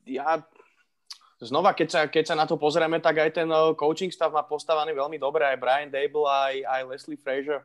ja 0.05 0.43
znova, 1.45 1.77
keď 1.77 1.87
sa, 1.87 2.01
keď 2.09 2.23
sa 2.27 2.35
na 2.35 2.49
to 2.49 2.57
pozrieme, 2.57 2.97
tak 2.97 3.21
aj 3.21 3.31
ten 3.37 3.49
coaching 3.77 4.09
stav 4.09 4.33
má 4.33 4.41
postavený 4.41 4.91
veľmi 4.97 5.21
dobre, 5.21 5.45
aj 5.45 5.61
Brian 5.61 5.91
Dable, 5.93 6.25
aj, 6.25 6.55
aj 6.65 6.81
Leslie 6.89 7.21
Frazier 7.21 7.61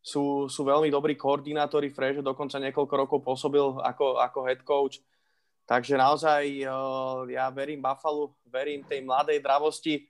sú, 0.00 0.48
sú 0.48 0.64
veľmi 0.64 0.88
dobrí 0.88 1.14
koordinátori. 1.14 1.92
Frazier 1.92 2.24
dokonca 2.24 2.56
niekoľko 2.56 2.94
rokov 2.96 3.18
pôsobil 3.20 3.60
ako, 3.60 4.18
ako 4.18 4.38
head 4.48 4.62
coach. 4.64 5.04
Takže 5.68 6.00
naozaj 6.00 6.64
ja 7.28 7.46
verím 7.52 7.84
Buffalo, 7.84 8.32
verím 8.48 8.80
tej 8.88 9.04
mladej 9.04 9.36
dravosti, 9.44 10.08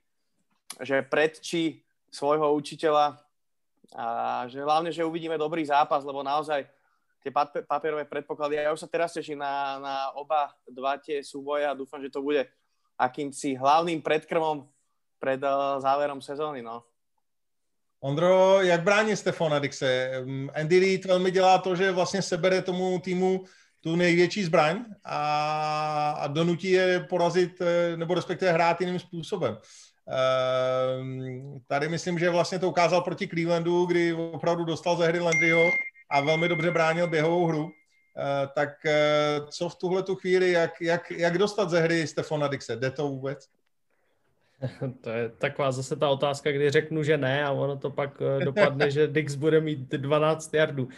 že 0.79 1.03
predčí 1.03 1.83
svojho 2.07 2.55
učiteľa 2.55 3.19
a 3.91 4.45
že 4.47 4.63
hlavne, 4.63 4.93
že 4.93 5.03
uvidíme 5.03 5.35
dobrý 5.35 5.65
zápas, 5.67 6.05
lebo 6.07 6.23
naozaj 6.23 6.63
tie 7.19 7.31
papierové 7.67 8.07
predpoklady, 8.07 8.55
ja 8.55 8.71
už 8.71 8.79
sa 8.79 8.87
teraz 8.87 9.11
teším 9.11 9.43
na, 9.43 9.81
na 9.83 9.95
oba 10.15 10.55
dva 10.63 10.95
tie 10.95 11.19
súboje 11.19 11.67
a 11.67 11.75
dúfam, 11.75 11.99
že 11.99 12.13
to 12.13 12.23
bude 12.23 12.47
akýmsi 12.99 13.55
hlavným 13.55 14.01
predkrmom 14.01 14.67
pred 15.19 15.39
záverom 15.79 16.21
sezóny, 16.21 16.61
no. 16.61 16.83
Ondro, 17.99 18.61
jak 18.61 18.83
brání 18.83 19.15
Stefana 19.15 19.59
Dixe? 19.59 20.11
Andy 20.53 20.79
Reid 20.79 21.05
velmi 21.05 21.31
dělá 21.31 21.57
to, 21.57 21.75
že 21.75 21.91
vlastně 21.91 22.21
sebere 22.21 22.61
tomu 22.61 22.99
týmu 22.99 23.43
tu 23.81 23.95
největší 23.95 24.43
zbraň 24.43 24.85
a, 25.03 26.11
a 26.11 26.27
donutí 26.27 26.71
je 26.71 26.99
porazit, 27.09 27.61
eh, 27.61 27.97
nebo 27.97 28.13
respektive 28.13 28.51
hrát 28.51 28.81
jiným 28.81 28.99
způsobem. 28.99 29.57
Ehm, 30.09 31.59
tady 31.67 31.89
myslím, 31.89 32.19
že 32.19 32.29
vlastně 32.29 32.59
to 32.59 32.69
ukázal 32.69 33.01
proti 33.01 33.27
Clevelandu, 33.27 33.85
kdy 33.85 34.13
opravdu 34.13 34.65
dostal 34.65 34.97
ze 34.97 35.07
hry 35.07 35.19
Landryho 35.19 35.71
a 36.11 36.21
velmi 36.21 36.47
dobře 36.47 36.71
bránil 36.71 37.07
běhovou 37.07 37.45
hru. 37.45 37.71
Eh, 38.19 38.47
tak 38.55 38.85
eh, 38.85 39.41
co 39.49 39.69
v 39.69 39.75
tuhle 39.75 40.03
tu 40.03 40.15
chvíli, 40.15 40.51
jak, 40.51 40.81
jak, 40.81 41.11
jak 41.11 41.37
dostat 41.37 41.69
ze 41.69 41.79
hry 41.79 42.07
Stefana 42.07 42.47
Dixe? 42.47 42.75
Jde 42.75 42.91
to 42.91 43.07
vůbec? 43.07 43.47
To 45.01 45.09
je 45.09 45.29
taková 45.29 45.71
zase 45.71 45.95
ta 45.95 46.09
otázka, 46.09 46.51
kdy 46.51 46.71
řeknu, 46.71 47.03
že 47.03 47.17
ne 47.17 47.43
a 47.45 47.51
ono 47.51 47.77
to 47.77 47.89
pak 47.89 48.21
dopadne, 48.43 48.91
že 48.91 49.07
Dix 49.17 49.35
bude 49.35 49.61
mít 49.61 49.89
12 49.89 50.53
jardů 50.53 50.89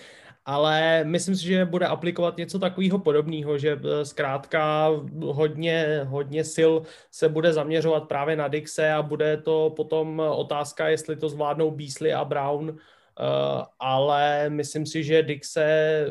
ale 0.46 1.04
myslím 1.04 1.36
si, 1.36 1.46
že 1.46 1.66
bude 1.66 1.86
aplikovat 1.86 2.38
něco 2.38 2.60
takového 2.60 3.00
podobného, 3.00 3.58
že 3.58 3.80
eh, 3.86 4.06
zkrátka 4.06 4.90
hodně, 5.22 6.02
hodně 6.08 6.44
sil 6.56 6.74
se 7.12 7.30
bude 7.30 7.54
zaměřovat 7.54 8.08
právě 8.08 8.36
na 8.36 8.48
Dixe 8.48 8.92
a 8.92 9.02
bude 9.02 9.38
to 9.38 9.74
potom 9.76 10.20
otázka, 10.20 10.90
jestli 10.90 11.16
to 11.16 11.30
zvládnou 11.30 11.72
Beasley 11.72 12.14
a 12.14 12.26
Brown, 12.26 12.78
ale 13.80 14.50
myslím 14.50 14.86
si, 14.86 15.04
že 15.04 15.24
Dixe 15.24 16.06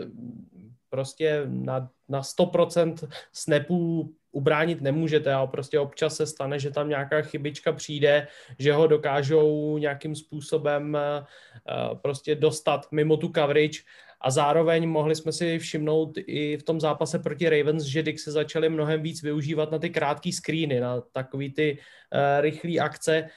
prostě 0.90 1.42
na, 1.46 1.90
na 2.08 2.20
100% 2.20 3.08
snapů 3.32 4.12
ubránit 4.32 4.80
nemůžete 4.80 5.34
a 5.34 5.46
prostě 5.46 5.78
občas 5.78 6.16
se 6.16 6.26
stane, 6.26 6.58
že 6.58 6.70
tam 6.70 6.88
nějaká 6.88 7.22
chybička 7.22 7.72
přijde, 7.72 8.26
že 8.58 8.72
ho 8.72 8.86
dokážou 8.86 9.78
nějakým 9.78 10.14
způsobem 10.14 10.98
uh, 10.98 11.98
prostě 11.98 12.34
dostat 12.34 12.86
mimo 12.92 13.16
tu 13.16 13.32
coverage. 13.32 13.78
A 14.20 14.30
zároveň 14.30 14.88
mohli 14.88 15.14
jsme 15.16 15.32
si 15.32 15.58
všimnout 15.58 16.12
i 16.16 16.56
v 16.56 16.62
tom 16.62 16.80
zápase 16.80 17.18
proti 17.18 17.48
Ravens, 17.48 17.84
že 17.84 18.02
Dick 18.02 18.18
se 18.18 18.32
začali 18.32 18.68
mnohem 18.68 19.02
víc 19.02 19.22
využívat 19.22 19.70
na 19.70 19.78
ty 19.78 19.90
krátké 19.90 20.32
screeny, 20.32 20.80
na 20.80 21.00
takový 21.00 21.52
ty 21.52 21.78
uh, 21.78 22.40
rychlé 22.40 22.78
akce 22.78 23.28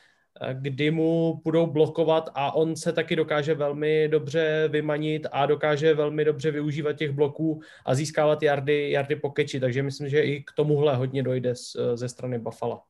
kdy 0.54 0.92
mu 0.92 1.42
budou 1.44 1.68
blokovat 1.68 2.30
a 2.34 2.52
on 2.52 2.76
se 2.76 2.94
taky 2.94 3.16
dokáže 3.16 3.54
velmi 3.54 4.08
dobře 4.08 4.68
vymanit 4.68 5.28
a 5.32 5.46
dokáže 5.46 5.94
velmi 5.94 6.26
dobře 6.26 6.52
využívat 6.52 6.94
těch 6.94 7.12
bloků 7.12 7.62
a 7.86 7.96
získávat 7.96 8.44
jardy, 8.44 8.92
jardy 8.92 9.16
po 9.16 9.30
keči, 9.30 9.60
takže 9.60 9.84
myslím, 9.84 10.10
že 10.10 10.22
i 10.22 10.44
k 10.44 10.52
tomuhle 10.56 10.96
hodně 10.96 11.24
dojde 11.24 11.56
z, 11.56 11.76
ze 11.96 12.10
strany 12.10 12.40
Buffalo. 12.40 12.82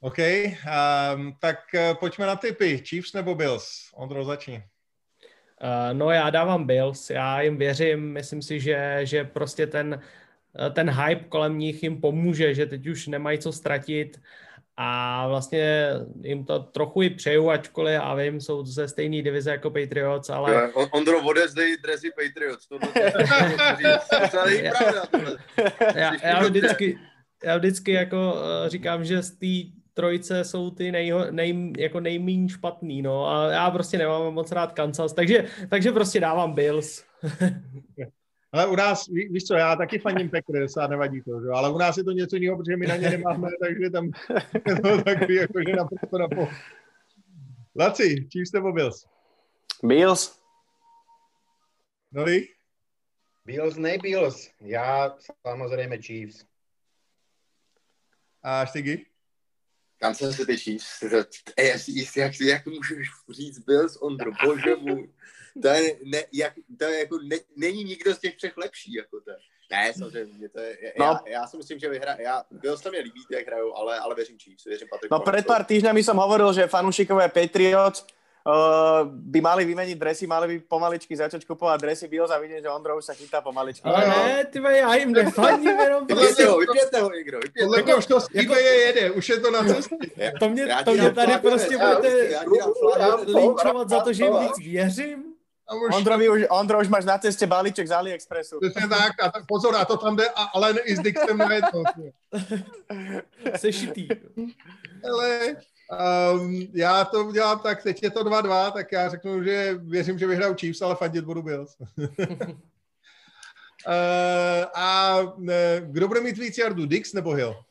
OK, 0.00 0.18
um, 0.18 1.36
tak 1.40 1.58
uh, 1.74 1.96
pojďme 1.98 2.26
na 2.26 2.36
typy. 2.36 2.78
Chiefs 2.78 3.12
nebo 3.12 3.34
Bills? 3.34 3.90
Ondro, 3.94 4.24
začni. 4.24 4.54
Uh, 5.62 5.98
no 5.98 6.10
já 6.10 6.30
dávám 6.30 6.66
Bills, 6.66 7.10
já 7.10 7.40
jim 7.40 7.56
věřím, 7.56 8.12
myslím 8.12 8.42
si, 8.42 8.60
že, 8.60 9.00
že 9.02 9.24
prostě 9.24 9.66
ten, 9.66 10.00
ten 10.72 10.90
hype 10.90 11.24
kolem 11.24 11.58
nich 11.58 11.82
jim 11.82 12.00
pomůže, 12.00 12.54
že 12.54 12.66
teď 12.66 12.86
už 12.86 13.06
nemají 13.06 13.38
co 13.38 13.52
ztratit 13.52 14.20
a 14.76 15.28
vlastně 15.28 15.90
jim 16.22 16.44
to 16.44 16.58
trochu 16.58 17.02
i 17.02 17.10
přeju, 17.10 17.50
ačkoliv 17.50 17.94
já 17.94 18.14
vím, 18.14 18.40
jsou 18.40 18.64
ze 18.64 18.88
stejné 18.88 19.22
divize 19.22 19.50
jako 19.50 19.70
Patriots, 19.70 20.30
ale... 20.30 20.72
On, 20.72 20.88
Ondro, 20.92 21.22
odezdej 21.22 21.76
dresy 21.76 22.10
Patriots, 22.10 22.68
to, 22.68 22.78
to, 22.78 22.86
to, 22.86 22.92
to, 24.30 24.46
není 24.46 24.62
pravda. 24.78 25.08
Já, 25.94 26.12
já, 26.28 26.42
vždycky, 26.42 26.98
já 27.44 27.56
vždycky 27.56 27.92
jako 27.92 28.32
uh, 28.34 28.68
říkám, 28.68 29.04
že 29.04 29.22
z 29.22 29.30
té 29.30 29.76
trojice 29.94 30.44
jsou 30.44 30.70
ty 30.70 30.92
nejho, 30.92 31.30
nej, 31.30 31.72
jako 31.78 32.00
nejméně 32.00 32.48
špatný, 32.48 33.02
no 33.02 33.28
a 33.28 33.50
já 33.50 33.70
prostě 33.70 33.98
nemám 33.98 34.34
moc 34.34 34.52
rád 34.52 34.72
Kansas, 34.72 35.12
takže, 35.12 35.44
takže 35.68 35.92
prostě 35.92 36.20
dávám 36.20 36.54
Bills. 36.54 37.04
Ale 38.56 38.66
u 38.66 38.76
nás, 38.76 39.06
ví, 39.06 39.28
víš 39.28 39.44
co, 39.44 39.54
já 39.54 39.76
taky 39.76 39.98
faním 39.98 40.30
Packers 40.30 40.76
a 40.76 40.86
nevadí 40.86 41.22
to, 41.22 41.40
že? 41.40 41.48
ale 41.48 41.70
u 41.70 41.78
nás 41.78 41.96
je 41.96 42.04
to 42.04 42.10
něco 42.10 42.36
jiného, 42.36 42.56
protože 42.56 42.76
my 42.76 42.86
na 42.86 42.96
ně 42.96 43.10
nemáme, 43.10 43.48
takže 43.62 43.90
tam 43.90 44.10
je 44.68 44.74
to 44.74 45.02
takový 45.02 45.34
jakože 45.34 45.76
naprosto 45.76 46.18
na 46.18 46.28
po. 46.28 46.48
Laci, 47.78 48.28
Chiefs 48.32 48.52
nebo 48.52 48.72
Bills? 48.72 49.06
Bills. 49.82 50.40
Nori? 52.12 52.48
Bills, 53.44 53.76
ne 53.76 53.98
Bills. 53.98 54.50
Já 54.60 55.16
samozřejmě 55.42 55.98
Chiefs. 55.98 56.44
A 58.42 58.66
Štygy? 58.66 59.06
Kansas 59.98 60.36
City 60.36 60.56
Chiefs. 60.56 61.02
AFC 61.02 61.88
East, 61.88 62.16
jak, 62.16 62.40
jak 62.40 62.66
můžeš 62.66 63.08
říct 63.30 63.58
Bills, 63.58 63.96
Ondro, 64.00 64.30
bože 64.44 64.76
můj. 64.76 65.08
To 65.62 65.68
je, 65.68 65.96
ne, 66.04 66.22
jak, 66.32 66.52
to 66.78 66.84
je 66.84 66.98
jako, 66.98 67.18
ne, 67.22 67.36
není 67.56 67.84
nikdo 67.84 68.14
z 68.14 68.18
těch 68.18 68.36
třech 68.36 68.56
lepší, 68.56 68.94
jako 68.94 69.20
to. 69.20 69.30
Ne, 69.70 69.92
samozřejmě, 69.98 70.48
to 70.48 70.60
je, 70.60 70.76
no. 70.98 71.04
já, 71.04 71.20
já, 71.26 71.46
si 71.46 71.56
myslím, 71.56 71.78
že 71.78 71.88
vyhra, 71.88 72.16
já, 72.18 72.42
Bills 72.50 72.80
to 72.80 72.90
mě 72.90 73.00
líbí, 73.00 73.20
jak 73.30 73.46
hrajou, 73.46 73.74
ale, 73.74 73.98
ale 73.98 74.14
věřím 74.14 74.38
Chiefs, 74.38 74.64
věřím 74.64 74.88
Patrick. 74.90 75.10
No 75.10 75.18
pred 75.20 75.46
pár 75.46 75.64
týždňami 75.66 76.06
som 76.06 76.14
hovoril, 76.14 76.54
že 76.54 76.70
fanúšikové 76.70 77.26
Patriots 77.28 78.06
uh, 78.46 79.10
by 79.10 79.40
mali 79.42 79.66
vymeniť 79.66 79.96
dresy, 79.98 80.24
mali 80.30 80.46
by 80.46 80.56
pomaličky 80.70 81.18
začať 81.18 81.42
kupovať 81.42 81.78
dresy 81.82 82.06
Bills 82.06 82.30
a 82.30 82.38
vidieť, 82.38 82.62
že 82.62 82.70
Ondro 82.70 82.94
už 82.94 83.10
sa 83.10 83.14
chytá 83.18 83.42
pomaličky. 83.42 83.82
Ale 83.82 84.06
ne, 84.06 84.44
ty 84.46 84.62
já 84.62 84.94
jim 84.94 85.12
nefandím 85.12 85.78
jenom. 85.80 86.06
Vypěte 86.10 86.46
ho, 86.46 86.58
vypěte 86.58 87.00
ho 87.00 87.10
někdo, 87.10 87.38
vypěte 87.40 87.66
ho. 87.66 87.74
Jako 87.74 88.02
to 88.06 88.18
jako, 88.32 88.54
je 88.54 88.74
jede, 88.86 89.10
už 89.10 89.28
je 89.28 89.40
to 89.40 89.50
na 89.50 89.64
cestě. 89.64 89.96
To 90.38 90.48
mě, 90.48 90.64
to 90.84 90.94
mě 90.94 91.10
tady 91.10 91.32
prostě 91.42 91.78
budete 91.78 92.40
linčovat 93.26 93.88
za 93.88 94.00
to, 94.00 94.12
že 94.12 94.24
jim 94.24 94.38
víc 94.38 94.58
věřím. 94.58 95.35
Už... 95.74 95.96
Ondro, 95.96 96.16
už, 96.32 96.42
Ondro, 96.50 96.80
už 96.80 96.88
máš 96.88 97.04
na 97.04 97.18
ceste 97.18 97.46
balíček 97.46 97.88
z 97.88 97.90
AliExpressu. 97.90 98.58
Přesně 98.60 98.88
tak, 98.88 99.12
a 99.22 99.30
tak 99.30 99.46
pozor, 99.46 99.76
a 99.76 99.84
to 99.84 99.96
tam 99.96 100.16
jde, 100.16 100.28
a 100.28 100.42
Alen 100.42 100.76
i 100.84 100.96
s 100.96 101.00
Dixem 101.00 101.38
na 101.38 101.52
jedno. 101.52 101.82
Sešitý. 103.56 104.08
Ale 105.12 105.56
Um, 105.92 106.66
já 106.72 107.04
to 107.04 107.24
udělám 107.24 107.58
tak, 107.58 107.82
teď 107.82 108.02
je 108.02 108.10
to 108.10 108.24
2-2, 108.24 108.72
tak 108.72 108.92
já 108.92 109.08
řeknu, 109.08 109.42
že 109.42 109.74
věřím, 109.74 110.18
že 110.18 110.26
vyhraju 110.26 110.54
Chiefs, 110.54 110.82
ale 110.82 110.96
fandit 110.96 111.24
budu 111.24 111.42
Bills. 111.42 111.76
uh, 111.80 112.06
a 114.74 115.16
ne, 115.36 115.80
kdo 115.84 116.08
bude 116.08 116.20
mít 116.20 116.38
víc 116.38 116.58
jardů, 116.58 116.86
Dix 116.86 117.12
nebo 117.12 117.32
Hill? 117.32 117.64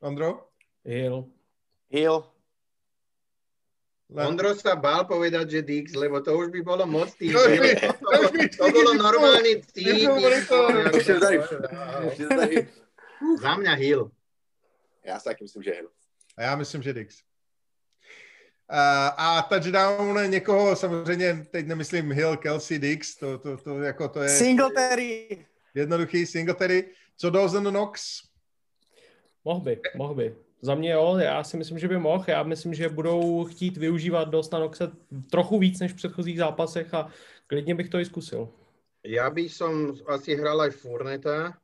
Ondro? 0.00 0.48
Hill. 0.84 1.24
Hill. 1.90 2.24
Ondro 4.06 4.54
sa 4.54 4.78
bál 4.78 5.02
povedať, 5.02 5.50
že 5.50 5.66
Dix, 5.66 5.98
lebo 5.98 6.22
to 6.22 6.38
už 6.38 6.54
by 6.54 6.62
bolo 6.62 6.86
moc 6.86 7.10
tým. 7.18 7.34
To, 7.34 7.42
by, 7.42 7.58
to, 7.82 7.90
to, 7.98 8.38
to 8.54 8.64
bolo 8.70 8.94
normálny 8.94 9.66
tým. 9.74 10.14
Za 13.42 13.52
mňa 13.58 13.74
Hill. 13.74 14.10
Já 15.04 15.18
si 15.18 15.24
taky 15.24 15.44
myslím, 15.44 15.62
že 15.62 15.72
Hill. 15.72 15.90
A 16.36 16.42
já 16.42 16.56
myslím, 16.56 16.82
že 16.82 16.92
Dix. 16.92 17.22
A, 18.68 19.08
a 19.08 19.42
touchdown 19.42 20.30
někoho, 20.30 20.76
samozřejmě 20.76 21.46
teď 21.50 21.66
nemyslím 21.66 22.12
Hill, 22.12 22.36
Kelsey, 22.36 22.78
Dix, 22.78 23.16
to, 23.16 23.38
to, 23.38 23.56
to, 23.56 23.82
jako 23.82 24.08
to 24.08 24.22
je... 24.22 24.28
Singletary. 24.28 25.46
Jednoduchý 25.74 26.26
Singletary. 26.26 26.90
Co 27.16 27.30
Dawson 27.30 27.64
Knox? 27.64 28.22
Mohl 29.44 29.60
by, 29.60 29.80
mohl 29.96 30.14
by. 30.14 30.45
Za 30.62 30.74
mě 30.74 30.92
jo, 30.92 31.16
já 31.20 31.44
si 31.44 31.56
myslím, 31.56 31.78
že 31.78 31.88
by 31.88 31.98
mohl. 31.98 32.24
Já 32.26 32.42
myslím, 32.42 32.74
že 32.74 32.88
budou 32.88 33.44
chtít 33.44 33.76
využívat 33.76 34.28
Dawson 34.28 34.60
Knoxe 34.60 34.90
trochu 35.30 35.58
víc 35.58 35.80
než 35.80 35.92
v 35.92 35.96
předchozích 35.96 36.38
zápasech 36.38 36.94
a 36.94 37.10
klidně 37.46 37.74
bych 37.74 37.88
to 37.88 37.98
i 37.98 38.04
zkusil. 38.04 38.48
Já 39.06 39.30
bych 39.30 39.54
som 39.54 39.94
asi 40.06 40.34
hral 40.34 40.60
aj 40.60 40.70
Furneta, 40.70 41.54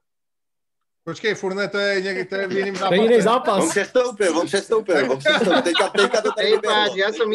Počkej, 1.04 1.34
Furne, 1.34 1.68
to 1.68 1.78
je, 1.78 2.00
někde, 2.00 2.24
to 2.24 2.34
je 2.34 2.46
v 2.48 2.52
jiným 2.52 2.76
zápase. 2.76 2.88
To 2.96 3.02
je 3.02 3.02
jiný 3.02 3.22
zápas. 3.22 3.62
On 3.62 3.70
přestoupil, 3.70 4.38
on 4.38 4.46
přestoupil, 4.46 5.12
on 5.12 5.18
přestoupil. 5.18 5.62
Teďka, 5.62 5.88
teďka 5.88 6.20
to 6.20 6.32
tady 6.32 6.50
Prepáč, 6.50 6.92
ja 6.94 7.10
som... 7.12 7.30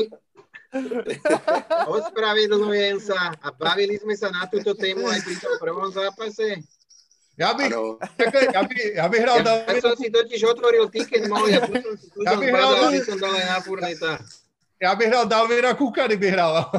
Ospravedlňujem 1.88 3.00
sa 3.00 3.32
a 3.40 3.48
bavili 3.56 3.96
sme 3.96 4.20
sa 4.20 4.28
na 4.32 4.44
túto 4.52 4.76
tému 4.76 5.08
aj 5.08 5.24
pri 5.24 5.36
tom 5.40 5.56
prvom 5.64 5.88
zápase. 5.92 6.60
Já 7.38 7.54
bych, 7.54 7.74
takhle, 8.18 8.42
já 8.54 8.64
bych, 8.64 8.96
já 8.96 9.08
bych 9.10 9.22
hrál... 9.22 9.38
Ja, 9.46 9.74
ja 9.74 9.82
som 9.82 9.94
si 9.94 10.10
totiž 10.10 10.42
otvoril 10.44 10.90
ticket 10.90 11.30
som, 11.30 11.38
tu 11.38 12.26
ja 12.26 12.34
bych 12.34 12.50
hrál, 12.50 12.90
aby 12.90 12.98
som 13.06 13.18
dal 13.22 13.38
na 13.38 13.62
Furneta. 13.62 14.18
Já 14.82 14.96
bych 14.96 15.08
hrál 15.08 15.26
Dalvina 15.26 15.74
Kuka, 15.74 16.08
kdyby 16.08 16.30
hrál. 16.30 16.72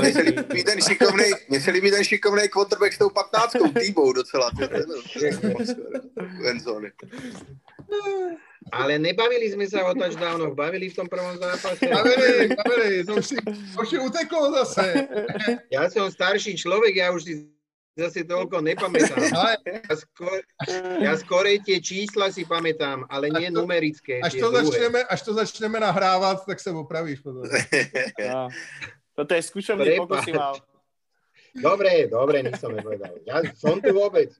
Mně 0.00 0.12
se 0.12 0.20
líbí 0.20 0.64
ten 0.64 0.80
šikovnej, 0.80 1.32
mně 1.48 1.60
se 1.60 1.70
líbí 1.70 1.90
ten 1.90 2.04
šikovnej 2.04 2.48
quarterback 2.48 2.92
s 2.92 2.98
tou 2.98 3.10
patnáctkou 3.10 3.68
týbou 3.68 4.12
docela. 4.12 4.50
Ale 8.72 9.00
nebavili 9.00 9.48
sme 9.48 9.64
sa 9.64 9.80
o 9.88 9.96
touchdownoch, 9.96 10.52
bavili 10.52 10.92
v 10.92 10.96
tom 10.96 11.08
prvom 11.08 11.40
zápase. 11.40 11.88
Bavili, 11.88 12.52
bavili, 12.52 13.04
to 13.04 13.16
už 13.16 13.26
si, 13.26 13.36
to 13.40 13.80
už 13.80 13.88
si 13.88 13.96
uteklo 13.96 14.52
zase. 14.52 15.08
Ja 15.72 15.88
som 15.88 16.12
starší 16.12 16.52
človek, 16.52 17.00
ja 17.00 17.08
už 17.16 17.24
si 17.24 17.48
zase 17.98 18.22
toľko 18.22 18.62
nepamätám. 18.62 19.18
Ja, 19.88 19.94
skôr, 19.96 20.38
ja 21.02 21.12
skorej 21.18 21.64
tie 21.64 21.82
čísla 21.82 22.30
si 22.30 22.46
pamätám, 22.46 23.08
ale 23.10 23.32
nie 23.32 23.50
numerické. 23.50 24.22
Až 24.22 24.38
to, 24.38 24.48
začneme, 24.54 25.00
až 25.08 25.20
to 25.24 25.32
začneme 25.34 25.78
nahrávat, 25.80 26.46
tak 26.46 26.60
se 26.60 26.70
opravíš 26.70 27.20
potom. 27.20 27.42
No. 28.28 28.48
Toto 29.18 29.34
je 29.34 29.42
skúšovný 29.42 29.98
pokusy 29.98 30.30
mal. 30.30 30.54
Dobre, 31.58 32.06
dobre, 32.06 32.44
nič 32.44 32.60
som 32.62 32.70
nepovedal. 32.70 33.18
Ja 33.26 33.42
som 33.58 33.82
tu 33.82 33.90
vôbec. 33.90 34.30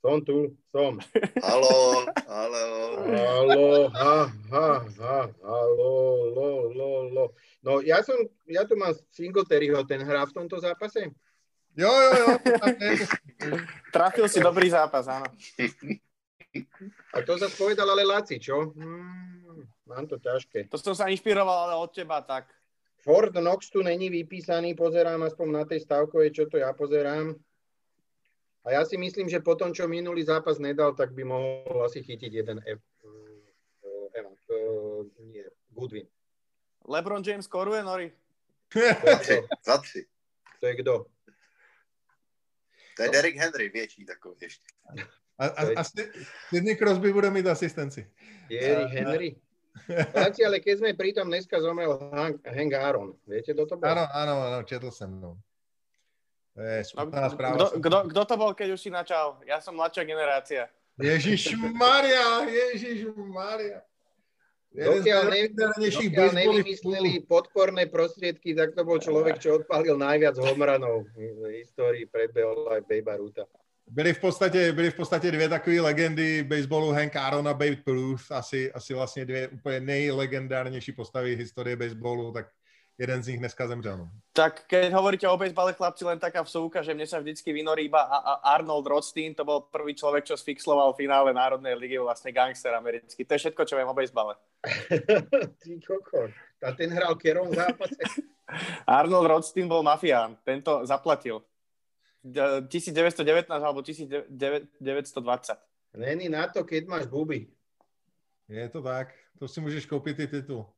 Som 0.00 0.20
tu, 0.20 0.52
som. 0.72 1.00
Halo, 1.40 2.08
halo. 2.28 2.64
Halo, 3.04 3.88
ha, 3.92 4.16
ha, 4.52 4.68
ha, 4.84 5.18
halo, 5.44 5.92
lo, 6.32 6.50
lo, 6.72 6.90
lo. 7.08 7.24
No 7.64 7.80
ja 7.80 8.04
som, 8.04 8.16
ja 8.44 8.68
tu 8.68 8.76
mám 8.76 8.92
Singletaryho, 9.12 9.80
ten 9.88 10.04
hrá 10.04 10.28
v 10.28 10.36
tomto 10.36 10.60
zápase? 10.60 11.08
Jo, 11.76 11.90
jo, 11.90 12.12
jo. 12.18 12.32
Trafil 13.92 14.28
si 14.30 14.38
dobrý 14.38 14.70
zápas, 14.70 15.10
áno. 15.10 15.26
A 17.10 17.16
to 17.26 17.34
sa 17.34 17.50
povedal 17.50 17.90
ale 17.90 18.06
Laci, 18.06 18.38
čo? 18.38 18.70
Hmm, 18.78 19.66
mám 19.90 20.06
to 20.06 20.22
ťažké. 20.22 20.70
To 20.70 20.78
som 20.78 20.94
sa 20.94 21.10
inšpiroval 21.10 21.66
ale 21.70 21.74
od 21.74 21.90
teba, 21.90 22.22
tak. 22.22 22.46
Ford 23.02 23.34
Knox 23.34 23.68
tu 23.74 23.82
není 23.82 24.08
vypísaný, 24.08 24.78
pozerám 24.78 25.22
aspoň 25.26 25.48
na 25.50 25.62
tej 25.66 25.82
stavkovej, 25.82 26.30
čo 26.30 26.44
to 26.46 26.62
ja 26.62 26.72
pozerám. 26.72 27.34
A 28.64 28.80
ja 28.80 28.82
si 28.86 28.96
myslím, 28.96 29.28
že 29.28 29.44
po 29.44 29.58
tom, 29.58 29.76
čo 29.76 29.84
minulý 29.84 30.24
zápas 30.24 30.56
nedal, 30.56 30.96
tak 30.96 31.12
by 31.12 31.20
mohol 31.20 31.84
asi 31.84 32.00
chytiť 32.00 32.32
jeden 32.32 32.64
F, 32.64 32.80
F, 34.14 34.24
F, 34.24 34.40
nie, 35.20 35.44
Goodwin. 35.74 36.08
LeBron 36.88 37.20
James 37.20 37.44
koruje, 37.44 37.82
Nori? 37.82 38.12
Za 39.66 39.78
tři. 39.78 40.06
To 40.60 40.66
je 40.66 40.74
kdo? 40.76 41.06
To 42.96 43.02
je 43.02 43.08
Derek 43.08 43.36
Henry, 43.36 43.68
větší 43.68 44.04
takový 44.04 44.36
ještě. 44.42 44.66
A, 45.38 45.46
a, 45.46 45.62
a 45.76 45.84
Sidney 46.48 46.76
Crosby 46.76 47.12
bude 47.12 47.30
mít 47.30 47.46
asistenci. 47.46 48.10
Derek 48.50 48.88
Henry. 48.88 49.36
Páči, 50.14 50.46
ale 50.46 50.62
keď 50.62 50.74
sme 50.78 50.94
pritom 50.94 51.26
dneska 51.26 51.58
zomrel 51.58 51.98
Hank, 52.14 52.46
Hank 52.46 52.72
Aaron. 52.78 53.10
Viete, 53.26 53.58
kto 53.58 53.66
to 53.66 53.74
bol? 53.74 53.90
Áno, 53.90 54.06
áno, 54.06 54.34
áno, 54.46 54.58
četl 54.62 54.94
som. 54.94 55.10
No. 55.18 55.34
To 56.54 56.62
je 56.62 56.86
smutná 56.86 57.26
správa. 57.26 57.58
Kdo, 57.58 57.66
kdo, 57.82 57.98
kdo 58.06 58.22
to 58.22 58.34
bol, 58.38 58.50
keď 58.54 58.78
už 58.78 58.80
si 58.80 58.90
načal? 58.94 59.42
Ja 59.42 59.58
som 59.58 59.74
mladšia 59.74 60.06
generácia. 60.06 60.70
Ježiš 60.94 61.58
Maria, 61.74 62.46
Ježiš 62.46 63.10
Maria. 63.18 63.82
Dokiaľ, 64.74 65.22
ne, 65.30 65.40
dokiaľ 65.54 66.34
nevymysleli 66.34 67.22
podporné 67.30 67.86
prostriedky, 67.86 68.58
tak 68.58 68.74
to 68.74 68.82
bol 68.82 68.98
človek, 68.98 69.38
čo 69.38 69.62
odpálil 69.62 69.94
najviac 69.94 70.34
homranov 70.34 71.06
v 71.14 71.62
histórii, 71.62 72.10
predbehol 72.10 72.74
aj 72.74 72.82
Babe 72.82 73.16
Ruta. 73.16 73.46
Byly 73.86 74.12
v 74.14 74.20
podstatě, 74.20 74.72
byly 74.72 74.90
v 74.90 74.94
podstatě 74.94 75.30
dvě 75.30 75.48
takové 75.48 75.80
legendy 75.80 76.42
baseballu, 76.42 76.90
Hank 76.90 77.16
Aaron 77.16 77.48
a 77.48 77.54
Babe 77.54 77.86
Ruth, 77.86 78.32
asi, 78.32 78.72
asi 78.72 78.94
vlastně 78.94 79.24
dvě 79.24 79.48
úplně 79.48 79.80
nejlegendárnější 79.80 80.92
postavy 80.92 81.36
historie 81.36 81.76
baseballu, 81.76 82.32
tak 82.32 82.46
jeden 82.98 83.22
z 83.22 83.28
nich 83.28 83.38
dneska 83.38 83.66
zemřel. 83.66 83.96
No. 83.98 84.10
Tak 84.32 84.66
keď 84.66 84.92
hovoríte 84.92 85.28
o 85.28 85.36
basebale, 85.36 85.72
chlapci, 85.74 86.04
len 86.04 86.18
taká 86.18 86.42
vsúka, 86.42 86.82
že 86.82 86.94
mne 86.94 87.06
sa 87.06 87.18
vždycky 87.18 87.52
vynorí 87.52 87.90
iba 87.90 88.02
Arnold 88.42 88.86
Rothstein, 88.86 89.34
to 89.34 89.44
bol 89.44 89.66
prvý 89.66 89.94
človek, 89.94 90.24
čo 90.26 90.38
sfixloval 90.38 90.94
v 90.94 91.06
finále 91.06 91.30
Národnej 91.34 91.74
ligy, 91.74 91.98
vlastne 91.98 92.30
gangster 92.30 92.74
americký. 92.74 93.26
To 93.26 93.34
je 93.34 93.42
všetko, 93.46 93.62
čo 93.66 93.74
viem 93.78 93.90
o 93.90 93.94
basebale. 93.94 94.34
Ty 95.62 95.70
koko. 95.86 96.30
A 96.62 96.72
ten 96.72 96.90
hral 96.90 97.14
kerom 97.18 97.50
zápase? 97.50 97.98
Arnold 98.86 99.26
Rothstein 99.26 99.66
bol 99.66 99.82
mafián, 99.82 100.38
tento 100.46 100.86
zaplatil. 100.86 101.42
1919 102.24 103.52
alebo 103.52 103.84
1920. 103.84 104.32
Není 105.94 106.28
na 106.28 106.48
to, 106.48 106.64
keď 106.64 106.88
máš 106.88 107.06
buby. 107.06 107.46
Je 108.48 108.68
to 108.68 108.82
tak, 108.82 109.14
to 109.38 109.48
si 109.48 109.60
můžeš 109.60 109.86
koupit 109.86 110.18
i 110.18 110.26
titul. 110.26 110.73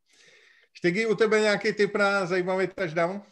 Štygy, 0.76 1.06
u 1.06 1.14
tebe 1.14 1.40
nějaký 1.40 1.72
tip 1.72 1.96
na 1.96 2.26
zajímavý 2.26 2.66
touchdown? 2.66 3.22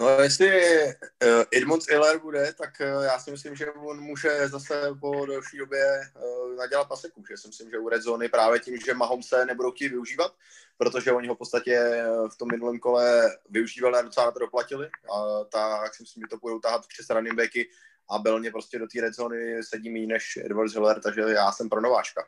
No 0.00 0.08
jestli 0.08 0.48
uh, 0.84 1.42
Edmund 1.52 1.82
Iller 1.90 2.18
bude, 2.18 2.52
tak 2.52 2.70
uh, 2.80 3.04
já 3.04 3.18
si 3.18 3.30
myslím, 3.30 3.56
že 3.56 3.70
on 3.70 4.00
může 4.00 4.48
zase 4.48 4.90
po 5.00 5.26
delší 5.26 5.58
době 5.58 6.00
uh, 6.16 6.56
nadělat 6.56 6.88
paseku. 6.88 7.24
Že 7.30 7.36
si 7.36 7.48
myslím, 7.48 7.70
že 7.70 7.78
u 7.78 7.88
Red 7.88 8.02
právě 8.30 8.60
tím, 8.60 8.78
že 8.86 8.94
Mahomse 8.94 9.44
nebudou 9.44 9.70
chtít 9.70 9.88
využívat, 9.88 10.34
protože 10.78 11.12
oni 11.12 11.28
ho 11.28 11.34
v 11.34 11.38
podstatě 11.38 12.04
v 12.32 12.36
tom 12.36 12.48
minulém 12.52 12.78
kole 12.78 13.36
využívali 13.48 13.98
a 13.98 14.02
docela 14.02 14.30
to 14.30 14.38
doplatili, 14.38 14.88
a 15.14 15.44
tak 15.44 15.94
si 15.94 16.02
myslím, 16.02 16.20
že 16.20 16.30
to 16.30 16.36
budou 16.36 16.58
tahat 16.58 16.86
přes 16.86 17.10
running 17.10 17.36
backy 17.36 17.70
a 18.10 18.18
Belně 18.18 18.50
prostě 18.50 18.78
do 18.78 18.86
té 18.86 19.00
red 19.00 19.14
zóny 19.14 19.62
sedí 19.62 19.90
méně 19.90 20.06
než 20.06 20.36
Edward 20.36 20.72
Hiller, 20.72 21.00
takže 21.00 21.20
já 21.20 21.52
jsem 21.52 21.68
pro 21.68 21.80
nováčka. 21.80 22.26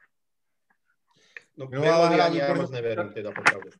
No, 1.56 1.68
no 1.72 1.92
ale 1.92 2.38
já 2.38 2.54
moc 2.54 2.70
nevěřím, 2.70 3.12
teda 3.12 3.32
popravdu. 3.32 3.70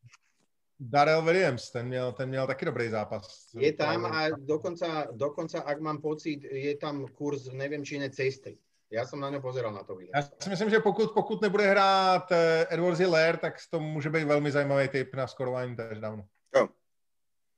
Darrell 0.81 1.23
Williams, 1.23 1.71
ten 1.71 1.87
měl, 1.87 2.13
ten 2.13 2.29
měl 2.29 2.47
taky 2.47 2.65
dobrý 2.65 2.89
zápas. 2.89 3.51
Je 3.55 3.73
tam 3.73 4.07
a 4.07 4.29
dokonca, 4.29 5.07
dokonca, 5.13 5.61
ak 5.61 5.81
mám 5.81 6.01
pocit, 6.01 6.45
je 6.45 6.77
tam 6.77 7.07
kurz, 7.07 7.49
nevím, 7.53 7.85
či 7.85 7.99
ne 7.99 8.11
cesty. 8.11 8.59
Já 8.91 9.07
jsem 9.07 9.21
na 9.21 9.31
ně 9.31 9.41
pozeral 9.41 9.73
na 9.73 9.83
to 9.83 9.97
video. 9.97 10.13
Já 10.15 10.23
si 10.23 10.51
myslím, 10.51 10.71
že 10.71 10.81
pokud, 10.81 11.13
pokud 11.15 11.43
nebude 11.43 11.67
hrát 11.67 12.33
eh, 12.33 12.67
Edwards 12.71 12.99
Hilaire, 12.99 13.39
tak 13.39 13.55
to 13.71 13.81
může 13.81 14.11
být 14.11 14.25
velmi 14.25 14.53
zajímavý 14.53 14.89
tip 14.89 15.15
na 15.15 15.27
skorování 15.27 15.77
touchdownu. 15.77 16.25
Jo. 16.57 16.69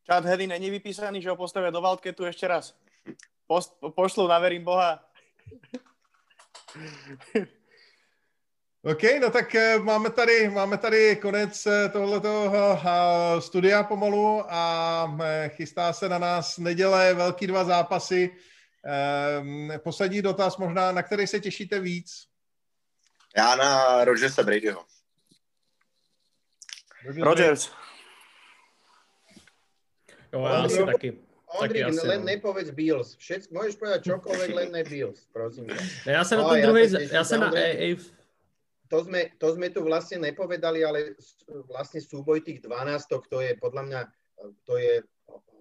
Chad 0.06 0.24
Hedy 0.24 0.46
není 0.46 0.70
vypísaný, 0.70 1.22
že 1.22 1.30
ho 1.30 1.36
postavia 1.36 1.70
do 1.70 1.80
Wildcatu 1.80 2.24
ještě 2.24 2.48
raz. 2.48 2.78
Post, 3.46 3.78
pošlou 3.94 4.28
na 4.28 4.38
verím 4.38 4.64
Boha. 4.64 5.04
OK, 8.90 9.02
no 9.20 9.30
tak 9.30 9.54
eh, 9.54 9.78
máme 9.78 10.10
tady, 10.10 10.48
máme 10.48 10.78
tady 10.78 11.16
konec 11.16 11.66
eh, 11.66 11.88
tohoto 11.88 12.52
eh, 12.54 13.40
studia 13.40 13.82
pomalu 13.82 14.44
a 14.48 15.18
chystá 15.48 15.92
se 15.92 16.08
na 16.08 16.18
nás 16.18 16.58
neděle 16.58 17.14
velký 17.14 17.46
dva 17.46 17.64
zápasy. 17.64 18.30
Poslední 19.82 20.22
dotaz 20.22 20.56
možná, 20.56 20.92
na 20.92 21.02
který 21.02 21.26
se 21.26 21.40
těšíte 21.40 21.80
víc? 21.80 22.26
Já 23.36 23.56
na 23.56 24.04
Rogersa 24.04 24.42
Bradyho. 24.42 24.84
Rogers. 27.20 27.70
Jo, 30.32 30.42
já 30.42 30.64
asi 30.64 30.84
taky. 30.84 31.18
Ondrik, 31.60 31.86
len 32.02 32.20
no. 32.20 32.26
nepovedz 32.26 32.70
Bills. 32.70 33.16
Všetko, 33.16 33.54
môžeš 33.56 33.80
povedať 33.80 34.04
čokoľvek, 34.04 34.48
len 34.52 34.68
ne 34.68 34.84
Bills, 34.84 35.24
prosím. 35.32 35.64
Já 36.04 36.24
se 36.24 36.36
na 36.36 36.44
ten 36.48 36.62
druhý, 36.62 36.84
já 37.12 37.24
se 37.24 37.38
na 37.38 37.50
to 38.88 39.04
sme, 39.04 39.32
to 39.36 39.48
sme 39.54 39.68
tu 39.68 39.84
vlastne 39.84 40.24
nepovedali, 40.24 40.82
ale 40.82 41.14
vlastne 41.68 42.00
súboj 42.00 42.40
tých 42.44 42.64
12, 42.64 43.28
to 43.28 43.38
je 43.44 43.52
podľa 43.60 43.82
mňa 43.84 44.00
to 44.64 44.74
je 44.78 45.02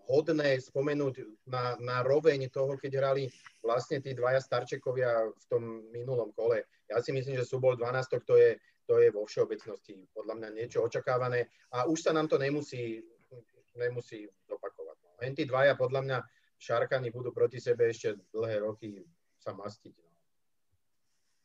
hodné 0.07 0.55
spomenúť 0.63 1.43
na, 1.51 1.75
na 1.83 1.99
roveň 1.99 2.47
toho, 2.47 2.79
keď 2.79 2.91
hrali 3.03 3.27
vlastne 3.59 3.99
tí 3.99 4.15
dvaja 4.15 4.39
starčekovia 4.39 5.27
v 5.27 5.45
tom 5.51 5.63
minulom 5.91 6.31
kole. 6.31 6.63
Ja 6.87 7.03
si 7.03 7.11
myslím, 7.11 7.35
že 7.35 7.43
súboj 7.43 7.75
12 7.75 8.23
to 8.23 8.39
je, 8.39 8.55
to 8.87 9.03
je 9.03 9.11
vo 9.11 9.27
všeobecnosti 9.27 10.07
podľa 10.15 10.39
mňa 10.39 10.49
niečo 10.55 10.79
očakávané 10.79 11.51
a 11.75 11.83
už 11.91 12.07
sa 12.07 12.15
nám 12.15 12.31
to 12.31 12.39
nemusí, 12.39 13.03
nemusí 13.75 14.23
zopakovať. 14.47 14.97
Len 15.27 15.35
tí 15.35 15.43
dvaja 15.43 15.75
podľa 15.75 16.01
mňa 16.07 16.17
šarkani 16.55 17.11
budú 17.11 17.35
proti 17.35 17.59
sebe 17.59 17.91
ešte 17.91 18.15
dlhé 18.31 18.63
roky 18.63 19.03
sa 19.43 19.51
mastiť. 19.51 20.06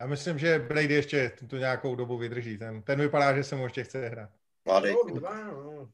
Já 0.02 0.08
myslím, 0.08 0.38
že 0.38 0.58
Brady 0.58 0.94
ještě 0.94 1.32
tu 1.48 1.56
nějakou 1.56 1.94
dobu 1.94 2.18
vydrží. 2.18 2.58
Ten, 2.58 2.82
ten 2.82 3.00
vypadá, 3.00 3.36
že 3.36 3.44
se 3.44 3.56
mu 3.56 3.64
ještě 3.64 3.84
chce 3.84 4.08
hrát. 4.08 4.30
Mladý. 4.64 4.94
No, 5.14 5.88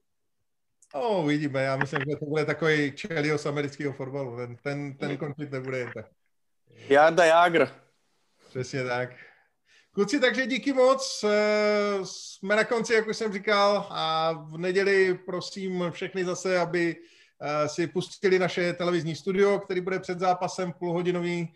no, 0.94 1.22
uvidíme. 1.22 1.62
Já 1.62 1.76
myslím, 1.76 2.00
že 2.00 2.16
to 2.16 2.24
bude 2.26 2.44
takový 2.44 2.94
Chelios 2.96 3.46
amerického 3.46 3.92
fotbalu. 3.92 4.36
Ten, 4.36 4.56
ten, 4.56 4.96
ten 4.96 5.16
konflikt 5.16 5.50
nebude 5.50 5.78
jen 5.78 5.90
tak. 5.94 6.06
Jarda 6.88 7.24
Jágr. 7.24 7.68
Přesně 8.48 8.84
tak. 8.84 9.10
Kluci, 9.92 10.20
takže 10.20 10.46
díky 10.46 10.72
moc. 10.72 11.24
Eh, 11.24 11.98
jsme 12.02 12.56
na 12.56 12.64
konci, 12.64 12.94
jak 12.94 13.06
už 13.06 13.16
jsem 13.16 13.32
říkal, 13.32 13.86
a 13.90 14.32
v 14.32 14.58
neděli 14.58 15.18
prosím 15.26 15.84
všechny 15.90 16.24
zase, 16.24 16.58
aby 16.58 16.96
eh, 17.40 17.68
si 17.68 17.86
pustili 17.86 18.38
naše 18.38 18.72
televizní 18.72 19.16
studio, 19.16 19.58
který 19.60 19.80
bude 19.80 19.98
před 20.00 20.18
zápasem 20.18 20.72
půlhodinový 20.72 21.54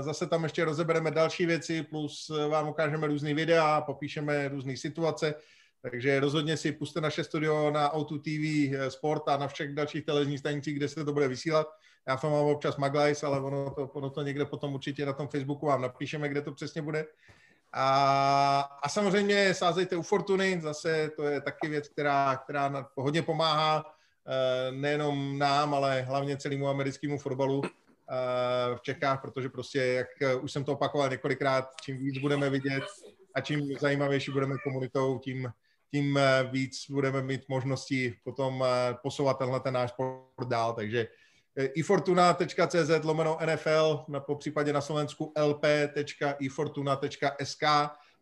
zase 0.00 0.26
tam 0.26 0.42
ještě 0.42 0.64
rozebereme 0.64 1.10
další 1.10 1.46
věci, 1.46 1.82
plus 1.82 2.30
eh, 2.30 2.48
vám 2.48 2.68
ukážeme 2.68 3.06
různé 3.06 3.34
videa, 3.34 3.80
popíšeme 3.80 4.48
různé 4.48 4.76
situace, 4.76 5.34
takže 5.82 6.20
rozhodně 6.20 6.56
si 6.56 6.72
puste 6.72 7.00
naše 7.00 7.24
studio 7.24 7.70
na 7.70 7.94
O2 7.94 8.20
TV 8.20 8.74
eh, 8.76 8.90
Sport 8.90 9.28
a 9.28 9.36
na 9.36 9.48
všech 9.48 9.74
dalších 9.74 10.04
televizních 10.04 10.38
stanicích, 10.38 10.76
kde 10.76 10.88
se 10.88 11.04
to 11.04 11.12
bude 11.12 11.28
vysílat. 11.28 11.66
Já 12.08 12.16
to 12.16 12.30
mám 12.30 12.44
občas 12.44 12.76
Maglajs, 12.76 13.24
ale 13.24 13.40
ono 13.40 13.70
to, 13.70 13.86
ono 13.86 14.10
to 14.10 14.22
někde 14.22 14.44
potom 14.44 14.74
určitě 14.74 15.06
na 15.06 15.12
tom 15.12 15.28
Facebooku 15.28 15.66
vám 15.66 15.82
napíšeme, 15.82 16.28
kde 16.28 16.42
to 16.42 16.52
přesně 16.52 16.82
bude. 16.82 17.06
A, 17.72 18.60
a 18.82 18.88
samozřejmě 18.88 19.54
sázejte 19.54 19.96
u 19.96 20.02
Fortuny, 20.02 20.60
zase 20.60 21.10
to 21.16 21.24
je 21.24 21.40
taky 21.40 21.68
věc, 21.68 21.88
která, 21.88 22.36
která 22.36 22.86
hodně 22.96 23.22
pomáhá 23.22 23.84
nejenom 24.70 25.38
nám, 25.38 25.74
ale 25.74 26.02
hlavně 26.02 26.36
celému 26.36 26.68
americkému 26.68 27.18
fotbalu 27.18 27.62
v 28.76 28.82
Čechách, 28.82 29.22
protože 29.22 29.48
prostě, 29.48 29.78
jak 29.78 30.08
eh, 30.22 30.34
už 30.34 30.52
jsem 30.52 30.64
to 30.64 30.72
opakoval 30.72 31.08
několikrát, 31.08 31.68
čím 31.82 31.98
víc 31.98 32.18
budeme 32.18 32.50
vidět 32.50 32.84
a 33.34 33.40
čím 33.40 33.76
zajímavější 33.80 34.30
budeme 34.30 34.54
komunitou, 34.64 35.18
tím, 35.18 35.48
tím 35.90 36.18
eh, 36.18 36.48
víc 36.52 36.86
budeme 36.90 37.22
mít 37.22 37.48
možností 37.48 38.14
potom 38.24 38.64
eh, 38.66 38.94
posouvat 39.02 39.38
tenhle 39.38 39.60
ten 39.60 39.74
náš 39.74 39.90
sport 39.90 40.48
dál, 40.48 40.72
takže 40.72 41.06
ifortuna.cz 41.56 43.04
lomeno 43.04 43.38
NFL, 43.46 44.04
na, 44.08 44.20
po 44.20 44.36
případě 44.36 44.72
na 44.72 44.80
Slovensku 44.80 45.32
lp.ifortuna.sk 45.36 47.62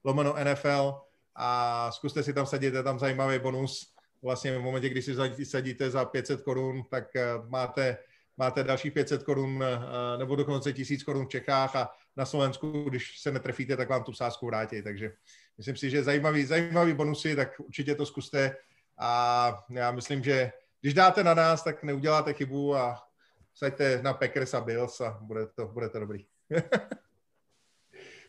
lomeno 0.05 0.35
NFL 0.45 1.01
a 1.37 1.91
zkuste 1.93 2.23
si 2.23 2.33
tam 2.33 2.47
sadit, 2.47 2.75
je 2.75 2.83
tam 2.83 2.99
zajímavý 2.99 3.39
bonus. 3.39 3.95
Vlastně 4.23 4.59
v 4.59 4.62
momentě, 4.62 4.89
kdy 4.89 5.03
si 5.03 5.17
sadíte 5.45 5.91
za 5.91 6.05
500 6.05 6.43
korun, 6.43 6.83
tak 6.91 7.05
máte 7.49 7.97
máte 8.41 8.65
dalších 8.65 8.93
500 8.93 9.23
korun 9.23 9.65
eh, 9.65 10.19
nebo 10.19 10.37
dokonce 10.37 10.73
1000 10.73 11.03
korun 11.03 11.27
v 11.27 11.29
Čechách 11.29 11.77
a 11.77 11.91
na 12.17 12.25
Slovensku, 12.25 12.85
když 12.89 13.21
se 13.21 13.33
netrefíte, 13.33 13.77
tak 13.77 13.89
vám 13.89 14.05
tu 14.05 14.12
sázku 14.12 14.47
vrátí. 14.47 14.83
Takže 14.83 15.12
myslím 15.59 15.77
si, 15.77 15.91
že 15.91 16.03
zajímavý, 16.03 16.45
zajímavý 16.45 16.93
bonusy, 16.93 17.37
tak 17.37 17.61
určitě 17.61 17.95
to 17.95 18.07
zkuste 18.07 18.57
a 18.99 19.65
já 19.71 19.91
myslím, 19.93 20.25
že 20.25 20.53
když 20.81 20.95
dáte 20.95 21.25
na 21.25 21.35
nás, 21.35 21.65
tak 21.65 21.83
neuděláte 21.83 22.33
chybu 22.33 22.77
a 22.77 23.03
saďte 23.55 24.03
na 24.03 24.15
Packers 24.15 24.55
a 24.55 24.61
Bills 24.61 25.01
a 25.01 25.19
bude 25.21 25.47
to, 25.47 25.67
bude 25.67 25.89
to 25.89 26.01
dobrý. 26.01 26.27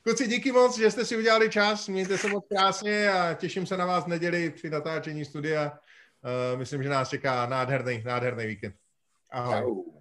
Kluci, 0.04 0.28
díky 0.28 0.52
moc, 0.52 0.78
že 0.78 0.92
jste 0.92 1.06
si 1.06 1.18
udělali 1.18 1.50
čas, 1.50 1.88
mějte 1.88 2.18
se 2.18 2.28
moc 2.28 2.46
krásně 2.48 3.12
a 3.12 3.34
těším 3.34 3.66
se 3.66 3.78
na 3.78 3.86
vás 3.86 4.04
v 4.04 4.08
neděli 4.08 4.50
při 4.50 4.70
natáčení 4.70 5.26
studia. 5.26 5.72
Uh, 5.72 6.60
myslím, 6.60 6.84
že 6.84 6.90
nás 6.90 7.10
čeká 7.10 7.46
nádherný, 7.46 8.04
nádherný 8.06 8.46
víkend. 8.46 8.76
Ahoj. 9.32 10.01